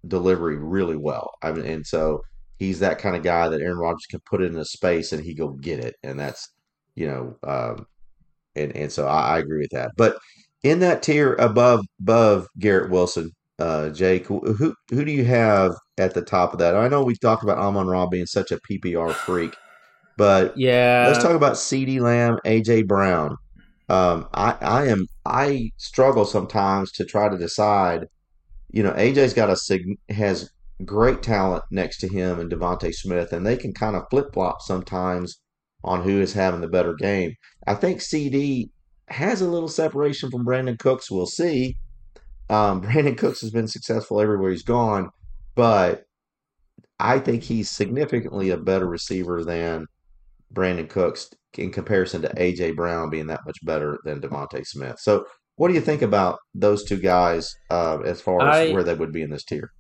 delivery 0.07 0.57
really 0.57 0.95
well. 0.95 1.32
I 1.41 1.52
mean, 1.52 1.66
and 1.66 1.86
so 1.86 2.22
he's 2.60 2.80
that 2.80 2.99
kind 2.99 3.15
of 3.15 3.23
guy 3.23 3.49
that 3.49 3.61
Aaron 3.61 3.77
Rodgers 3.77 4.06
can 4.06 4.19
put 4.30 4.41
it 4.41 4.52
in 4.52 4.57
a 4.57 4.65
space 4.65 5.11
and 5.14 5.23
he 5.23 5.34
go 5.34 5.49
get 5.49 5.80
it, 5.80 5.95
and 6.03 6.19
that's 6.19 6.49
you 6.95 7.07
know, 7.07 7.38
um, 7.44 7.88
and 8.56 8.76
and 8.76 8.91
so 8.91 9.07
I, 9.07 9.36
I 9.36 9.40
agree 9.40 9.61
with 9.61 9.72
that. 9.72 9.91
But 9.98 10.18
in 10.64 10.80
that 10.80 11.02
tier 11.02 11.34
above 11.36 11.86
above 12.02 12.48
Garrett 12.60 12.91
Wilson, 12.91 13.31
uh, 13.57 13.90
Jake, 13.90 14.27
who 14.27 14.76
who 14.90 15.06
do 15.06 15.11
you 15.11 15.26
have 15.26 15.73
at 15.98 16.14
the 16.14 16.22
top 16.22 16.53
of 16.53 16.60
that? 16.60 16.76
I 16.76 16.88
know 16.88 17.03
we 17.03 17.15
talked 17.15 17.44
about 17.44 17.57
Amon 17.57 17.88
Ra 17.88 18.07
being 18.07 18.26
such 18.26 18.52
a 18.52 18.60
PPR 18.69 19.14
freak, 19.14 19.56
but 20.18 20.57
yeah, 20.57 21.06
let's 21.07 21.23
talk 21.23 21.36
about 21.36 21.53
CeeDee 21.53 22.02
Lamb, 22.02 22.38
AJ 22.45 22.88
Brown. 22.88 23.36
Um, 23.88 24.27
I 24.34 24.56
I 24.61 24.88
am 24.88 25.07
I 25.26 25.72
struggle 25.77 26.26
sometimes 26.26 26.91
to 26.94 27.06
try 27.06 27.30
to 27.30 27.38
decide. 27.38 28.06
You 28.72 28.84
know, 28.84 28.91
AJ's 28.91 29.34
got 29.34 29.49
a 29.49 29.56
sig- 29.56 29.98
has 30.10 30.52
great 30.85 31.22
talent 31.22 31.64
next 31.72 31.99
to 31.99 32.07
him 32.07 32.39
and 32.39 32.51
DeVonta 32.51 32.93
Smith, 32.93 33.34
and 33.34 33.45
they 33.45 33.57
can 33.57 33.73
kind 33.73 33.95
of 33.95 34.03
flip 34.10 34.34
flop 34.34 34.61
sometimes 34.61 35.41
on 35.84 36.03
who 36.03 36.22
is 36.22 36.34
having 36.34 36.61
the 36.61 36.68
better 36.68 36.93
game. 36.93 37.34
I 37.68 37.76
think 37.76 37.99
CeeDee 37.99 38.69
has 39.07 39.41
a 39.41 39.47
little 39.47 39.69
separation 39.69 40.30
from 40.30 40.45
Brandin 40.45 40.80
Cooks. 40.80 41.10
We'll 41.10 41.26
see. 41.26 41.76
Um, 42.49 42.81
Brandin 42.84 43.18
Cooks 43.18 43.41
has 43.41 43.51
been 43.51 43.68
successful 43.68 44.22
everywhere 44.22 44.51
he's 44.51 44.64
gone, 44.64 45.10
but 45.56 46.03
I 46.99 47.19
think 47.19 47.43
he's 47.43 47.69
significantly 47.69 48.49
a 48.49 48.57
better 48.57 48.88
receiver 48.88 49.43
than 49.43 49.85
Brandin 50.53 50.89
Cooks 50.89 51.30
in 51.57 51.72
comparison 51.72 52.22
to 52.22 52.30
AJ 52.30 52.76
Brown 52.76 53.10
being 53.10 53.27
that 53.27 53.41
much 53.45 53.57
better 53.64 53.99
than 54.03 54.22
DeVonta 54.22 54.65
Smith. 54.65 54.97
So, 54.99 55.26
what 55.56 55.68
do 55.68 55.73
you 55.73 55.81
think 55.81 56.01
about 56.01 56.39
those 56.53 56.85
two 56.85 56.97
guys 56.97 57.53
uh, 57.69 57.99
as 58.06 58.22
far 58.22 58.47
as 58.47 58.69
I, 58.69 58.73
where 58.73 58.84
they 58.84 58.93
would 58.93 59.11
be 59.11 59.22
in 59.22 59.30
this 59.30 59.43
tier? 59.43 59.72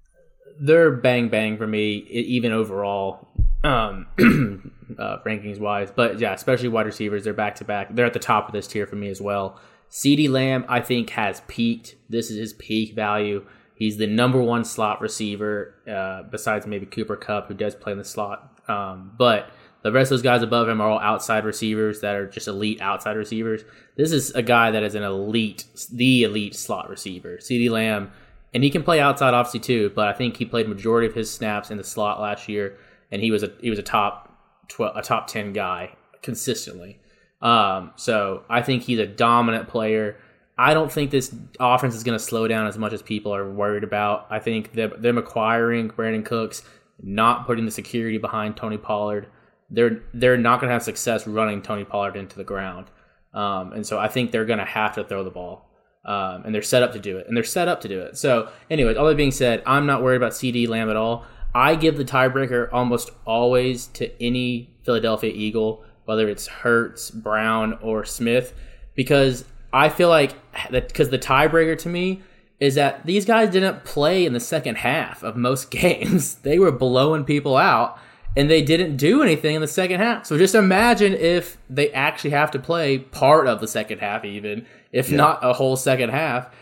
They're 0.59 0.91
bang 0.91 1.29
bang 1.29 1.57
for 1.57 1.67
me, 1.67 1.97
even 2.09 2.51
overall 2.51 3.27
um, 3.63 4.07
uh, 4.99 5.17
rankings 5.25 5.59
wise. 5.59 5.91
But 5.91 6.19
yeah, 6.19 6.33
especially 6.33 6.69
wide 6.69 6.85
receivers, 6.85 7.23
they're 7.23 7.33
back 7.33 7.55
to 7.55 7.65
back. 7.65 7.95
They're 7.95 8.05
at 8.05 8.13
the 8.13 8.19
top 8.19 8.47
of 8.47 8.53
this 8.53 8.67
tier 8.67 8.85
for 8.85 8.95
me 8.95 9.09
as 9.09 9.21
well. 9.21 9.59
CeeDee 9.89 10.29
Lamb, 10.29 10.65
I 10.67 10.81
think, 10.81 11.09
has 11.11 11.41
peaked. 11.47 11.95
This 12.09 12.29
is 12.29 12.37
his 12.37 12.53
peak 12.53 12.93
value. 12.93 13.45
He's 13.75 13.97
the 13.97 14.07
number 14.07 14.41
one 14.41 14.65
slot 14.65 15.01
receiver, 15.01 15.73
uh, 15.89 16.23
besides 16.23 16.67
maybe 16.67 16.85
Cooper 16.85 17.15
Kupp, 17.15 17.47
who 17.47 17.53
does 17.53 17.75
play 17.75 17.93
in 17.93 17.97
the 17.97 18.03
slot. 18.03 18.59
Um, 18.67 19.13
but 19.17 19.49
the 19.81 19.91
rest 19.91 20.11
of 20.11 20.17
those 20.17 20.21
guys 20.21 20.43
above 20.43 20.67
him 20.67 20.81
are 20.81 20.89
all 20.89 20.99
outside 20.99 21.45
receivers 21.45 22.01
that 22.01 22.15
are 22.15 22.27
just 22.27 22.47
elite 22.47 22.81
outside 22.81 23.15
receivers. 23.15 23.63
This 23.95 24.11
is 24.11 24.31
a 24.31 24.41
guy 24.41 24.71
that 24.71 24.83
is 24.83 24.95
an 24.95 25.03
elite, 25.03 25.65
the 25.91 26.23
elite 26.23 26.55
slot 26.55 26.89
receiver. 26.89 27.37
CeeDee 27.37 27.69
Lamb, 27.69 28.11
and 28.53 28.63
he 28.63 28.69
can 28.69 28.83
play 28.83 28.99
outside 28.99 29.33
obviously 29.33 29.59
too, 29.59 29.91
but 29.95 30.07
I 30.07 30.13
think 30.13 30.37
he 30.37 30.45
played 30.45 30.67
majority 30.67 31.07
of 31.07 31.13
his 31.13 31.31
snaps 31.31 31.71
in 31.71 31.77
the 31.77 31.83
slot 31.83 32.19
last 32.19 32.47
year, 32.49 32.77
and 33.11 33.21
he 33.21 33.31
was 33.31 33.43
a 33.43 33.51
he 33.61 33.69
was 33.69 33.79
a 33.79 33.83
top 33.83 34.67
twelve, 34.67 34.95
a 34.95 35.01
top 35.01 35.27
ten 35.27 35.53
guy 35.53 35.95
consistently. 36.21 36.99
Um, 37.41 37.91
so 37.95 38.43
I 38.49 38.61
think 38.61 38.83
he's 38.83 38.99
a 38.99 39.07
dominant 39.07 39.67
player. 39.67 40.17
I 40.57 40.73
don't 40.73 40.91
think 40.91 41.09
this 41.09 41.33
offense 41.59 41.95
is 41.95 42.03
going 42.03 42.17
to 42.17 42.23
slow 42.23 42.47
down 42.47 42.67
as 42.67 42.77
much 42.77 42.91
as 42.91 43.01
people 43.01 43.33
are 43.33 43.49
worried 43.49 43.85
about. 43.85 44.27
I 44.29 44.39
think 44.39 44.73
that 44.73 45.01
them 45.01 45.17
acquiring 45.17 45.89
Brandin 45.89 46.25
Cooks, 46.25 46.63
not 47.01 47.45
putting 47.47 47.63
the 47.63 47.71
security 47.71 48.17
behind 48.17 48.57
Tony 48.57 48.77
Pollard, 48.77 49.27
they're 49.69 50.01
they're 50.13 50.37
not 50.37 50.59
going 50.59 50.69
to 50.69 50.73
have 50.73 50.83
success 50.83 51.27
running 51.27 51.61
Tony 51.61 51.85
Pollard 51.85 52.17
into 52.17 52.35
the 52.35 52.43
ground. 52.43 52.87
Um, 53.33 53.73
and 53.73 53.85
so 53.85 53.99
I 53.99 54.07
think 54.07 54.31
they're 54.31 54.45
going 54.45 54.59
to 54.59 54.65
have 54.65 54.95
to 54.95 55.03
throw 55.03 55.23
the 55.23 55.29
ball. 55.29 55.68
Um, 56.05 56.43
and 56.45 56.55
they're 56.55 56.61
set 56.61 56.81
up 56.81 56.93
to 56.93 56.99
do 56.99 57.17
it. 57.17 57.27
And 57.27 57.35
they're 57.35 57.43
set 57.43 57.67
up 57.67 57.81
to 57.81 57.87
do 57.87 57.99
it. 57.99 58.17
So, 58.17 58.49
anyways, 58.69 58.97
all 58.97 59.07
that 59.07 59.17
being 59.17 59.31
said, 59.31 59.61
I'm 59.65 59.85
not 59.85 60.01
worried 60.01 60.15
about 60.15 60.31
CeeDee 60.31 60.67
Lamb 60.67 60.89
at 60.89 60.95
all. 60.95 61.25
I 61.53 61.75
give 61.75 61.97
the 61.97 62.05
tiebreaker 62.05 62.69
almost 62.71 63.11
always 63.25 63.87
to 63.87 64.23
any 64.23 64.73
Philadelphia 64.83 65.31
Eagle 65.33 65.83
whether 66.09 66.27
it's 66.27 66.47
Hurts, 66.47 67.11
Brown, 67.11 67.77
or 67.83 68.03
Smith, 68.03 68.55
because 68.95 69.45
I 69.71 69.89
feel 69.89 70.09
like 70.09 70.33
that 70.71 70.87
because 70.87 71.09
the 71.09 71.19
tiebreaker 71.19 71.77
to 71.77 71.87
me 71.87 72.23
is 72.59 72.73
that 72.73 73.05
these 73.05 73.25
guys 73.25 73.51
didn't 73.51 73.83
play 73.83 74.25
in 74.25 74.33
the 74.33 74.39
second 74.39 74.77
half 74.77 75.21
of 75.21 75.35
most 75.35 75.69
games. 75.81 76.37
they 76.37 76.57
were 76.57 76.71
blowing 76.71 77.25
people 77.25 77.55
out 77.55 77.99
and 78.35 78.49
they 78.49 78.63
didn't 78.63 78.97
do 78.97 79.21
anything 79.21 79.53
in 79.53 79.61
the 79.61 79.67
second 79.67 79.99
half. 79.99 80.25
So 80.25 80.35
just 80.35 80.55
imagine 80.55 81.13
if 81.13 81.59
they 81.69 81.91
actually 81.91 82.31
have 82.31 82.49
to 82.51 82.59
play 82.59 82.97
part 82.97 83.45
of 83.45 83.61
the 83.61 83.67
second 83.67 83.99
half, 83.99 84.25
even 84.25 84.65
if 84.91 85.09
yeah. 85.09 85.17
not 85.17 85.39
a 85.43 85.53
whole 85.53 85.75
second 85.75 86.09
half. 86.09 86.53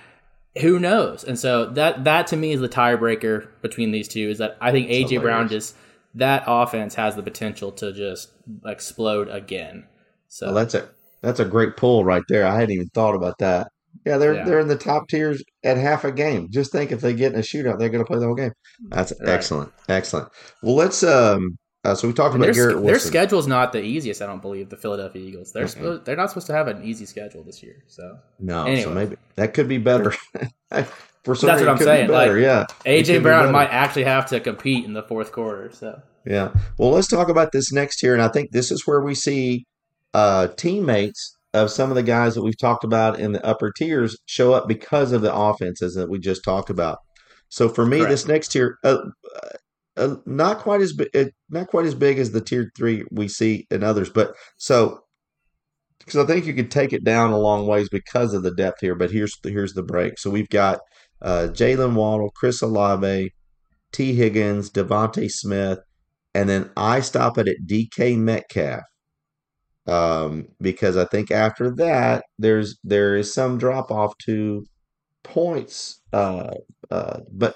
Who 0.61 0.79
knows? 0.79 1.23
And 1.23 1.37
so 1.37 1.67
that 1.71 2.05
that 2.05 2.27
to 2.27 2.35
me 2.35 2.51
is 2.51 2.61
the 2.61 2.69
tiebreaker 2.69 3.47
between 3.61 3.91
these 3.91 4.07
two. 4.07 4.29
Is 4.29 4.39
that 4.39 4.57
I 4.59 4.71
think 4.71 4.89
AJ 4.89 5.21
Brown 5.21 5.49
just 5.49 5.75
that 6.15 6.43
offense 6.47 6.95
has 6.95 7.15
the 7.15 7.21
potential 7.23 7.71
to 7.73 7.93
just 7.93 8.31
explode 8.65 9.29
again. 9.29 9.85
So 10.29 10.47
well, 10.47 10.55
that's 10.55 10.73
a 10.73 10.89
that's 11.21 11.39
a 11.39 11.45
great 11.45 11.77
pull 11.77 12.03
right 12.03 12.23
there. 12.27 12.45
I 12.45 12.55
hadn't 12.55 12.71
even 12.71 12.89
thought 12.89 13.15
about 13.15 13.37
that. 13.39 13.71
Yeah, 14.05 14.17
they're 14.17 14.35
yeah. 14.35 14.45
they're 14.45 14.59
in 14.59 14.67
the 14.67 14.75
top 14.75 15.07
tiers 15.09 15.43
at 15.63 15.77
half 15.77 16.03
a 16.03 16.11
game. 16.11 16.49
Just 16.49 16.71
think 16.71 16.91
if 16.91 17.01
they 17.01 17.13
get 17.13 17.33
in 17.33 17.39
a 17.39 17.43
shootout, 17.43 17.77
they're 17.77 17.89
going 17.89 18.03
to 18.03 18.07
play 18.07 18.19
the 18.19 18.25
whole 18.25 18.35
game. 18.35 18.53
That's 18.89 19.13
right. 19.19 19.29
excellent, 19.29 19.71
excellent. 19.87 20.29
Well, 20.61 20.75
let's 20.75 21.03
um. 21.03 21.57
Uh, 21.83 21.95
so 21.95 22.07
we 22.07 22.13
talked 22.13 22.33
and 22.33 22.43
about 22.43 22.53
their, 22.53 22.65
Garrett 22.69 22.83
Wilson. 22.83 22.87
Their 22.87 22.99
schedule's 22.99 23.47
not 23.47 23.71
the 23.71 23.81
easiest. 23.81 24.21
I 24.21 24.25
don't 24.25 24.41
believe 24.41 24.69
the 24.69 24.77
Philadelphia 24.77 25.21
Eagles. 25.21 25.51
They're 25.51 25.65
mm-hmm. 25.65 25.79
supposed, 25.79 26.05
they're 26.05 26.15
not 26.15 26.29
supposed 26.29 26.47
to 26.47 26.53
have 26.53 26.67
an 26.67 26.83
easy 26.83 27.05
schedule 27.05 27.43
this 27.43 27.63
year. 27.63 27.83
So 27.87 28.19
no, 28.39 28.65
anyway. 28.65 28.83
so 28.83 28.91
maybe 28.91 29.15
that 29.35 29.53
could 29.53 29.67
be 29.67 29.77
better. 29.77 30.13
For 31.23 31.35
some 31.35 31.47
That's 31.47 31.61
what 31.61 31.69
I'm 31.69 31.77
saying. 31.77 32.07
Better, 32.07 32.35
like, 32.35 32.41
yeah, 32.41 32.65
AJ 32.85 33.21
Brown 33.21 33.51
might 33.51 33.69
actually 33.69 34.05
have 34.05 34.27
to 34.27 34.39
compete 34.39 34.85
in 34.85 34.93
the 34.93 35.03
fourth 35.03 35.33
quarter. 35.33 35.71
So 35.73 36.01
yeah. 36.25 36.53
Well, 36.77 36.91
let's 36.91 37.07
talk 37.07 37.29
about 37.29 37.51
this 37.51 37.71
next 37.71 38.01
year, 38.03 38.13
and 38.13 38.21
I 38.21 38.29
think 38.29 38.51
this 38.51 38.71
is 38.71 38.87
where 38.87 39.01
we 39.01 39.13
see 39.13 39.65
uh, 40.13 40.47
teammates 40.55 41.37
of 41.53 41.71
some 41.71 41.89
of 41.89 41.95
the 41.95 42.03
guys 42.03 42.35
that 42.35 42.43
we've 42.43 42.57
talked 42.57 42.83
about 42.83 43.19
in 43.19 43.31
the 43.31 43.45
upper 43.45 43.71
tiers 43.71 44.17
show 44.25 44.53
up 44.53 44.67
because 44.67 45.11
of 45.11 45.21
the 45.21 45.33
offenses 45.33 45.95
that 45.95 46.09
we 46.09 46.19
just 46.19 46.43
talked 46.43 46.69
about. 46.69 46.99
So 47.49 47.69
for 47.69 47.85
me, 47.85 47.97
Correct. 47.97 48.11
this 48.11 48.27
next 48.27 48.49
tier, 48.49 48.77
uh, 48.83 48.97
uh, 49.97 50.15
not 50.25 50.59
quite 50.59 50.81
as 50.81 50.93
big, 50.93 51.09
uh, 51.15 51.25
not 51.49 51.67
quite 51.67 51.85
as 51.85 51.95
big 51.95 52.19
as 52.19 52.31
the 52.31 52.41
tier 52.41 52.71
three 52.75 53.03
we 53.11 53.27
see 53.27 53.67
in 53.71 53.83
others, 53.83 54.09
but 54.09 54.33
so 54.57 55.01
because 55.99 56.23
I 56.23 56.25
think 56.25 56.45
you 56.45 56.53
could 56.53 56.71
take 56.71 56.93
it 56.93 57.03
down 57.03 57.31
a 57.31 57.37
long 57.37 57.67
ways 57.67 57.89
because 57.89 58.33
of 58.33 58.43
the 58.43 58.53
depth 58.55 58.79
here. 58.79 58.95
But 58.95 59.11
here's 59.11 59.35
the, 59.43 59.49
here's 59.49 59.73
the 59.73 59.83
break. 59.83 60.17
So 60.17 60.29
we've 60.29 60.47
got 60.47 60.79
uh, 61.21 61.49
Jaylen 61.51 61.95
Waddle, 61.95 62.31
Chris 62.33 62.61
Olave, 62.61 63.31
Tee 63.91 64.13
Higgins, 64.13 64.71
DeVonta 64.71 65.29
Smith, 65.29 65.79
and 66.33 66.47
then 66.47 66.69
I 66.77 67.01
stop 67.01 67.37
it 67.37 67.49
at 67.49 67.67
DK 67.67 68.17
Metcalf 68.17 68.83
um, 69.87 70.47
because 70.61 70.97
I 70.97 71.05
think 71.05 71.31
after 71.31 71.73
that 71.75 72.23
there's 72.37 72.77
there 72.83 73.15
is 73.15 73.33
some 73.33 73.57
drop 73.57 73.91
off 73.91 74.13
to 74.25 74.63
points. 75.23 76.01
Uh, 76.13 76.53
uh, 76.89 77.19
but 77.31 77.55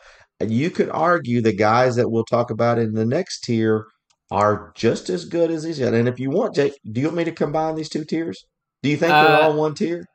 you 0.50 0.70
could 0.70 0.90
argue 0.90 1.42
the 1.42 1.54
guys 1.54 1.96
that 1.96 2.10
we'll 2.10 2.26
talk 2.26 2.52
about 2.52 2.80
in 2.80 2.94
the 2.94 3.06
next 3.06 3.42
tier 3.42 3.86
are 4.32 4.72
just 4.76 5.10
as 5.10 5.26
good 5.26 5.52
as 5.52 5.64
these 5.64 5.80
guys. 5.80 5.94
And 5.94 6.08
if 6.08 6.20
you 6.20 6.30
want, 6.30 6.56
Jake, 6.56 6.74
do 6.90 7.02
you 7.02 7.08
want 7.08 7.18
me 7.18 7.24
to 7.26 7.32
combine 7.32 7.76
these 7.76 7.90
two 7.90 8.06
tiers? 8.06 8.46
Do 8.82 8.90
you 8.90 8.98
think 8.98 9.12
they're 9.12 9.42
uh, 9.42 9.42
all 9.42 9.54
one 9.56 9.76
tier? 9.76 10.06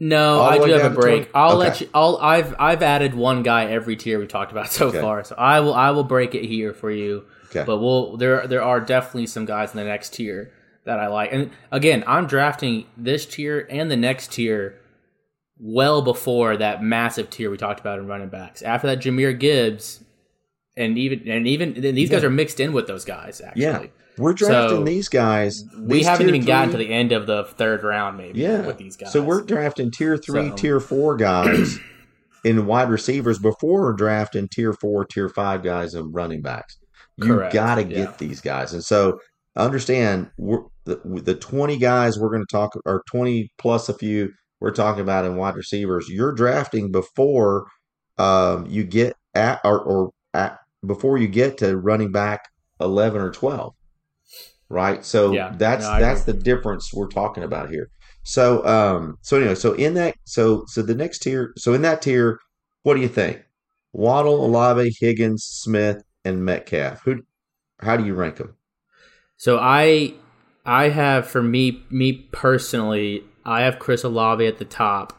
No, 0.00 0.42
I 0.42 0.58
do 0.58 0.72
have 0.72 0.92
a 0.92 0.94
break. 0.94 1.30
I'll 1.34 1.50
okay. 1.50 1.58
let 1.58 1.80
you. 1.82 1.88
I'll. 1.92 2.16
I've 2.16 2.54
I've 2.58 2.82
added 2.82 3.14
one 3.14 3.42
guy 3.42 3.66
every 3.66 3.96
tier 3.96 4.18
we 4.18 4.26
talked 4.26 4.50
about 4.50 4.70
so 4.72 4.88
okay. 4.88 5.00
far, 5.00 5.22
so 5.24 5.34
I 5.36 5.60
will. 5.60 5.74
I 5.74 5.90
will 5.90 6.04
break 6.04 6.34
it 6.34 6.44
here 6.44 6.72
for 6.72 6.90
you. 6.90 7.24
Okay. 7.50 7.64
But 7.64 7.78
we'll 7.78 8.16
there 8.16 8.46
there 8.46 8.62
are 8.62 8.80
definitely 8.80 9.26
some 9.26 9.44
guys 9.44 9.72
in 9.72 9.76
the 9.76 9.84
next 9.84 10.14
tier 10.14 10.52
that 10.84 10.98
I 10.98 11.08
like. 11.08 11.32
And 11.32 11.50
again, 11.70 12.02
I'm 12.06 12.26
drafting 12.26 12.86
this 12.96 13.26
tier 13.26 13.66
and 13.70 13.90
the 13.90 13.96
next 13.96 14.32
tier 14.32 14.79
well 15.60 16.02
before 16.02 16.56
that 16.56 16.82
massive 16.82 17.30
tier 17.30 17.50
we 17.50 17.56
talked 17.56 17.80
about 17.80 17.98
in 17.98 18.06
running 18.06 18.28
backs. 18.28 18.62
After 18.62 18.86
that, 18.88 19.00
Jahmyr 19.00 19.38
Gibbs, 19.38 20.02
and 20.76 20.96
even 20.98 21.28
and 21.28 21.46
even 21.46 21.74
and 21.74 21.96
these 21.96 22.10
yeah. 22.10 22.16
guys 22.16 22.24
are 22.24 22.30
mixed 22.30 22.60
in 22.60 22.72
with 22.72 22.86
those 22.86 23.04
guys. 23.04 23.40
Actually, 23.40 23.62
yeah, 23.62 23.86
we're 24.18 24.32
drafting 24.32 24.78
so 24.78 24.84
these 24.84 25.08
guys. 25.08 25.64
We 25.78 26.02
haven't 26.02 26.28
even 26.28 26.42
three. 26.42 26.46
gotten 26.46 26.70
to 26.72 26.78
the 26.78 26.92
end 26.92 27.12
of 27.12 27.26
the 27.26 27.44
third 27.44 27.82
round, 27.82 28.16
maybe. 28.16 28.40
Yeah, 28.40 28.66
with 28.66 28.78
these 28.78 28.96
guys. 28.96 29.12
So 29.12 29.22
we're 29.22 29.42
drafting 29.42 29.90
tier 29.90 30.16
three, 30.16 30.48
so. 30.48 30.56
tier 30.56 30.80
four 30.80 31.16
guys 31.16 31.78
in 32.44 32.66
wide 32.66 32.88
receivers 32.88 33.38
before 33.38 33.82
we're 33.82 33.92
drafting 33.92 34.48
tier 34.48 34.72
four, 34.72 35.04
tier 35.04 35.28
five 35.28 35.62
guys 35.62 35.94
in 35.94 36.12
running 36.12 36.42
backs. 36.42 36.78
You 37.16 37.48
got 37.52 37.74
to 37.74 37.84
get 37.84 37.98
yeah. 37.98 38.14
these 38.18 38.40
guys. 38.40 38.72
And 38.72 38.82
so 38.82 39.20
understand 39.54 40.30
the, 40.38 41.00
the 41.04 41.34
20 41.34 41.76
guys 41.76 42.18
we're 42.18 42.30
going 42.30 42.44
to 42.46 42.50
talk, 42.50 42.74
or 42.86 43.02
20 43.10 43.50
plus 43.58 43.90
a 43.90 43.94
few 43.94 44.32
we're 44.60 44.70
talking 44.72 45.02
about 45.02 45.24
in 45.24 45.36
wide 45.36 45.56
receivers, 45.56 46.08
you're 46.08 46.32
drafting 46.32 46.92
before 46.92 47.66
um, 48.18 48.66
you 48.66 48.84
get 48.84 49.16
at, 49.34 49.60
or, 49.64 49.80
or 49.80 50.10
at, 50.34 50.58
before 50.86 51.18
you 51.18 51.28
get 51.28 51.58
to 51.58 51.76
running 51.76 52.12
back 52.12 52.48
11 52.80 53.20
or 53.20 53.30
12. 53.30 53.74
Right. 54.68 55.04
So 55.04 55.32
yeah, 55.32 55.52
that's, 55.56 55.84
no, 55.84 55.98
that's 55.98 56.24
the 56.24 56.32
difference 56.32 56.92
we're 56.92 57.08
talking 57.08 57.42
about 57.42 57.70
here. 57.70 57.90
So, 58.22 58.64
um, 58.66 59.16
so 59.22 59.38
anyway, 59.38 59.54
so 59.54 59.72
in 59.72 59.94
that, 59.94 60.14
so, 60.24 60.64
so 60.66 60.82
the 60.82 60.94
next 60.94 61.20
tier, 61.20 61.52
so 61.56 61.74
in 61.74 61.82
that 61.82 62.02
tier, 62.02 62.38
what 62.82 62.94
do 62.94 63.00
you 63.00 63.08
think? 63.08 63.42
Waddle, 63.92 64.44
Olave, 64.44 64.94
Higgins, 65.00 65.44
Smith, 65.44 66.02
and 66.24 66.44
Metcalf. 66.44 67.02
Who? 67.02 67.22
How 67.80 67.96
do 67.96 68.04
you 68.04 68.14
rank 68.14 68.36
them? 68.36 68.54
So 69.36 69.58
I 69.58 70.14
I 70.66 70.90
have 70.90 71.26
for 71.26 71.42
me 71.42 71.82
me 71.90 72.12
personally 72.30 73.24
I 73.50 73.62
have 73.62 73.80
Chris 73.80 74.04
Olave 74.04 74.46
at 74.46 74.58
the 74.58 74.64
top, 74.64 75.12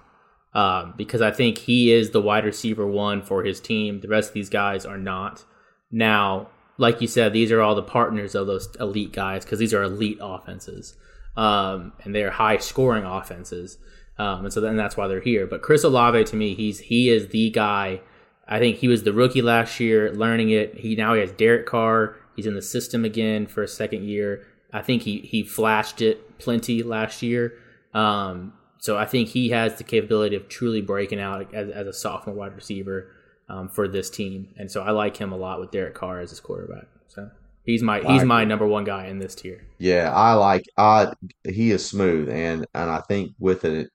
um, 0.53 0.93
because 0.95 1.21
I 1.21 1.31
think 1.31 1.57
he 1.57 1.91
is 1.91 2.11
the 2.11 2.21
wide 2.21 2.45
receiver 2.45 2.87
one 2.87 3.21
for 3.21 3.43
his 3.43 3.59
team. 3.59 3.99
The 3.99 4.07
rest 4.07 4.29
of 4.29 4.33
these 4.33 4.49
guys 4.49 4.85
are 4.85 4.97
not. 4.97 5.43
Now, 5.91 6.47
like 6.77 7.01
you 7.01 7.07
said, 7.07 7.33
these 7.33 7.51
are 7.51 7.59
all 7.61 7.75
the 7.75 7.83
partners 7.83 8.33
of 8.33 8.47
those 8.47 8.69
elite 8.79 9.11
guys 9.11 9.43
because 9.43 9.59
these 9.59 9.73
are 9.73 9.83
elite 9.83 10.19
offenses, 10.21 10.95
um, 11.35 11.91
and 12.05 12.15
they're 12.15 12.31
high 12.31 12.57
scoring 12.57 13.03
offenses, 13.03 13.77
um, 14.17 14.45
and 14.45 14.53
so 14.53 14.61
then 14.61 14.77
that's 14.77 14.95
why 14.95 15.09
they're 15.09 15.19
here. 15.19 15.45
But 15.45 15.61
Chris 15.61 15.83
Olave, 15.83 16.23
to 16.23 16.35
me, 16.37 16.55
he's 16.55 16.79
he 16.79 17.09
is 17.09 17.27
the 17.27 17.49
guy. 17.49 17.99
I 18.47 18.59
think 18.59 18.77
he 18.77 18.87
was 18.87 19.03
the 19.03 19.13
rookie 19.13 19.41
last 19.41 19.77
year, 19.81 20.09
learning 20.13 20.51
it. 20.51 20.75
He 20.75 20.95
now 20.95 21.15
he 21.15 21.19
has 21.19 21.33
Derek 21.33 21.65
Carr. 21.65 22.15
He's 22.37 22.45
in 22.45 22.55
the 22.55 22.61
system 22.61 23.03
again 23.03 23.45
for 23.45 23.61
a 23.61 23.67
second 23.67 24.05
year. 24.05 24.47
I 24.71 24.81
think 24.81 25.01
he 25.01 25.19
he 25.19 25.43
flashed 25.43 26.01
it 26.01 26.39
plenty 26.39 26.81
last 26.81 27.21
year. 27.21 27.55
Um, 27.93 28.53
so 28.79 28.97
I 28.97 29.05
think 29.05 29.29
he 29.29 29.49
has 29.49 29.77
the 29.77 29.83
capability 29.83 30.35
of 30.35 30.47
truly 30.49 30.81
breaking 30.81 31.19
out 31.19 31.53
as, 31.53 31.69
as 31.69 31.87
a 31.87 31.93
sophomore 31.93 32.35
wide 32.35 32.55
receiver 32.55 33.11
um, 33.49 33.69
for 33.69 33.87
this 33.87 34.09
team, 34.09 34.49
and 34.57 34.71
so 34.71 34.81
I 34.81 34.91
like 34.91 35.17
him 35.17 35.31
a 35.31 35.37
lot 35.37 35.59
with 35.59 35.71
Derek 35.71 35.93
Carr 35.93 36.19
as 36.19 36.29
his 36.29 36.39
quarterback. 36.39 36.87
So 37.07 37.29
he's 37.65 37.83
my 37.83 37.99
he's 38.01 38.23
my 38.23 38.45
number 38.45 38.65
one 38.65 38.85
guy 38.85 39.07
in 39.07 39.19
this 39.19 39.35
tier. 39.35 39.67
Yeah, 39.77 40.11
I 40.13 40.33
like 40.33 40.63
I 40.77 41.11
he 41.43 41.71
is 41.71 41.85
smooth, 41.85 42.29
and 42.29 42.65
and 42.73 42.89
I 42.89 43.01
think 43.01 43.33
with 43.39 43.65
it, 43.65 43.89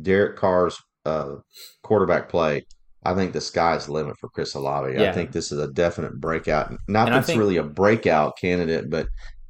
Derek 0.00 0.36
Carr's 0.36 0.80
uh, 1.04 1.36
quarterback 1.82 2.28
play, 2.28 2.64
I 3.04 3.14
think 3.14 3.32
the 3.32 3.40
sky's 3.40 3.86
the 3.86 3.92
limit 3.92 4.16
for 4.18 4.28
Chris 4.30 4.54
Olave. 4.54 4.94
Yeah. 4.94 5.10
I 5.10 5.12
think 5.12 5.32
this 5.32 5.52
is 5.52 5.58
a 5.58 5.68
definite 5.70 6.18
breakout. 6.20 6.70
Not 6.88 7.08
And 7.08 7.14
that 7.14 7.18
it's 7.18 7.26
think- 7.26 7.38
really 7.38 7.56
a 7.58 7.62
breakout 7.64 8.38
candidate, 8.38 8.88
but 8.88 9.08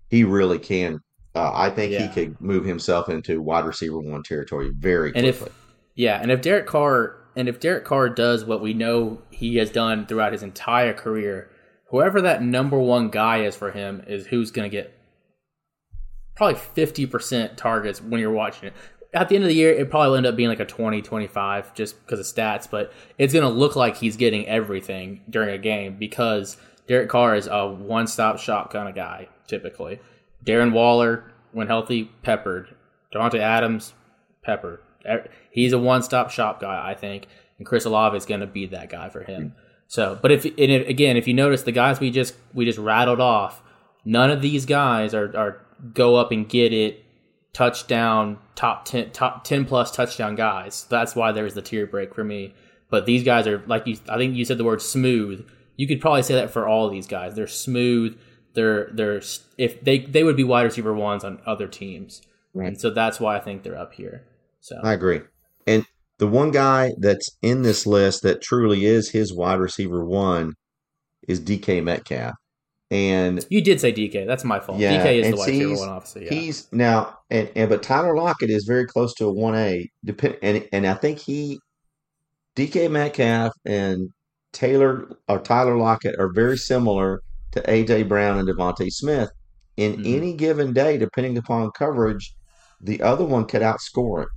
he 0.08 0.24
really 0.24 0.58
can. 0.58 1.00
Uh, 1.34 1.50
I 1.52 1.70
think 1.70 1.92
he 1.92 2.08
could 2.08 2.40
move 2.40 2.64
himself 2.64 3.08
into 3.08 3.40
wide 3.42 3.64
receiver 3.64 3.98
one 3.98 4.22
territory 4.22 4.70
very 4.76 5.12
And 5.14 5.24
quickly. 5.24 5.46
if 5.48 5.54
yeah, 5.96 6.18
and 6.20 6.30
if 6.30 6.40
Derek 6.42 6.66
Carr 6.66 7.16
and 7.36 7.48
if 7.48 7.58
Derek 7.58 7.84
Carr 7.84 8.08
does 8.08 8.44
what 8.44 8.60
we 8.62 8.72
know 8.74 9.22
he 9.30 9.56
has 9.56 9.70
done 9.70 10.06
throughout 10.06 10.32
his 10.32 10.42
entire 10.44 10.92
career, 10.92 11.50
whoever 11.90 12.20
that 12.22 12.42
number 12.42 12.78
one 12.78 13.08
guy 13.10 13.44
is 13.44 13.56
for 13.56 13.72
him 13.72 14.02
is 14.06 14.26
who's 14.26 14.50
going 14.52 14.70
to 14.70 14.74
get 14.76 14.94
probably 16.36 16.60
50% 16.60 17.56
targets 17.56 18.00
when 18.00 18.20
you're 18.20 18.30
watching 18.30 18.68
it. 18.68 18.74
At 19.12 19.28
the 19.28 19.36
end 19.36 19.44
of 19.44 19.48
the 19.48 19.54
year, 19.54 19.72
it 19.72 19.90
probably 19.90 20.10
will 20.10 20.16
end 20.16 20.26
up 20.26 20.34
being 20.34 20.48
like 20.48 20.58
a 20.58 20.64
20, 20.64 21.00
25 21.02 21.74
just 21.74 22.04
because 22.04 22.18
of 22.18 22.26
stats, 22.26 22.68
but 22.68 22.92
it's 23.18 23.32
going 23.32 23.44
to 23.44 23.48
look 23.48 23.76
like 23.76 23.96
he's 23.96 24.16
getting 24.16 24.46
everything 24.48 25.20
during 25.30 25.50
a 25.50 25.58
game 25.58 25.96
because 25.96 26.56
Derek 26.88 27.08
Carr 27.08 27.36
is 27.36 27.46
a 27.46 27.68
one 27.68 28.08
stop 28.08 28.38
shop 28.40 28.72
kind 28.72 28.88
of 28.88 28.94
guy, 28.96 29.28
typically. 29.46 30.00
Darren 30.44 30.72
Waller, 30.72 31.32
when 31.52 31.66
healthy, 31.66 32.10
peppered. 32.22 32.74
Davante 33.14 33.38
Adams, 33.38 33.94
peppered. 34.42 34.80
Er- 35.08 35.28
He's 35.50 35.72
a 35.72 35.78
one 35.78 36.02
stop 36.02 36.30
shop 36.30 36.60
guy, 36.60 36.90
I 36.90 36.94
think, 36.94 37.26
and 37.58 37.66
Chris 37.66 37.84
Olave 37.84 38.16
is 38.16 38.26
going 38.26 38.40
to 38.40 38.46
be 38.46 38.66
that 38.66 38.90
guy 38.90 39.08
for 39.08 39.22
him. 39.22 39.54
So, 39.86 40.18
but 40.20 40.32
if 40.32 40.44
and 40.44 40.54
if, 40.58 40.88
again, 40.88 41.16
if 41.16 41.28
you 41.28 41.34
notice 41.34 41.62
the 41.62 41.72
guys 41.72 42.00
we 42.00 42.10
just 42.10 42.34
we 42.52 42.64
just 42.64 42.78
rattled 42.78 43.20
off, 43.20 43.62
none 44.04 44.30
of 44.30 44.42
these 44.42 44.66
guys 44.66 45.14
are 45.14 45.36
are 45.36 45.60
go 45.92 46.16
up 46.16 46.32
and 46.32 46.48
get 46.48 46.72
it 46.72 47.04
touchdown 47.52 48.38
top 48.56 48.84
10 48.84 49.10
top 49.10 49.44
10 49.44 49.64
plus 49.64 49.90
touchdown 49.90 50.34
guys. 50.34 50.86
That's 50.88 51.14
why 51.14 51.32
there's 51.32 51.54
the 51.54 51.62
tier 51.62 51.86
break 51.86 52.14
for 52.14 52.24
me. 52.24 52.54
But 52.90 53.06
these 53.06 53.22
guys 53.24 53.46
are 53.46 53.62
like 53.66 53.86
you 53.86 53.96
I 54.08 54.16
think 54.16 54.34
you 54.34 54.44
said 54.44 54.58
the 54.58 54.64
word 54.64 54.82
smooth. 54.82 55.46
You 55.76 55.86
could 55.86 56.00
probably 56.00 56.22
say 56.22 56.34
that 56.34 56.50
for 56.50 56.66
all 56.66 56.88
these 56.88 57.06
guys. 57.06 57.34
They're 57.34 57.46
smooth. 57.46 58.18
They're 58.54 58.90
they're 58.92 59.22
if 59.58 59.82
they 59.82 59.98
they 59.98 60.24
would 60.24 60.36
be 60.36 60.44
wide 60.44 60.62
receiver 60.62 60.94
ones 60.94 61.24
on 61.24 61.40
other 61.46 61.68
teams. 61.68 62.22
And 62.54 62.80
so 62.80 62.90
that's 62.90 63.18
why 63.18 63.36
I 63.36 63.40
think 63.40 63.62
they're 63.62 63.78
up 63.78 63.94
here. 63.94 64.24
So 64.60 64.80
I 64.82 64.92
agree. 64.92 65.22
And 65.66 65.84
the 66.18 66.26
one 66.26 66.50
guy 66.50 66.92
that's 66.98 67.28
in 67.42 67.62
this 67.62 67.86
list 67.86 68.22
that 68.22 68.42
truly 68.42 68.84
is 68.84 69.10
his 69.10 69.34
wide 69.34 69.58
receiver 69.58 70.04
one 70.04 70.54
is 71.26 71.40
DK 71.40 71.82
Metcalf. 71.82 72.34
And 72.90 73.44
you 73.50 73.60
did 73.60 73.80
say 73.80 73.92
DK. 73.92 74.26
That's 74.26 74.44
my 74.44 74.60
fault. 74.60 74.78
Yeah, 74.78 75.04
DK 75.04 75.20
is 75.20 75.30
the 75.30 75.36
wide 75.36 75.48
receiver 75.48 75.76
one, 75.80 75.88
obviously. 75.88 76.24
Yeah. 76.26 76.30
he's 76.30 76.72
now 76.72 77.18
and, 77.30 77.50
and 77.56 77.68
but 77.68 77.82
Tyler 77.82 78.16
Lockett 78.16 78.50
is 78.50 78.64
very 78.64 78.86
close 78.86 79.14
to 79.14 79.26
a 79.26 79.32
one 79.32 79.56
A. 79.56 79.90
Depend 80.04 80.36
and 80.42 80.68
and 80.72 80.86
I 80.86 80.94
think 80.94 81.18
he 81.18 81.58
DK 82.56 82.90
Metcalf 82.90 83.52
and 83.64 84.10
Taylor 84.52 85.08
or 85.28 85.40
Tyler 85.40 85.76
Lockett 85.76 86.18
are 86.20 86.30
very 86.32 86.56
similar 86.56 87.20
to 87.54 87.62
AJ 87.70 88.04
Brown 88.04 88.38
and 88.38 88.48
DeVonta 88.48 88.90
Smith. 88.92 89.30
In 89.76 89.96
Mhm. 89.96 90.06
any 90.06 90.34
given 90.36 90.72
day, 90.72 90.98
depending 90.98 91.38
upon 91.38 91.70
coverage, 91.72 92.34
the 92.80 93.02
other 93.02 93.24
one 93.24 93.46
could 93.46 93.62
outscore 93.62 94.24
it. 94.24 94.28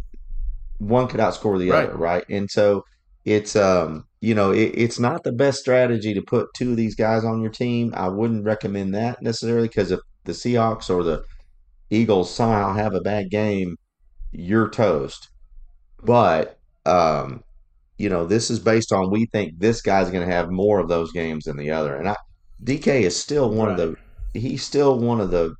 One 0.79 1.07
could 1.07 1.19
outscore 1.19 1.59
the 1.59 1.71
Right. 1.71 1.89
other, 1.89 1.97
right? 1.97 2.25
And 2.29 2.49
so 2.49 2.83
it's 3.25 3.55
um 3.55 4.05
you 4.21 4.33
know 4.35 4.51
it, 4.51 4.71
it's 4.75 4.99
not 4.99 5.23
the 5.23 5.33
best 5.33 5.59
strategy 5.59 6.13
to 6.13 6.21
put 6.21 6.47
two 6.55 6.71
of 6.71 6.77
these 6.77 6.95
guys 6.95 7.23
on 7.25 7.41
your 7.41 7.51
team. 7.51 7.93
I 7.95 8.09
wouldn't 8.09 8.45
recommend 8.45 8.95
that 8.95 9.21
necessarily 9.21 9.67
because 9.67 9.91
if 9.91 9.99
the 10.25 10.33
Seahawks 10.33 10.89
or 10.89 11.03
the 11.03 11.23
Eagles 11.91 12.33
somehow 12.33 12.73
have 12.73 12.93
a 12.95 13.01
bad 13.01 13.29
game, 13.31 13.77
you're 14.31 14.69
toast. 14.69 15.29
But 16.03 16.59
um, 16.85 17.41
you 17.97 18.09
know, 18.09 18.25
this 18.25 18.49
is 18.51 18.59
based 18.59 18.91
on 18.93 19.11
we 19.11 19.27
think 19.27 19.59
this 19.59 19.81
guy's 19.81 20.11
going 20.11 20.27
to 20.27 20.33
have 20.33 20.51
more 20.51 20.79
of 20.79 20.89
those 20.89 21.11
games 21.13 21.45
than 21.45 21.57
the 21.57 21.71
other. 21.71 21.95
And 21.97 22.09
I, 22.09 22.15
DK 22.63 23.01
is 23.01 23.19
still 23.19 23.49
one 23.49 23.69
of 23.69 23.77
the 23.77 23.95
he's 24.33 24.63
still 24.63 24.99
one 24.99 25.21
of 25.21 25.31
the 25.31 25.55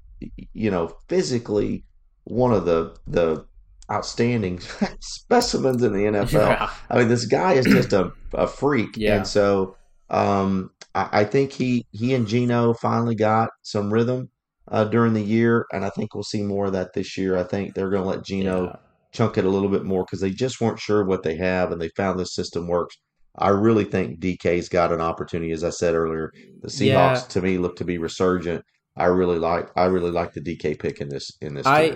you 0.53 0.71
know 0.71 0.91
physically 1.09 1.83
one 2.25 2.53
of 2.53 2.65
the 2.65 2.95
the 3.07 3.45
outstanding 3.91 4.59
specimens 4.99 5.81
in 5.83 5.93
the 5.93 5.99
NFL. 6.03 6.33
Yeah. 6.33 6.69
I 6.89 6.99
mean, 6.99 7.07
this 7.07 7.25
guy 7.25 7.53
is 7.53 7.65
just 7.65 7.93
a, 7.93 8.11
a 8.33 8.47
freak. 8.47 8.97
Yeah. 8.97 9.15
And 9.17 9.27
so 9.27 9.77
um, 10.09 10.71
I, 10.93 11.09
I 11.21 11.23
think 11.23 11.53
he, 11.53 11.85
he 11.91 12.13
and 12.13 12.27
Geno 12.27 12.73
finally 12.73 13.15
got 13.15 13.49
some 13.63 13.91
rhythm 13.93 14.29
uh, 14.69 14.83
during 14.85 15.13
the 15.13 15.21
year. 15.21 15.65
And 15.71 15.85
I 15.85 15.89
think 15.91 16.13
we'll 16.13 16.23
see 16.23 16.43
more 16.43 16.65
of 16.65 16.73
that 16.73 16.93
this 16.93 17.17
year. 17.17 17.37
I 17.37 17.43
think 17.43 17.75
they're 17.75 17.89
going 17.89 18.03
to 18.03 18.09
let 18.09 18.25
Geno 18.25 18.65
Yeah. 18.65 18.75
chunk 19.13 19.37
it 19.37 19.45
a 19.45 19.49
little 19.49 19.69
bit 19.69 19.85
more 19.85 20.03
because 20.03 20.19
they 20.19 20.31
just 20.31 20.59
weren't 20.59 20.79
sure 20.79 21.05
what 21.05 21.23
they 21.23 21.37
have 21.37 21.71
and 21.71 21.79
they 21.81 21.89
found 21.95 22.19
this 22.19 22.35
system 22.35 22.67
works. 22.67 22.97
I 23.37 23.49
really 23.49 23.83
think 23.83 24.19
DK's 24.19 24.69
got 24.69 24.91
an 24.91 25.01
opportunity. 25.01 25.51
As 25.51 25.63
I 25.63 25.69
said 25.69 25.93
earlier, 25.95 26.31
the 26.61 26.67
Seahawks 26.69 26.81
Yeah. 26.85 27.15
to 27.29 27.41
me 27.41 27.57
look 27.57 27.75
to 27.77 27.85
be 27.85 27.97
resurgent. 27.97 28.63
I 28.95 29.05
really 29.05 29.37
like 29.37 29.69
I 29.75 29.85
really 29.85 30.11
like 30.11 30.33
the 30.33 30.41
DK 30.41 30.79
pick 30.79 31.01
in 31.01 31.09
this 31.09 31.31
in 31.41 31.53
this. 31.55 31.65
I. 31.67 31.95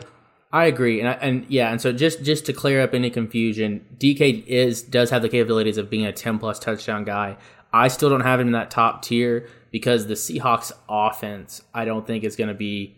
I 0.54 0.66
agree, 0.66 1.00
and 1.00 1.08
I, 1.08 1.14
and 1.14 1.46
yeah, 1.48 1.72
and 1.72 1.80
so 1.80 1.94
just 1.94 2.24
just 2.24 2.46
to 2.48 2.52
clear 2.52 2.82
up 2.82 2.94
any 2.94 3.10
confusion, 3.10 3.86
DK 3.98 4.46
is 4.46 4.82
does 4.82 5.10
have 5.10 5.22
the 5.22 5.30
capabilities 5.30 5.78
of 5.78 5.90
being 5.90 6.06
a 6.06 6.12
ten 6.12 6.40
plus 6.40 6.60
touchdown 6.60 7.06
guy. 7.06 7.38
I 7.72 7.88
still 7.88 8.10
don't 8.10 8.20
have 8.20 8.42
him 8.42 8.48
in 8.48 8.52
that 8.52 8.70
top 8.70 9.02
tier 9.02 9.48
because 9.72 10.08
the 10.08 10.16
Seahawks 10.16 10.74
offense 10.90 11.62
I 11.74 11.86
don't 11.86 12.06
think 12.06 12.26
is 12.26 12.36
going 12.36 12.50
to 12.50 12.54
be 12.54 12.98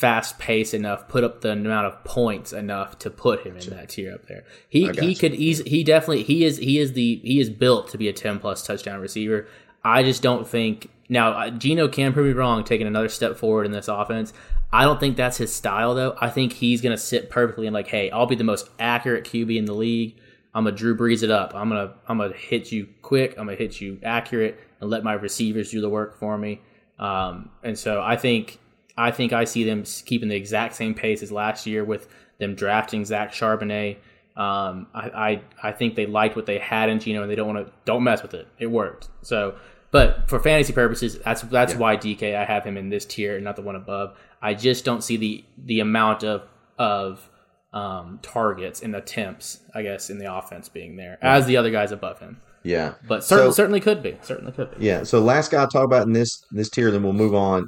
fast 0.00 0.38
paced 0.38 0.72
enough, 0.72 1.06
put 1.08 1.22
up 1.22 1.42
the 1.42 1.52
amount 1.52 1.86
of 1.86 2.02
points 2.04 2.54
enough 2.54 2.98
to 2.98 3.10
put 3.10 3.44
him 3.44 3.54
in 3.58 3.68
that 3.68 3.90
tier 3.90 4.14
up 4.14 4.26
there. 4.26 4.44
He 4.66 4.90
he 4.92 5.10
you. 5.10 5.14
could 5.16 5.34
easy 5.34 5.68
he 5.68 5.84
definitely 5.84 6.22
he 6.22 6.42
is 6.42 6.56
he 6.56 6.78
is 6.78 6.94
the 6.94 7.20
he 7.22 7.38
is 7.38 7.50
built 7.50 7.90
to 7.90 7.98
be 7.98 8.08
a 8.08 8.12
ten 8.14 8.38
plus 8.38 8.66
touchdown 8.66 8.98
receiver. 8.98 9.46
I 9.84 10.02
just 10.02 10.22
don't 10.22 10.48
think 10.48 10.88
now 11.10 11.50
Geno 11.50 11.86
can 11.86 12.14
prove 12.14 12.28
me 12.28 12.32
wrong, 12.32 12.64
taking 12.64 12.86
another 12.86 13.10
step 13.10 13.36
forward 13.36 13.66
in 13.66 13.72
this 13.72 13.88
offense. 13.88 14.32
I 14.72 14.84
don't 14.84 14.98
think 14.98 15.18
that's 15.18 15.36
his 15.36 15.54
style 15.54 15.94
though. 15.94 16.16
I 16.18 16.30
think 16.30 16.54
he's 16.54 16.80
gonna 16.80 16.96
sit 16.96 17.28
perfectly 17.28 17.66
and 17.66 17.74
like, 17.74 17.88
hey, 17.88 18.10
I'll 18.10 18.24
be 18.24 18.36
the 18.36 18.44
most 18.44 18.70
accurate 18.78 19.24
QB 19.24 19.54
in 19.54 19.66
the 19.66 19.74
league. 19.74 20.16
I'm 20.54 20.64
gonna 20.64 20.74
Drew 20.74 20.96
Brees 20.96 21.22
it 21.22 21.30
up. 21.30 21.54
I'm 21.54 21.68
gonna 21.68 21.92
I'm 22.08 22.16
gonna 22.16 22.34
hit 22.34 22.72
you 22.72 22.88
quick. 23.02 23.32
I'm 23.32 23.44
gonna 23.44 23.58
hit 23.58 23.82
you 23.82 24.00
accurate 24.02 24.58
and 24.80 24.88
let 24.88 25.04
my 25.04 25.12
receivers 25.12 25.70
do 25.70 25.82
the 25.82 25.90
work 25.90 26.18
for 26.18 26.38
me. 26.38 26.62
Um, 26.98 27.50
and 27.62 27.78
so 27.78 28.00
I 28.00 28.16
think 28.16 28.58
I 29.06 29.10
think 29.10 29.32
I 29.32 29.44
see 29.44 29.64
them 29.64 29.84
keeping 30.04 30.28
the 30.28 30.36
exact 30.36 30.74
same 30.74 30.94
pace 30.94 31.22
as 31.22 31.30
last 31.32 31.66
year 31.66 31.84
with 31.84 32.08
them 32.38 32.54
drafting 32.54 33.04
Zach 33.04 33.32
Charbonnet. 33.32 33.96
Um, 34.36 34.86
I, 34.94 35.40
I 35.62 35.68
I 35.68 35.72
think 35.72 35.96
they 35.96 36.06
liked 36.06 36.36
what 36.36 36.46
they 36.46 36.58
had 36.58 36.88
in 36.88 37.00
Geno 37.00 37.22
and 37.22 37.30
they 37.30 37.34
don't 37.34 37.52
want 37.54 37.66
to 37.66 37.72
don't 37.84 38.04
mess 38.04 38.22
with 38.22 38.34
it. 38.34 38.46
It 38.58 38.66
worked. 38.66 39.08
So, 39.22 39.56
but 39.90 40.28
for 40.28 40.38
fantasy 40.38 40.72
purposes, 40.72 41.18
that's 41.18 41.42
that's 41.42 41.74
why 41.74 41.96
DK 41.96 42.34
I 42.36 42.44
have 42.44 42.64
him 42.64 42.76
in 42.76 42.88
this 42.90 43.04
tier 43.04 43.34
and 43.36 43.44
not 43.44 43.56
the 43.56 43.62
one 43.62 43.76
above. 43.76 44.16
I 44.40 44.54
just 44.54 44.84
don't 44.84 45.02
see 45.02 45.16
the 45.16 45.44
the 45.58 45.80
amount 45.80 46.24
of 46.24 46.42
of 46.78 47.28
um, 47.72 48.18
targets 48.22 48.82
and 48.82 48.96
attempts, 48.96 49.60
I 49.74 49.82
guess, 49.82 50.10
in 50.10 50.18
the 50.18 50.32
offense 50.34 50.68
being 50.68 50.96
there 50.96 51.18
as 51.22 51.46
the 51.46 51.56
other 51.56 51.70
guys 51.70 51.92
above 51.92 52.18
him. 52.20 52.40
yeah. 52.64 52.94
But 53.06 53.22
certainly, 53.24 53.50
So- 53.52 53.56
certainly 53.56 53.80
could 53.80 54.02
be. 54.02 54.16
Certainly 54.22 54.52
could 54.52 54.76
be. 54.78 54.84
Yeah. 54.86 55.02
So 55.04 55.20
last 55.20 55.50
guy 55.50 55.60
I'll 55.60 55.68
talk 55.68 55.84
about 55.84 56.06
in 56.06 56.12
this 56.12 56.42
this 56.50 56.70
tier, 56.70 56.90
then 56.90 57.02
we'll 57.02 57.12
move 57.12 57.34
on. 57.34 57.66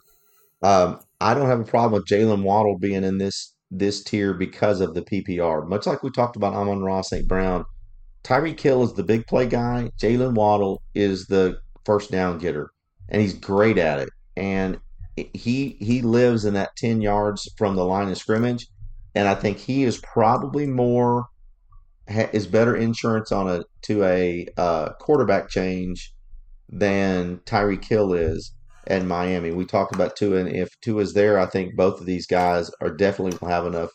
Um, 0.63 1.01
I 1.23 1.35
don't 1.35 1.47
have 1.47 1.61
a 1.61 1.65
problem 1.65 1.93
with 1.93 2.09
Jaylen 2.09 2.43
Waddle 2.43 2.79
being 2.79 3.05
in 3.05 3.19
this 3.19 3.55
this 3.71 4.03
tier 4.03 4.35
because 4.35 4.81
of 4.81 4.95
the 4.95 5.03
PPR. 5.03 5.67
Much 5.69 5.87
like 5.87 6.03
we 6.03 6.11
talked 6.11 6.37
about 6.37 6.53
Amon-Ra, 6.53 7.01
St. 7.01 7.27
Brown, 7.27 7.65
Tyreek 8.25 8.61
Hill 8.61 8.83
is 8.83 8.93
the 8.95 9.05
big 9.05 9.27
play 9.27 9.47
guy. 9.47 9.91
Jaylen 10.03 10.35
Waddle 10.35 10.83
is 10.95 11.27
the 11.27 11.59
first 11.87 12.11
down 12.11 12.39
getter, 12.39 12.71
and 13.09 13.23
he's 13.23 13.35
great 13.35 13.79
at 13.79 14.01
it. 14.01 14.09
And 14.37 14.81
he 15.17 15.77
he 15.79 16.03
lives 16.03 16.45
in 16.45 16.55
that 16.55 16.75
ten 16.77 17.01
yards 17.01 17.49
from 17.57 17.77
the 17.77 17.85
line 17.85 18.09
of 18.09 18.19
scrimmage, 18.19 18.67
and 19.15 19.29
I 19.29 19.37
think 19.37 19.59
he 19.59 19.85
is 19.85 19.99
probably 19.99 20.67
more 20.67 21.27
is 22.09 22.49
better 22.49 22.75
insurance 22.75 23.31
on 23.31 23.49
a 23.49 23.63
to 23.83 24.03
a 24.03 24.49
uh, 24.57 24.93
quarterback 24.95 25.49
change 25.49 26.13
than 26.69 27.39
Tyreek 27.47 27.85
Hill 27.85 28.13
is 28.13 28.53
at 28.87 29.05
Miami. 29.05 29.51
We 29.51 29.65
talked 29.65 29.95
about 29.95 30.17
Tua, 30.17 30.39
and 30.39 30.49
if 30.49 30.69
Tua 30.81 31.03
is 31.03 31.15
there, 31.15 31.39
I 31.39 31.47
think 31.47 31.77
both 31.77 32.01
of 32.01 32.07
these 32.07 32.27
guys 32.27 32.71
are 32.81 32.91
definitely 32.91 33.39
will 33.41 33.49
have 33.49 33.67
enough 33.67 33.91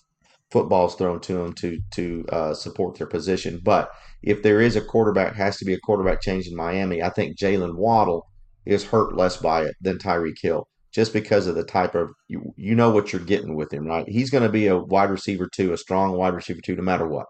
footballs 0.52 0.96
thrown 0.96 1.20
to 1.22 1.34
them 1.34 1.54
to 1.54 1.80
to 1.96 2.26
uh, 2.32 2.54
support 2.54 2.98
their 2.98 3.08
position. 3.08 3.60
But 3.64 3.90
if 4.24 4.44
there 4.44 4.62
is 4.62 4.76
a 4.76 4.82
quarterback, 4.82 5.36
has 5.36 5.58
to 5.58 5.66
be 5.66 5.74
a 5.74 5.80
quarterback 5.80 6.22
change 6.22 6.48
in 6.48 6.56
Miami. 6.56 7.04
I 7.04 7.10
think 7.10 7.38
Jaylen 7.38 7.76
Waddle 7.76 8.26
is 8.66 8.86
hurt 8.86 9.16
less 9.16 9.38
by 9.38 9.64
it 9.64 9.76
than 9.82 9.98
Tyreek 9.98 10.38
Hill, 10.42 10.68
just 10.94 11.14
because 11.14 11.48
of 11.48 11.56
the 11.56 11.64
type 11.64 11.96
of 11.96 12.10
you, 12.28 12.54
you 12.56 12.76
know 12.76 12.92
what 12.92 13.12
you're 13.12 13.22
getting 13.22 13.56
with 13.56 13.72
him, 13.74 13.86
right? 13.86 14.08
He's 14.08 14.30
going 14.30 14.44
to 14.44 14.50
be 14.50 14.68
a 14.68 14.78
wide 14.78 15.10
receiver 15.10 15.48
two, 15.54 15.74
a 15.74 15.78
strong 15.78 16.14
wide 16.14 16.34
receiver 16.34 16.60
two, 16.64 16.76
no 16.76 16.84
matter 16.84 17.08
what. 17.08 17.28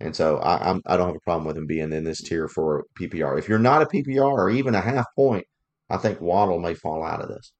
And 0.00 0.16
so 0.16 0.38
I, 0.38 0.70
I'm 0.70 0.82
I 0.86 0.96
don't 0.96 1.08
have 1.08 1.16
a 1.16 1.20
problem 1.20 1.46
with 1.46 1.56
him 1.56 1.66
being 1.66 1.92
in 1.92 2.04
this 2.04 2.20
tier 2.22 2.48
for 2.48 2.84
PPR. 2.98 3.38
If 3.38 3.48
you're 3.48 3.58
not 3.58 3.82
a 3.82 3.86
PPR 3.86 4.32
or 4.32 4.50
even 4.50 4.74
a 4.74 4.80
half 4.80 5.06
point, 5.16 5.44
I 5.92 5.98
think 5.98 6.20
Waddle 6.20 6.58
may 6.58 6.74
fall 6.74 7.04
out 7.04 7.20
of 7.20 7.28
this. 7.28 7.52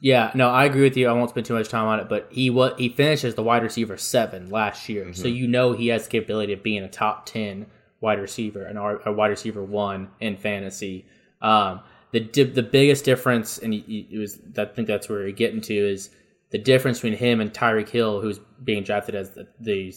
Yeah, 0.00 0.30
no, 0.34 0.48
I 0.48 0.64
agree 0.64 0.82
with 0.82 0.96
you. 0.96 1.08
I 1.08 1.12
won't 1.12 1.30
spend 1.30 1.46
too 1.46 1.54
much 1.54 1.68
time 1.68 1.86
on 1.86 2.00
it, 2.00 2.08
but 2.08 2.28
he 2.30 2.48
what 2.48 2.78
he 2.78 2.88
finished 2.88 3.24
as 3.24 3.34
the 3.34 3.42
wide 3.42 3.62
receiver 3.62 3.96
seven 3.96 4.48
last 4.48 4.88
year, 4.88 5.04
mm-hmm. 5.04 5.12
so 5.20 5.28
you 5.28 5.46
know 5.46 5.72
he 5.72 5.88
has 5.88 6.04
the 6.04 6.10
capability 6.10 6.52
of 6.52 6.62
being 6.62 6.82
a 6.82 6.88
top 6.88 7.26
ten 7.26 7.66
wide 8.00 8.20
receiver 8.20 8.62
and 8.62 8.78
a 8.78 9.12
wide 9.12 9.28
receiver 9.28 9.62
one 9.62 10.08
in 10.20 10.36
fantasy. 10.36 11.04
Um, 11.42 11.80
the 12.12 12.20
the 12.20 12.62
biggest 12.62 13.04
difference, 13.04 13.58
and 13.58 13.74
it 13.74 14.16
was 14.16 14.38
I 14.56 14.64
think 14.66 14.88
that's 14.88 15.08
where 15.08 15.22
you're 15.22 15.32
getting 15.32 15.60
to 15.62 15.74
is 15.74 16.10
the 16.50 16.58
difference 16.58 16.98
between 16.98 17.18
him 17.18 17.40
and 17.40 17.52
Tyreek 17.52 17.88
Hill, 17.88 18.20
who's 18.20 18.40
being 18.62 18.82
drafted 18.82 19.14
as 19.14 19.30
the, 19.30 19.48
the 19.60 19.94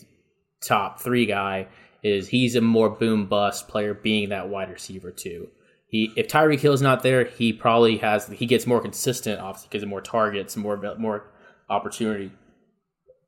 top 0.61 0.99
three 0.99 1.25
guy, 1.25 1.67
is 2.03 2.27
he's 2.27 2.55
a 2.55 2.61
more 2.61 2.89
boom 2.89 3.25
bust 3.27 3.67
player, 3.67 3.93
being 3.93 4.29
that 4.29 4.49
wide 4.49 4.69
receiver 4.69 5.11
too. 5.11 5.49
He, 5.93 6.11
if 6.15 6.27
Tyreek 6.27 6.59
Hill's 6.59 6.81
not 6.81 7.03
there, 7.03 7.23
he 7.23 7.53
probably 7.53 7.97
has 7.97 8.25
he 8.25 8.47
gets 8.47 8.65
more 8.65 8.81
consistent, 8.81 9.39
obviously 9.39 9.67
because 9.69 9.83
of 9.83 9.89
more 9.89 10.01
targets, 10.01 10.57
more 10.57 10.75
more 10.97 11.29
opportunity. 11.69 12.31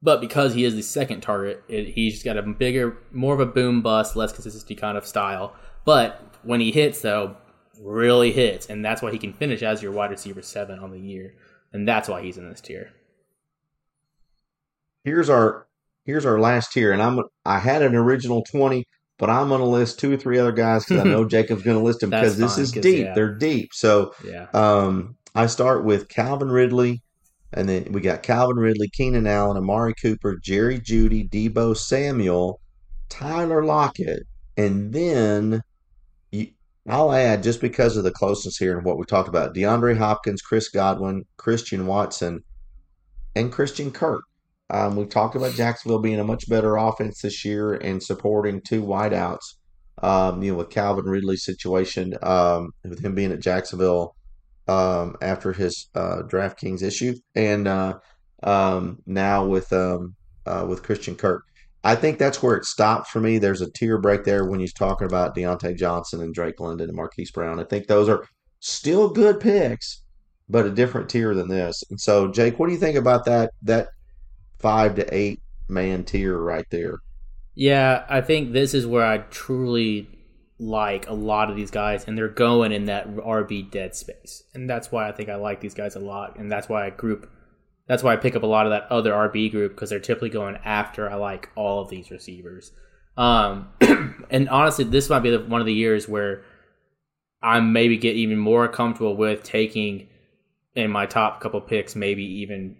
But 0.02 0.20
because 0.20 0.56
he 0.56 0.66
is 0.66 0.74
the 0.74 0.82
second 0.82 1.22
target, 1.22 1.64
it, 1.68 1.90
he's 1.90 2.24
got 2.24 2.38
a 2.38 2.42
bigger, 2.42 2.98
more 3.12 3.36
of 3.36 3.40
a 3.40 3.46
boom 3.46 3.84
bust, 3.84 4.16
less 4.16 4.34
consistency 4.34 4.74
kind 4.74 4.98
of 4.98 5.06
style. 5.06 5.56
But 5.86 6.20
when 6.42 6.60
he 6.60 6.72
hits, 6.72 7.02
though, 7.02 7.38
really 7.80 8.32
hits, 8.32 8.66
and 8.66 8.84
that's 8.84 9.04
why 9.04 9.12
he 9.12 9.20
can 9.20 9.34
finish 9.34 9.62
as 9.62 9.84
your 9.84 9.92
wide 9.92 10.10
receiver 10.10 10.42
seven 10.42 10.80
on 10.80 10.90
the 10.90 11.00
year, 11.00 11.36
and 11.72 11.88
that's 11.88 12.10
why 12.10 12.24
he's 12.24 12.40
in 12.40 12.50
this 12.50 12.62
tier. 12.62 12.90
Here's 15.04 15.30
our 15.30 15.68
here's 16.04 16.26
our 16.26 16.40
last 16.40 16.72
tier, 16.72 16.92
and 16.92 17.04
I'm 17.04 17.20
I 17.46 17.60
had 17.60 17.84
an 17.84 17.94
original 17.94 18.44
twenty 18.44 18.88
but 19.18 19.30
I'm 19.30 19.50
going 19.50 19.62
to 19.62 19.68
list 19.68 20.00
two 20.00 20.14
or 20.14 20.18
three 20.18 20.38
other 20.38 20.52
guys 20.52 20.86
because 20.86 21.06
I 21.06 21.08
know 21.08 21.26
Jacob's 21.28 21.64
going 21.64 21.78
to 21.78 21.84
list 21.84 22.02
them 22.02 22.10
because 22.10 22.38
this 22.38 22.58
is 22.58 22.72
deep. 22.72 23.06
Yeah. 23.06 23.14
They're 23.14 23.36
deep. 23.36 23.74
So 23.74 24.14
yeah. 24.24 24.48
um, 24.54 25.16
I 25.34 25.48
start 25.48 25.86
with 25.86 26.10
Calvin 26.10 26.50
Ridley, 26.50 27.02
and 27.54 27.70
then 27.70 27.92
we 27.92 28.02
got 28.02 28.24
Calvin 28.24 28.58
Ridley, 28.58 28.90
Keenan 28.90 29.28
Allen, 29.28 29.58
Amari 29.58 29.94
Cooper, 30.02 30.38
Jerry 30.42 30.80
Jeudy, 30.80 31.30
Deebo 31.30 31.78
Samuel, 31.78 32.60
Tyler 33.10 33.64
Lockett, 33.64 34.24
and 34.58 34.94
then 34.94 35.62
you, 36.32 36.48
I'll 36.88 37.14
add 37.14 37.44
just 37.44 37.62
because 37.62 37.96
of 37.96 38.04
the 38.04 38.12
closeness 38.12 38.58
here 38.58 38.78
and 38.78 38.86
what 38.86 38.98
we 38.98 39.06
talked 39.06 39.30
about: 39.30 39.56
DeAndre 39.56 39.98
Hopkins, 39.98 40.42
Chris 40.42 40.68
Godwin, 40.70 41.24
Christian 41.38 41.88
Watson, 41.88 42.44
and 43.36 43.52
Christian 43.52 43.92
Kirk. 43.92 44.24
Um, 44.70 44.96
we've 44.96 45.10
talked 45.10 45.36
about 45.36 45.54
Jacksonville 45.54 46.00
being 46.00 46.20
a 46.20 46.24
much 46.24 46.50
better 46.50 46.76
offense 46.76 47.22
this 47.22 47.46
year 47.46 47.74
and 47.74 48.02
supporting 48.02 48.62
two 48.62 48.84
wideouts. 48.84 49.56
Um, 50.02 50.44
you 50.44 50.52
know, 50.52 50.58
with 50.58 50.72
Calvin 50.72 51.06
Ridley's 51.06 51.46
situation, 51.46 52.16
um, 52.22 52.72
with 52.84 53.04
him 53.04 53.16
being 53.16 53.32
at 53.32 53.40
Jacksonville 53.40 54.14
um, 54.68 55.16
after 55.22 55.54
his 55.54 55.90
uh, 55.96 56.24
DraftKings 56.28 56.84
issue, 56.84 57.16
and 57.34 57.68
uh, 57.68 57.94
um, 58.44 59.00
now 59.06 59.46
with 59.46 59.72
um, 59.72 60.16
uh, 60.46 60.66
with 60.68 60.84
Christian 60.84 61.16
Kirk. 61.16 61.44
I 61.84 61.96
think 61.96 62.18
that's 62.18 62.42
where 62.42 62.56
it 62.56 62.66
stops 62.66 63.12
for 63.12 63.20
me. 63.20 63.38
There's 63.38 63.62
a 63.62 63.72
tier 63.72 64.00
break 64.00 64.24
there 64.24 64.46
when 64.46 64.60
he's 64.60 64.74
talking 64.74 65.06
about 65.06 65.36
Diontae 65.36 65.78
Johnson 65.78 66.20
and 66.22 66.34
Drake 66.34 66.60
London 66.60 66.90
and 66.90 66.98
Marquise 66.98 67.30
Brown. 67.30 67.60
I 67.60 67.64
think 67.64 67.86
those 67.86 68.10
are 68.10 68.28
still 68.60 69.10
good 69.10 69.40
picks, 69.40 70.02
but 70.50 70.66
a 70.66 70.72
different 70.72 71.10
tier 71.10 71.36
than 71.36 71.48
this. 71.48 71.84
And 71.92 72.02
so, 72.02 72.32
Jake, 72.32 72.58
what 72.58 72.68
do 72.68 72.74
you 72.74 72.80
think 72.80 72.98
about 72.98 73.26
that 73.26 73.52
that 73.62 73.90
five 74.66 74.96
to 74.96 75.14
eight 75.14 75.40
man 75.70 76.04
tier 76.04 76.36
right 76.40 76.66
there. 76.72 76.98
Yeah, 77.54 78.04
I 78.10 78.22
think 78.22 78.52
this 78.52 78.74
is 78.74 78.88
where 78.88 79.06
I 79.06 79.20
truly 79.20 80.10
like 80.58 81.08
a 81.08 81.14
lot 81.14 81.52
of 81.52 81.56
these 81.56 81.70
guys, 81.70 82.06
and 82.08 82.18
they're 82.18 82.28
going 82.30 82.72
in 82.72 82.86
that 82.86 83.08
RB 83.16 83.70
dead 83.70 83.94
space, 83.94 84.42
and 84.56 84.68
that's 84.68 84.92
why 84.92 85.08
I 85.08 85.12
think 85.12 85.30
I 85.30 85.36
like 85.36 85.62
these 85.62 85.76
guys 85.76 85.96
a 85.96 86.00
lot, 86.00 86.40
and 86.40 86.52
that's 86.52 86.68
why 86.68 86.88
I 86.88 86.90
group. 86.90 87.30
That's 87.88 88.02
why 88.02 88.14
I 88.14 88.16
pick 88.16 88.36
up 88.36 88.42
a 88.42 88.48
lot 88.48 88.66
of 88.66 88.72
that 88.72 88.92
other 88.92 89.12
RB 89.12 89.52
group 89.52 89.76
because 89.76 89.92
they're 89.92 90.00
typically 90.00 90.32
going 90.32 90.58
after 90.66 91.08
I 91.08 91.14
like 91.14 91.52
all 91.54 91.84
of 91.84 91.90
these 91.90 92.10
receivers. 92.10 92.72
Um, 93.16 93.68
and 94.32 94.50
honestly, 94.50 94.84
this 94.84 95.12
might 95.12 95.20
be 95.20 95.30
the, 95.30 95.42
one 95.42 95.62
of 95.62 95.68
the 95.68 95.74
years 95.76 96.10
where 96.10 96.44
I 97.44 97.60
maybe 97.60 97.98
get 97.98 98.16
even 98.16 98.40
more 98.40 98.68
comfortable 98.68 99.16
with 99.16 99.44
taking 99.44 100.08
in 100.74 100.90
my 100.90 101.06
top 101.06 101.40
couple 101.40 101.62
picks, 101.62 101.96
maybe 101.96 102.24
even 102.24 102.78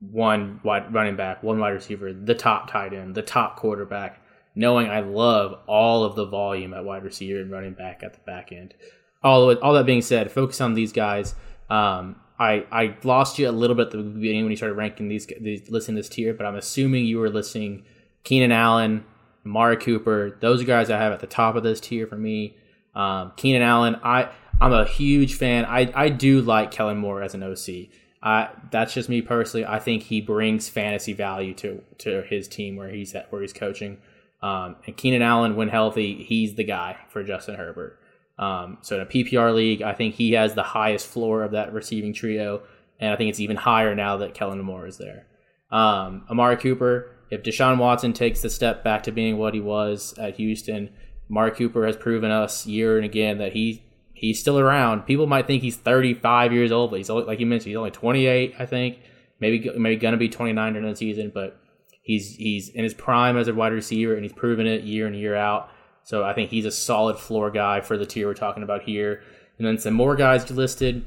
one 0.00 0.60
wide 0.62 0.92
running 0.92 1.16
back, 1.16 1.42
one 1.42 1.58
wide 1.58 1.70
receiver, 1.70 2.12
the 2.12 2.34
top 2.34 2.70
tight 2.70 2.92
end, 2.92 3.14
the 3.14 3.22
top 3.22 3.56
quarterback, 3.56 4.20
knowing 4.54 4.88
I 4.88 5.00
love 5.00 5.58
all 5.66 6.04
of 6.04 6.16
the 6.16 6.26
volume 6.26 6.74
at 6.74 6.84
wide 6.84 7.04
receiver 7.04 7.40
and 7.40 7.50
running 7.50 7.74
back 7.74 8.02
at 8.02 8.14
the 8.14 8.20
back 8.20 8.52
end. 8.52 8.74
All 9.22 9.54
all 9.56 9.74
that 9.74 9.86
being 9.86 10.02
said, 10.02 10.30
focus 10.30 10.60
on 10.60 10.74
these 10.74 10.92
guys. 10.92 11.34
Um, 11.70 12.16
I 12.38 12.66
I 12.70 12.96
lost 13.02 13.38
you 13.38 13.48
a 13.48 13.50
little 13.50 13.74
bit 13.74 13.86
at 13.86 13.92
the 13.92 13.98
beginning 13.98 14.44
when 14.44 14.50
you 14.50 14.56
started 14.56 14.74
ranking 14.74 15.08
these, 15.08 15.26
these 15.40 15.70
listening 15.70 15.96
this 15.96 16.08
tier, 16.08 16.34
but 16.34 16.46
I'm 16.46 16.56
assuming 16.56 17.06
you 17.06 17.18
were 17.18 17.30
listing 17.30 17.84
Keenan 18.24 18.52
Allen, 18.52 19.04
Mari 19.44 19.78
Cooper. 19.78 20.36
Those 20.40 20.62
guys 20.64 20.90
I 20.90 20.98
have 20.98 21.12
at 21.12 21.20
the 21.20 21.26
top 21.26 21.56
of 21.56 21.62
this 21.62 21.80
tier 21.80 22.06
for 22.06 22.16
me. 22.16 22.56
Um, 22.94 23.32
Keenan 23.36 23.62
Allen, 23.62 23.96
I 24.02 24.30
I'm 24.60 24.72
a 24.72 24.84
huge 24.84 25.34
fan. 25.34 25.64
I 25.64 25.90
I 25.94 26.08
do 26.10 26.42
like 26.42 26.70
Kellen 26.70 26.98
Moore 26.98 27.22
as 27.22 27.34
an 27.34 27.42
OC. 27.42 27.88
I 28.26 28.50
that's 28.72 28.92
just 28.92 29.08
me 29.08 29.22
personally. 29.22 29.64
I 29.64 29.78
think 29.78 30.02
he 30.02 30.20
brings 30.20 30.68
fantasy 30.68 31.12
value 31.12 31.54
to 31.54 31.80
to 31.98 32.22
his 32.22 32.48
team 32.48 32.74
where 32.74 32.90
he's 32.90 33.14
at 33.14 33.30
where 33.30 33.40
he's 33.40 33.52
coaching. 33.52 33.98
Um, 34.42 34.76
and 34.84 34.96
Keenan 34.96 35.22
Allen, 35.22 35.54
when 35.54 35.68
healthy, 35.68 36.24
he's 36.24 36.56
the 36.56 36.64
guy 36.64 36.96
for 37.08 37.22
Justin 37.22 37.54
Herbert. 37.54 38.00
Um, 38.36 38.78
so 38.82 38.96
in 38.96 39.02
a 39.02 39.06
PPR 39.06 39.54
league, 39.54 39.80
I 39.80 39.94
think 39.94 40.16
he 40.16 40.32
has 40.32 40.54
the 40.54 40.64
highest 40.64 41.06
floor 41.06 41.44
of 41.44 41.52
that 41.52 41.72
receiving 41.72 42.12
trio, 42.12 42.62
and 42.98 43.12
I 43.12 43.16
think 43.16 43.30
it's 43.30 43.40
even 43.40 43.56
higher 43.56 43.94
now 43.94 44.16
that 44.18 44.34
Kellen 44.34 44.60
Moore 44.60 44.88
is 44.88 44.98
there. 44.98 45.26
Um, 45.70 46.26
Amari 46.28 46.56
Cooper, 46.56 47.12
if 47.30 47.44
Deshaun 47.44 47.78
Watson 47.78 48.12
takes 48.12 48.42
the 48.42 48.50
step 48.50 48.82
back 48.82 49.04
to 49.04 49.12
being 49.12 49.38
what 49.38 49.54
he 49.54 49.60
was 49.60 50.14
at 50.18 50.36
Houston, 50.36 50.90
Amari 51.30 51.52
Cooper 51.52 51.86
has 51.86 51.96
proven 51.96 52.32
us 52.32 52.66
year 52.66 52.96
and 52.96 53.04
again 53.04 53.38
that 53.38 53.52
he 53.52 53.85
he's 54.16 54.40
still 54.40 54.58
around. 54.58 55.02
People 55.02 55.26
might 55.26 55.46
think 55.46 55.62
he's 55.62 55.76
35 55.76 56.52
years 56.52 56.72
old, 56.72 56.90
but 56.90 56.96
he's 56.96 57.10
only, 57.10 57.24
like 57.24 57.38
you 57.38 57.46
mentioned, 57.46 57.68
he's 57.68 57.76
only 57.76 57.90
28, 57.90 58.54
I 58.58 58.66
think. 58.66 58.98
Maybe 59.38 59.70
maybe 59.76 59.96
gonna 59.96 60.16
be 60.16 60.30
29 60.30 60.72
during 60.72 60.88
the 60.88 60.96
season, 60.96 61.30
but 61.32 61.60
he's 62.00 62.36
he's 62.36 62.70
in 62.70 62.82
his 62.82 62.94
prime 62.94 63.36
as 63.36 63.48
a 63.48 63.54
wide 63.54 63.74
receiver, 63.74 64.14
and 64.14 64.22
he's 64.22 64.32
proven 64.32 64.66
it 64.66 64.82
year 64.82 65.06
in 65.06 65.12
year 65.12 65.36
out. 65.36 65.70
So 66.04 66.24
I 66.24 66.32
think 66.32 66.50
he's 66.50 66.64
a 66.64 66.70
solid 66.70 67.18
floor 67.18 67.50
guy 67.50 67.82
for 67.82 67.98
the 67.98 68.06
tier 68.06 68.26
we're 68.26 68.34
talking 68.34 68.62
about 68.62 68.84
here. 68.84 69.22
And 69.58 69.66
then 69.66 69.76
some 69.76 69.92
more 69.92 70.16
guys 70.16 70.50
listed. 70.50 71.04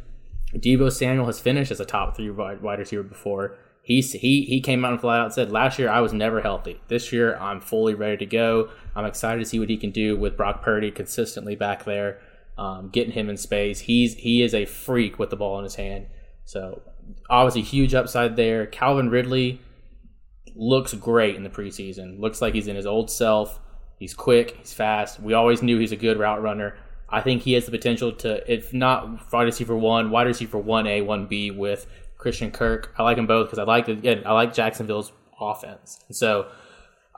Deebo 0.54 0.92
Samuel 0.92 1.26
has 1.26 1.40
finished 1.40 1.72
as 1.72 1.80
a 1.80 1.86
top 1.86 2.16
three 2.16 2.30
wide, 2.30 2.62
wide 2.62 2.80
receiver 2.80 3.02
before. 3.02 3.58
He's, 3.82 4.12
he 4.12 4.44
he 4.44 4.62
came 4.62 4.86
out 4.86 4.92
and 4.92 5.02
flat 5.02 5.22
out 5.22 5.34
said 5.34 5.52
last 5.52 5.80
year 5.80 5.90
I 5.90 6.02
was 6.02 6.14
never 6.14 6.42
healthy. 6.42 6.80
This 6.88 7.12
year 7.12 7.36
I'm 7.38 7.62
fully 7.62 7.96
ready 7.96 8.18
to 8.18 8.26
go. 8.28 8.70
I'm 8.96 9.06
excited 9.06 9.40
to 9.40 9.46
see 9.46 9.60
what 9.60 9.70
he 9.70 9.78
can 9.78 9.90
do 9.90 10.16
with 10.16 10.38
Brock 10.38 10.62
Purdy 10.62 10.92
consistently 10.92 11.56
back 11.56 11.86
there 11.86 12.20
um, 12.60 12.90
getting 12.90 13.14
him 13.14 13.30
in 13.30 13.38
space. 13.38 13.80
He's 13.80 14.16
he 14.16 14.44
is 14.44 14.54
a 14.54 14.66
freak 14.66 15.18
with 15.18 15.30
the 15.30 15.38
ball 15.38 15.58
in 15.60 15.64
his 15.64 15.76
hand. 15.76 16.08
So 16.44 16.82
obviously 17.30 17.62
huge 17.62 17.96
upside 17.96 18.36
there. 18.36 18.66
Calvin 18.66 19.10
Ridley 19.10 19.62
looks 20.56 20.94
great 20.94 21.36
in 21.36 21.44
the 21.44 21.50
preseason. 21.50 22.20
Looks 22.20 22.42
like 22.42 22.54
he's 22.54 22.68
in 22.68 22.76
his 22.76 22.86
old 22.86 23.10
self. 23.10 23.62
He's 23.98 24.14
quick. 24.14 24.58
He's 24.58 24.74
fast. 24.74 25.22
We 25.22 25.34
always 25.34 25.64
knew 25.64 25.80
he's 25.80 25.94
a 25.94 25.98
good 25.98 26.20
route 26.20 26.42
runner. 26.42 26.76
I 27.08 27.22
think 27.22 27.44
he 27.44 27.54
has 27.54 27.66
the 27.66 27.72
potential 27.72 28.12
to, 28.12 28.52
if 28.52 28.74
not 28.74 29.32
wide 29.32 29.44
receiver 29.44 29.76
one, 29.76 30.12
wide 30.12 30.28
receiver 30.28 30.58
one 30.58 30.86
A, 30.86 31.02
one 31.02 31.28
B 31.28 31.52
with 31.52 31.88
Christian 32.18 32.52
Kirk. 32.52 32.94
I 32.98 33.04
like 33.04 33.16
them 33.16 33.26
both 33.26 33.48
because 33.48 33.60
I 33.60 33.64
like 33.64 33.88
again, 33.88 34.24
I 34.26 34.34
like 34.34 34.54
Jacksonville's 34.54 35.14
offense. 35.40 36.04
And 36.10 36.16
so 36.16 36.50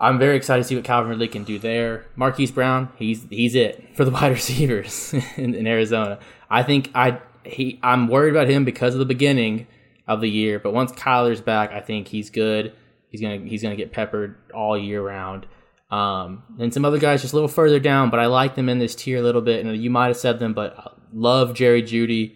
I'm 0.02 0.18
very 0.18 0.36
excited 0.36 0.64
to 0.64 0.68
see 0.68 0.76
what 0.76 0.84
Calvin 0.84 1.12
Ridley 1.12 1.28
can 1.28 1.44
do 1.44 1.60
there. 1.60 2.08
Marquise 2.16 2.50
Brown, 2.50 2.90
he's 2.96 3.24
he's 3.30 3.54
it 3.54 3.96
for 3.96 4.04
the 4.04 4.10
wide 4.12 4.32
receivers 4.32 5.14
in, 5.38 5.54
in, 5.54 5.68
Arizona. 5.68 6.18
I 6.50 6.64
think 6.64 6.90
I 6.96 7.20
he 7.46 7.80
I'm 7.84 8.08
worried 8.08 8.32
about 8.32 8.50
him 8.50 8.66
because 8.66 8.96
of 8.96 9.00
the 9.00 9.06
beginning 9.06 9.68
of 10.08 10.20
the 10.20 10.30
year, 10.30 10.58
but 10.58 10.74
once 10.74 10.92
Kyler's 10.92 11.40
back, 11.40 11.72
I 11.72 11.82
think 11.82 12.08
he's 12.08 12.32
good. 12.32 12.74
He's 13.10 13.22
gonna 13.22 13.38
he's 13.38 13.62
gonna 13.62 13.76
get 13.76 13.94
peppered 13.94 14.38
all 14.54 14.76
year 14.76 15.04
round. 15.04 15.46
Um, 15.92 16.44
and 16.60 16.74
some 16.74 16.84
other 16.84 16.98
guys 16.98 17.22
just 17.22 17.34
a 17.34 17.36
little 17.36 17.50
further 17.50 17.80
down, 17.80 18.10
but 18.10 18.20
I 18.20 18.26
like 18.26 18.56
them 18.56 18.70
in 18.70 18.80
this 18.80 18.96
tier 18.96 19.20
a 19.20 19.22
little 19.22 19.42
bit. 19.42 19.64
And 19.64 19.78
you 19.78 19.90
might 19.90 20.08
have 20.08 20.18
said 20.18 20.40
them, 20.40 20.54
but 20.54 20.80
I 20.80 20.92
love 21.14 21.54
Jerry 21.54 21.84
Jeudy. 21.84 22.36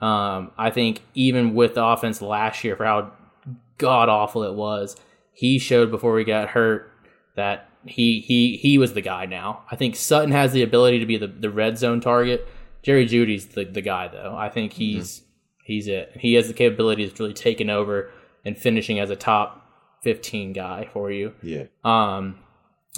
Um, 0.00 0.50
I 0.58 0.70
think 0.70 1.00
even 1.14 1.54
with 1.54 1.74
the 1.74 1.84
offense 1.84 2.20
last 2.20 2.62
year, 2.64 2.76
for 2.76 2.84
how 2.84 3.12
god 3.78 4.08
awful 4.08 4.42
it 4.42 4.54
was, 4.54 4.96
he 5.32 5.58
showed 5.58 5.90
before 5.90 6.12
we 6.12 6.24
got 6.24 6.48
hurt 6.48 6.92
that 7.36 7.70
he 7.84 8.20
he 8.20 8.56
he 8.56 8.78
was 8.78 8.94
the 8.94 9.00
guy 9.00 9.26
now. 9.26 9.62
I 9.70 9.76
think 9.76 9.96
Sutton 9.96 10.32
has 10.32 10.52
the 10.52 10.62
ability 10.62 10.98
to 10.98 11.06
be 11.06 11.16
the, 11.16 11.28
the 11.28 11.50
red 11.50 11.78
zone 11.78 12.00
target. 12.00 12.46
Jerry 12.82 13.06
Jeudy's 13.06 13.46
the, 13.48 13.64
the 13.64 13.80
guy 13.80 14.08
though. 14.08 14.34
I 14.36 14.48
think 14.48 14.72
he's 14.72 15.20
mm-hmm. 15.20 15.26
he's 15.64 15.88
it. 15.88 16.16
He 16.18 16.34
has 16.34 16.48
the 16.48 16.54
capability 16.54 17.04
of 17.04 17.18
really 17.18 17.34
taking 17.34 17.70
over 17.70 18.10
and 18.44 18.58
finishing 18.58 18.98
as 18.98 19.10
a 19.10 19.16
top 19.16 19.62
fifteen 20.02 20.52
guy 20.52 20.88
for 20.92 21.10
you. 21.10 21.34
Yeah. 21.42 21.64
Um 21.84 22.40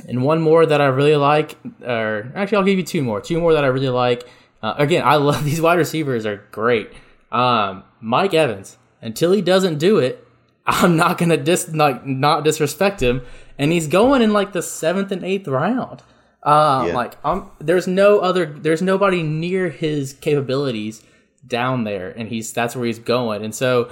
and 0.06 0.22
one 0.22 0.40
more 0.40 0.64
that 0.64 0.80
I 0.80 0.86
really 0.86 1.16
like, 1.16 1.56
or 1.82 2.30
actually 2.34 2.58
I'll 2.58 2.64
give 2.64 2.78
you 2.78 2.84
two 2.84 3.02
more. 3.02 3.20
Two 3.20 3.40
more 3.40 3.52
that 3.54 3.64
I 3.64 3.68
really 3.68 3.88
like. 3.88 4.24
Uh, 4.62 4.74
again, 4.78 5.02
I 5.04 5.16
love 5.16 5.44
these 5.44 5.60
wide 5.60 5.78
receivers 5.78 6.26
are 6.26 6.44
great. 6.50 6.90
Um, 7.30 7.84
Mike 8.00 8.34
Evans, 8.34 8.78
until 9.02 9.32
he 9.32 9.42
doesn't 9.42 9.78
do 9.78 9.98
it, 9.98 10.26
I'm 10.66 10.96
not 10.96 11.18
gonna 11.18 11.36
dis 11.36 11.68
like 11.72 12.04
not 12.06 12.44
disrespect 12.44 13.02
him. 13.02 13.22
And 13.58 13.72
he's 13.72 13.88
going 13.88 14.22
in 14.22 14.32
like 14.32 14.52
the 14.52 14.62
seventh 14.62 15.10
and 15.10 15.24
eighth 15.24 15.48
round. 15.48 16.02
Uh, 16.42 16.84
yeah. 16.86 16.94
Like 16.94 17.16
I'm, 17.24 17.50
there's 17.58 17.86
no 17.86 18.20
other, 18.20 18.46
there's 18.46 18.80
nobody 18.80 19.22
near 19.22 19.68
his 19.68 20.12
capabilities 20.12 21.02
down 21.46 21.84
there, 21.84 22.10
and 22.10 22.28
he's 22.28 22.52
that's 22.52 22.76
where 22.76 22.86
he's 22.86 22.98
going. 22.98 23.44
And 23.44 23.54
so, 23.54 23.90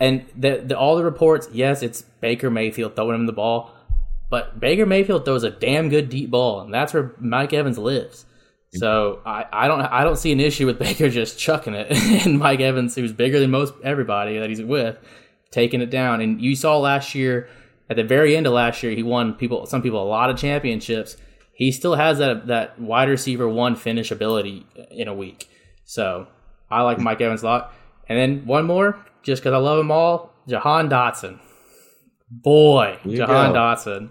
and 0.00 0.26
the, 0.36 0.62
the 0.64 0.76
all 0.76 0.96
the 0.96 1.04
reports, 1.04 1.48
yes, 1.52 1.82
it's 1.82 2.02
Baker 2.20 2.50
Mayfield 2.50 2.96
throwing 2.96 3.14
him 3.14 3.26
the 3.26 3.32
ball, 3.32 3.72
but 4.30 4.58
Baker 4.58 4.86
Mayfield 4.86 5.24
throws 5.24 5.44
a 5.44 5.50
damn 5.50 5.88
good 5.88 6.08
deep 6.08 6.30
ball, 6.30 6.60
and 6.60 6.74
that's 6.74 6.92
where 6.92 7.12
Mike 7.20 7.52
Evans 7.52 7.78
lives. 7.78 8.26
So 8.72 9.20
I, 9.24 9.46
I 9.52 9.68
don't 9.68 9.80
I 9.80 10.02
don't 10.02 10.16
see 10.16 10.32
an 10.32 10.40
issue 10.40 10.66
with 10.66 10.78
Baker 10.80 11.08
just 11.08 11.38
chucking 11.38 11.74
it 11.74 11.92
and 12.26 12.38
Mike 12.38 12.60
Evans, 12.60 12.94
who's 12.94 13.12
bigger 13.12 13.38
than 13.38 13.50
most 13.50 13.74
everybody 13.82 14.38
that 14.38 14.48
he's 14.48 14.62
with, 14.62 14.98
taking 15.50 15.80
it 15.80 15.90
down. 15.90 16.20
And 16.20 16.40
you 16.40 16.56
saw 16.56 16.78
last 16.78 17.14
year, 17.14 17.48
at 17.88 17.96
the 17.96 18.04
very 18.04 18.36
end 18.36 18.46
of 18.46 18.52
last 18.52 18.82
year, 18.82 18.94
he 18.94 19.02
won 19.02 19.34
people 19.34 19.66
some 19.66 19.82
people 19.82 20.02
a 20.02 20.08
lot 20.08 20.30
of 20.30 20.38
championships. 20.38 21.16
He 21.52 21.70
still 21.70 21.94
has 21.94 22.18
that 22.18 22.46
that 22.46 22.78
wide 22.80 23.08
receiver 23.08 23.48
one 23.48 23.76
finish 23.76 24.10
ability 24.10 24.66
in 24.90 25.08
a 25.08 25.14
week. 25.14 25.48
So 25.84 26.26
I 26.70 26.82
like 26.82 26.98
Mike 26.98 27.20
Evans 27.20 27.42
a 27.42 27.46
lot. 27.46 27.74
And 28.08 28.18
then 28.18 28.46
one 28.46 28.66
more, 28.66 28.98
just 29.22 29.42
because 29.42 29.54
I 29.54 29.58
love 29.58 29.78
them 29.78 29.90
all, 29.90 30.34
Jahan 30.48 30.88
Dotson. 30.88 31.38
Boy, 32.30 32.98
Jahan 33.06 33.52
go. 33.52 33.58
Dotson. 33.58 34.10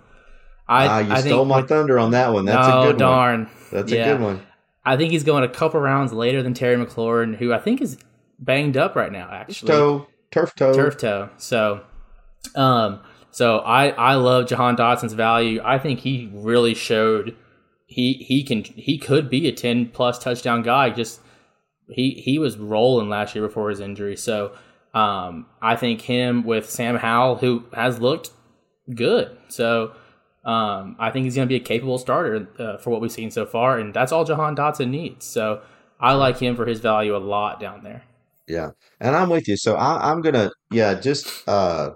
I, 0.67 0.87
ah, 0.87 0.99
you 0.99 1.11
I 1.11 1.21
stole 1.21 1.45
my 1.45 1.61
thunder 1.61 1.99
on 1.99 2.11
that 2.11 2.31
one. 2.31 2.45
That's 2.45 2.67
a 2.67 2.87
good 2.87 2.97
darn. 2.97 3.43
one. 3.43 3.51
That's 3.71 3.91
yeah. 3.91 4.05
a 4.05 4.13
good 4.13 4.21
one. 4.23 4.45
I 4.85 4.97
think 4.97 5.11
he's 5.11 5.23
going 5.23 5.43
a 5.43 5.49
couple 5.49 5.79
rounds 5.79 6.13
later 6.13 6.41
than 6.41 6.53
Terry 6.53 6.83
McLaurin, 6.83 7.35
who 7.35 7.53
I 7.53 7.59
think 7.59 7.81
is 7.81 7.97
banged 8.39 8.77
up 8.77 8.95
right 8.95 9.11
now. 9.11 9.29
Actually, 9.31 9.71
toe, 9.71 10.07
turf 10.31 10.55
toe, 10.55 10.73
turf 10.73 10.97
toe. 10.97 11.29
So, 11.37 11.83
um, 12.55 13.01
so 13.33 13.57
I 13.59 13.89
I 13.89 14.13
love 14.13 14.47
Jahan 14.47 14.77
Dotson's 14.77 15.13
value. 15.13 15.59
I 15.63 15.79
think 15.79 16.01
he 16.01 16.29
really 16.31 16.75
showed 16.75 17.35
he 17.87 18.13
he 18.13 18.43
can 18.43 18.63
he 18.63 18.99
could 18.99 19.27
be 19.27 19.47
a 19.47 19.51
ten 19.51 19.89
plus 19.89 20.19
touchdown 20.19 20.61
guy. 20.61 20.91
Just 20.91 21.19
he 21.89 22.11
he 22.11 22.37
was 22.37 22.57
rolling 22.57 23.09
last 23.09 23.33
year 23.33 23.45
before 23.45 23.71
his 23.71 23.79
injury. 23.79 24.15
So, 24.15 24.53
um, 24.93 25.47
I 25.63 25.75
think 25.75 26.01
him 26.01 26.43
with 26.43 26.69
Sam 26.69 26.97
Howell, 26.97 27.37
who 27.37 27.63
has 27.73 27.99
looked 27.99 28.29
good. 28.93 29.35
So 29.47 29.93
um, 30.45 30.95
I 30.99 31.09
think 31.09 31.25
he's 31.25 31.35
going 31.35 31.47
to 31.47 31.51
be 31.51 31.55
a 31.55 31.63
capable 31.63 31.97
starter 31.97 32.47
uh, 32.59 32.77
for 32.77 32.91
what 32.91 33.01
we've 33.01 33.11
seen 33.11 33.31
so 33.31 33.47
far, 33.47 33.79
and 33.79 33.95
that's 33.95 34.11
all 34.11 34.25
Jahan 34.25 34.55
Dotson 34.55 34.89
needs. 34.89 35.25
So 35.25 35.61
I 35.99 36.13
like 36.13 36.37
him 36.37 36.55
for 36.55 36.67
his 36.67 36.81
value 36.81 37.15
a 37.15 37.17
lot 37.17 37.59
down 37.59 37.83
there. 37.83 38.03
Yeah, 38.47 38.71
and 38.99 39.15
I'm 39.15 39.29
with 39.29 39.47
you. 39.47 39.57
So 39.57 39.75
I, 39.75 40.11
am 40.11 40.21
gonna, 40.21 40.51
yeah, 40.69 40.95
just 40.95 41.47
uh, 41.47 41.91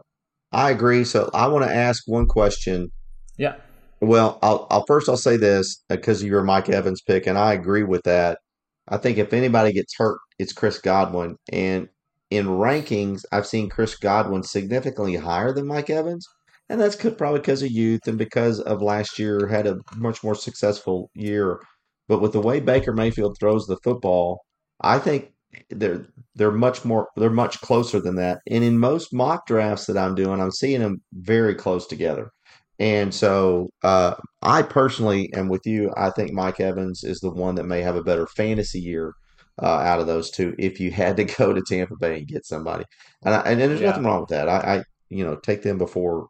I 0.52 0.72
agree. 0.72 1.04
So 1.04 1.30
I 1.34 1.48
want 1.48 1.66
to 1.66 1.74
ask 1.74 2.04
one 2.08 2.28
question. 2.28 2.92
Yeah. 3.38 3.56
Well, 4.00 4.40
I'll, 4.42 4.68
I'll 4.70 4.86
first 4.86 5.10
I'll 5.10 5.18
say 5.18 5.38
this 5.38 5.84
because 5.90 6.24
uh, 6.24 6.28
you're 6.28 6.44
Mike 6.44 6.70
Evans 6.70 7.02
pick, 7.02 7.28
and 7.28 7.38
I 7.38 7.54
agree 7.54 7.84
with 7.84 8.04
that. 8.04 8.40
I 8.88 8.98
think 8.98 9.18
if 9.18 9.34
anybody 9.34 9.74
gets 9.74 9.94
hurt, 9.98 10.20
it's 10.40 10.54
Chris 10.54 10.80
Godwin, 10.80 11.36
and 11.52 11.90
in 12.30 12.46
rankings, 12.46 13.24
I've 13.32 13.48
seen 13.48 13.70
Chris 13.70 13.96
Godwin 13.96 14.44
significantly 14.44 15.16
higher 15.16 15.54
than 15.54 15.68
Mike 15.68 15.90
Evans 15.90 16.28
and 16.70 16.82
that's 16.82 16.96
probably 16.96 17.40
because 17.40 17.64
of 17.64 17.72
youth 17.72 18.08
and 18.08 18.18
because 18.18 18.60
of 18.60 18.82
last 18.82 19.18
year 19.18 19.48
had 19.48 19.68
a 19.68 19.78
much 19.96 20.24
more 20.24 20.36
successful 20.36 21.10
year. 21.14 21.62
But 22.08 22.22
with 22.22 22.34
the 22.34 22.42
way 22.42 22.60
Baker 22.60 22.94
Mayfield 22.94 23.38
throws 23.40 23.68
the 23.68 23.78
football, 23.84 24.42
I 24.82 25.00
think 25.00 25.32
they're 25.70 26.06
they're 26.36 26.52
much 26.52 26.86
more 26.86 27.10
they're 27.16 27.30
much 27.30 27.60
closer 27.62 28.00
than 28.00 28.16
that. 28.16 28.40
And 28.48 28.64
in 28.64 28.80
most 28.80 29.14
mock 29.14 29.48
drafts 29.48 29.86
that 29.86 29.98
I'm 29.98 30.16
doing, 30.16 30.42
I'm 30.42 30.52
seeing 30.52 30.82
them 30.82 31.02
very 31.14 31.56
close 31.56 31.88
together. 31.88 32.32
And 32.80 33.14
so 33.14 33.70
uh, 33.84 34.16
I 34.44 34.62
personally 34.62 35.34
am 35.34 35.50
with 35.50 35.66
you. 35.66 35.92
I 35.98 36.12
think 36.12 36.32
Mike 36.32 36.60
Evans 36.60 37.04
is 37.04 37.20
the 37.20 37.32
one 37.32 37.56
that 37.56 37.66
may 37.66 37.82
have 37.82 37.96
a 37.96 38.04
better 38.04 38.28
fantasy 38.28 38.80
year 38.80 39.14
uh, 39.62 39.66
out 39.66 40.00
of 40.00 40.08
those 40.08 40.30
two. 40.30 40.56
If 40.60 40.80
you 40.80 40.92
had 40.92 41.18
to 41.18 41.24
go 41.24 41.54
to 41.54 41.62
Tampa 41.62 41.96
Bay 41.96 42.20
and 42.20 42.28
get 42.28 42.46
somebody, 42.46 42.86
and 43.24 43.34
I, 43.34 43.40
and 43.42 43.60
there's 43.60 43.82
yeah. 43.82 43.88
nothing 43.88 44.04
wrong 44.04 44.22
with 44.22 44.30
that. 44.30 44.48
I, 44.48 44.78
I 44.78 44.84
you 45.10 45.24
know 45.24 45.36
take 45.38 45.64
them 45.64 45.78
before 45.78 46.28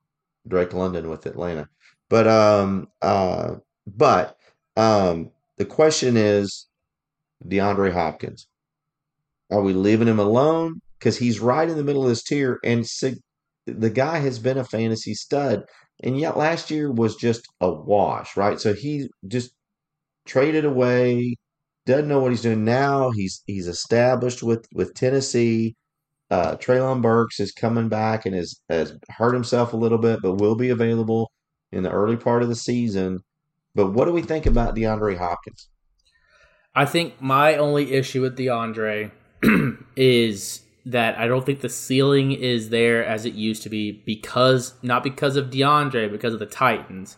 Drake 0.48 0.74
London 0.74 1.10
with 1.10 1.26
Atlanta. 1.26 1.68
But 2.10 2.28
um 2.28 2.88
uh 3.02 3.56
but 3.86 4.38
um 4.78 5.32
the 5.58 5.66
question 5.66 6.16
is 6.18 6.68
DeAndre 7.46 7.92
Hopkins. 7.92 8.48
Are 9.52 9.62
we 9.62 9.74
leaving 9.74 10.08
him 10.08 10.20
alone? 10.20 10.82
Because 11.00 11.18
he's 11.18 11.40
right 11.40 11.70
in 11.70 11.78
the 11.78 11.84
middle 11.84 12.04
of 12.04 12.10
this 12.10 12.24
tier, 12.24 12.60
and 12.64 12.86
the 13.66 13.90
guy 13.90 14.20
has 14.20 14.40
been 14.40 14.58
a 14.58 14.64
fantasy 14.64 15.14
stud, 15.14 15.64
and 16.04 16.20
yet 16.20 16.38
last 16.38 16.72
year 16.72 16.92
was 16.92 17.16
just 17.16 17.48
a 17.62 17.72
wash, 17.72 18.36
right? 18.36 18.60
So 18.60 18.74
he 18.74 19.10
just 19.28 19.52
traded 20.26 20.66
away, 20.66 21.36
doesn't 21.86 22.08
know 22.08 22.20
what 22.20 22.32
he's 22.32 22.42
doing 22.42 22.66
now. 22.66 23.12
He's 23.12 23.42
he's 23.46 23.68
established 23.68 24.44
with 24.44 24.66
with 24.74 24.94
Tennessee. 24.94 25.76
Uh, 26.30 26.56
Treylon 26.58 27.02
Burks 27.02 27.40
is 27.40 27.54
coming 27.54 27.88
back 27.88 28.26
and 28.26 28.36
has, 28.36 28.60
has 28.68 28.98
hurt 29.10 29.34
himself 29.34 29.72
a 29.72 29.78
little 29.78 29.98
bit, 29.98 30.20
but 30.22 30.42
will 30.42 30.56
be 30.56 30.70
available 30.70 31.32
in 31.72 31.84
the 31.84 31.90
early 31.90 32.18
part 32.18 32.44
of 32.44 32.50
the 32.50 32.56
season. 32.56 33.20
But 33.76 33.94
what 33.94 34.06
do 34.06 34.12
we 34.12 34.22
think 34.22 34.46
about 34.46 34.76
DeAndre 34.76 35.18
Hopkins? 35.18 35.70
I 36.76 36.86
think 36.86 37.22
my 37.22 37.56
only 37.56 37.94
issue 37.94 38.22
with 38.22 38.38
DeAndre 38.38 39.12
is 39.96 40.62
that 40.86 41.18
I 41.18 41.28
don't 41.28 41.46
think 41.46 41.62
the 41.62 41.70
ceiling 41.70 42.32
is 42.32 42.70
there 42.70 43.06
as 43.06 43.26
it 43.26 43.34
used 43.34 43.64
to 43.64 43.70
be 43.70 43.92
because 43.92 44.74
not 44.82 45.04
because 45.04 45.36
of 45.36 45.50
DeAndre, 45.50 46.12
because 46.12 46.34
of 46.34 46.40
the 46.40 46.46
Titans. 46.46 47.18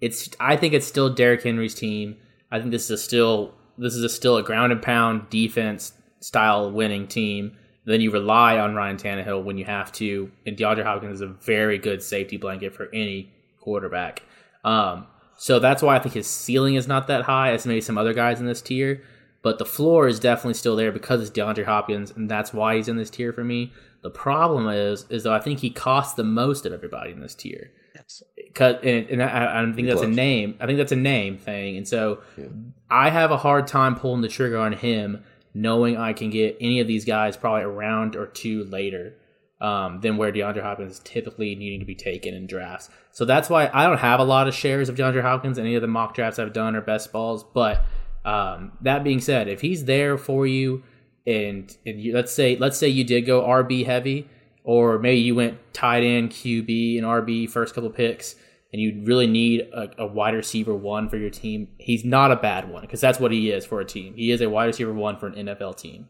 It's 0.00 0.30
I 0.38 0.56
think 0.56 0.74
it's 0.74 0.86
still 0.86 1.12
Derrick 1.12 1.42
Henry's 1.42 1.74
team. 1.74 2.16
I 2.50 2.58
think 2.58 2.70
this 2.70 2.90
is 2.90 3.02
still 3.02 3.54
this 3.76 3.94
is 3.94 4.04
a 4.04 4.08
still 4.08 4.36
a 4.36 4.42
ground 4.42 4.72
and 4.72 4.80
pound 4.80 5.28
defense 5.30 5.92
style 6.20 6.70
winning 6.70 7.08
team 7.08 7.56
then 7.90 8.00
you 8.00 8.10
rely 8.10 8.58
on 8.58 8.74
Ryan 8.74 8.96
Tannehill 8.96 9.42
when 9.42 9.58
you 9.58 9.64
have 9.64 9.90
to. 9.92 10.30
And 10.46 10.56
DeAndre 10.56 10.84
Hopkins 10.84 11.16
is 11.16 11.20
a 11.22 11.26
very 11.26 11.78
good 11.78 12.02
safety 12.02 12.36
blanket 12.36 12.74
for 12.74 12.88
any 12.92 13.32
quarterback. 13.60 14.22
Um, 14.64 15.06
so 15.36 15.58
that's 15.58 15.82
why 15.82 15.96
I 15.96 15.98
think 15.98 16.14
his 16.14 16.26
ceiling 16.26 16.74
is 16.74 16.86
not 16.86 17.06
that 17.06 17.22
high 17.22 17.52
as 17.52 17.66
maybe 17.66 17.80
some 17.80 17.98
other 17.98 18.12
guys 18.12 18.40
in 18.40 18.46
this 18.46 18.60
tier. 18.60 19.02
But 19.42 19.58
the 19.58 19.64
floor 19.64 20.06
is 20.06 20.20
definitely 20.20 20.54
still 20.54 20.76
there 20.76 20.92
because 20.92 21.22
it's 21.22 21.30
DeAndre 21.30 21.64
Hopkins, 21.64 22.10
and 22.10 22.30
that's 22.30 22.52
why 22.52 22.76
he's 22.76 22.88
in 22.88 22.96
this 22.96 23.10
tier 23.10 23.32
for 23.32 23.44
me. 23.44 23.72
The 24.02 24.10
problem 24.10 24.68
is, 24.68 25.06
is 25.08 25.24
that 25.24 25.32
I 25.32 25.40
think 25.40 25.60
he 25.60 25.70
costs 25.70 26.14
the 26.14 26.24
most 26.24 26.66
of 26.66 26.72
everybody 26.72 27.10
in 27.10 27.20
this 27.20 27.34
tier. 27.34 27.70
Yes. 27.94 28.22
Cause, 28.54 28.76
and, 28.82 29.08
and 29.08 29.22
I, 29.22 29.62
I 29.62 29.72
think 29.72 29.88
that's 29.88 30.02
a 30.02 30.08
name. 30.08 30.56
I 30.60 30.66
think 30.66 30.78
that's 30.78 30.92
a 30.92 30.96
name 30.96 31.38
thing, 31.38 31.76
and 31.76 31.88
so 31.88 32.22
yeah. 32.36 32.46
I 32.90 33.10
have 33.10 33.30
a 33.30 33.36
hard 33.36 33.66
time 33.66 33.96
pulling 33.96 34.20
the 34.20 34.28
trigger 34.28 34.58
on 34.58 34.72
him 34.72 35.24
knowing 35.54 35.96
I 35.96 36.12
can 36.12 36.30
get 36.30 36.56
any 36.60 36.80
of 36.80 36.86
these 36.86 37.04
guys 37.04 37.36
probably 37.36 37.62
a 37.62 37.68
round 37.68 38.16
or 38.16 38.26
two 38.26 38.64
later 38.64 39.16
um, 39.60 40.00
than 40.00 40.16
where 40.16 40.32
DeAndre 40.32 40.62
Hopkins 40.62 40.92
is 40.92 40.98
typically 41.00 41.54
needing 41.54 41.80
to 41.80 41.86
be 41.86 41.94
taken 41.94 42.34
in 42.34 42.46
drafts. 42.46 42.88
So 43.12 43.24
that's 43.24 43.50
why 43.50 43.70
I 43.72 43.86
don't 43.86 43.98
have 43.98 44.20
a 44.20 44.24
lot 44.24 44.48
of 44.48 44.54
shares 44.54 44.88
of 44.88 44.96
DeAndre 44.96 45.22
Hopkins. 45.22 45.58
Any 45.58 45.74
of 45.74 45.82
the 45.82 45.88
mock 45.88 46.14
drafts 46.14 46.38
I've 46.38 46.52
done 46.52 46.76
or 46.76 46.80
best 46.80 47.12
balls. 47.12 47.44
But 47.44 47.84
um, 48.24 48.72
that 48.80 49.04
being 49.04 49.20
said, 49.20 49.48
if 49.48 49.60
he's 49.60 49.84
there 49.84 50.18
for 50.18 50.46
you, 50.46 50.82
and, 51.26 51.76
and 51.86 52.00
you, 52.00 52.14
let's 52.14 52.32
say 52.32 52.56
let's 52.56 52.78
say 52.78 52.88
you 52.88 53.04
did 53.04 53.22
go 53.22 53.42
RB 53.42 53.86
heavy, 53.86 54.28
or 54.64 54.98
maybe 54.98 55.20
you 55.20 55.34
went 55.34 55.58
tight 55.72 56.02
end, 56.02 56.30
QB, 56.30 56.98
and 56.98 57.06
RB 57.06 57.48
first 57.48 57.74
couple 57.74 57.90
picks, 57.90 58.36
and 58.72 58.80
you 58.80 59.02
really 59.04 59.26
need 59.26 59.62
a, 59.72 59.90
a, 59.98 60.06
wide 60.06 60.34
receiver 60.34 60.74
one 60.74 61.08
for 61.08 61.16
your 61.16 61.30
team, 61.30 61.68
he's 61.78 62.04
not 62.04 62.30
a 62.30 62.36
bad 62.36 62.70
one 62.70 62.82
because 62.82 63.00
that's 63.00 63.18
what 63.18 63.32
he 63.32 63.50
is 63.50 63.66
for 63.66 63.80
a 63.80 63.84
team. 63.84 64.14
He 64.14 64.30
is 64.30 64.40
a 64.40 64.48
wide 64.48 64.66
receiver 64.66 64.92
one 64.92 65.18
for 65.18 65.26
an 65.26 65.46
NFL 65.46 65.76
team. 65.76 66.08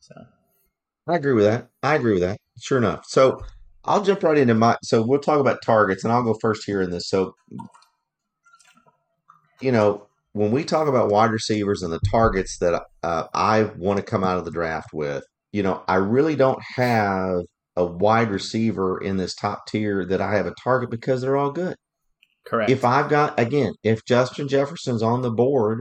So 0.00 0.14
I 1.08 1.16
agree 1.16 1.32
with 1.32 1.44
that. 1.44 1.68
I 1.82 1.96
agree 1.96 2.12
with 2.12 2.22
that. 2.22 2.38
Sure 2.60 2.78
enough. 2.78 3.04
So 3.06 3.42
I'll 3.84 4.02
jump 4.02 4.22
right 4.22 4.38
into 4.38 4.54
my. 4.54 4.76
So 4.82 5.04
we'll 5.04 5.20
talk 5.20 5.40
about 5.40 5.62
targets, 5.62 6.04
and 6.04 6.12
I'll 6.12 6.22
go 6.22 6.34
first 6.40 6.64
here 6.64 6.82
in 6.82 6.90
this. 6.90 7.08
So 7.08 7.34
you 9.60 9.72
know, 9.72 10.05
when 10.36 10.50
we 10.50 10.64
talk 10.64 10.86
about 10.86 11.10
wide 11.10 11.30
receivers 11.30 11.82
and 11.82 11.90
the 11.90 12.00
targets 12.10 12.58
that 12.58 12.82
uh, 13.02 13.24
I 13.32 13.62
want 13.78 13.96
to 13.96 14.04
come 14.04 14.22
out 14.22 14.36
of 14.36 14.44
the 14.44 14.50
draft 14.50 14.88
with, 14.92 15.24
you 15.50 15.62
know, 15.62 15.82
I 15.88 15.94
really 15.94 16.36
don't 16.36 16.62
have 16.76 17.38
a 17.74 17.86
wide 17.86 18.30
receiver 18.30 18.98
in 18.98 19.16
this 19.16 19.34
top 19.34 19.66
tier 19.66 20.04
that 20.04 20.20
I 20.20 20.34
have 20.34 20.44
a 20.44 20.52
target 20.62 20.90
because 20.90 21.22
they're 21.22 21.38
all 21.38 21.52
good. 21.52 21.74
Correct. 22.46 22.70
If 22.70 22.84
I've 22.84 23.08
got 23.08 23.40
again, 23.40 23.72
if 23.82 24.04
Justin 24.04 24.46
Jefferson's 24.46 25.02
on 25.02 25.22
the 25.22 25.30
board, 25.30 25.80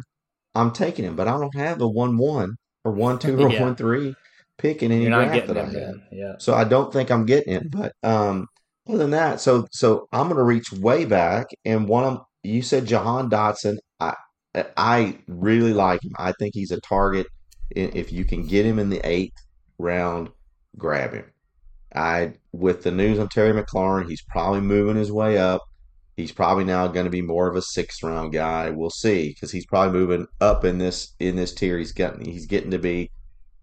I'm 0.55 0.71
taking 0.71 1.03
him, 1.03 1.17
but 1.17 1.27
I 1.27 1.37
don't 1.37 1.55
have 1.55 1.81
a 1.81 1.87
one 1.87 2.17
one 2.17 2.55
or 2.85 2.93
one 2.93 3.19
two 3.19 3.37
or 3.41 3.49
Yeah. 3.49 3.61
one 3.61 3.75
three 3.75 4.15
pick 4.57 4.81
in 4.81 4.93
any 4.93 5.03
You're 5.03 5.25
draft 5.25 5.47
that 5.47 5.57
I 5.57 5.65
have. 5.65 5.95
Yeah. 6.13 6.35
So 6.39 6.53
I 6.53 6.63
don't 6.63 6.93
think 6.93 7.11
I'm 7.11 7.25
getting 7.25 7.55
it. 7.55 7.69
But 7.69 7.91
um, 8.03 8.47
other 8.87 8.99
than 8.99 9.11
that, 9.11 9.41
so 9.41 9.67
so 9.71 10.07
I'm 10.13 10.27
going 10.27 10.37
to 10.37 10.43
reach 10.43 10.71
way 10.71 11.03
back 11.03 11.47
and 11.65 11.89
one 11.89 12.05
of 12.05 12.21
you 12.41 12.61
said 12.61 12.85
Jahan 12.85 13.29
Dotson. 13.29 13.75
I 13.99 14.13
I 14.77 15.17
really 15.27 15.73
like 15.73 16.03
him. 16.03 16.11
I 16.17 16.33
think 16.39 16.53
he's 16.53 16.71
a 16.71 16.79
target. 16.81 17.27
If 17.71 18.11
you 18.11 18.25
can 18.25 18.45
get 18.47 18.65
him 18.65 18.79
in 18.79 18.89
the 18.89 19.01
eighth 19.07 19.33
round, 19.77 20.29
grab 20.77 21.13
him. 21.13 21.25
I 21.93 22.33
with 22.51 22.83
the 22.83 22.91
news 22.91 23.19
on 23.19 23.29
Terry 23.29 23.53
McLaurin, 23.53 24.07
he's 24.09 24.21
probably 24.23 24.61
moving 24.61 24.95
his 24.97 25.11
way 25.11 25.37
up. 25.37 25.61
He's 26.17 26.31
probably 26.31 26.63
now 26.63 26.87
going 26.87 27.05
to 27.05 27.09
be 27.09 27.21
more 27.21 27.47
of 27.47 27.55
a 27.55 27.61
sixth 27.61 28.01
round 28.03 28.31
guy. 28.33 28.69
We'll 28.69 28.89
see 28.89 29.29
because 29.29 29.51
he's 29.51 29.65
probably 29.65 29.97
moving 29.99 30.27
up 30.41 30.63
in 30.63 30.77
this 30.77 31.13
in 31.19 31.35
this 31.35 31.53
tier. 31.53 31.77
He's 31.77 31.91
getting 31.91 32.23
he's 32.25 32.45
getting 32.45 32.71
to 32.71 32.79
be 32.79 33.11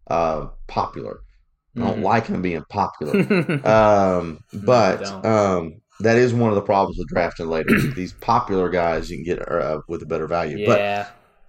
uh, 0.09 0.48
popular. 0.66 1.20
I 1.77 1.81
don't 1.81 2.01
Mhm. 2.01 2.02
like 2.02 2.27
him 2.27 2.43
being 2.43 2.64
popular. 2.69 3.14
Um, 3.66 4.40
but 4.52 5.02
um, 5.24 5.81
that 6.03 6.16
is 6.19 6.33
one 6.35 6.51
of 6.51 6.55
the 6.57 6.62
problems 6.62 6.99
with 6.99 7.09
drafting 7.09 7.49
later. 7.49 7.69
These 7.97 8.12
popular 8.15 8.69
guys 8.69 9.11
you 9.11 9.16
can 9.19 9.24
get 9.24 9.49
uh, 9.51 9.81
with 9.89 10.03
a 10.03 10.07
better 10.07 10.27
value. 10.27 10.59
But 10.66 10.81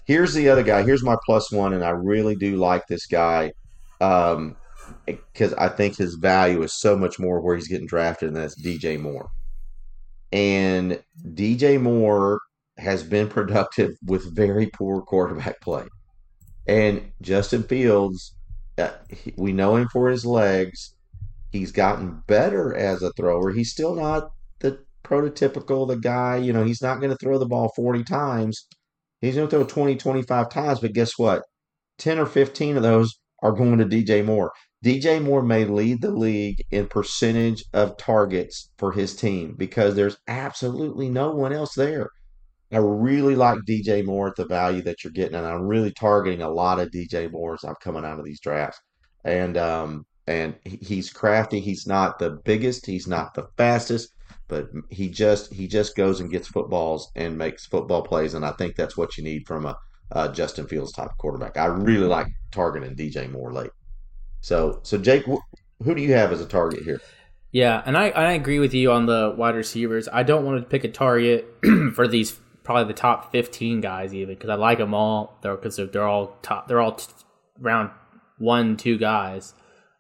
here's 0.05 0.33
the 0.33 0.49
other 0.49 0.63
guy. 0.63 0.83
Here's 0.83 1.03
my 1.03 1.15
plus 1.25 1.51
one, 1.51 1.73
and 1.73 1.83
I 1.83 1.89
really 1.89 2.35
do 2.35 2.55
like 2.57 2.87
this 2.87 3.05
guy 3.05 3.51
um, 4.01 4.55
because 5.05 5.53
I 5.53 5.69
think 5.69 5.97
his 5.97 6.15
value 6.15 6.61
is 6.63 6.73
so 6.79 6.97
much 6.97 7.19
more 7.19 7.39
where 7.41 7.55
he's 7.55 7.67
getting 7.67 7.87
drafted, 7.87 8.29
and 8.29 8.37
that's 8.37 8.59
DJ 8.61 8.99
Moore. 8.99 9.29
And 10.31 11.01
DJ 11.33 11.79
Moore 11.79 12.39
has 12.77 13.03
been 13.03 13.27
productive 13.29 13.91
with 14.05 14.35
very 14.35 14.67
poor 14.67 15.01
quarterback 15.01 15.61
play. 15.61 15.85
And 16.67 17.11
Justin 17.21 17.63
Fields, 17.63 18.33
uh, 18.77 18.91
he- 19.09 19.33
we 19.37 19.51
know 19.53 19.75
him 19.75 19.87
for 19.91 20.09
his 20.09 20.25
legs. 20.25 20.95
He's 21.51 21.71
gotten 21.71 22.23
better 22.25 22.75
as 22.75 23.03
a 23.03 23.11
thrower. 23.13 23.51
He's 23.51 23.71
still 23.71 23.93
not 23.95 24.31
prototypical, 25.03 25.87
the 25.87 25.97
guy, 25.97 26.37
you 26.37 26.53
know, 26.53 26.63
he's 26.63 26.81
not 26.81 26.99
going 26.99 27.11
to 27.11 27.17
throw 27.17 27.37
the 27.37 27.45
ball 27.45 27.71
40 27.75 28.03
times. 28.03 28.67
He's 29.21 29.35
going 29.35 29.47
to 29.47 29.55
throw 29.55 29.65
20, 29.65 29.95
25 29.95 30.49
times, 30.49 30.79
but 30.79 30.93
guess 30.93 31.17
what? 31.17 31.43
10 31.99 32.19
or 32.19 32.25
15 32.25 32.77
of 32.77 32.83
those 32.83 33.17
are 33.41 33.51
going 33.51 33.77
to 33.77 33.85
DJ 33.85 34.23
Moore. 34.25 34.51
DJ 34.83 35.21
Moore 35.21 35.43
may 35.43 35.63
lead 35.65 36.01
the 36.01 36.11
league 36.11 36.61
in 36.71 36.87
percentage 36.87 37.63
of 37.73 37.95
targets 37.97 38.69
for 38.77 38.91
his 38.91 39.15
team 39.15 39.55
because 39.57 39.95
there's 39.95 40.17
absolutely 40.27 41.09
no 41.09 41.31
one 41.31 41.53
else 41.53 41.73
there. 41.75 42.09
I 42.71 42.77
really 42.77 43.35
like 43.35 43.59
DJ 43.67 44.03
Moore 44.03 44.29
at 44.29 44.35
the 44.35 44.45
value 44.45 44.81
that 44.81 45.03
you're 45.03 45.13
getting, 45.13 45.35
and 45.35 45.45
I'm 45.45 45.67
really 45.67 45.91
targeting 45.91 46.41
a 46.41 46.49
lot 46.49 46.79
of 46.79 46.89
DJ 46.89 47.31
Moores 47.31 47.63
I'm 47.63 47.75
coming 47.81 48.03
out 48.03 48.19
of 48.19 48.25
these 48.25 48.41
drafts. 48.41 48.81
And 49.23 49.57
um 49.57 50.05
and 50.27 50.55
he's 50.63 51.11
crafty. 51.11 51.59
He's 51.59 51.85
not 51.85 52.17
the 52.17 52.31
biggest, 52.43 52.85
he's 52.85 53.07
not 53.07 53.33
the 53.33 53.47
fastest, 53.57 54.12
but 54.47 54.69
he 54.89 55.09
just 55.09 55.53
he 55.53 55.67
just 55.67 55.95
goes 55.95 56.19
and 56.19 56.29
gets 56.29 56.47
footballs 56.47 57.11
and 57.15 57.37
makes 57.37 57.65
football 57.65 58.01
plays, 58.01 58.33
and 58.33 58.45
I 58.45 58.51
think 58.51 58.75
that's 58.75 58.97
what 58.97 59.17
you 59.17 59.23
need 59.23 59.47
from 59.47 59.65
a 59.65 59.77
uh, 60.11 60.27
Justin 60.27 60.67
Fields 60.67 60.91
type 60.91 61.09
quarterback. 61.17 61.57
I 61.57 61.65
really 61.65 62.07
like 62.07 62.27
targeting 62.51 62.95
DJ 62.95 63.31
Moore 63.31 63.53
late. 63.53 63.71
So 64.41 64.79
so 64.83 64.97
Jake, 64.97 65.25
wh- 65.25 65.83
who 65.83 65.95
do 65.95 66.01
you 66.01 66.13
have 66.13 66.31
as 66.31 66.41
a 66.41 66.45
target 66.45 66.83
here? 66.83 67.01
Yeah, 67.51 67.83
and 67.85 67.95
I, 67.95 68.09
I 68.09 68.31
agree 68.31 68.57
with 68.59 68.73
you 68.73 68.91
on 68.91 69.05
the 69.05 69.33
wide 69.37 69.55
receivers. 69.55 70.09
I 70.11 70.23
don't 70.23 70.43
want 70.43 70.59
to 70.61 70.67
pick 70.67 70.83
a 70.83 70.87
target 70.87 71.47
for 71.93 72.07
these 72.07 72.39
probably 72.63 72.85
the 72.85 72.97
top 72.97 73.31
fifteen 73.31 73.81
guys 73.81 74.13
even 74.13 74.35
because 74.35 74.49
I 74.49 74.55
like 74.55 74.79
them 74.79 74.93
all. 74.93 75.37
They're 75.41 75.55
because 75.55 75.75
they're, 75.75 75.85
they're 75.85 76.07
all 76.07 76.35
top. 76.41 76.67
They're 76.67 76.81
all 76.81 76.93
t- 76.93 77.11
round 77.59 77.91
one, 78.37 78.77
two 78.77 78.97
guys. 78.97 79.53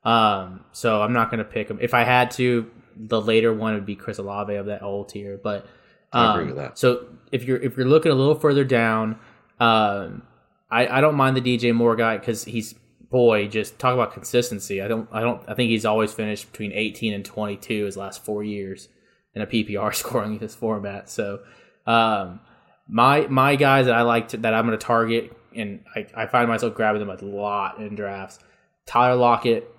Um, 0.03 0.65
so 0.71 1.01
I'm 1.01 1.13
not 1.13 1.29
going 1.29 1.39
to 1.39 1.45
pick 1.45 1.67
them. 1.67 1.77
If 1.81 1.93
I 1.93 2.03
had 2.03 2.31
to, 2.31 2.69
the 2.95 3.21
later 3.21 3.53
one 3.53 3.73
would 3.73 3.85
be 3.85 3.95
Chris 3.95 4.17
Olave 4.17 4.53
of 4.53 4.67
that 4.67 4.81
old 4.81 5.09
tier. 5.09 5.39
But 5.41 5.65
um, 6.11 6.27
I 6.27 6.33
agree 6.33 6.45
with 6.47 6.57
that. 6.57 6.77
So 6.77 7.07
if 7.31 7.43
you're 7.43 7.57
if 7.57 7.77
you're 7.77 7.87
looking 7.87 8.11
a 8.11 8.15
little 8.15 8.35
further 8.35 8.63
down, 8.63 9.19
um, 9.59 10.23
I 10.69 10.87
I 10.87 11.01
don't 11.01 11.15
mind 11.15 11.37
the 11.37 11.41
DJ 11.41 11.73
Moore 11.73 11.95
guy 11.95 12.17
because 12.17 12.45
he's 12.45 12.75
boy 13.09 13.47
just 13.47 13.77
talk 13.77 13.93
about 13.93 14.13
consistency. 14.13 14.81
I 14.81 14.87
don't 14.87 15.07
I 15.11 15.21
don't 15.21 15.41
I 15.47 15.53
think 15.53 15.69
he's 15.69 15.85
always 15.85 16.11
finished 16.11 16.51
between 16.51 16.71
18 16.71 17.13
and 17.13 17.23
22 17.23 17.85
his 17.85 17.97
last 17.97 18.25
four 18.25 18.43
years 18.43 18.89
in 19.35 19.41
a 19.41 19.47
PPR 19.47 19.93
scoring 19.95 20.37
this 20.39 20.55
format. 20.55 21.09
So 21.09 21.39
um, 21.85 22.39
my 22.87 23.27
my 23.27 23.55
guys 23.55 23.85
that 23.85 23.95
I 23.95 24.01
like 24.01 24.29
to, 24.29 24.37
that 24.37 24.53
I'm 24.53 24.65
going 24.65 24.77
to 24.77 24.85
target 24.85 25.35
and 25.55 25.83
I, 25.95 26.07
I 26.15 26.25
find 26.27 26.47
myself 26.47 26.73
grabbing 26.73 26.99
them 26.99 27.09
a 27.09 27.23
lot 27.23 27.79
in 27.79 27.95
drafts. 27.95 28.39
Tyler 28.85 29.15
Lockett, 29.15 29.72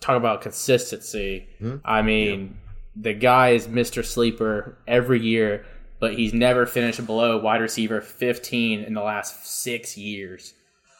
talk 0.00 0.16
about 0.16 0.40
consistency. 0.42 1.48
Hmm. 1.58 1.76
I 1.84 2.02
mean, 2.02 2.58
the 2.94 3.14
guy 3.14 3.50
is 3.50 3.66
Mr. 3.66 4.04
Sleeper 4.04 4.78
every 4.86 5.20
year, 5.20 5.64
but 6.00 6.14
he's 6.14 6.32
never 6.32 6.66
finished 6.66 7.04
below 7.06 7.38
wide 7.38 7.60
receiver 7.60 8.00
15 8.00 8.80
in 8.80 8.94
the 8.94 9.02
last 9.02 9.46
six 9.46 9.96
years. 9.96 10.54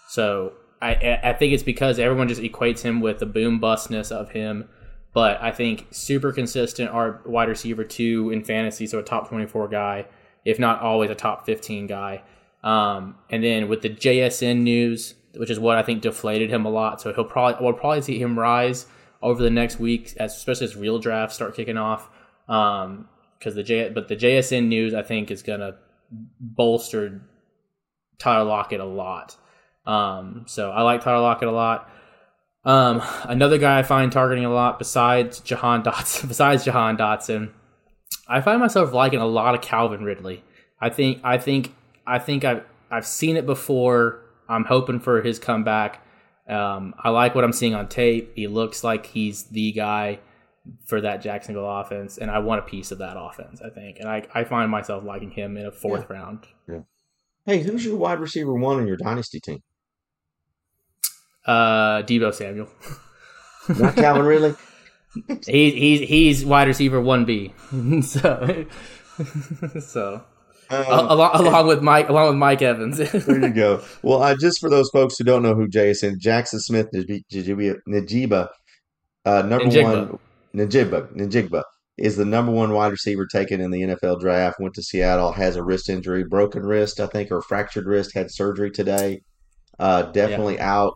So 0.08 0.54
I 0.80 0.94
I 0.94 1.20
I 1.30 1.32
think 1.34 1.52
it's 1.52 1.62
because 1.62 1.98
everyone 1.98 2.28
just 2.28 2.40
equates 2.42 2.82
him 2.82 3.00
with 3.00 3.18
the 3.18 3.26
boom 3.26 3.60
bustness 3.60 4.10
of 4.10 4.30
him. 4.30 4.68
But 5.14 5.40
I 5.42 5.50
think 5.50 5.86
super 5.90 6.32
consistent 6.32 6.90
our 6.90 7.22
wide 7.24 7.48
receiver 7.48 7.84
two 7.84 8.30
in 8.30 8.44
fantasy, 8.44 8.86
so 8.86 8.98
a 8.98 9.02
top 9.02 9.28
24 9.28 9.68
guy, 9.68 10.06
if 10.44 10.58
not 10.58 10.80
always 10.80 11.10
a 11.10 11.14
top 11.14 11.46
15 11.46 11.86
guy. 11.86 12.22
Um, 12.62 13.16
and 13.30 13.42
then 13.42 13.68
with 13.68 13.82
the 13.82 13.88
JSN 13.88 14.60
news, 14.60 15.14
which 15.38 15.50
is 15.50 15.58
what 15.58 15.78
I 15.78 15.82
think 15.82 16.02
deflated 16.02 16.50
him 16.50 16.66
a 16.66 16.70
lot, 16.70 17.00
so 17.00 17.12
he'll 17.12 17.24
probably 17.24 17.64
we'll 17.64 17.74
probably 17.74 18.02
see 18.02 18.20
him 18.20 18.38
rise 18.38 18.86
over 19.22 19.42
the 19.42 19.50
next 19.50 19.78
week, 19.78 20.14
as 20.18 20.36
especially 20.36 20.66
as 20.66 20.76
real 20.76 20.98
drafts 20.98 21.36
start 21.36 21.56
kicking 21.56 21.78
off. 21.78 22.08
Um, 22.48 23.08
because 23.38 23.54
the 23.54 23.62
J 23.62 23.90
but 23.90 24.08
the 24.08 24.16
JSN 24.16 24.66
news 24.66 24.94
I 24.94 25.02
think 25.02 25.30
is 25.30 25.42
gonna 25.42 25.76
bolster 26.40 27.22
Tyler 28.18 28.44
Lockett 28.44 28.80
a 28.80 28.84
lot. 28.84 29.36
Um, 29.86 30.44
so 30.46 30.70
I 30.70 30.82
like 30.82 31.02
Tyler 31.02 31.22
Lockett 31.22 31.48
a 31.48 31.52
lot. 31.52 31.90
Um, 32.64 33.00
another 33.22 33.58
guy 33.58 33.78
I 33.78 33.82
find 33.82 34.10
targeting 34.10 34.44
a 34.44 34.52
lot 34.52 34.78
besides 34.78 35.40
Jahan 35.40 35.82
Dotson, 35.82 36.28
besides 36.28 36.64
Jahan 36.64 36.96
Dotson, 36.96 37.50
I 38.26 38.40
find 38.40 38.60
myself 38.60 38.92
liking 38.92 39.20
a 39.20 39.26
lot 39.26 39.54
of 39.54 39.62
Calvin 39.62 40.04
Ridley. 40.04 40.42
I 40.80 40.90
think 40.90 41.20
I 41.24 41.38
think 41.38 41.74
I 42.06 42.18
think 42.18 42.44
I've 42.44 42.64
I've 42.90 43.06
seen 43.06 43.36
it 43.36 43.46
before. 43.46 44.22
I'm 44.48 44.64
hoping 44.64 45.00
for 45.00 45.22
his 45.22 45.38
comeback. 45.38 46.04
Um, 46.48 46.94
I 46.98 47.10
like 47.10 47.34
what 47.34 47.44
I'm 47.44 47.52
seeing 47.52 47.74
on 47.74 47.88
tape. 47.88 48.32
He 48.34 48.46
looks 48.46 48.82
like 48.82 49.06
he's 49.06 49.44
the 49.44 49.72
guy 49.72 50.20
for 50.86 51.00
that 51.00 51.22
Jacksonville 51.22 51.68
offense, 51.68 52.18
and 52.18 52.30
I 52.30 52.38
want 52.38 52.60
a 52.60 52.62
piece 52.62 52.90
of 52.90 52.98
that 52.98 53.16
offense. 53.18 53.60
I 53.60 53.70
think, 53.70 53.98
and 54.00 54.08
I 54.08 54.26
I 54.34 54.44
find 54.44 54.70
myself 54.70 55.04
liking 55.04 55.30
him 55.30 55.56
in 55.56 55.66
a 55.66 55.72
fourth 55.72 56.08
round. 56.08 56.46
Hey, 57.44 57.62
who's 57.62 57.84
your 57.84 57.96
wide 57.96 58.20
receiver 58.20 58.52
one 58.52 58.80
in 58.80 58.86
your 58.86 58.98
dynasty 58.98 59.40
team? 59.40 59.62
Uh, 61.46 62.02
Deebo 62.02 62.34
Samuel. 62.34 62.68
Not 63.68 63.96
Calvin 63.96 64.26
Ridley. 64.26 64.54
He, 65.46 65.70
he's 65.70 66.08
he's 66.08 66.44
wide 66.44 66.68
receiver 66.68 67.00
one 67.00 67.24
B. 67.24 67.52
so 68.02 68.66
so 69.80 70.22
Um, 70.70 71.08
along, 71.08 71.34
along 71.34 71.66
with 71.66 71.82
Mike 71.82 72.08
along 72.08 72.28
with 72.28 72.36
Mike 72.36 72.62
Evans. 72.62 72.98
there 73.12 73.40
you 73.40 73.50
go. 73.50 73.82
Well, 74.02 74.22
uh, 74.22 74.36
just 74.36 74.60
for 74.60 74.68
those 74.68 74.90
folks 74.90 75.16
who 75.16 75.24
don't 75.24 75.42
know 75.42 75.54
who 75.54 75.68
Jason 75.68 76.18
Jackson 76.20 76.60
Smith 76.60 76.88
Najiba, 76.94 77.76
Najiba 77.88 78.48
uh, 79.24 79.42
number 79.42 79.64
Njigba. 79.64 80.10
one 80.10 80.18
Najibba 80.54 81.16
Najigba 81.16 81.62
is 81.96 82.16
the 82.16 82.24
number 82.24 82.52
one 82.52 82.72
wide 82.72 82.92
receiver 82.92 83.26
taken 83.26 83.60
in 83.60 83.70
the 83.70 83.82
NFL 83.82 84.20
draft. 84.20 84.60
Went 84.60 84.74
to 84.74 84.82
Seattle, 84.82 85.32
has 85.32 85.56
a 85.56 85.62
wrist 85.62 85.88
injury, 85.88 86.24
broken 86.24 86.62
wrist, 86.62 87.00
I 87.00 87.06
think, 87.06 87.32
or 87.32 87.42
fractured 87.42 87.86
wrist. 87.86 88.14
Had 88.14 88.30
surgery 88.30 88.70
today. 88.70 89.22
Uh, 89.78 90.02
definitely 90.02 90.58
out 90.60 90.94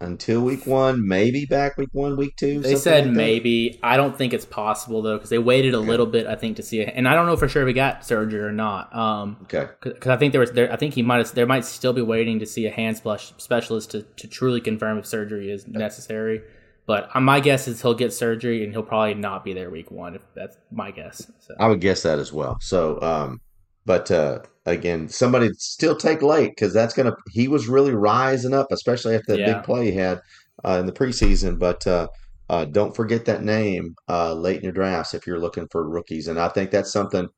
until 0.00 0.42
week 0.42 0.66
one, 0.66 1.06
maybe 1.06 1.46
back 1.46 1.76
week 1.76 1.88
one, 1.92 2.16
week 2.16 2.36
two. 2.36 2.60
They 2.60 2.76
said 2.76 3.06
like 3.06 3.14
maybe. 3.14 3.78
I 3.82 3.96
don't 3.96 4.16
think 4.16 4.34
it's 4.34 4.44
possible 4.44 5.02
though 5.02 5.16
because 5.16 5.30
they 5.30 5.38
waited 5.38 5.74
a 5.74 5.78
little 5.80 6.06
bit. 6.06 6.26
I 6.26 6.34
think 6.34 6.56
to 6.56 6.62
see 6.62 6.80
it, 6.80 6.92
and 6.94 7.08
I 7.08 7.14
don't 7.14 7.26
know 7.26 7.36
for 7.36 7.48
sure 7.48 7.62
if 7.62 7.68
he 7.68 7.74
got 7.74 8.04
surgery 8.04 8.40
or 8.40 8.52
not. 8.52 8.94
Um, 8.94 9.36
Okay. 9.44 9.68
because 9.82 10.10
I 10.10 10.16
think 10.16 10.32
there 10.32 10.40
was 10.40 10.52
there. 10.52 10.72
I 10.72 10.76
think 10.76 10.94
he 10.94 11.02
might 11.02 11.18
have. 11.18 11.34
There 11.34 11.46
might 11.46 11.64
still 11.64 11.92
be 11.92 12.02
waiting 12.02 12.38
to 12.40 12.46
see 12.46 12.66
a 12.66 12.70
hand 12.70 12.96
splash 12.98 13.32
specialist 13.38 13.90
to 13.92 14.02
to 14.02 14.28
truly 14.28 14.60
confirm 14.60 14.98
if 14.98 15.06
surgery 15.06 15.50
is 15.50 15.66
necessary. 15.66 16.42
But 16.86 17.08
uh, 17.14 17.20
my 17.20 17.40
guess 17.40 17.66
is 17.66 17.82
he'll 17.82 17.94
get 17.94 18.12
surgery 18.12 18.62
and 18.62 18.72
he'll 18.72 18.82
probably 18.84 19.14
not 19.14 19.44
be 19.44 19.52
there 19.54 19.70
week 19.70 19.90
one. 19.90 20.14
If 20.14 20.22
that's 20.34 20.56
my 20.70 20.90
guess. 20.92 21.30
So. 21.40 21.54
I 21.58 21.66
would 21.68 21.80
guess 21.80 22.02
that 22.02 22.18
as 22.18 22.32
well. 22.32 22.58
So, 22.60 23.00
um, 23.02 23.40
but 23.84 24.10
uh, 24.10 24.40
again, 24.66 25.08
somebody 25.08 25.50
still 25.58 25.96
take 25.96 26.22
late 26.22 26.50
because 26.50 26.72
that's 26.72 26.94
gonna. 26.94 27.14
He 27.30 27.48
was 27.48 27.68
really 27.68 27.94
rising 27.94 28.52
up, 28.52 28.66
especially 28.70 29.14
after 29.14 29.32
that 29.32 29.40
Yeah. 29.40 29.54
big 29.54 29.64
play 29.64 29.90
he 29.90 29.96
had 29.96 30.20
uh, 30.64 30.78
in 30.80 30.86
the 30.86 30.92
preseason. 30.92 31.58
But 31.58 31.86
uh, 31.86 32.08
uh, 32.50 32.66
don't 32.66 32.94
forget 32.94 33.24
that 33.24 33.42
name 33.42 33.94
uh, 34.08 34.34
late 34.34 34.58
in 34.58 34.64
your 34.64 34.72
drafts 34.72 35.14
if 35.14 35.26
you're 35.26 35.40
looking 35.40 35.66
for 35.70 35.88
rookies. 35.88 36.28
And 36.28 36.38
I 36.38 36.48
think 36.48 36.70
that's 36.70 36.92
something 36.92 37.28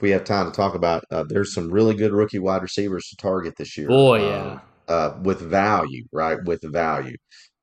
we 0.00 0.10
have 0.10 0.24
time 0.24 0.46
to 0.46 0.56
talk 0.56 0.74
about. 0.74 1.04
Uh, 1.10 1.24
there's 1.28 1.52
some 1.52 1.70
really 1.70 1.94
good 1.94 2.12
rookie 2.12 2.38
wide 2.38 2.62
receivers 2.62 3.06
to 3.08 3.16
target 3.16 3.54
this 3.56 3.76
year. 3.76 3.88
Boy, 3.88 4.20
um, 4.20 4.60
yeah. 4.88 4.94
uh, 4.94 5.18
with 5.22 5.40
value, 5.40 6.04
right? 6.12 6.38
With 6.44 6.62
value. 6.62 7.16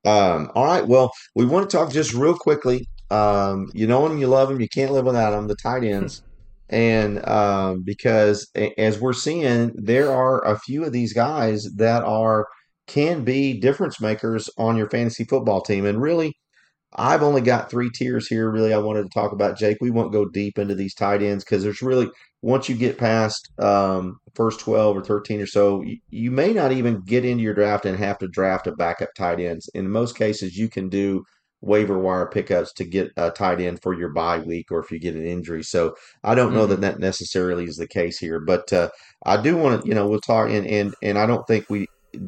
Um, 0.04 0.50
all 0.54 0.64
right. 0.64 0.86
Well, 0.86 1.10
we 1.34 1.44
want 1.46 1.68
to 1.68 1.76
talk 1.76 1.92
just 1.92 2.14
real 2.14 2.34
quickly. 2.34 2.86
Um, 3.10 3.70
you 3.72 3.86
know 3.86 4.06
them, 4.06 4.18
you 4.18 4.26
love 4.26 4.48
them, 4.48 4.60
you 4.60 4.68
can't 4.68 4.92
live 4.92 5.06
without 5.06 5.30
them. 5.30 5.48
The 5.48 5.56
tight 5.56 5.82
ends, 5.82 6.22
and 6.68 7.26
um, 7.28 7.82
because 7.84 8.50
as 8.76 9.00
we're 9.00 9.12
seeing, 9.12 9.72
there 9.76 10.10
are 10.10 10.44
a 10.44 10.58
few 10.58 10.84
of 10.84 10.92
these 10.92 11.12
guys 11.12 11.66
that 11.76 12.02
are 12.04 12.46
can 12.86 13.24
be 13.24 13.58
difference 13.58 14.00
makers 14.00 14.48
on 14.58 14.76
your 14.76 14.88
fantasy 14.88 15.24
football 15.24 15.60
team, 15.60 15.86
and 15.86 16.00
really. 16.00 16.32
I've 16.96 17.22
only 17.22 17.42
got 17.42 17.70
three 17.70 17.90
tiers 17.94 18.28
here. 18.28 18.50
Really, 18.50 18.72
I 18.72 18.78
wanted 18.78 19.02
to 19.02 19.10
talk 19.10 19.32
about 19.32 19.58
Jake. 19.58 19.76
We 19.78 19.90
won't 19.90 20.10
go 20.10 20.24
deep 20.24 20.58
into 20.58 20.74
these 20.74 20.94
tight 20.94 21.20
ends 21.22 21.44
because 21.44 21.62
there's 21.62 21.82
really 21.82 22.08
once 22.42 22.68
you 22.68 22.76
get 22.76 22.98
past 22.98 23.50
um, 23.58 24.18
first 24.34 24.60
12 24.60 24.96
or 24.96 25.02
13 25.02 25.40
or 25.40 25.46
so, 25.46 25.82
you, 25.82 25.98
you 26.10 26.30
may 26.30 26.52
not 26.52 26.72
even 26.72 27.00
get 27.00 27.24
into 27.24 27.42
your 27.42 27.54
draft 27.54 27.84
and 27.84 27.98
have 27.98 28.18
to 28.18 28.28
draft 28.28 28.66
a 28.66 28.72
backup 28.72 29.10
tight 29.16 29.40
ends. 29.40 29.68
In 29.74 29.90
most 29.90 30.16
cases, 30.16 30.56
you 30.56 30.68
can 30.68 30.88
do 30.88 31.24
waiver 31.60 31.98
wire 31.98 32.26
pickups 32.26 32.72
to 32.74 32.84
get 32.84 33.10
a 33.16 33.30
tight 33.30 33.60
end 33.60 33.82
for 33.82 33.94
your 33.94 34.10
bye 34.10 34.38
week 34.38 34.70
or 34.70 34.80
if 34.80 34.90
you 34.90 34.98
get 34.98 35.16
an 35.16 35.26
injury. 35.26 35.62
So 35.62 35.94
I 36.22 36.34
don't 36.34 36.54
know 36.54 36.66
that 36.66 36.80
that 36.82 37.00
necessarily 37.00 37.64
is 37.64 37.76
the 37.76 37.88
case 37.88 38.18
here, 38.18 38.38
but 38.40 38.72
uh, 38.72 38.90
I 39.26 39.40
do 39.40 39.56
want 39.56 39.82
to, 39.82 39.88
you 39.88 39.94
know, 39.94 40.08
we'll 40.08 40.20
talk 40.20 40.50
and, 40.50 40.66
and, 40.66 40.94
and 41.02 41.18
I 41.18 41.26
don't 41.26 41.46
think 41.46 41.68
we, 41.68 41.86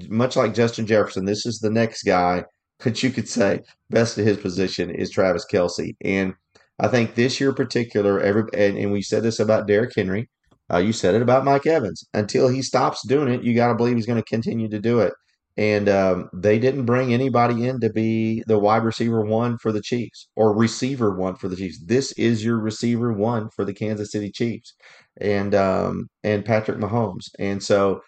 much 0.09 0.37
like 0.37 0.55
Justin 0.55 0.87
Jefferson, 0.87 1.25
this 1.25 1.47
is 1.47 1.59
the 1.59 1.71
next 1.71 2.03
guy 2.03 2.45
that 2.81 3.03
you 3.03 3.11
could 3.11 3.29
say 3.29 3.61
best 3.91 4.19
at 4.19 4.27
his 4.27 4.39
position 4.39 4.91
is 4.91 5.11
Travis 5.11 5.47
Kelce. 5.51 5.95
And 6.03 6.35
I 6.79 6.89
think 6.89 7.15
this 7.15 7.41
year 7.41 7.51
in 7.51 7.55
particular, 7.55 8.21
every 8.21 8.45
and, 8.55 8.79
and 8.79 8.91
we 8.91 9.03
said 9.03 9.23
this 9.23 9.39
about 9.39 9.67
Derrick 9.67 9.93
Henry. 9.95 10.29
Uh, 10.73 10.79
you 10.79 10.93
said 10.93 11.17
it 11.17 11.23
about 11.23 11.45
Mike 11.45 11.67
Evans. 11.67 12.05
Until 12.15 12.49
he 12.49 12.63
stops 12.63 13.07
doing 13.07 13.29
it, 13.33 13.43
you 13.43 13.55
got 13.55 13.69
to 13.69 13.75
believe 13.75 13.97
he's 13.97 14.07
going 14.07 14.23
to 14.23 14.29
continue 14.29 14.69
to 14.69 14.79
do 14.79 15.01
it. 15.01 15.13
And 15.57 15.89
um, 15.89 16.31
they 16.33 16.59
didn't 16.59 16.87
bring 16.87 17.13
anybody 17.13 17.67
in 17.67 17.81
to 17.81 17.91
be 17.91 18.43
the 18.47 18.59
wide 18.59 18.85
receiver 18.85 19.25
one 19.25 19.59
for 19.59 19.73
the 19.73 19.83
Chiefs 19.83 20.29
or 20.37 20.57
receiver 20.57 21.15
one 21.15 21.35
for 21.37 21.49
the 21.49 21.57
Chiefs. 21.57 21.83
This 21.85 22.13
is 22.13 22.45
your 22.45 22.59
receiver 22.59 23.13
one 23.13 23.51
for 23.51 23.65
the 23.65 23.75
Kansas 23.75 24.13
City 24.13 24.31
Chiefs, 24.31 24.75
and 25.21 25.55
um, 25.55 26.09
and 26.23 26.45
Patrick 26.45 26.79
Mahomes. 26.79 27.27
And 27.39 27.63
so, 27.63 28.01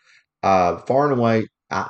uh, 0.43 0.78
far 0.78 1.10
and 1.10 1.19
away, 1.19 1.47
I, 1.70 1.89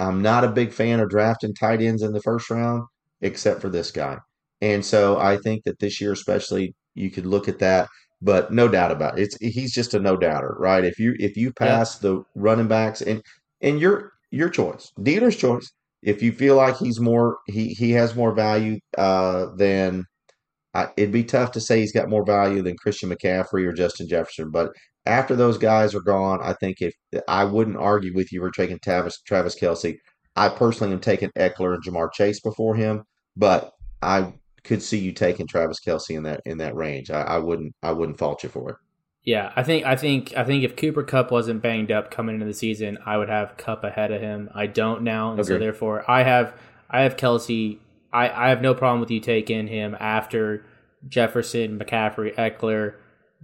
I'm 0.00 0.22
not 0.22 0.44
a 0.44 0.48
big 0.48 0.72
fan 0.72 1.00
of 1.00 1.10
drafting 1.10 1.54
tight 1.54 1.82
ends 1.82 2.02
in 2.02 2.12
the 2.12 2.22
first 2.22 2.50
round, 2.50 2.84
except 3.20 3.60
for 3.60 3.68
this 3.68 3.90
guy. 3.90 4.18
And 4.60 4.84
so 4.84 5.18
I 5.18 5.36
think 5.36 5.64
that 5.64 5.78
this 5.78 6.00
year, 6.00 6.12
especially, 6.12 6.74
you 6.94 7.10
could 7.10 7.26
look 7.26 7.48
at 7.48 7.58
that. 7.60 7.88
But 8.22 8.50
no 8.50 8.66
doubt 8.66 8.92
about 8.92 9.18
it, 9.18 9.24
it's 9.24 9.36
he's 9.40 9.74
just 9.74 9.92
a 9.92 10.00
no 10.00 10.16
doubter, 10.16 10.56
right? 10.58 10.84
If 10.84 10.98
you 10.98 11.14
if 11.18 11.36
you 11.36 11.52
pass 11.52 11.98
the 11.98 12.24
running 12.34 12.66
backs 12.66 13.02
and 13.02 13.22
and 13.60 13.78
your 13.78 14.12
your 14.30 14.48
choice, 14.48 14.92
dealer's 15.02 15.36
choice. 15.36 15.70
If 16.02 16.22
you 16.22 16.32
feel 16.32 16.56
like 16.56 16.76
he's 16.76 17.00
more 17.00 17.38
he 17.46 17.68
he 17.68 17.92
has 17.92 18.14
more 18.14 18.32
value 18.32 18.78
uh, 18.96 19.46
than 19.56 20.04
I, 20.74 20.88
it'd 20.96 21.12
be 21.12 21.24
tough 21.24 21.52
to 21.52 21.60
say 21.60 21.80
he's 21.80 21.92
got 21.92 22.10
more 22.10 22.24
value 22.24 22.62
than 22.62 22.76
Christian 22.76 23.10
McCaffrey 23.10 23.66
or 23.66 23.72
Justin 23.72 24.08
Jefferson. 24.08 24.50
But 24.50 24.72
after 25.06 25.34
those 25.34 25.58
guys 25.58 25.94
are 25.94 26.02
gone, 26.02 26.40
I 26.42 26.52
think 26.54 26.82
if 26.82 26.92
I 27.28 27.44
wouldn't 27.44 27.78
argue 27.78 28.14
with 28.14 28.32
you 28.32 28.40
for 28.40 28.50
taking 28.50 28.78
Travis 28.82 29.20
Travis 29.22 29.58
Kelce. 29.58 29.96
I 30.38 30.50
personally 30.50 30.92
am 30.92 31.00
taking 31.00 31.30
Ekeler 31.30 31.74
and 31.74 31.82
Ja'Marr 31.82 32.12
Chase 32.12 32.40
before 32.40 32.76
him, 32.76 33.04
but 33.36 33.72
I 34.02 34.34
could 34.64 34.82
see 34.82 34.98
you 34.98 35.12
taking 35.12 35.46
Travis 35.46 35.78
Kelce 35.80 36.10
in 36.10 36.24
that 36.24 36.42
in 36.44 36.58
that 36.58 36.74
range. 36.76 37.10
I, 37.10 37.22
I 37.22 37.38
wouldn't 37.38 37.72
I 37.82 37.92
wouldn't 37.92 38.18
fault 38.18 38.42
you 38.42 38.50
for 38.50 38.70
it. 38.70 38.76
Yeah, 39.26 39.52
I 39.56 39.64
think 39.64 39.84
I 39.84 39.96
think 39.96 40.34
I 40.36 40.44
think 40.44 40.62
if 40.62 40.76
Cooper 40.76 41.02
Kupp 41.02 41.32
wasn't 41.32 41.60
banged 41.60 41.90
up 41.90 42.12
coming 42.12 42.36
into 42.36 42.46
the 42.46 42.54
season, 42.54 42.96
I 43.04 43.18
would 43.18 43.28
have 43.28 43.56
Kupp 43.56 43.82
ahead 43.82 44.12
of 44.12 44.20
him. 44.20 44.48
I 44.54 44.68
don't 44.68 45.02
now, 45.02 45.32
and 45.32 45.44
so 45.44 45.58
therefore 45.58 46.08
I 46.08 46.22
have 46.22 46.54
I 46.88 47.02
have 47.02 47.16
Kelce. 47.16 47.78
I, 48.12 48.46
I 48.46 48.48
have 48.50 48.62
no 48.62 48.72
problem 48.72 49.00
with 49.00 49.10
you 49.10 49.18
taking 49.18 49.66
him 49.66 49.96
after 49.98 50.64
Jefferson, 51.08 51.76
McCaffrey, 51.76 52.36
Ekeler, 52.36 52.94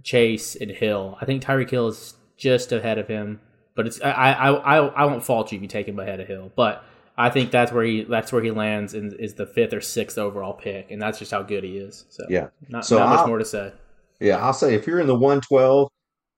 Chase, 0.03 0.55
and 0.55 0.71
Hill. 0.71 1.17
I 1.21 1.25
think 1.25 1.43
Tyreek 1.43 1.69
Hill 1.69 1.89
is 1.89 2.13
just 2.37 2.71
ahead 2.71 2.97
of 2.97 3.09
him, 3.09 3.41
but 3.75 3.85
it's 3.85 4.01
I 4.01 4.11
I 4.31 4.49
I, 4.51 4.77
I 4.77 5.05
won't 5.05 5.25
fault 5.25 5.51
you 5.51 5.57
if 5.57 5.61
you 5.61 5.67
take 5.67 5.87
him 5.87 5.99
ahead 5.99 6.19
of 6.19 6.27
Hill, 6.27 6.51
but. 6.55 6.83
I 7.15 7.29
think 7.29 7.51
that's 7.51 7.71
where 7.71 7.83
he 7.83 8.05
that's 8.05 8.33
where 8.33 8.41
he 8.41 8.49
lands 8.49 8.95
and 8.95 9.13
is 9.19 9.35
the 9.35 9.45
fifth 9.45 9.71
or 9.71 9.81
sixth 9.81 10.17
overall 10.17 10.53
pick, 10.53 10.89
and 10.89 10.99
that's 10.99 11.19
just 11.19 11.29
how 11.29 11.43
good 11.43 11.63
he 11.63 11.77
is. 11.77 12.05
So 12.09 12.23
Yeah. 12.27 12.47
not, 12.69 12.87
So 12.87 12.97
not 12.97 13.09
much 13.09 13.27
more 13.27 13.37
to 13.37 13.45
say. 13.45 13.71
Yeah, 14.19 14.37
I'll 14.37 14.53
say 14.53 14.73
if 14.75 14.87
you're 14.87 14.99
in 14.99 15.07
the 15.07 15.15
112 15.15 15.89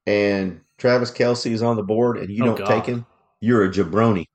and 0.08 0.62
Travis 0.78 1.12
Kelce 1.12 1.52
is 1.52 1.62
on 1.62 1.76
the 1.76 1.84
board 1.84 2.18
and 2.18 2.30
you 2.30 2.44
Oh, 2.44 2.48
don't 2.48 2.58
God. 2.60 2.68
take 2.68 2.86
him, 2.86 3.06
you're 3.42 3.64
a 3.66 3.70
jabroni. 3.70 4.26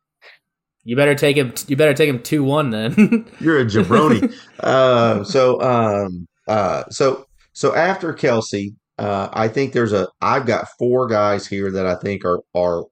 You 0.85 0.97
better 0.97 1.15
take 1.15 1.37
him. 1.37 1.53
You 1.67 1.77
better 1.77 1.93
take 1.95 2.09
him 2.09 2.23
two 2.23 2.43
one 2.43 2.71
then. 2.71 3.27
You're 3.41 3.61
a 3.61 3.65
jabroni. 3.67 4.33
uh, 4.61 5.23
so 5.25 5.61
um 5.61 6.27
uh 6.49 6.85
so 6.91 7.27
so 7.53 7.75
after 7.75 8.15
Kelce, 8.15 8.69
uh, 8.99 9.29
I 9.33 9.49
think 9.49 9.73
there's 9.75 9.93
a 9.93 10.09
I've 10.23 10.47
got 10.47 10.69
four 10.79 11.07
guys 11.07 11.47
here 11.47 11.71
that 11.71 11.85
I 11.87 11.97
think 11.97 12.25
are 12.25 12.41
are 12.55 12.87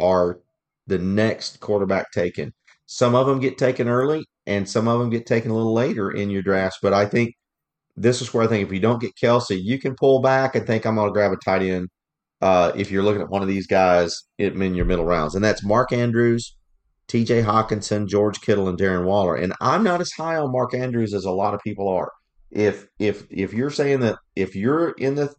are 0.00 0.38
the 0.86 0.98
next 0.98 1.58
quarterback 1.58 2.12
taken. 2.12 2.52
Some 2.86 3.14
of 3.16 3.26
them 3.26 3.40
get 3.40 3.58
taken 3.58 3.88
early, 3.88 4.24
and 4.46 4.68
some 4.68 4.86
of 4.86 5.00
them 5.00 5.10
get 5.10 5.26
taken 5.26 5.50
a 5.50 5.54
little 5.54 5.74
later 5.74 6.10
in 6.12 6.30
your 6.30 6.42
drafts. 6.42 6.78
But 6.80 6.92
I 6.94 7.06
think 7.06 7.34
this 7.96 8.22
is 8.22 8.32
where 8.32 8.44
I 8.44 8.46
think 8.46 8.66
if 8.66 8.72
you 8.72 8.80
don't 8.80 9.00
get 9.00 9.16
Kelce, 9.16 9.62
you 9.62 9.78
can 9.78 9.94
pull 9.94 10.20
back 10.20 10.54
and 10.54 10.66
think 10.66 10.86
I'm 10.86 10.96
going 10.96 11.08
to 11.08 11.12
grab 11.12 11.32
a 11.32 11.36
tight 11.36 11.62
end. 11.62 11.88
Uh, 12.40 12.72
if 12.74 12.90
you're 12.90 13.04
looking 13.04 13.22
at 13.22 13.28
one 13.28 13.42
of 13.42 13.48
these 13.48 13.66
guys 13.66 14.24
in 14.38 14.74
your 14.74 14.84
middle 14.84 15.04
rounds, 15.04 15.34
and 15.34 15.44
that's 15.44 15.64
Mark 15.64 15.92
Andrews, 15.92 16.56
T.J. 17.06 17.42
Hockenson, 17.42 18.08
George 18.08 18.40
Kittle, 18.40 18.68
and 18.68 18.78
Darren 18.78 19.04
Waller. 19.04 19.36
And 19.36 19.52
I'm 19.60 19.84
not 19.84 20.00
as 20.00 20.10
high 20.12 20.36
on 20.36 20.50
Mark 20.50 20.74
Andrews 20.74 21.14
as 21.14 21.24
a 21.24 21.30
lot 21.30 21.54
of 21.54 21.60
people 21.60 21.88
are. 21.88 22.10
If 22.50 22.86
if 22.98 23.24
if 23.30 23.52
you're 23.52 23.70
saying 23.70 24.00
that 24.00 24.16
if 24.34 24.56
you're 24.56 24.90
in 24.92 25.14
the 25.14 25.32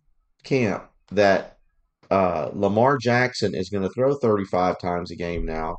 camp 0.43 0.85
that 1.11 1.57
uh, 2.09 2.49
Lamar 2.53 2.97
Jackson 2.97 3.55
is 3.55 3.69
going 3.69 3.83
to 3.83 3.89
throw 3.89 4.15
35 4.15 4.79
times 4.79 5.11
a 5.11 5.15
game 5.15 5.45
now, 5.45 5.77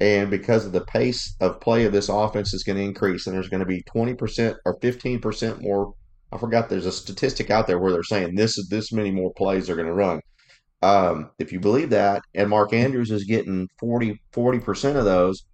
and 0.00 0.30
because 0.30 0.64
of 0.64 0.72
the 0.72 0.84
pace 0.84 1.36
of 1.40 1.60
play 1.60 1.84
of 1.84 1.92
this 1.92 2.08
offense 2.08 2.54
is 2.54 2.64
going 2.64 2.78
to 2.78 2.84
increase, 2.84 3.26
and 3.26 3.36
there's 3.36 3.48
going 3.48 3.60
to 3.60 3.66
be 3.66 3.82
20% 3.82 4.56
or 4.64 4.78
15% 4.80 5.60
more. 5.60 5.94
I 6.32 6.38
forgot 6.38 6.68
there's 6.68 6.86
a 6.86 6.92
statistic 6.92 7.50
out 7.50 7.66
there 7.66 7.78
where 7.78 7.92
they're 7.92 8.02
saying 8.02 8.34
this 8.34 8.56
is 8.56 8.68
this 8.68 8.92
many 8.92 9.10
more 9.10 9.32
plays 9.34 9.66
they're 9.66 9.76
going 9.76 9.88
to 9.88 9.94
run. 9.94 10.20
Um, 10.82 11.30
if 11.38 11.52
you 11.52 11.60
believe 11.60 11.90
that, 11.90 12.22
and 12.34 12.48
Mark 12.48 12.72
Andrews 12.72 13.10
is 13.10 13.24
getting 13.24 13.68
40 13.78 14.18
percent 14.60 14.96
of 14.96 15.04
those, 15.04 15.44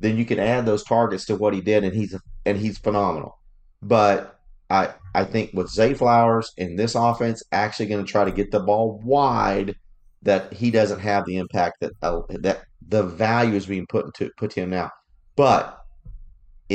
then 0.00 0.16
you 0.16 0.24
can 0.24 0.40
add 0.40 0.66
those 0.66 0.82
targets 0.82 1.24
to 1.26 1.36
what 1.36 1.54
he 1.54 1.60
did, 1.60 1.84
and 1.84 1.94
he's 1.94 2.16
and 2.44 2.58
he's 2.58 2.78
phenomenal. 2.78 3.38
But 3.82 4.40
I 4.70 4.94
I 5.14 5.24
think 5.24 5.52
with 5.52 5.68
Zay 5.68 5.94
Flowers 5.94 6.52
in 6.56 6.76
this 6.76 6.94
offense, 6.94 7.42
actually 7.52 7.86
going 7.86 8.04
to 8.04 8.10
try 8.10 8.24
to 8.24 8.32
get 8.32 8.50
the 8.50 8.60
ball 8.60 9.00
wide, 9.04 9.76
that 10.22 10.52
he 10.52 10.70
doesn't 10.70 11.00
have 11.00 11.24
the 11.26 11.36
impact 11.36 11.78
that 11.80 11.92
uh, 12.02 12.22
that 12.40 12.64
the 12.88 13.02
value 13.02 13.54
is 13.54 13.66
being 13.66 13.86
put 13.86 14.06
into 14.06 14.30
put 14.36 14.50
to 14.52 14.62
him 14.62 14.70
now. 14.70 14.90
But 15.36 15.81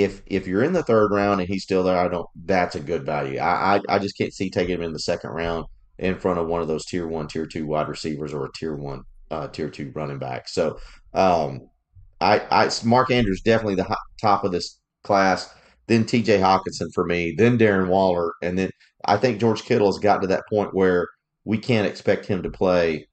if 0.04 0.22
if 0.28 0.46
you're 0.46 0.64
in 0.64 0.74
the 0.74 0.84
third 0.84 1.12
round 1.12 1.42
and 1.42 1.50
he's 1.50 1.64
still 1.64 1.84
there, 1.84 1.98
I 1.98 2.08
don't. 2.08 2.28
That's 2.36 2.76
a 2.76 2.80
good 2.80 3.06
value. 3.06 3.40
I 3.40 3.78
I, 3.78 3.96
I 3.96 4.00
just 4.00 4.18
can't 4.18 4.34
see 4.34 4.50
taking 4.50 4.76
him 4.76 4.84
in 4.84 4.94
the 4.94 5.00
second 5.00 5.32
round 5.32 5.66
in 5.98 6.20
front 6.20 6.40
of 6.40 6.48
one 6.48 6.62
of 6.62 6.68
those 6.68 6.86
tier 6.86 7.08
one, 7.08 7.28
tier 7.28 7.48
two 7.48 7.66
wide 7.66 7.88
receivers 7.88 8.34
or 8.34 8.46
a 8.46 8.52
tier 8.54 8.76
one, 8.76 9.04
uh, 9.32 9.48
tier 9.48 9.70
two 9.70 9.92
running 9.96 10.20
back. 10.20 10.48
So, 10.48 10.78
um, 11.14 11.70
I 12.22 12.40
I 12.52 12.70
Mark 12.86 13.10
Andrews 13.10 13.42
definitely 13.42 13.76
the 13.76 13.98
top 14.22 14.44
of 14.44 14.52
this 14.52 14.80
class. 15.04 15.54
Then 15.88 16.06
T.J. 16.06 16.40
Hockenson 16.40 16.94
for 16.94 17.06
me. 17.06 17.34
Then 17.38 17.58
Darren 17.58 17.88
Waller, 17.88 18.34
and 18.44 18.58
then 18.58 18.70
I 19.06 19.18
think 19.18 19.40
George 19.40 19.64
Kittle 19.64 19.88
has 19.88 20.00
gotten 20.00 20.22
to 20.24 20.28
that 20.28 20.44
point 20.50 20.74
where 20.74 21.08
we 21.46 21.58
can't 21.58 21.88
expect 21.88 22.26
him 22.26 22.44
to 22.44 22.50
play 22.50 23.08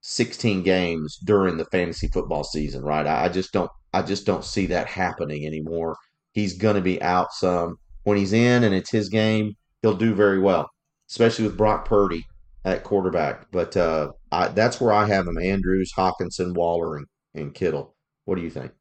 16 0.00 0.62
games 0.62 1.18
during 1.22 1.58
the 1.58 1.66
fantasy 1.66 2.08
football 2.08 2.44
season, 2.44 2.82
right? 2.82 3.06
I 3.06 3.28
just 3.28 3.52
don't 3.52 3.70
I 3.96 4.02
just 4.02 4.26
don't 4.26 4.44
see 4.44 4.66
that 4.66 4.88
happening 4.88 5.46
anymore. 5.46 5.96
He's 6.32 6.58
going 6.58 6.74
to 6.74 6.82
be 6.82 7.00
out 7.00 7.32
some. 7.32 7.76
When 8.04 8.18
he's 8.18 8.34
in 8.34 8.62
and 8.62 8.74
it's 8.74 8.90
his 8.90 9.08
game, 9.08 9.54
he'll 9.82 9.96
do 9.96 10.14
very 10.14 10.38
well, 10.38 10.68
especially 11.10 11.46
with 11.46 11.56
Brock 11.56 11.86
Purdy 11.86 12.24
at 12.64 12.84
quarterback. 12.84 13.50
But 13.50 13.76
uh, 13.76 14.12
I, 14.30 14.48
that's 14.48 14.80
where 14.80 14.92
I 14.92 15.06
have 15.06 15.26
him: 15.26 15.38
Andrews, 15.38 15.92
Hockenson, 15.96 16.54
Waller, 16.54 16.98
and, 16.98 17.06
and 17.34 17.54
Kittle. 17.54 17.96
What 18.26 18.36
do 18.36 18.42
you 18.42 18.50
think? 18.50 18.72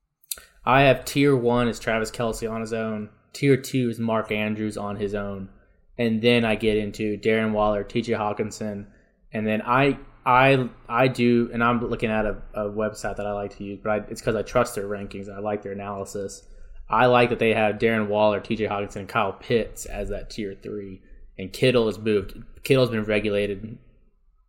I 0.65 0.81
have 0.81 1.05
tier 1.05 1.35
one 1.35 1.69
is 1.69 1.79
Travis 1.79 2.11
Kelce 2.11 2.51
on 2.51 2.59
his 2.61 2.73
own. 2.73 3.09
Tier 3.31 3.55
two 3.55 3.89
is 3.89 3.99
Mark 3.99 4.31
Andrews 4.31 4.77
on 4.77 4.97
his 4.97 5.15
own, 5.15 5.49
and 5.97 6.21
then 6.21 6.43
I 6.43 6.55
get 6.55 6.77
into 6.77 7.17
Darren 7.17 7.53
Waller, 7.53 7.83
T.J. 7.83 8.13
Hockenson, 8.13 8.87
and 9.31 9.47
then 9.47 9.61
I 9.61 9.97
I 10.25 10.69
I 10.89 11.07
do, 11.07 11.49
and 11.53 11.63
I'm 11.63 11.87
looking 11.87 12.09
at 12.09 12.25
a, 12.25 12.37
a 12.53 12.69
website 12.69 13.17
that 13.17 13.27
I 13.27 13.33
like 13.33 13.57
to 13.57 13.63
use, 13.63 13.79
but 13.81 13.89
I, 13.91 13.97
it's 14.09 14.21
because 14.21 14.35
I 14.35 14.41
trust 14.41 14.75
their 14.75 14.87
rankings. 14.87 15.29
I 15.29 15.39
like 15.39 15.61
their 15.61 15.73
analysis. 15.73 16.43
I 16.89 17.05
like 17.07 17.29
that 17.29 17.39
they 17.39 17.53
have 17.53 17.75
Darren 17.75 18.07
Waller, 18.07 18.39
T.J. 18.39 18.67
Hockenson, 18.67 18.97
and 18.97 19.09
Kyle 19.09 19.33
Pitts 19.33 19.85
as 19.85 20.09
that 20.09 20.29
tier 20.29 20.55
three, 20.61 21.01
and 21.37 21.53
Kittle 21.53 21.85
has 21.87 21.99
moved. 21.99 22.37
Kittle's 22.63 22.89
been 22.89 23.03
regulated, 23.03 23.77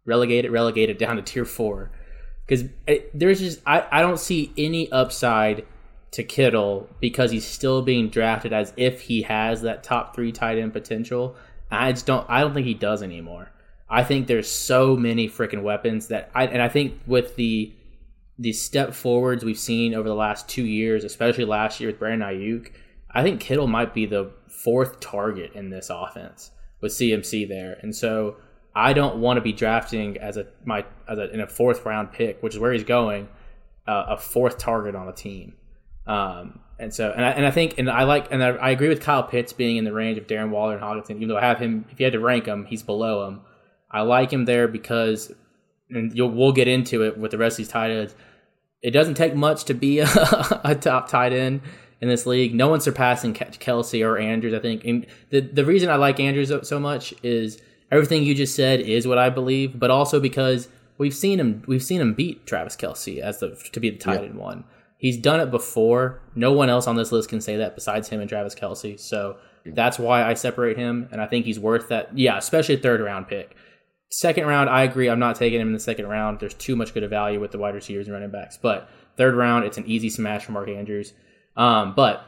relegated, 0.07 0.51
relegated 0.51 0.97
down 0.97 1.16
to 1.16 1.23
tier 1.23 1.44
four, 1.44 1.90
because 2.47 2.69
there's 3.12 3.40
just 3.40 3.61
I, 3.66 3.86
I 3.90 4.01
don't 4.01 4.19
see 4.19 4.53
any 4.57 4.90
upside 4.90 5.66
to 6.12 6.24
Kittle 6.24 6.89
because 7.01 7.31
he's 7.31 7.47
still 7.47 7.82
being 7.82 8.09
drafted 8.09 8.55
as 8.55 8.73
if 8.78 9.03
he 9.03 9.23
has 9.23 9.61
that 9.62 9.82
top 9.82 10.15
three 10.15 10.32
tight 10.32 10.57
end 10.57 10.73
potential. 10.73 11.36
I 11.70 11.93
just 11.93 12.07
don't 12.07 12.24
I 12.31 12.40
don't 12.40 12.55
think 12.55 12.66
he 12.66 12.73
does 12.73 13.03
anymore. 13.03 13.51
I 13.89 14.03
think 14.03 14.27
there's 14.27 14.51
so 14.51 14.97
many 14.97 15.29
freaking 15.29 15.63
weapons 15.63 16.09
that 16.09 16.31
I 16.35 16.47
and 16.47 16.61
I 16.61 16.69
think 16.69 17.01
with 17.07 17.37
the 17.37 17.73
the 18.39 18.53
step 18.53 18.95
forwards 18.95 19.45
we've 19.45 19.59
seen 19.59 19.95
over 19.95 20.09
the 20.09 20.15
last 20.15 20.49
two 20.49 20.65
years, 20.65 21.05
especially 21.05 21.45
last 21.45 21.81
year 21.81 21.91
with 21.91 21.99
Brandon 21.99 22.29
Aiyuk, 22.29 22.73
I 23.11 23.23
think 23.23 23.41
Kittle 23.41 23.67
might 23.67 23.95
be 23.95 24.07
the 24.07 24.33
fourth 24.49 25.01
target 25.01 25.53
in 25.55 25.71
this 25.71 25.89
offense 25.91 26.51
with 26.81 26.93
CMC 26.93 27.49
there, 27.49 27.79
and 27.81 27.95
so 27.95 28.37
I 28.75 28.93
don't 28.93 29.17
want 29.17 29.39
to 29.39 29.41
be 29.41 29.53
drafting 29.53 30.19
as 30.19 30.37
a 30.37 30.47
my 30.65 30.85
as 31.09 31.19
a, 31.19 31.31
in 31.33 31.41
a 31.41 31.47
fourth 31.47 31.87
round 31.87 32.13
pick, 32.13 32.43
which 32.43 32.55
is 32.55 32.61
where 32.61 32.73
he's 32.73 32.85
going, 32.85 33.29
uh, 33.87 34.05
a 34.09 34.17
fourth 34.19 34.59
target 34.59 34.95
on 34.95 35.09
a 35.09 35.13
team. 35.13 35.55
Um, 36.07 36.61
and 36.79 36.93
so, 36.93 37.11
and 37.11 37.25
I, 37.25 37.31
and 37.31 37.47
I 37.47 37.51
think, 37.51 37.79
and 37.79 37.91
I 37.91 38.05
like, 38.05 38.31
and 38.31 38.43
I, 38.43 38.49
I, 38.51 38.71
agree 38.71 38.89
with 38.89 39.01
Kyle 39.01 39.25
Pitts 39.25 39.53
being 39.53 39.77
in 39.77 39.85
the 39.85 39.93
range 39.93 40.19
of 40.19 40.27
Darren 40.27 40.51
Waller 40.51 40.75
and 40.75 40.83
Hockenson, 40.83 41.17
even 41.17 41.29
though 41.29 41.37
I 41.37 41.41
have 41.41 41.59
him, 41.59 41.85
if 41.91 41.99
you 41.99 42.05
had 42.05 42.13
to 42.13 42.21
rank 42.21 42.47
him, 42.47 42.65
he's 42.67 42.83
below 42.83 43.27
him. 43.27 43.41
I 43.91 44.03
like 44.03 44.33
him 44.33 44.45
there 44.45 44.69
because, 44.69 45.33
and 45.91 46.15
you'll, 46.17 46.31
we'll 46.31 46.53
get 46.53 46.69
into 46.69 47.05
it 47.05 47.19
with 47.19 47.31
the 47.31 47.39
rest 47.39 47.55
of 47.55 47.59
these 47.59 47.69
tight 47.69 47.91
ends. 47.91 48.15
It 48.83 48.91
doesn't 48.91 49.15
take 49.15 49.35
much 49.35 49.65
to 49.65 49.75
be 49.75 49.99
a, 50.01 50.61
a 50.65 50.75
top 50.75 51.09
tight 51.09 51.33
end 51.33 51.63
in 52.01 52.09
this 52.09 52.27
league. 52.27 52.55
No 52.55 52.69
one's 52.69 52.85
surpassing 52.85 53.35
Kelce 53.35 54.07
or 54.07 54.19
Andrews, 54.19 54.55
I 54.55 54.59
think. 54.59 54.85
And 54.85 55.07
the, 55.31 55.41
the 55.41 55.65
reason 55.65 55.89
I 55.89 55.97
like 55.97 56.21
Andrews 56.21 56.53
so 56.63 56.79
much 56.79 57.15
is 57.23 57.61
everything 57.91 58.25
you 58.25 58.35
just 58.35 58.55
said 58.55 58.81
is 58.81 59.07
what 59.07 59.19
I 59.19 59.31
believe, 59.31 59.79
but 59.79 59.91
also 59.91 60.21
because 60.21 60.69
we've 60.99 61.15
seen 61.15 61.41
him, 61.41 61.63
we've 61.67 61.83
seen 61.83 62.01
him 62.01 62.15
beat 62.15 62.47
Travis 62.47 62.77
Kelce 62.77 63.21
as 63.21 63.41
the, 63.41 63.57
to 63.73 63.81
be 63.81 63.91
the 63.91 63.99
tight 63.99 64.23
end 64.23 64.37
one. 64.37 64.65
He's 64.99 65.19
done 65.19 65.41
it 65.41 65.51
before. 65.51 66.21
No 66.35 66.53
one 66.53 66.71
else 66.71 66.87
on 66.87 66.97
this 66.97 67.13
list 67.13 67.29
can 67.29 67.41
say 67.41 67.57
that 67.57 67.75
besides 67.75 68.09
him 68.09 68.21
and 68.21 68.29
Travis 68.29 68.55
Kelce. 68.55 68.99
So 68.99 69.37
that's 69.65 69.99
why 69.99 70.23
I 70.25 70.35
separate 70.35 70.77
him, 70.77 71.09
and 71.13 71.21
I 71.21 71.27
think 71.27 71.45
he's 71.45 71.61
worth 71.61 71.89
that. 71.89 72.17
Yeah, 72.17 72.39
especially 72.39 72.77
a 72.77 72.79
third 72.79 73.01
round 73.01 73.29
pick. 73.29 73.57
Second 74.11 74.47
round, 74.47 74.70
I 74.70 74.85
agree. 74.85 75.09
I'm 75.09 75.19
not 75.19 75.37
taking 75.37 75.61
him 75.61 75.69
in 75.69 75.73
the 75.73 75.81
second 75.81 76.07
round. 76.07 76.39
There's 76.39 76.55
too 76.55 76.77
much 76.77 76.95
good 76.95 77.03
of 77.03 77.11
value 77.11 77.41
with 77.41 77.51
the 77.51 77.59
wide 77.59 77.74
receivers 77.74 78.07
and 78.07 78.15
running 78.15 78.31
backs. 78.31 78.57
But 78.57 78.89
third 79.16 79.35
round, 79.35 79.65
it's 79.65 79.78
an 79.78 79.87
easy 79.87 80.11
smash 80.11 80.45
for 80.45 80.53
Mark 80.53 80.69
Andrews. 80.69 81.12
Um, 81.57 81.95
but 81.95 82.24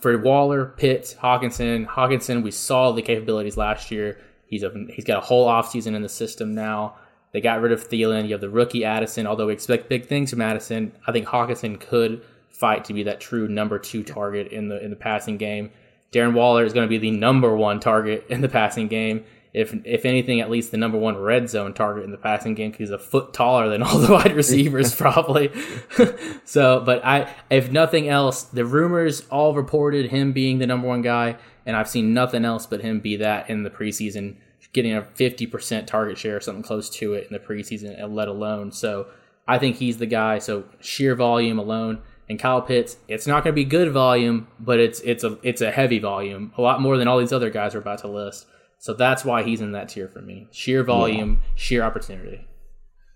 for 0.00 0.16
Waller, 0.18 0.74
Pitts, 0.76 1.14
Hockenson, 1.14 1.86
Hockenson, 1.86 2.42
we 2.42 2.50
saw 2.50 2.92
the 2.92 3.02
capabilities 3.02 3.56
last 3.56 3.90
year. 3.90 4.18
He's 4.46 4.62
a, 4.62 4.72
he's 4.90 5.04
got 5.04 5.18
a 5.18 5.26
whole 5.26 5.48
offseason 5.48 5.94
in 5.94 6.02
the 6.02 6.08
system 6.08 6.54
now. 6.54 6.96
They 7.32 7.40
got 7.40 7.60
rid 7.60 7.72
of 7.72 7.88
Thielen. 7.88 8.26
You 8.26 8.32
have 8.32 8.40
the 8.40 8.50
rookie 8.50 8.84
Addison. 8.84 9.26
Although 9.26 9.46
we 9.46 9.52
expect 9.52 9.88
big 9.88 10.06
things 10.06 10.30
from 10.30 10.40
Addison, 10.40 10.92
I 11.06 11.12
think 11.12 11.26
Hockenson 11.26 11.80
could 11.80 12.22
fight 12.48 12.84
to 12.84 12.92
be 12.92 13.02
that 13.04 13.20
true 13.20 13.48
number 13.48 13.78
two 13.78 14.04
target 14.04 14.52
in 14.52 14.68
the 14.68 14.82
in 14.82 14.90
the 14.90 14.96
passing 14.96 15.36
game. 15.36 15.70
Darren 16.12 16.34
Waller 16.34 16.64
is 16.64 16.72
going 16.72 16.86
to 16.86 16.88
be 16.88 16.98
the 16.98 17.10
number 17.10 17.54
one 17.56 17.80
target 17.80 18.24
in 18.28 18.40
the 18.40 18.48
passing 18.48 18.86
game. 18.86 19.24
If 19.54 19.74
if 19.84 20.04
anything, 20.04 20.40
at 20.40 20.50
least 20.50 20.72
the 20.72 20.76
number 20.76 20.98
one 20.98 21.16
red 21.16 21.48
zone 21.48 21.72
target 21.72 22.04
in 22.04 22.10
the 22.10 22.18
passing 22.18 22.54
game 22.54 22.72
because 22.72 22.88
he's 22.88 22.90
a 22.90 22.98
foot 22.98 23.32
taller 23.32 23.68
than 23.68 23.82
all 23.84 23.98
the 23.98 24.12
wide 24.12 24.34
receivers 24.34 24.94
probably. 24.96 25.50
so, 26.44 26.82
but 26.84 27.04
I, 27.04 27.32
if 27.50 27.70
nothing 27.70 28.08
else, 28.08 28.42
the 28.42 28.64
rumors 28.64 29.22
all 29.30 29.54
reported 29.54 30.10
him 30.10 30.32
being 30.32 30.58
the 30.58 30.66
number 30.66 30.88
one 30.88 31.02
guy, 31.02 31.36
and 31.64 31.76
I've 31.76 31.88
seen 31.88 32.12
nothing 32.12 32.44
else 32.44 32.66
but 32.66 32.80
him 32.80 33.00
be 33.00 33.16
that 33.16 33.48
in 33.48 33.62
the 33.62 33.70
preseason 33.70 34.36
getting 34.74 34.94
a 34.94 35.02
50% 35.02 35.86
target 35.86 36.18
share 36.18 36.36
or 36.36 36.40
something 36.40 36.62
close 36.62 36.90
to 36.90 37.14
it 37.14 37.26
in 37.28 37.32
the 37.32 37.38
preseason, 37.38 38.02
uh, 38.02 38.06
let 38.06 38.28
alone. 38.28 38.72
So 38.72 39.06
I 39.48 39.56
think 39.58 39.76
he's 39.76 39.96
the 39.98 40.06
guy. 40.06 40.40
So 40.40 40.64
sheer 40.80 41.14
volume 41.14 41.58
alone. 41.58 42.02
And 42.28 42.38
Kyle 42.38 42.62
Pitts, 42.62 42.96
it's 43.06 43.26
not 43.26 43.44
going 43.44 43.52
to 43.52 43.54
be 43.54 43.64
good 43.64 43.92
volume, 43.92 44.48
but 44.58 44.80
it's 44.80 45.00
it's 45.00 45.24
a 45.24 45.38
it's 45.42 45.60
a 45.60 45.70
heavy 45.70 45.98
volume, 45.98 46.54
a 46.56 46.62
lot 46.62 46.80
more 46.80 46.96
than 46.96 47.06
all 47.06 47.18
these 47.18 47.34
other 47.34 47.50
guys 47.50 47.74
are 47.74 47.78
about 47.78 47.98
to 47.98 48.08
list. 48.08 48.46
So 48.84 48.92
that's 48.92 49.24
why 49.24 49.44
he's 49.44 49.62
in 49.62 49.72
that 49.72 49.88
tier 49.88 50.08
for 50.08 50.20
me. 50.20 50.46
Sheer 50.50 50.84
volume, 50.84 51.40
yeah. 51.40 51.48
sheer 51.54 51.82
opportunity. 51.82 52.46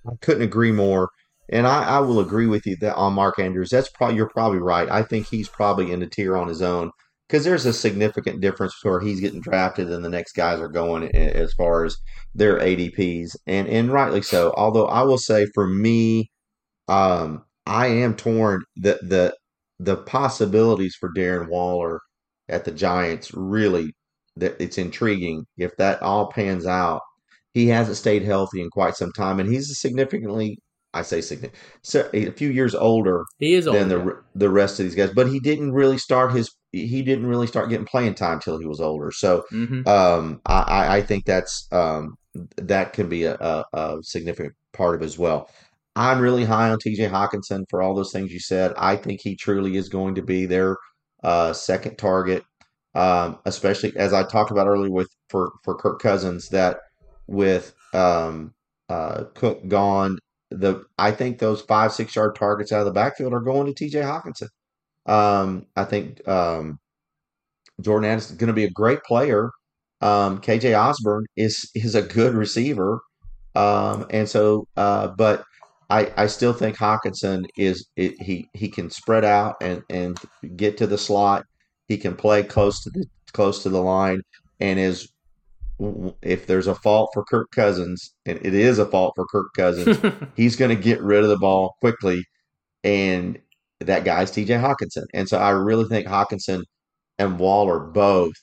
I 0.06 0.14
couldn't 0.22 0.40
agree 0.40 0.72
more. 0.72 1.10
And 1.50 1.66
I, 1.66 1.84
I 1.84 1.98
will 1.98 2.20
agree 2.20 2.46
with 2.46 2.66
you 2.66 2.74
that 2.76 2.94
on 2.94 3.12
Mark 3.12 3.38
Andrews, 3.38 3.68
that's 3.68 3.90
probably 3.90 4.16
you're 4.16 4.30
probably 4.30 4.60
right. 4.60 4.90
I 4.90 5.02
think 5.02 5.26
he's 5.26 5.50
probably 5.50 5.92
in 5.92 6.00
the 6.00 6.06
tier 6.06 6.38
on 6.38 6.48
his 6.48 6.62
own 6.62 6.90
because 7.28 7.44
there's 7.44 7.66
a 7.66 7.74
significant 7.74 8.40
difference 8.40 8.82
where 8.82 8.98
he's 8.98 9.20
getting 9.20 9.42
drafted 9.42 9.90
and 9.90 10.02
the 10.02 10.08
next 10.08 10.32
guys 10.32 10.58
are 10.58 10.68
going 10.68 11.14
as 11.14 11.52
far 11.52 11.84
as 11.84 11.98
their 12.34 12.58
ADPs, 12.60 13.36
and 13.46 13.68
and 13.68 13.92
rightly 13.92 14.22
so. 14.22 14.54
Although 14.56 14.86
I 14.86 15.02
will 15.02 15.18
say 15.18 15.44
for 15.52 15.66
me, 15.66 16.30
um, 16.88 17.44
I 17.66 17.88
am 17.88 18.16
torn. 18.16 18.62
that 18.76 19.06
the 19.06 19.36
the 19.78 19.98
possibilities 19.98 20.96
for 20.98 21.12
Darren 21.12 21.50
Waller 21.50 22.00
at 22.48 22.64
the 22.64 22.72
Giants 22.72 23.34
really 23.34 23.92
that 24.40 24.56
it's 24.60 24.78
intriguing 24.78 25.44
if 25.56 25.76
that 25.76 26.02
all 26.02 26.30
pans 26.30 26.66
out. 26.66 27.00
He 27.54 27.68
hasn't 27.68 27.96
stayed 27.96 28.22
healthy 28.22 28.60
in 28.60 28.70
quite 28.70 28.94
some 28.94 29.12
time, 29.12 29.40
and 29.40 29.52
he's 29.52 29.70
a 29.70 29.74
significantly 29.74 30.58
I 30.94 31.02
say 31.02 31.20
significant, 31.20 31.62
so 31.82 32.08
a 32.14 32.30
few 32.30 32.50
years 32.50 32.74
older. 32.74 33.24
He 33.38 33.54
is 33.54 33.66
older. 33.66 33.78
than 33.78 33.88
the 33.88 34.22
the 34.34 34.50
rest 34.50 34.80
of 34.80 34.86
these 34.86 34.94
guys, 34.94 35.10
but 35.14 35.28
he 35.28 35.38
didn't 35.38 35.72
really 35.72 35.98
start 35.98 36.32
his 36.32 36.50
he 36.72 37.02
didn't 37.02 37.26
really 37.26 37.46
start 37.46 37.68
getting 37.68 37.86
playing 37.86 38.14
time 38.14 38.40
till 38.40 38.58
he 38.58 38.66
was 38.66 38.80
older. 38.80 39.10
So 39.10 39.44
mm-hmm. 39.52 39.86
um, 39.88 40.40
I, 40.46 40.98
I 40.98 41.02
think 41.02 41.24
that's 41.24 41.68
um, 41.72 42.14
that 42.56 42.92
can 42.92 43.08
be 43.08 43.24
a, 43.24 43.34
a, 43.34 43.64
a, 43.72 43.96
significant 44.02 44.54
part 44.72 44.94
of 44.94 45.02
it 45.02 45.06
as 45.06 45.18
well. 45.18 45.50
I'm 45.96 46.20
really 46.20 46.44
high 46.44 46.70
on 46.70 46.78
TJ 46.78 47.10
Hockenson 47.10 47.64
for 47.68 47.82
all 47.82 47.94
those 47.94 48.12
things 48.12 48.32
you 48.32 48.40
said. 48.40 48.72
I 48.76 48.96
think 48.96 49.20
he 49.22 49.34
truly 49.34 49.76
is 49.76 49.88
going 49.88 50.14
to 50.14 50.22
be 50.22 50.46
their 50.46 50.76
uh, 51.24 51.52
second 51.52 51.96
target, 51.96 52.44
um, 52.94 53.38
especially 53.44 53.96
as 53.96 54.12
I 54.12 54.22
talked 54.24 54.50
about 54.50 54.66
earlier 54.66 54.90
with 54.90 55.08
for 55.28 55.52
for 55.64 55.76
Kirk 55.76 56.00
Cousins 56.00 56.48
that 56.50 56.78
with 57.26 57.74
um, 57.94 58.54
uh, 58.88 59.24
Cook 59.34 59.66
gone 59.68 60.18
the 60.50 60.84
I 60.98 61.10
think 61.12 61.38
those 61.38 61.60
five 61.62 61.92
six 61.92 62.16
yard 62.16 62.34
targets 62.36 62.72
out 62.72 62.80
of 62.80 62.86
the 62.86 62.92
backfield 62.92 63.32
are 63.32 63.40
going 63.40 63.66
to 63.66 63.74
T.J. 63.74 64.00
Hockenson. 64.00 64.48
Um, 65.06 65.66
I 65.76 65.84
think 65.84 66.26
um, 66.28 66.78
Jordan 67.80 68.10
Addison 68.10 68.34
is 68.34 68.38
going 68.38 68.48
to 68.48 68.54
be 68.54 68.64
a 68.64 68.70
great 68.70 69.02
player. 69.02 69.50
Um, 70.00 70.40
KJ 70.40 70.78
Osborn 70.78 71.26
is 71.36 71.70
is 71.74 71.94
a 71.94 72.02
good 72.02 72.34
receiver, 72.34 73.00
um, 73.54 74.06
and 74.10 74.28
so 74.28 74.66
uh, 74.76 75.08
but 75.08 75.44
I 75.90 76.12
I 76.16 76.26
still 76.26 76.52
think 76.52 76.76
Hockenson 76.76 77.44
is 77.56 77.88
it, 77.96 78.20
he 78.20 78.48
he 78.54 78.68
can 78.68 78.90
spread 78.90 79.24
out 79.24 79.56
and 79.60 79.82
and 79.90 80.18
get 80.56 80.76
to 80.78 80.86
the 80.86 80.98
slot. 80.98 81.44
He 81.88 81.96
can 81.98 82.14
play 82.14 82.42
close 82.42 82.82
to 82.82 82.90
the 82.90 83.06
close 83.32 83.62
to 83.62 83.68
the 83.68 83.82
line 83.82 84.22
and 84.60 84.78
is 84.78 85.08
if 86.22 86.46
there's 86.46 86.66
a 86.66 86.74
fault 86.74 87.10
for 87.14 87.24
Kirk 87.24 87.50
Cousins, 87.52 88.14
and 88.26 88.38
it 88.42 88.54
is 88.54 88.78
a 88.78 88.86
fault 88.86 89.12
for 89.14 89.26
Kirk 89.26 89.46
Cousins, 89.56 89.98
he's 90.36 90.56
going 90.56 90.76
to 90.76 90.82
get 90.82 91.00
rid 91.00 91.22
of 91.22 91.28
the 91.28 91.38
ball 91.38 91.76
quickly. 91.80 92.24
And 92.82 93.38
that 93.80 94.04
guy's 94.04 94.32
TJ 94.32 94.60
Hockenson. 94.60 95.04
And 95.14 95.28
so 95.28 95.38
I 95.38 95.50
really 95.50 95.84
think 95.88 96.06
Hockenson 96.06 96.64
and 97.18 97.38
Waller 97.38 97.78
both 97.78 98.34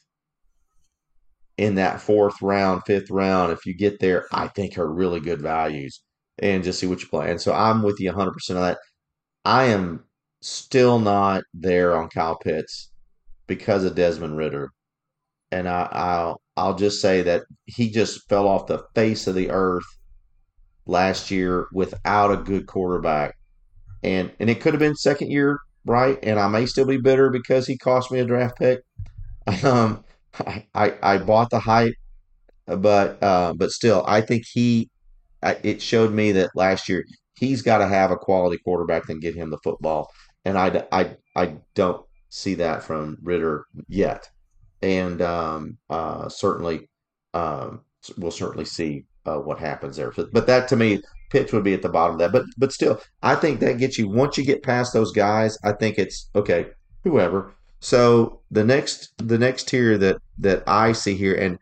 in 1.58 1.76
that 1.76 2.02
fourth 2.02 2.42
round, 2.42 2.84
fifth 2.86 3.10
round, 3.10 3.52
if 3.52 3.66
you 3.66 3.74
get 3.74 4.00
there, 4.00 4.28
I 4.32 4.48
think 4.48 4.78
are 4.78 4.92
really 4.92 5.20
good 5.20 5.42
values 5.42 6.02
and 6.40 6.64
just 6.64 6.80
see 6.80 6.88
what 6.88 7.02
you 7.02 7.08
play. 7.08 7.32
And 7.32 7.40
so 7.40 7.54
I'm 7.54 7.82
with 7.82 8.00
you 8.00 8.12
100% 8.12 8.32
on 8.52 8.56
that. 8.56 8.78
I 9.46 9.66
am 9.66 10.04
still 10.42 11.00
not 11.00 11.44
there 11.54 11.96
on 11.96 12.10
Kyle 12.10 12.38
Pitts 12.38 12.92
because 13.48 13.84
of 13.84 13.96
Desmond 13.96 14.38
Ridder. 14.38 14.72
And 15.52 15.68
I, 15.70 15.88
I'll 15.92 16.42
I'll 16.58 16.76
just 16.76 17.02
say 17.02 17.22
that 17.24 17.44
he 17.66 17.90
just 17.92 18.28
fell 18.30 18.48
off 18.48 18.68
the 18.68 18.84
face 18.96 19.28
of 19.28 19.36
the 19.36 19.52
earth 19.52 19.86
last 20.86 21.32
year 21.32 21.68
without 21.74 22.32
a 22.32 22.38
good 22.38 22.68
quarterback. 22.68 23.36
And 24.04 24.32
and 24.40 24.50
it 24.50 24.62
could 24.62 24.74
have 24.74 24.80
been 24.80 24.96
second 24.96 25.32
year, 25.32 25.60
right? 25.86 26.20
And 26.24 26.40
I 26.40 26.48
may 26.48 26.66
still 26.66 26.86
be 26.86 26.98
bitter 26.98 27.30
because 27.30 27.68
he 27.68 27.78
cost 27.78 28.12
me 28.12 28.20
a 28.20 28.26
draft 28.26 28.58
pick. 28.58 28.82
Um, 29.64 30.04
I, 30.46 30.66
I, 30.74 30.94
I 31.04 31.18
bought 31.20 31.50
the 31.52 31.60
hype, 31.60 31.94
but 32.68 33.22
uh, 33.24 33.54
but 33.56 33.72
still, 33.72 34.04
I 34.08 34.22
think 34.22 34.44
he 34.52 34.90
it 35.64 35.82
showed 35.82 36.14
me 36.14 36.32
that 36.34 36.52
last 36.56 36.90
year 36.90 37.06
he's 37.36 37.62
got 37.62 37.80
to 37.80 37.88
have 37.88 38.12
a 38.12 38.18
quality 38.18 38.58
quarterback 38.64 39.10
and 39.10 39.22
get 39.22 39.36
him 39.36 39.50
the 39.52 39.60
football, 39.64 40.10
and 40.46 40.58
I, 40.58 40.86
I, 40.92 41.16
I 41.36 41.56
don't 41.76 42.06
see 42.30 42.56
that 42.56 42.84
from 42.84 43.18
Ridder 43.22 43.66
yet 43.88 44.30
and 44.86 45.22
um, 45.22 45.78
uh, 45.90 46.30
certainly 46.30 46.88
um, 47.34 47.82
we'll 48.18 48.32
certainly 48.32 48.66
see 48.66 49.06
uh, 49.26 49.38
what 49.38 49.60
happens 49.60 49.98
there. 49.98 50.12
But, 50.12 50.32
but, 50.32 50.48
that 50.48 50.68
to 50.70 50.76
me, 50.76 51.02
Pitts 51.32 51.52
would 51.52 51.64
be 51.64 51.74
at 51.74 51.82
the 51.82 51.90
bottom 51.90 52.14
of 52.14 52.20
that. 52.20 52.32
But 52.32 52.46
but 52.58 52.72
still, 52.72 53.02
I 53.24 53.36
think 53.36 53.60
that 53.60 53.80
gets 53.80 53.98
you 53.98 54.08
once 54.08 54.38
you 54.38 54.46
get 54.46 54.64
past 54.64 54.94
those 54.94 55.12
guys. 55.12 55.58
I 55.64 55.72
think 55.74 55.98
it's 55.98 56.30
okay. 56.36 56.68
Whoever. 57.04 57.56
So 57.80 58.42
the 58.52 58.64
next 58.64 59.14
the 59.18 59.38
next 59.38 59.68
tier 59.68 59.98
that 59.98 60.18
that 60.40 60.64
I 60.68 60.92
see 60.92 61.16
here, 61.16 61.36
and 61.36 61.58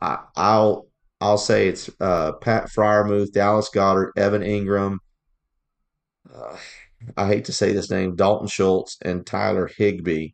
I, 0.00 0.18
I'll 0.36 0.88
I'll 1.20 1.38
say 1.38 1.68
it's 1.68 1.88
uh, 2.00 2.32
Pat 2.32 2.70
Freiermuth, 2.70 3.32
Dallas 3.32 3.70
Goedert, 3.70 4.12
Evan 4.16 4.42
Engram. 4.42 4.98
Uh, 6.34 6.56
I 7.16 7.26
hate 7.26 7.44
to 7.46 7.52
say 7.52 7.72
this 7.72 7.90
name, 7.90 8.16
Dalton 8.16 8.48
Schultz 8.48 8.96
and 9.02 9.26
Tyler 9.26 9.70
Higbee. 9.76 10.30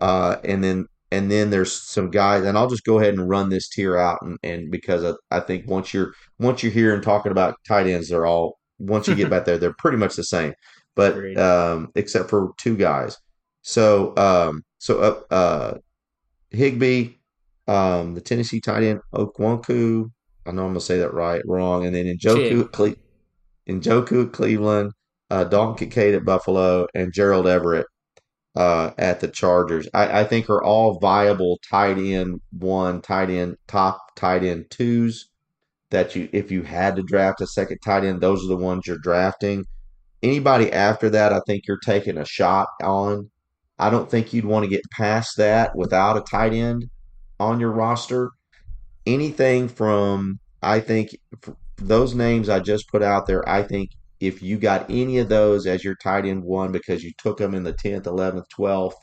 Uh, 0.00 0.36
and 0.44 0.62
then 0.62 0.86
and 1.12 1.30
then 1.30 1.50
there's 1.50 1.72
some 1.72 2.10
guys, 2.10 2.44
and 2.44 2.58
I'll 2.58 2.68
just 2.68 2.84
go 2.84 2.98
ahead 2.98 3.14
and 3.14 3.28
run 3.28 3.48
this 3.48 3.68
tier 3.68 3.96
out, 3.96 4.18
and, 4.22 4.38
and 4.42 4.70
because 4.70 5.04
I, 5.04 5.36
I 5.36 5.40
think 5.40 5.68
once 5.68 5.94
you're 5.94 6.12
once 6.38 6.62
you're 6.62 6.72
here 6.72 6.94
and 6.94 7.02
talking 7.02 7.32
about 7.32 7.56
tight 7.66 7.86
ends, 7.86 8.08
they're 8.08 8.26
all 8.26 8.58
once 8.78 9.06
you 9.06 9.14
get 9.14 9.30
back 9.30 9.44
there, 9.44 9.58
they're 9.58 9.74
pretty 9.78 9.98
much 9.98 10.16
the 10.16 10.24
same, 10.24 10.52
but 10.94 11.36
um, 11.38 11.92
except 11.94 12.28
for 12.28 12.50
two 12.58 12.76
guys. 12.76 13.16
So 13.62 14.14
um, 14.16 14.64
so 14.78 15.24
uh, 15.30 15.34
uh, 15.34 15.78
Higbee, 16.50 17.14
um, 17.68 18.14
the 18.14 18.20
Tennessee 18.20 18.60
tight 18.60 18.82
end 18.82 19.00
Okonkwo. 19.14 20.10
I 20.44 20.52
know 20.52 20.62
I'm 20.62 20.70
gonna 20.70 20.80
say 20.80 20.98
that 20.98 21.14
right, 21.14 21.42
wrong, 21.46 21.86
and 21.86 21.94
then 21.94 22.06
Njoku 22.06 22.70
Cle- 22.72 22.94
Njoku 23.68 24.32
Cleveland, 24.32 24.92
uh, 25.30 25.44
Dalton 25.44 25.76
Kincaid 25.76 26.14
at 26.14 26.24
Buffalo, 26.24 26.86
and 26.94 27.12
Gerald 27.12 27.46
Everett 27.46 27.86
uh, 28.56 28.90
at 28.98 29.20
the 29.20 29.28
Chargers. 29.28 29.86
I, 29.92 30.20
I, 30.20 30.24
think 30.24 30.48
are 30.48 30.62
all 30.62 30.98
viable 30.98 31.58
tight 31.70 31.98
end 31.98 32.40
one, 32.52 33.02
tight 33.02 33.28
end 33.28 33.56
top 33.66 34.00
tight 34.16 34.42
end 34.42 34.66
twos. 34.70 35.28
That 35.90 36.16
you, 36.16 36.28
if 36.32 36.50
you 36.50 36.62
had 36.62 36.96
to 36.96 37.02
draft 37.02 37.40
a 37.40 37.46
second 37.46 37.78
tight 37.84 38.02
end, 38.04 38.20
those 38.20 38.44
are 38.44 38.48
the 38.48 38.56
ones 38.56 38.86
you're 38.86 38.98
drafting. 38.98 39.64
Anybody 40.22 40.72
after 40.72 41.08
that, 41.10 41.32
I 41.32 41.40
think 41.46 41.64
you're 41.68 41.78
taking 41.78 42.18
a 42.18 42.24
shot 42.24 42.68
on. 42.82 43.30
I 43.78 43.90
don't 43.90 44.10
think 44.10 44.32
you'd 44.32 44.46
want 44.46 44.64
to 44.64 44.70
get 44.70 44.80
past 44.90 45.36
that 45.36 45.76
without 45.76 46.16
a 46.16 46.22
tight 46.22 46.54
end 46.54 46.86
on 47.38 47.60
your 47.60 47.70
roster. 47.70 48.30
Anything 49.04 49.68
from, 49.68 50.40
I 50.62 50.80
think, 50.80 51.10
those 51.76 52.14
names 52.14 52.48
I 52.48 52.58
just 52.60 52.88
put 52.88 53.02
out 53.02 53.26
there, 53.26 53.46
I 53.48 53.62
think 53.62 53.90
if 54.20 54.42
you 54.42 54.58
got 54.58 54.90
any 54.90 55.18
of 55.18 55.28
those 55.28 55.66
as 55.66 55.84
your 55.84 55.96
tight 55.96 56.24
end 56.24 56.42
one 56.44 56.72
because 56.72 57.04
you 57.04 57.12
took 57.18 57.38
them 57.38 57.54
in 57.54 57.64
the 57.64 57.72
10th, 57.72 58.04
11th, 58.04 58.44
12th, 58.58 58.94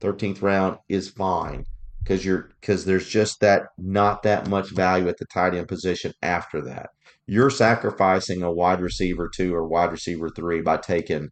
13th 0.00 0.42
round 0.42 0.78
is 0.88 1.10
fine 1.10 1.64
because 2.02 2.24
you're 2.24 2.50
because 2.60 2.84
there's 2.84 3.08
just 3.08 3.40
that 3.40 3.64
not 3.78 4.22
that 4.22 4.48
much 4.48 4.70
value 4.70 5.08
at 5.08 5.18
the 5.18 5.26
tight 5.26 5.54
end 5.54 5.68
position 5.68 6.12
after 6.22 6.60
that. 6.62 6.88
You're 7.26 7.50
sacrificing 7.50 8.42
a 8.42 8.50
wide 8.50 8.80
receiver 8.80 9.30
two 9.34 9.54
or 9.54 9.66
wide 9.68 9.92
receiver 9.92 10.30
three 10.34 10.62
by 10.62 10.78
taking 10.78 11.28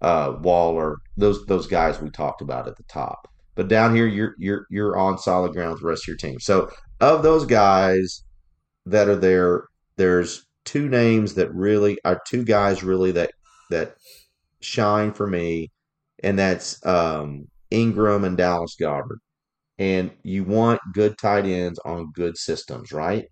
uh, 0.00 0.36
Waller, 0.40 0.98
those 1.16 1.44
those 1.46 1.66
guys 1.66 2.00
we 2.00 2.10
talked 2.10 2.42
about 2.42 2.68
at 2.68 2.76
the 2.76 2.84
top. 2.84 3.26
But 3.54 3.68
down 3.68 3.94
here, 3.96 4.06
you're 4.06 4.34
you're 4.38 4.66
you're 4.70 4.98
on 4.98 5.18
solid 5.18 5.52
ground 5.52 5.72
with 5.72 5.80
the 5.80 5.88
rest 5.88 6.04
of 6.04 6.08
your 6.08 6.16
team. 6.16 6.38
So 6.40 6.70
of 7.00 7.22
those 7.22 7.46
guys 7.46 8.22
that 8.86 9.08
are 9.08 9.16
there, 9.16 9.64
there's 9.96 10.44
two 10.64 10.88
names 10.88 11.34
that 11.34 11.52
really 11.54 11.98
are 12.04 12.20
two 12.26 12.44
guys 12.44 12.82
really 12.82 13.12
that 13.12 13.32
that 13.70 13.96
shine 14.60 15.12
for 15.12 15.26
me, 15.26 15.70
and 16.22 16.38
that's 16.38 16.84
um, 16.86 17.46
Engram 17.70 18.24
and 18.26 18.36
Dallas 18.36 18.76
Goedert. 18.80 19.18
And 19.78 20.12
you 20.22 20.44
want 20.44 20.80
good 20.92 21.18
tight 21.18 21.46
ends 21.46 21.80
on 21.84 22.12
good 22.14 22.36
systems, 22.36 22.92
right? 22.92 23.24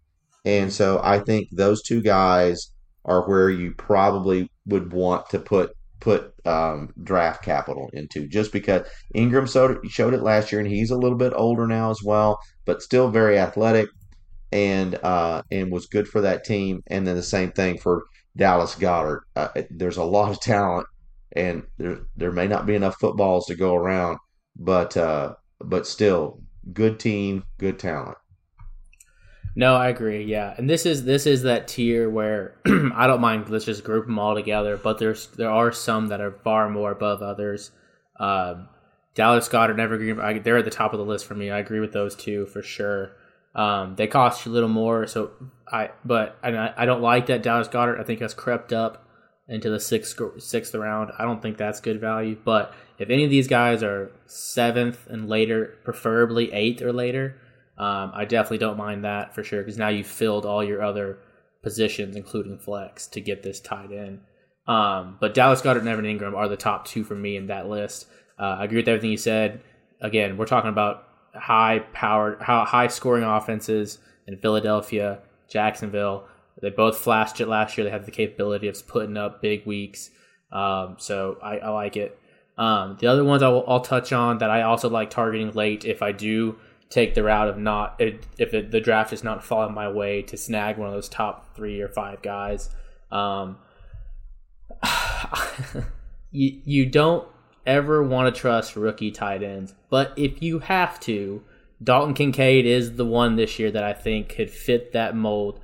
And 0.44 0.72
so 0.72 1.00
I 1.02 1.20
think 1.20 1.48
those 1.52 1.82
two 1.82 2.02
guys 2.02 2.72
are 3.04 3.28
where 3.28 3.48
you 3.48 3.74
probably 3.74 4.50
would 4.66 4.92
want 4.92 5.28
to 5.30 5.38
put 5.38 5.70
put 6.00 6.32
um, 6.44 6.92
draft 7.04 7.44
capital 7.44 7.88
into, 7.92 8.26
just 8.26 8.52
because 8.52 8.84
Engram 9.14 9.50
showed, 9.50 9.78
showed 9.88 10.14
it 10.14 10.22
last 10.22 10.50
year, 10.50 10.60
and 10.60 10.68
he's 10.68 10.90
a 10.90 10.96
little 10.96 11.16
bit 11.16 11.32
older 11.36 11.66
now 11.68 11.90
as 11.90 12.02
well, 12.04 12.38
but 12.64 12.82
still 12.82 13.08
very 13.08 13.38
athletic 13.38 13.88
and 14.52 14.94
uh, 15.02 15.42
and 15.50 15.72
was 15.72 15.86
good 15.86 16.06
for 16.06 16.20
that 16.20 16.44
team. 16.44 16.82
And 16.88 17.06
then 17.06 17.16
the 17.16 17.22
same 17.22 17.52
thing 17.52 17.78
for 17.78 18.04
Dallas 18.36 18.74
Goedert. 18.74 19.20
Uh, 19.34 19.48
there's 19.70 19.96
a 19.96 20.04
lot 20.04 20.30
of 20.30 20.40
talent, 20.40 20.86
and 21.34 21.64
there 21.78 22.00
there 22.16 22.32
may 22.32 22.46
not 22.46 22.66
be 22.66 22.74
enough 22.74 22.96
footballs 23.00 23.46
to 23.46 23.54
go 23.54 23.74
around, 23.74 24.18
but 24.56 24.96
uh, 24.96 25.34
but 25.60 25.86
still 25.86 26.40
good 26.72 27.00
team, 27.00 27.44
good 27.58 27.78
talent. 27.78 28.18
No, 29.54 29.74
I 29.74 29.88
agree. 29.88 30.24
Yeah, 30.24 30.54
and 30.56 30.68
this 30.68 30.86
is 30.86 31.04
this 31.04 31.26
is 31.26 31.42
that 31.42 31.68
tier 31.68 32.08
where 32.08 32.56
I 32.94 33.06
don't 33.06 33.20
mind. 33.20 33.48
Let's 33.50 33.66
just 33.66 33.84
group 33.84 34.06
them 34.06 34.18
all 34.18 34.34
together. 34.34 34.76
But 34.76 34.98
there's 34.98 35.26
there 35.28 35.50
are 35.50 35.72
some 35.72 36.08
that 36.08 36.20
are 36.20 36.32
far 36.44 36.70
more 36.70 36.92
above 36.92 37.22
others. 37.22 37.70
Um, 38.18 38.68
Dallas 39.14 39.48
Goedert, 39.48 39.76
never. 39.76 39.98
they're 40.40 40.56
at 40.56 40.64
the 40.64 40.70
top 40.70 40.94
of 40.94 40.98
the 40.98 41.04
list 41.04 41.26
for 41.26 41.34
me. 41.34 41.50
I 41.50 41.58
agree 41.58 41.80
with 41.80 41.92
those 41.92 42.16
two 42.16 42.46
for 42.46 42.62
sure. 42.62 43.12
Um, 43.54 43.96
they 43.96 44.06
cost 44.06 44.46
you 44.46 44.52
a 44.52 44.54
little 44.54 44.68
more, 44.68 45.06
so 45.06 45.30
I 45.70 45.90
but 46.04 46.38
I, 46.42 46.72
I 46.76 46.86
don't 46.86 47.02
like 47.02 47.26
that 47.26 47.42
Dallas 47.42 47.68
Goedert. 47.68 48.00
I 48.00 48.04
think 48.04 48.20
has 48.20 48.34
crept 48.34 48.72
up 48.72 49.06
into 49.48 49.70
the 49.70 49.80
sixth 49.80 50.18
sixth 50.38 50.74
round. 50.74 51.10
I 51.18 51.24
don't 51.24 51.42
think 51.42 51.58
that's 51.58 51.80
good 51.80 52.00
value. 52.00 52.36
But 52.42 52.74
if 52.98 53.10
any 53.10 53.24
of 53.24 53.30
these 53.30 53.48
guys 53.48 53.82
are 53.82 54.10
seventh 54.26 55.06
and 55.08 55.28
later, 55.28 55.78
preferably 55.84 56.52
eighth 56.52 56.82
or 56.82 56.92
later, 56.92 57.36
um, 57.76 58.12
I 58.14 58.24
definitely 58.24 58.58
don't 58.58 58.78
mind 58.78 59.04
that 59.04 59.34
for 59.34 59.42
sure 59.44 59.60
because 59.60 59.78
now 59.78 59.88
you've 59.88 60.06
filled 60.06 60.46
all 60.46 60.64
your 60.64 60.82
other 60.82 61.18
positions, 61.62 62.16
including 62.16 62.58
flex, 62.58 63.06
to 63.08 63.20
get 63.20 63.42
this 63.42 63.60
tied 63.60 63.90
in. 63.90 64.20
Um, 64.66 65.16
but 65.20 65.34
Dallas 65.34 65.60
Goedert 65.60 65.80
and 65.80 65.88
Evan 65.88 66.04
Engram 66.04 66.36
are 66.36 66.48
the 66.48 66.56
top 66.56 66.86
two 66.86 67.04
for 67.04 67.14
me 67.14 67.36
in 67.36 67.48
that 67.48 67.68
list. 67.68 68.06
Uh, 68.38 68.56
I 68.60 68.64
agree 68.64 68.78
with 68.78 68.88
everything 68.88 69.10
you 69.10 69.16
said. 69.16 69.60
Again, 70.00 70.36
we're 70.36 70.46
talking 70.46 70.70
about 70.70 71.08
high 71.34 71.80
powered, 71.92 72.40
high 72.40 72.88
scoring 72.88 73.24
offenses 73.24 73.98
in 74.26 74.36
Philadelphia, 74.36 75.20
Jacksonville. 75.48 76.24
They 76.60 76.70
both 76.70 76.98
flashed 76.98 77.40
it 77.40 77.48
last 77.48 77.76
year. 77.76 77.84
They 77.84 77.90
have 77.90 78.06
the 78.06 78.12
capability 78.12 78.68
of 78.68 78.86
putting 78.86 79.16
up 79.16 79.42
big 79.42 79.66
weeks. 79.66 80.10
Um, 80.52 80.96
so 80.98 81.38
I, 81.42 81.58
I, 81.58 81.70
like 81.70 81.96
it. 81.96 82.18
Um, 82.58 82.98
the 83.00 83.06
other 83.06 83.24
ones 83.24 83.42
I'll, 83.42 83.64
I'll, 83.66 83.80
touch 83.80 84.12
on 84.12 84.38
that 84.38 84.50
I 84.50 84.62
also 84.62 84.90
like 84.90 85.08
targeting 85.08 85.50
late 85.52 85.86
if 85.86 86.02
I 86.02 86.12
do 86.12 86.58
take 86.90 87.14
the 87.14 87.22
route 87.22 87.48
of 87.48 87.56
not 87.56 87.96
if 87.98 88.52
it, 88.52 88.70
the 88.70 88.80
draft 88.80 89.14
is 89.14 89.24
not 89.24 89.42
falling 89.42 89.74
my 89.74 89.88
way 89.88 90.20
to 90.20 90.36
snag 90.36 90.76
one 90.76 90.88
of 90.88 90.94
those 90.94 91.08
top 91.08 91.56
three 91.56 91.80
or 91.80 91.88
five 91.88 92.20
guys. 92.20 92.68
Um, 93.10 93.56
you 96.30 96.60
you 96.64 96.86
don't 96.86 97.26
ever 97.66 98.02
want 98.02 98.34
to 98.34 98.40
trust 98.40 98.76
rookie 98.76 99.10
tight 99.10 99.42
ends. 99.42 99.74
But 99.90 100.12
if 100.16 100.42
you 100.42 100.60
have 100.60 100.98
to, 101.00 101.42
Dalton 101.82 102.14
Kincaid 102.14 102.66
is 102.66 102.96
the 102.96 103.04
one 103.04 103.36
this 103.36 103.58
year 103.58 103.70
that 103.70 103.84
I 103.84 103.92
think 103.92 104.28
could 104.28 104.50
fit 104.50 104.92
that 104.92 105.16
mold. 105.16 105.60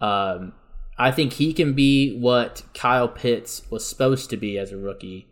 Um, 0.00 0.52
I 0.98 1.10
think 1.10 1.34
he 1.34 1.52
can 1.52 1.72
be 1.72 2.16
what 2.18 2.62
Kyle 2.74 3.08
Pitts 3.08 3.62
was 3.70 3.86
supposed 3.86 4.30
to 4.30 4.36
be 4.36 4.58
as 4.58 4.72
a 4.72 4.76
rookie, 4.76 5.28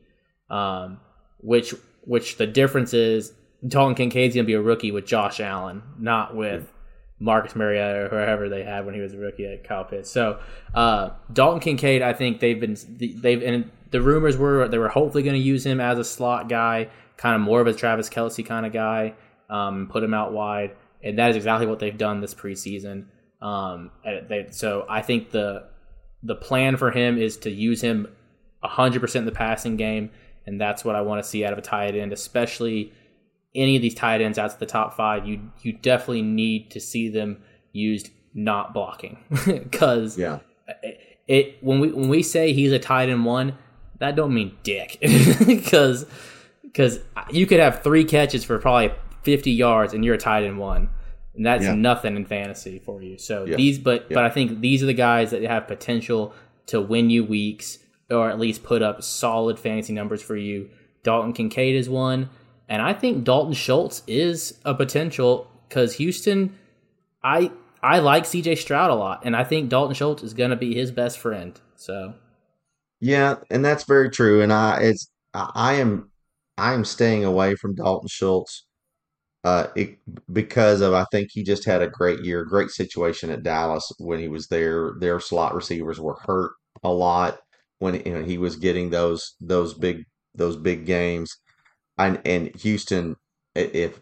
um, 0.49 1.01
which 1.39 1.75
which 2.03 2.39
the 2.39 2.47
difference 2.47 2.95
is 2.95 3.33
Dalton 3.67 3.95
Kincaid's 3.95 4.35
gonna 4.35 4.47
be 4.47 4.55
a 4.55 4.61
rookie 4.61 4.91
with 4.91 5.07
Josh 5.07 5.39
Allen, 5.41 5.83
not 5.99 6.35
with 6.35 6.73
Marcus 7.19 7.55
Mariota 7.55 8.07
or 8.07 8.09
whoever 8.09 8.49
they 8.49 8.65
had 8.65 8.87
when 8.87 8.95
he 8.95 9.01
was 9.01 9.13
a 9.13 9.19
rookie 9.19 9.45
at 9.45 9.63
Kyle 9.63 9.85
Pitts. 9.85 10.11
So 10.11 10.41
uh, 10.75 11.11
Dalton 11.33 11.61
Kincaid, 11.61 12.01
I 12.01 12.15
think 12.15 12.41
they've 12.41 12.59
been 12.59 12.77
they've 13.21 13.43
and 13.43 13.71
the 13.91 14.01
rumors 14.01 14.37
were 14.37 14.69
they 14.69 14.79
were 14.79 14.89
hopefully 14.89 15.23
going 15.23 15.35
to 15.35 15.43
use 15.43 15.65
him 15.65 15.81
as 15.81 15.99
a 15.99 16.05
slot 16.05 16.49
guy, 16.49 16.89
kind 17.17 17.35
of 17.35 17.43
more 17.43 17.61
of 17.61 17.67
a 17.67 17.75
Travis 17.75 18.09
Kelce 18.09 18.45
kind 18.45 18.67
of 18.67 18.73
guy, 18.73 19.15
um, 19.49 19.89
put 19.91 20.03
him 20.03 20.15
out 20.15 20.33
wide, 20.33 20.77
and 21.03 21.19
that 21.19 21.31
is 21.31 21.37
exactly 21.37 21.67
what 21.67 21.79
they've 21.79 21.97
done 21.97 22.21
this 22.21 22.35
preseason. 22.35 23.07
Um, 23.43 23.91
they, 24.05 24.49
so 24.51 24.87
I 24.89 25.03
think 25.03 25.31
the 25.31 25.69
the 26.23 26.35
plan 26.35 26.77
for 26.77 26.91
him 26.91 27.19
is 27.19 27.39
to 27.39 27.51
use 27.51 27.81
him 27.81 28.07
100% 28.63 29.17
in 29.17 29.25
the 29.25 29.33
passing 29.33 29.77
game, 29.77 30.11
and 30.47 30.61
that's 30.61 30.85
what 30.85 30.95
I 30.95 31.01
want 31.01 31.23
to 31.23 31.29
see 31.29 31.45
out 31.45 31.53
of 31.53 31.59
a 31.59 31.63
tight 31.63 31.95
end, 31.95 32.13
especially 32.13 32.93
any 33.55 33.77
of 33.77 33.83
these 33.83 33.95
tight 33.95 34.21
ends 34.21 34.39
out 34.39 34.53
of 34.53 34.59
the 34.59 34.67
top 34.67 34.97
five. 34.97 35.27
You 35.27 35.51
you 35.63 35.73
definitely 35.73 36.23
need 36.23 36.71
to 36.73 36.81
see 36.81 37.09
them 37.09 37.43
used 37.73 38.11
not 38.35 38.73
blocking 38.73 39.19
because 39.47 40.17
yeah. 40.17 40.41
It, 40.83 41.01
it 41.27 41.57
when 41.61 41.81
we 41.81 41.93
when 41.93 42.09
we 42.09 42.23
say 42.23 42.53
he's 42.53 42.73
a 42.73 42.79
tight 42.79 43.09
end 43.09 43.25
one, 43.25 43.57
that 44.01 44.17
don't 44.17 44.35
mean 44.35 44.57
dick 44.63 44.99
because 45.47 46.05
because 46.63 46.99
you 47.31 47.47
could 47.47 47.61
have 47.61 47.83
three 47.83 48.05
catches 48.05 48.45
for 48.45 48.59
probably 48.59 48.93
50 49.23 49.51
yards 49.51 49.95
and 49.95 50.05
you're 50.05 50.17
tied 50.17 50.45
in 50.45 50.57
one 50.57 50.91
and 51.35 51.47
that's 51.47 51.65
yeah. 51.65 51.75
nothing 51.75 52.17
in 52.17 52.25
fantasy 52.25 52.79
for 52.79 53.01
you 53.03 53.17
so 53.17 53.45
yeah. 53.45 53.57
these 53.57 53.79
but 53.79 54.07
yeah. 54.11 54.15
but 54.15 54.25
i 54.25 54.31
think 54.31 54.61
these 54.61 54.83
are 54.83 54.87
the 54.87 54.95
guys 54.95 55.31
that 55.31 55.43
have 55.43 55.69
potential 55.69 56.35
to 56.67 56.81
win 56.81 57.09
you 57.09 57.25
weeks 57.25 57.79
or 58.11 58.29
at 58.29 58.39
least 58.39 58.63
put 58.63 58.83
up 58.83 59.03
solid 59.03 59.59
fantasy 59.59 59.93
numbers 59.93 60.23
for 60.23 60.37
you 60.37 60.69
dalton 61.03 61.33
kincaid 61.33 61.77
is 61.77 61.89
one 61.89 62.29
and 62.69 62.83
i 62.83 62.93
think 62.93 63.25
dalton 63.25 63.55
schultz 63.55 64.03
is 64.07 64.59
a 64.65 64.75
potential 64.75 65.51
because 65.69 65.95
houston 65.95 66.57
i 67.23 67.51
I 67.83 68.01
like 68.01 68.25
CJ 68.25 68.59
Stroud 68.59 68.91
a 68.91 68.95
lot, 68.95 69.23
and 69.25 69.35
I 69.35 69.45
think 69.45 69.71
Dalton 69.71 69.95
Schultz 69.95 70.23
is 70.23 70.35
going 70.35 70.51
to 70.51 70.57
be 70.57 70.75
his 70.75 70.91
best 70.91 71.19
friend. 71.19 71.59
So, 71.77 72.15
yeah, 73.01 73.37
and 73.51 73.65
that's 73.65 73.85
very 73.85 74.11
true. 74.11 74.43
And 74.43 74.53
I, 74.53 74.81
it's 74.83 75.11
I 75.35 75.75
am 75.75 76.11
I 76.59 76.75
am 76.75 76.85
staying 76.85 77.25
away 77.25 77.55
from 77.57 77.75
Dalton 77.75 78.09
Schultz 78.09 78.67
uh, 79.45 79.69
it, 79.77 79.99
because 80.33 80.81
of 80.83 80.93
I 80.95 81.05
think 81.13 81.31
he 81.33 81.43
just 81.43 81.65
had 81.65 81.83
a 81.83 81.89
great 81.89 82.21
year, 82.25 82.45
great 82.45 82.71
situation 82.71 83.31
at 83.31 83.43
Dallas 83.43 83.91
when 83.99 84.21
he 84.21 84.29
was 84.29 84.49
there. 84.49 84.93
Their 85.01 85.21
slot 85.21 85.55
receivers 85.55 86.01
were 86.01 86.19
hurt 86.27 86.53
a 86.83 86.91
lot 86.93 87.39
when 87.79 87.95
you 88.07 88.15
know, 88.15 88.25
he 88.25 88.39
was 88.39 88.57
getting 88.57 88.91
those 88.91 89.37
those 89.41 89.75
big 89.75 90.05
those 90.35 90.57
big 90.57 90.87
games, 90.87 91.35
and 91.99 92.21
and 92.25 92.55
Houston 92.61 93.17
if 93.55 94.01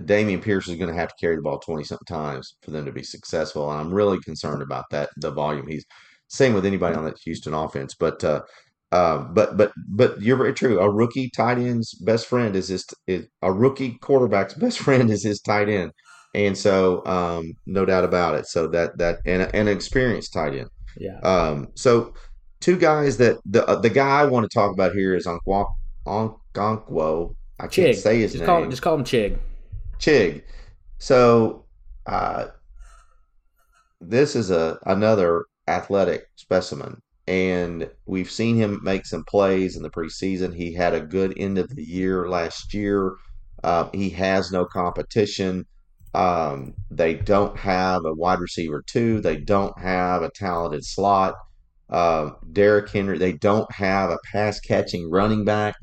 Dameon 0.00 0.42
Pierce 0.42 0.68
is 0.68 0.78
going 0.78 0.92
to 0.92 0.98
have 0.98 1.08
to 1.10 1.14
carry 1.20 1.36
the 1.36 1.42
ball 1.42 1.58
20 1.58 1.84
something 1.84 2.06
times 2.06 2.56
for 2.62 2.70
them 2.70 2.86
to 2.86 2.92
be 2.92 3.02
successful. 3.02 3.70
And 3.70 3.80
I'm 3.80 3.92
really 3.92 4.18
concerned 4.20 4.62
about 4.62 4.86
that, 4.90 5.10
the 5.16 5.30
volume. 5.30 5.66
He's 5.66 5.84
same 6.28 6.54
with 6.54 6.66
anybody 6.66 6.96
on 6.96 7.04
that 7.04 7.18
Houston 7.24 7.54
offense. 7.54 7.94
But, 7.94 8.22
uh, 8.24 8.42
uh, 8.92 9.18
but, 9.18 9.56
but, 9.56 9.72
but 9.88 10.20
you're 10.20 10.36
very 10.36 10.54
true. 10.54 10.80
A 10.80 10.90
rookie 10.90 11.30
tight 11.30 11.58
end's 11.58 11.94
best 11.94 12.26
friend 12.26 12.54
is 12.56 12.68
his, 12.68 12.86
is, 13.06 13.26
a 13.42 13.52
rookie 13.52 13.98
quarterback's 14.00 14.54
best 14.58 14.78
friend 14.78 15.10
is 15.10 15.24
his 15.24 15.40
tight 15.40 15.68
end. 15.68 15.92
And 16.34 16.56
so, 16.56 17.04
um, 17.06 17.52
no 17.66 17.84
doubt 17.84 18.04
about 18.04 18.34
it. 18.34 18.46
So 18.46 18.66
that, 18.68 18.98
that, 18.98 19.20
and, 19.24 19.42
and 19.42 19.54
an 19.54 19.68
experienced 19.68 20.32
tight 20.32 20.54
end. 20.54 20.68
Yeah. 20.98 21.18
Um, 21.20 21.68
so 21.74 22.14
two 22.60 22.76
guys 22.76 23.16
that 23.18 23.38
the, 23.46 23.66
uh, 23.66 23.76
the 23.76 23.90
guy 23.90 24.20
I 24.20 24.24
want 24.24 24.50
to 24.50 24.54
talk 24.54 24.72
about 24.72 24.92
here 24.92 25.14
is 25.14 25.26
Onkwo, 25.26 25.66
Onkwo. 26.06 27.34
I 27.58 27.66
can't 27.68 27.96
Chig. 27.96 27.96
say 27.96 28.20
his 28.20 28.32
just 28.32 28.40
name. 28.40 28.46
Call, 28.46 28.68
just 28.68 28.82
call 28.82 28.94
him 28.96 29.04
Chig. 29.04 29.38
Chig. 29.98 30.42
So 30.98 31.64
uh, 32.06 32.46
this 34.00 34.36
is 34.36 34.50
a 34.50 34.78
another 34.86 35.44
athletic 35.68 36.28
specimen, 36.36 37.00
and 37.26 37.90
we've 38.06 38.30
seen 38.30 38.56
him 38.56 38.80
make 38.82 39.06
some 39.06 39.24
plays 39.24 39.76
in 39.76 39.82
the 39.82 39.90
preseason. 39.90 40.54
He 40.54 40.72
had 40.72 40.94
a 40.94 41.00
good 41.00 41.34
end 41.36 41.58
of 41.58 41.68
the 41.74 41.82
year 41.82 42.28
last 42.28 42.72
year. 42.74 43.16
Uh, 43.64 43.88
he 43.92 44.10
has 44.10 44.52
no 44.52 44.64
competition. 44.64 45.64
Um, 46.14 46.74
they 46.90 47.14
don't 47.14 47.56
have 47.58 48.04
a 48.04 48.14
wide 48.14 48.40
receiver 48.40 48.82
two. 48.86 49.20
They 49.20 49.36
don't 49.36 49.78
have 49.78 50.22
a 50.22 50.30
talented 50.30 50.84
slot. 50.84 51.34
Uh, 51.90 52.30
Derrick 52.52 52.90
Henry. 52.90 53.18
They 53.18 53.32
don't 53.32 53.70
have 53.72 54.10
a 54.10 54.18
pass 54.32 54.58
catching 54.60 55.10
running 55.10 55.44
back. 55.44 55.76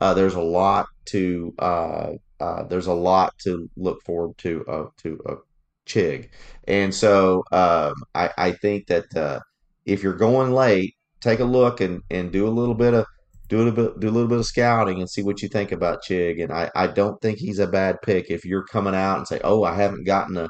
Uh, 0.00 0.14
there's 0.14 0.34
a 0.34 0.40
lot 0.40 0.86
to 1.06 1.54
uh, 1.58 2.10
uh, 2.40 2.62
there's 2.64 2.86
a 2.86 2.92
lot 2.92 3.36
to 3.38 3.68
look 3.76 4.02
forward 4.02 4.36
to 4.38 4.64
uh, 4.66 4.86
to 5.02 5.20
uh, 5.28 5.34
Chig, 5.92 6.28
and 6.68 6.94
so 6.94 7.42
um, 7.52 7.94
I, 8.14 8.30
I 8.38 8.52
think 8.52 8.86
that 8.88 9.16
uh, 9.16 9.40
if 9.86 10.02
you're 10.02 10.14
going 10.14 10.52
late, 10.52 10.94
take 11.20 11.40
a 11.40 11.44
look 11.44 11.80
and, 11.80 12.02
and 12.10 12.32
do 12.32 12.46
a 12.46 12.50
little 12.50 12.74
bit 12.74 12.94
of 12.94 13.06
do 13.48 13.66
a 13.66 13.72
bit 13.72 14.00
do 14.00 14.08
a 14.08 14.10
little 14.10 14.28
bit 14.28 14.38
of 14.38 14.46
scouting 14.46 15.00
and 15.00 15.10
see 15.10 15.22
what 15.22 15.42
you 15.42 15.48
think 15.48 15.72
about 15.72 16.04
Chig. 16.08 16.42
And 16.42 16.52
I, 16.52 16.70
I 16.76 16.86
don't 16.86 17.20
think 17.20 17.38
he's 17.38 17.58
a 17.58 17.66
bad 17.66 17.96
pick 18.02 18.30
if 18.30 18.44
you're 18.44 18.64
coming 18.64 18.94
out 18.94 19.18
and 19.18 19.26
say, 19.26 19.40
oh, 19.42 19.64
I 19.64 19.74
haven't 19.74 20.06
gotten 20.06 20.36
a 20.36 20.48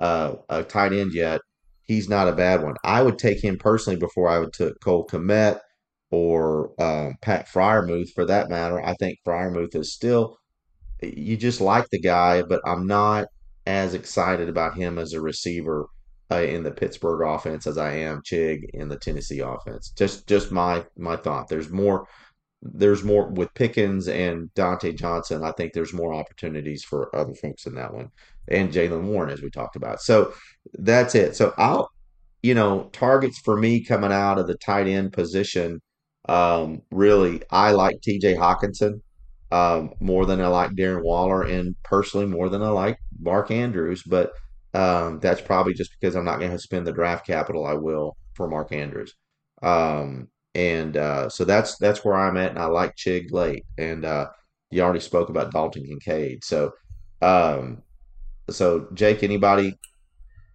a, 0.00 0.34
a 0.48 0.62
tight 0.62 0.92
end 0.92 1.12
yet. 1.12 1.40
He's 1.84 2.08
not 2.08 2.28
a 2.28 2.32
bad 2.32 2.62
one. 2.62 2.76
I 2.84 3.02
would 3.02 3.18
take 3.18 3.42
him 3.42 3.58
personally 3.58 3.98
before 3.98 4.28
I 4.28 4.38
would 4.38 4.52
take 4.52 4.74
Cole 4.84 5.06
Kmet 5.06 5.58
or 6.10 6.72
uh, 6.78 7.10
Pat 7.22 7.48
Freiermuth 7.48 8.10
for 8.14 8.24
that 8.26 8.50
matter. 8.50 8.80
I 8.84 8.94
think 8.94 9.18
Freiermuth 9.26 9.74
is 9.74 9.92
still 9.92 10.36
you 11.02 11.36
just 11.36 11.60
like 11.60 11.88
the 11.90 12.00
guy, 12.00 12.42
but 12.42 12.60
I'm 12.66 12.86
not 12.86 13.26
as 13.68 13.92
excited 13.92 14.48
about 14.48 14.78
him 14.78 14.98
as 14.98 15.12
a 15.12 15.20
receiver 15.20 15.86
uh, 16.30 16.40
in 16.40 16.62
the 16.62 16.70
Pittsburgh 16.70 17.20
offense 17.28 17.66
as 17.66 17.76
I 17.76 17.92
am 17.96 18.22
Chig 18.22 18.62
in 18.72 18.88
the 18.88 18.98
Tennessee 18.98 19.40
offense. 19.40 19.92
Just 19.96 20.26
just 20.26 20.50
my 20.50 20.86
my 20.96 21.16
thought. 21.16 21.48
There's 21.48 21.68
more 21.70 22.08
there's 22.62 23.04
more 23.04 23.28
with 23.28 23.52
Pickens 23.54 24.08
and 24.08 24.48
Diontae 24.54 24.96
Johnson. 24.98 25.44
I 25.44 25.52
think 25.52 25.74
there's 25.74 25.92
more 25.92 26.14
opportunities 26.14 26.82
for 26.82 27.14
other 27.14 27.34
folks 27.34 27.66
in 27.66 27.74
that 27.74 27.92
one, 27.92 28.08
and 28.48 28.72
Jaylen 28.72 29.04
Warren 29.04 29.30
as 29.30 29.42
we 29.42 29.50
talked 29.50 29.76
about. 29.76 30.00
So 30.00 30.32
that's 30.72 31.14
it. 31.14 31.36
So 31.36 31.52
I'll 31.58 31.90
you 32.42 32.54
know 32.54 32.88
targets 32.92 33.38
for 33.38 33.58
me 33.58 33.84
coming 33.84 34.12
out 34.12 34.38
of 34.38 34.46
the 34.46 34.56
tight 34.56 34.86
end 34.88 35.12
position. 35.12 35.82
Um, 36.26 36.80
really, 36.90 37.42
I 37.50 37.72
like 37.72 38.00
T.J. 38.00 38.34
Hockenson 38.34 39.02
um, 39.50 39.92
more 40.00 40.26
than 40.26 40.40
I 40.40 40.48
like 40.48 40.72
Darren 40.72 41.02
Waller, 41.02 41.42
and 41.42 41.74
personally 41.82 42.26
more 42.26 42.48
than 42.48 42.62
I 42.62 42.68
like 42.68 42.98
Mark 43.20 43.50
Andrews. 43.50 44.02
But 44.02 44.32
um, 44.74 45.20
that's 45.20 45.40
probably 45.40 45.74
just 45.74 45.90
because 45.98 46.14
I'm 46.14 46.24
not 46.24 46.38
going 46.38 46.52
to 46.52 46.58
spend 46.58 46.86
the 46.86 46.92
draft 46.92 47.26
capital 47.26 47.66
I 47.66 47.74
will 47.74 48.16
for 48.34 48.48
Mark 48.48 48.72
Andrews. 48.72 49.14
Um, 49.62 50.28
and 50.54 50.96
uh, 50.96 51.28
so 51.28 51.44
that's 51.44 51.76
that's 51.78 52.04
where 52.04 52.14
I'm 52.14 52.36
at, 52.36 52.50
and 52.50 52.58
I 52.58 52.66
like 52.66 52.96
Chig 52.96 53.32
late. 53.32 53.64
And 53.76 54.04
uh, 54.04 54.26
you 54.70 54.82
already 54.82 55.00
spoke 55.00 55.28
about 55.28 55.52
Dalton 55.52 55.84
Kincaid, 55.84 56.44
so 56.44 56.72
um, 57.22 57.82
so 58.50 58.88
Jake, 58.94 59.22
anybody 59.22 59.78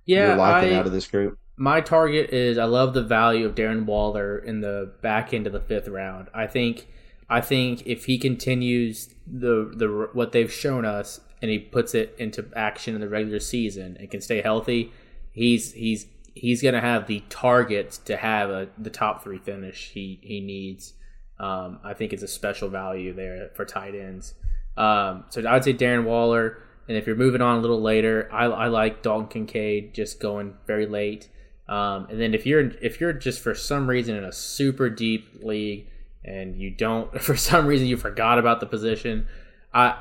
yeah, 0.05 0.27
you're 0.27 0.37
liking 0.37 0.73
I, 0.73 0.79
out 0.79 0.85
of 0.85 0.91
this 0.91 1.07
group? 1.07 1.37
My 1.55 1.81
target 1.81 2.31
is 2.31 2.57
I 2.57 2.65
love 2.65 2.93
the 2.93 3.03
value 3.03 3.45
of 3.45 3.55
Darren 3.55 3.85
Waller 3.85 4.39
in 4.39 4.61
the 4.61 4.93
back 5.01 5.33
end 5.33 5.47
of 5.47 5.53
the 5.53 5.59
fifth 5.59 5.87
round. 5.87 6.27
I 6.33 6.47
think 6.47 6.87
I 7.33 7.41
think 7.41 7.87
if 7.87 8.05
he 8.05 8.19
continues 8.19 9.09
the 9.25 9.73
the 9.75 10.09
what 10.13 10.33
they've 10.33 10.53
shown 10.53 10.85
us 10.85 11.19
and 11.41 11.49
he 11.49 11.57
puts 11.57 11.95
it 11.95 12.13
into 12.19 12.45
action 12.55 12.93
in 12.93 13.01
the 13.01 13.09
regular 13.09 13.39
season 13.39 13.97
and 13.99 14.11
can 14.11 14.21
stay 14.21 14.43
healthy, 14.43 14.93
he's 15.31 15.73
he's 15.73 16.05
he's 16.35 16.61
going 16.61 16.75
to 16.75 16.79
have 16.79 17.07
the 17.07 17.23
targets 17.29 17.97
to 17.97 18.17
have 18.17 18.51
a, 18.51 18.67
the 18.77 18.91
top 18.91 19.23
three 19.23 19.39
finish 19.39 19.89
he 19.95 20.19
he 20.21 20.41
needs. 20.41 20.93
Um, 21.39 21.79
I 21.83 21.95
think 21.95 22.13
it's 22.13 22.21
a 22.21 22.27
special 22.27 22.69
value 22.69 23.13
there 23.13 23.49
for 23.55 23.65
tight 23.65 23.95
ends. 23.95 24.35
Um, 24.77 25.25
so 25.29 25.43
I'd 25.49 25.63
say 25.63 25.73
Darren 25.73 26.03
Waller, 26.03 26.59
and 26.87 26.95
if 26.95 27.07
you're 27.07 27.15
moving 27.15 27.41
on 27.41 27.57
a 27.57 27.61
little 27.61 27.81
later, 27.81 28.29
I, 28.31 28.45
I 28.45 28.67
like 28.67 29.01
Dalton 29.01 29.27
Kincaid 29.27 29.95
just 29.95 30.19
going 30.19 30.53
very 30.67 30.85
late. 30.85 31.29
Um, 31.67 32.05
and 32.11 32.21
then 32.21 32.35
if 32.35 32.45
you're 32.45 32.69
if 32.79 33.01
you're 33.01 33.11
just 33.11 33.39
for 33.41 33.55
some 33.55 33.89
reason 33.89 34.15
in 34.15 34.23
a 34.23 34.31
super 34.31 34.87
deep 34.87 35.41
league 35.41 35.87
and 36.25 36.55
you 36.55 36.71
don't 36.71 37.21
for 37.21 37.35
some 37.35 37.65
reason 37.65 37.87
you 37.87 37.97
forgot 37.97 38.39
about 38.39 38.59
the 38.59 38.65
position, 38.65 39.27
I 39.73 39.97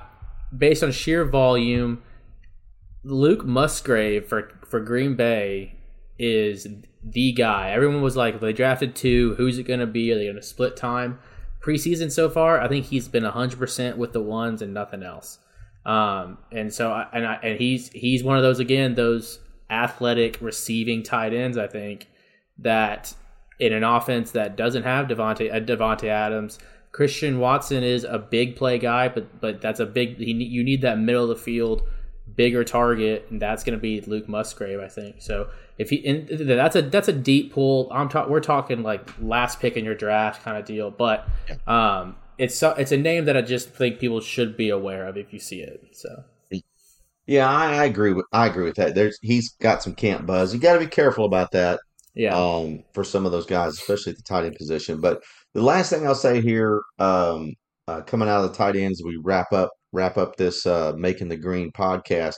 based 0.56 0.82
on 0.82 0.92
sheer 0.92 1.24
volume, 1.24 2.02
Luke 3.04 3.44
Musgrave 3.44 4.26
for 4.26 4.50
for 4.66 4.80
Green 4.80 5.16
Bay 5.16 5.76
is 6.18 6.66
the 7.02 7.32
guy. 7.32 7.70
Everyone 7.70 8.02
was 8.02 8.16
like, 8.16 8.40
they 8.40 8.52
drafted 8.52 8.94
two. 8.94 9.34
Who's 9.34 9.58
it 9.58 9.64
going 9.64 9.80
to 9.80 9.86
be? 9.86 10.12
Are 10.12 10.14
they 10.16 10.24
going 10.24 10.36
to 10.36 10.42
split 10.42 10.76
time? 10.76 11.18
Preseason 11.60 12.10
so 12.10 12.28
far, 12.28 12.60
I 12.60 12.68
think 12.68 12.86
he's 12.86 13.08
been 13.08 13.24
hundred 13.24 13.58
percent 13.58 13.96
with 13.96 14.12
the 14.12 14.20
ones 14.20 14.62
and 14.62 14.74
nothing 14.74 15.02
else. 15.02 15.38
Um, 15.84 16.38
and 16.50 16.72
so, 16.72 16.92
and 17.12 17.26
I, 17.26 17.34
and 17.34 17.58
he's 17.58 17.88
he's 17.90 18.24
one 18.24 18.36
of 18.36 18.42
those 18.42 18.58
again, 18.58 18.94
those 18.94 19.40
athletic 19.70 20.38
receiving 20.40 21.02
tight 21.02 21.32
ends. 21.32 21.56
I 21.56 21.66
think 21.66 22.08
that 22.58 23.14
in 23.58 23.72
an 23.72 23.84
offense 23.84 24.32
that 24.32 24.56
doesn't 24.56 24.82
have 24.82 25.06
Devonte 25.06 25.52
uh, 25.52 25.60
Davante 25.60 26.08
Adams. 26.08 26.58
Christian 26.92 27.38
Watson 27.38 27.82
is 27.82 28.04
a 28.04 28.18
big 28.18 28.56
play 28.56 28.78
guy, 28.78 29.08
but 29.08 29.40
but 29.40 29.60
that's 29.60 29.80
a 29.80 29.86
big. 29.86 30.18
He, 30.18 30.32
you 30.32 30.62
need 30.62 30.82
that 30.82 30.98
middle 30.98 31.22
of 31.22 31.28
the 31.30 31.42
field, 31.42 31.82
bigger 32.36 32.64
target, 32.64 33.26
and 33.30 33.40
that's 33.40 33.64
going 33.64 33.76
to 33.76 33.80
be 33.80 34.00
Luke 34.02 34.28
Musgrave, 34.28 34.80
I 34.80 34.88
think. 34.88 35.16
So 35.22 35.48
if 35.78 35.90
he, 35.90 36.26
that's 36.28 36.76
a 36.76 36.82
that's 36.82 37.08
a 37.08 37.12
deep 37.12 37.52
pull. 37.52 37.88
I'm 37.92 38.08
talk, 38.08 38.28
we're 38.28 38.40
talking 38.40 38.82
like 38.82 39.08
last 39.20 39.58
pick 39.60 39.76
in 39.76 39.84
your 39.84 39.94
draft 39.94 40.42
kind 40.42 40.58
of 40.58 40.64
deal, 40.66 40.90
but 40.90 41.26
um, 41.66 42.16
it's 42.36 42.62
it's 42.62 42.92
a 42.92 42.96
name 42.98 43.24
that 43.24 43.36
I 43.36 43.42
just 43.42 43.70
think 43.70 43.98
people 43.98 44.20
should 44.20 44.56
be 44.56 44.68
aware 44.68 45.06
of 45.06 45.16
if 45.16 45.32
you 45.32 45.38
see 45.38 45.60
it. 45.60 45.82
So. 45.92 46.24
Yeah, 47.26 47.48
I, 47.48 47.76
I 47.76 47.84
agree 47.84 48.12
with 48.12 48.26
I 48.32 48.46
agree 48.46 48.64
with 48.64 48.74
that. 48.76 48.94
There's 48.94 49.18
he's 49.22 49.50
got 49.60 49.82
some 49.82 49.94
camp 49.94 50.26
buzz. 50.26 50.52
You 50.52 50.60
got 50.60 50.74
to 50.74 50.80
be 50.80 50.86
careful 50.86 51.24
about 51.24 51.52
that. 51.52 51.80
Yeah. 52.14 52.36
Um, 52.36 52.84
for 52.92 53.04
some 53.04 53.24
of 53.24 53.32
those 53.32 53.46
guys, 53.46 53.72
especially 53.74 54.12
at 54.12 54.16
the 54.16 54.22
tight 54.22 54.44
end 54.44 54.56
position. 54.56 55.00
But 55.00 55.22
the 55.54 55.62
last 55.62 55.90
thing 55.90 56.06
I'll 56.06 56.14
say 56.14 56.40
here, 56.40 56.82
um, 56.98 57.52
uh, 57.88 58.02
coming 58.02 58.28
out 58.28 58.44
of 58.44 58.50
the 58.50 58.56
tight 58.56 58.76
ends, 58.76 59.02
we 59.04 59.18
wrap 59.22 59.52
up 59.52 59.70
wrap 59.92 60.16
up 60.16 60.36
this 60.36 60.66
uh, 60.66 60.92
making 60.96 61.28
the 61.28 61.36
green 61.36 61.70
podcast. 61.72 62.34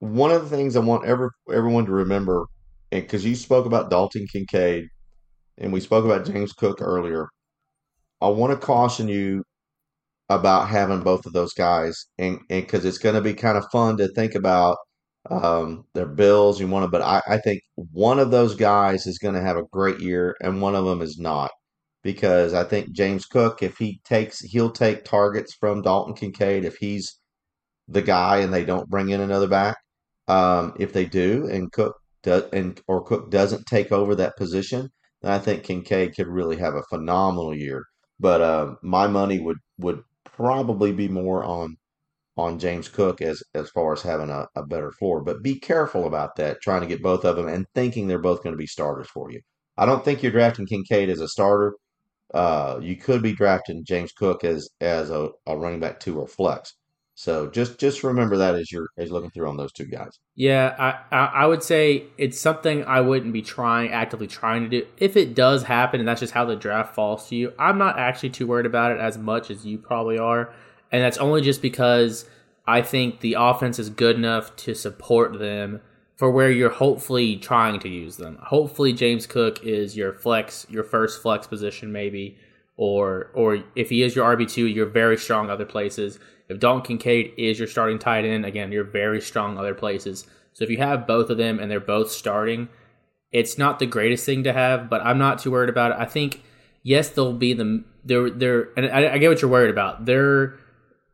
One 0.00 0.30
of 0.30 0.48
the 0.48 0.56
things 0.56 0.76
I 0.76 0.80
want 0.80 1.06
every, 1.06 1.28
everyone 1.52 1.86
to 1.86 1.92
remember, 1.92 2.46
and 2.92 3.02
because 3.02 3.24
you 3.24 3.34
spoke 3.34 3.66
about 3.66 3.90
Dalton 3.90 4.26
Kincaid, 4.32 4.84
and 5.58 5.72
we 5.72 5.80
spoke 5.80 6.04
about 6.04 6.26
James 6.26 6.52
Cook 6.52 6.80
earlier, 6.80 7.28
I 8.20 8.28
want 8.28 8.58
to 8.58 8.66
caution 8.66 9.08
you 9.08 9.42
about 10.28 10.68
having 10.68 11.00
both 11.02 11.26
of 11.26 11.32
those 11.32 11.52
guys, 11.54 12.06
and 12.18 12.40
because 12.48 12.84
it's 12.84 12.98
going 12.98 13.14
to 13.14 13.20
be 13.20 13.34
kind 13.34 13.58
of 13.58 13.64
fun 13.72 13.96
to 13.98 14.08
think 14.08 14.34
about 14.34 14.76
um, 15.30 15.84
their 15.94 16.06
bills. 16.06 16.60
You 16.60 16.68
want 16.68 16.84
to, 16.84 16.88
but 16.88 17.02
I, 17.02 17.22
I 17.28 17.38
think 17.38 17.62
one 17.74 18.18
of 18.18 18.30
those 18.30 18.54
guys 18.54 19.06
is 19.06 19.18
going 19.18 19.34
to 19.34 19.40
have 19.40 19.56
a 19.56 19.64
great 19.72 20.00
year, 20.00 20.36
and 20.40 20.60
one 20.62 20.74
of 20.74 20.84
them 20.84 21.02
is 21.02 21.18
not 21.18 21.50
because 22.02 22.54
I 22.54 22.64
think 22.64 22.92
James 22.92 23.26
Cook, 23.26 23.62
if 23.62 23.78
he 23.78 24.00
takes, 24.04 24.40
he'll 24.40 24.70
take 24.70 25.04
targets 25.04 25.54
from 25.54 25.82
Dalton 25.82 26.14
Kincaid 26.14 26.64
if 26.64 26.76
he's 26.76 27.18
the 27.88 28.02
guy 28.02 28.38
and 28.38 28.52
they 28.52 28.64
don't 28.64 28.88
bring 28.88 29.10
in 29.10 29.20
another 29.20 29.48
back. 29.48 29.76
Um, 30.28 30.74
if 30.78 30.92
they 30.92 31.04
do, 31.06 31.48
and 31.50 31.70
Cook 31.72 31.96
does, 32.22 32.44
and 32.52 32.80
or 32.88 33.02
Cook 33.04 33.30
doesn't 33.30 33.66
take 33.66 33.92
over 33.92 34.14
that 34.14 34.36
position, 34.36 34.88
then 35.22 35.32
I 35.32 35.38
think 35.38 35.64
Kincaid 35.64 36.14
could 36.16 36.28
really 36.28 36.56
have 36.56 36.74
a 36.74 36.82
phenomenal 36.90 37.54
year. 37.54 37.84
But 38.20 38.40
uh, 38.40 38.74
my 38.82 39.06
money 39.06 39.40
would 39.40 39.58
would 39.78 40.02
probably 40.24 40.92
be 40.92 41.08
more 41.08 41.44
on 41.44 41.76
on 42.36 42.58
James 42.58 42.88
Cook 42.88 43.22
as 43.22 43.42
as 43.54 43.70
far 43.70 43.92
as 43.92 44.02
having 44.02 44.30
a, 44.30 44.46
a 44.56 44.64
better 44.64 44.90
floor. 44.92 45.22
But 45.22 45.42
be 45.42 45.58
careful 45.58 46.06
about 46.06 46.36
that, 46.36 46.60
trying 46.60 46.80
to 46.82 46.86
get 46.86 47.02
both 47.02 47.24
of 47.24 47.36
them 47.36 47.48
and 47.48 47.66
thinking 47.74 48.06
they're 48.06 48.18
both 48.18 48.42
going 48.42 48.54
to 48.54 48.58
be 48.58 48.66
starters 48.66 49.08
for 49.08 49.30
you. 49.30 49.40
I 49.76 49.86
don't 49.86 50.04
think 50.04 50.22
you're 50.22 50.32
drafting 50.32 50.66
Kincaid 50.66 51.08
as 51.10 51.20
a 51.20 51.28
starter. 51.28 51.74
Uh, 52.32 52.78
you 52.82 52.96
could 52.96 53.22
be 53.22 53.32
drafting 53.32 53.84
James 53.84 54.12
Cook 54.12 54.44
as 54.44 54.68
as 54.80 55.10
a, 55.10 55.30
a 55.46 55.56
running 55.56 55.80
back 55.80 56.00
two 56.00 56.20
or 56.20 56.26
flex. 56.26 56.74
So 57.16 57.48
just 57.48 57.78
just 57.78 58.02
remember 58.02 58.36
that 58.38 58.56
as 58.56 58.72
you're 58.72 58.88
as 58.98 59.10
looking 59.12 59.30
through 59.30 59.48
on 59.48 59.56
those 59.56 59.72
two 59.72 59.84
guys. 59.84 60.18
Yeah, 60.34 60.74
I, 60.76 61.16
I 61.16 61.24
I 61.26 61.46
would 61.46 61.62
say 61.62 62.06
it's 62.18 62.40
something 62.40 62.84
I 62.84 63.00
wouldn't 63.00 63.32
be 63.32 63.42
trying 63.42 63.92
actively 63.92 64.26
trying 64.26 64.64
to 64.64 64.68
do. 64.68 64.86
If 64.98 65.16
it 65.16 65.34
does 65.34 65.62
happen, 65.62 66.00
and 66.00 66.08
that's 66.08 66.20
just 66.20 66.32
how 66.32 66.44
the 66.44 66.56
draft 66.56 66.96
falls 66.96 67.28
to 67.28 67.36
you, 67.36 67.52
I'm 67.56 67.78
not 67.78 68.00
actually 68.00 68.30
too 68.30 68.48
worried 68.48 68.66
about 68.66 68.90
it 68.90 68.98
as 68.98 69.16
much 69.16 69.48
as 69.48 69.64
you 69.64 69.78
probably 69.78 70.18
are, 70.18 70.52
and 70.94 71.02
that's 71.02 71.18
only 71.18 71.42
just 71.42 71.60
because 71.60 72.24
I 72.68 72.80
think 72.80 73.18
the 73.18 73.34
offense 73.36 73.80
is 73.80 73.90
good 73.90 74.14
enough 74.14 74.54
to 74.58 74.74
support 74.74 75.40
them 75.40 75.80
for 76.14 76.30
where 76.30 76.52
you're 76.52 76.70
hopefully 76.70 77.36
trying 77.36 77.80
to 77.80 77.88
use 77.88 78.16
them. 78.16 78.38
Hopefully, 78.40 78.92
James 78.92 79.26
Cook 79.26 79.64
is 79.64 79.96
your 79.96 80.12
flex, 80.12 80.68
your 80.70 80.84
first 80.84 81.20
flex 81.20 81.48
position, 81.48 81.90
maybe, 81.90 82.38
or 82.76 83.32
or 83.34 83.64
if 83.74 83.90
he 83.90 84.04
is 84.04 84.14
your 84.14 84.36
RB 84.36 84.48
two, 84.48 84.68
you're 84.68 84.86
very 84.86 85.16
strong 85.16 85.50
other 85.50 85.64
places. 85.64 86.20
If 86.48 86.60
Dalton 86.60 86.82
Kincaid 86.82 87.34
is 87.36 87.58
your 87.58 87.66
starting 87.66 87.98
tight 87.98 88.24
end, 88.24 88.46
again, 88.46 88.70
you're 88.70 88.84
very 88.84 89.20
strong 89.20 89.58
other 89.58 89.74
places. 89.74 90.28
So 90.52 90.62
if 90.62 90.70
you 90.70 90.78
have 90.78 91.08
both 91.08 91.28
of 91.28 91.38
them 91.38 91.58
and 91.58 91.68
they're 91.68 91.80
both 91.80 92.12
starting, 92.12 92.68
it's 93.32 93.58
not 93.58 93.80
the 93.80 93.86
greatest 93.86 94.24
thing 94.24 94.44
to 94.44 94.52
have, 94.52 94.88
but 94.88 95.00
I'm 95.04 95.18
not 95.18 95.40
too 95.40 95.50
worried 95.50 95.70
about 95.70 95.90
it. 95.90 95.96
I 95.98 96.04
think 96.04 96.44
yes, 96.84 97.08
they'll 97.08 97.32
be 97.32 97.52
the 97.52 97.82
they're 98.04 98.30
they're 98.30 98.68
and 98.76 98.86
I, 98.86 99.14
I 99.14 99.18
get 99.18 99.28
what 99.28 99.42
you're 99.42 99.50
worried 99.50 99.70
about. 99.70 100.04
Their 100.04 100.54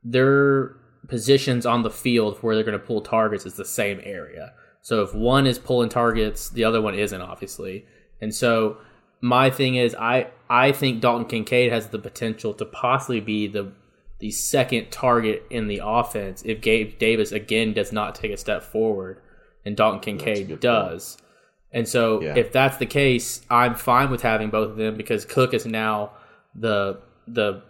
their 0.02 0.76
positions 1.08 1.66
on 1.66 1.82
the 1.82 1.90
field 1.90 2.38
where 2.38 2.54
they're 2.54 2.64
going 2.64 2.78
to 2.78 2.84
pull 2.84 3.00
targets 3.00 3.46
is 3.46 3.54
the 3.54 3.64
same 3.64 4.00
area. 4.04 4.52
So 4.82 5.02
if 5.02 5.14
one 5.14 5.46
is 5.46 5.58
pulling 5.58 5.88
targets, 5.88 6.48
the 6.48 6.64
other 6.64 6.80
one 6.80 6.94
isn't, 6.94 7.20
obviously. 7.20 7.84
And 8.20 8.34
so 8.34 8.78
my 9.20 9.50
thing 9.50 9.74
is, 9.74 9.94
I 9.94 10.28
I 10.48 10.72
think 10.72 11.00
Dalton 11.00 11.26
Kincaid 11.26 11.72
has 11.72 11.88
the 11.88 11.98
potential 11.98 12.54
to 12.54 12.64
possibly 12.64 13.20
be 13.20 13.46
the 13.46 13.72
the 14.18 14.30
second 14.30 14.90
target 14.90 15.44
in 15.50 15.66
the 15.66 15.80
offense 15.82 16.42
if 16.44 16.60
Gabe 16.60 16.98
Davis 16.98 17.32
again 17.32 17.72
does 17.72 17.92
not 17.92 18.14
take 18.14 18.32
a 18.32 18.36
step 18.36 18.62
forward, 18.62 19.20
and 19.64 19.76
Dalton 19.76 20.00
Kincaid 20.00 20.60
does. 20.60 21.16
Point. 21.16 21.26
And 21.72 21.88
so 21.88 22.20
yeah. 22.20 22.34
if 22.36 22.52
that's 22.52 22.78
the 22.78 22.86
case, 22.86 23.42
I'm 23.48 23.74
fine 23.74 24.10
with 24.10 24.22
having 24.22 24.50
both 24.50 24.70
of 24.70 24.76
them 24.76 24.96
because 24.96 25.24
Cook 25.24 25.54
is 25.54 25.66
now 25.66 26.12
the 26.54 27.00
the 27.28 27.62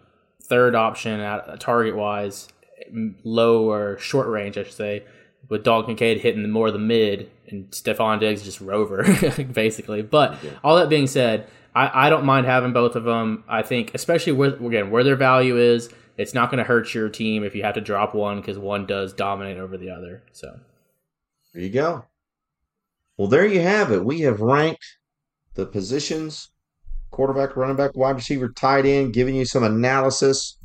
third 0.51 0.75
option 0.75 1.21
at 1.21 1.59
target 1.61 1.97
wise, 1.97 2.49
low 3.25 3.71
or 3.71 3.99
short 3.99 4.29
range, 4.29 4.59
I 4.59 4.65
should 4.65 4.75
say 4.75 5.05
with 5.51 5.65
Dalton 5.65 5.97
Kincaid 5.97 6.21
hitting 6.21 6.49
more 6.49 6.69
of 6.69 6.73
the 6.73 6.79
mid 6.79 7.31
and 7.49 7.69
Stefon 7.71 8.21
Diggs 8.21 8.43
just 8.43 8.61
rover, 8.61 9.03
basically. 9.53 10.01
But 10.01 10.39
all 10.63 10.77
that 10.77 10.89
being 10.89 11.09
said, 11.09 11.49
I, 11.75 12.07
I 12.07 12.11
don't 12.11 12.25
mind 12.25 12.47
having 12.47 12.73
both 12.73 12.97
of 12.97 13.05
them. 13.05 13.45
I 13.49 13.63
think, 13.63 13.93
especially 13.93 14.33
where, 14.33 14.55
again, 14.55 14.91
where 14.91 15.05
their 15.05 15.17
value 15.17 15.59
is, 15.59 15.91
it's 16.17 16.35
not 16.35 16.51
going 16.51 16.59
to 16.59 16.65
hurt 16.65 16.95
your 16.95 17.09
team 17.09 17.45
if 17.45 17.55
you 17.55 17.65
have 17.65 17.75
to 17.75 17.81
drop 17.81 18.15
one 18.15 18.41
because 18.41 18.59
one 18.59 18.87
does 18.87 19.13
dominate 19.13 19.59
over 19.59 19.77
the 19.77 19.91
other. 19.91 20.23
So 20.33 20.59
there 21.53 21.63
you 21.63 21.71
go. 21.71 22.05
Well, 23.17 23.29
there 23.29 23.47
you 23.47 23.61
have 23.61 23.91
it. 23.91 24.05
We 24.05 24.21
have 24.21 24.41
ranked 24.41 24.99
the 25.55 25.67
positions 25.67 26.51
quarterback, 27.11 27.57
running 27.57 27.77
back, 27.77 27.97
wide 27.97 28.17
receiver, 28.17 28.51
tight 28.57 28.87
end, 28.87 29.13
giving 29.13 29.35
you 29.35 29.45
some 29.45 29.65
analysis, 29.65 30.57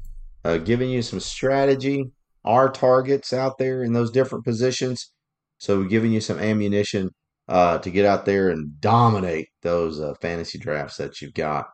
uh, 0.43 0.57
giving 0.57 0.89
you 0.89 1.01
some 1.01 1.19
strategy 1.19 2.11
our 2.45 2.69
targets 2.69 3.34
out 3.34 3.57
there 3.57 3.84
in 3.84 3.93
those 3.93 4.11
different 4.11 4.45
positions. 4.45 5.11
So 5.57 5.80
we're 5.80 5.88
giving 5.88 6.11
you 6.11 6.22
some 6.22 6.39
ammunition 6.39 7.09
uh, 7.47 7.80
to 7.80 7.89
get 7.89 8.05
out 8.05 8.26
there 8.26 8.49
and 8.49 8.80
dominate 8.80 9.47
those 9.61 9.99
uh, 9.99 10.13
fantasy 10.22 10.59
drafts 10.59 10.97
that 10.97 11.22
you've 11.22 11.34
got. 11.34 11.65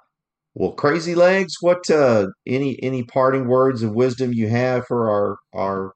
Well, 0.53 0.71
crazy 0.71 1.15
legs. 1.15 1.55
What 1.61 1.89
uh, 1.89 2.27
any 2.45 2.81
any 2.83 3.03
parting 3.03 3.47
words 3.47 3.83
of 3.83 3.93
wisdom 3.93 4.33
you 4.33 4.49
have 4.49 4.85
for 4.85 5.09
our 5.09 5.37
our 5.53 5.93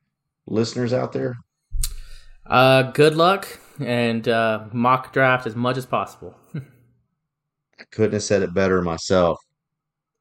listeners 0.48 0.94
out 0.94 1.12
there? 1.12 1.36
Uh, 2.46 2.84
good 2.84 3.16
luck 3.16 3.60
and 3.80 4.28
uh, 4.28 4.66
mock 4.72 5.12
draft 5.12 5.46
as 5.46 5.56
much 5.56 5.78
as 5.78 5.86
possible. 5.86 6.36
I 7.80 7.84
couldn't 7.92 8.14
have 8.14 8.24
said 8.24 8.42
it 8.42 8.54
better 8.54 8.82
myself. 8.82 9.38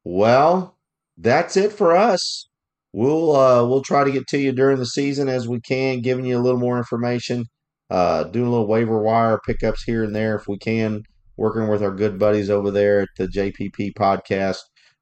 Well, 0.03 0.77
that's 1.17 1.57
it 1.57 1.71
for 1.71 1.95
us 1.95 2.47
we'll 2.95 3.35
uh, 3.35 3.65
we'll 3.67 3.81
try 3.81 4.03
to 4.03 4.11
get 4.11 4.25
to 4.27 4.39
you 4.39 4.51
during 4.51 4.79
the 4.79 4.85
season 4.85 5.27
as 5.27 5.47
we 5.47 5.59
can, 5.59 6.01
giving 6.01 6.25
you 6.25 6.37
a 6.37 6.41
little 6.41 6.59
more 6.59 6.77
information, 6.77 7.45
uh, 7.89 8.23
doing 8.23 8.47
a 8.47 8.49
little 8.49 8.67
waiver 8.67 8.99
wire 9.01 9.39
pickups 9.45 9.83
here 9.83 10.03
and 10.03 10.15
there 10.15 10.35
if 10.35 10.47
we 10.47 10.57
can, 10.57 11.03
working 11.37 11.67
with 11.67 11.83
our 11.83 11.91
good 11.91 12.17
buddies 12.17 12.49
over 12.49 12.71
there 12.71 13.01
at 13.01 13.09
the 13.17 13.27
JPP 13.27 13.93
podcast. 13.99 14.59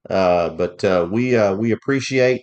Uh, 0.09 0.49
but 0.49 0.83
uh, 0.83 1.07
we 1.09 1.37
uh, 1.37 1.55
we 1.55 1.71
appreciate 1.71 2.41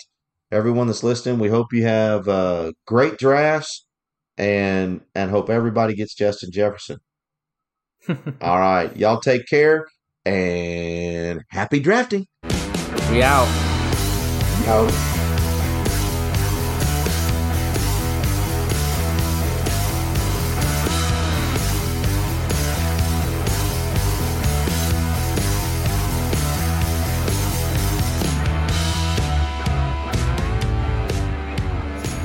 everyone 0.52 0.86
that's 0.86 1.02
listening. 1.02 1.38
We 1.40 1.48
hope 1.48 1.72
you 1.72 1.84
have 1.84 2.28
uh, 2.28 2.72
great 2.86 3.18
drafts 3.18 3.86
and 4.38 5.00
and 5.14 5.30
hope 5.30 5.50
everybody 5.50 5.94
gets 5.94 6.14
Justin 6.14 6.52
Jefferson. 6.52 6.98
All 8.40 8.58
right, 8.58 8.96
y'all 8.96 9.20
take 9.20 9.46
care 9.46 9.84
and 10.24 11.42
happy 11.48 11.80
drafting. 11.80 12.26
We 13.10 13.22
out. 13.22 13.48
Out. 14.66 15.10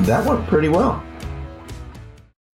that 0.06 0.24
worked 0.24 0.48
pretty 0.48 0.70
well. 0.70 1.04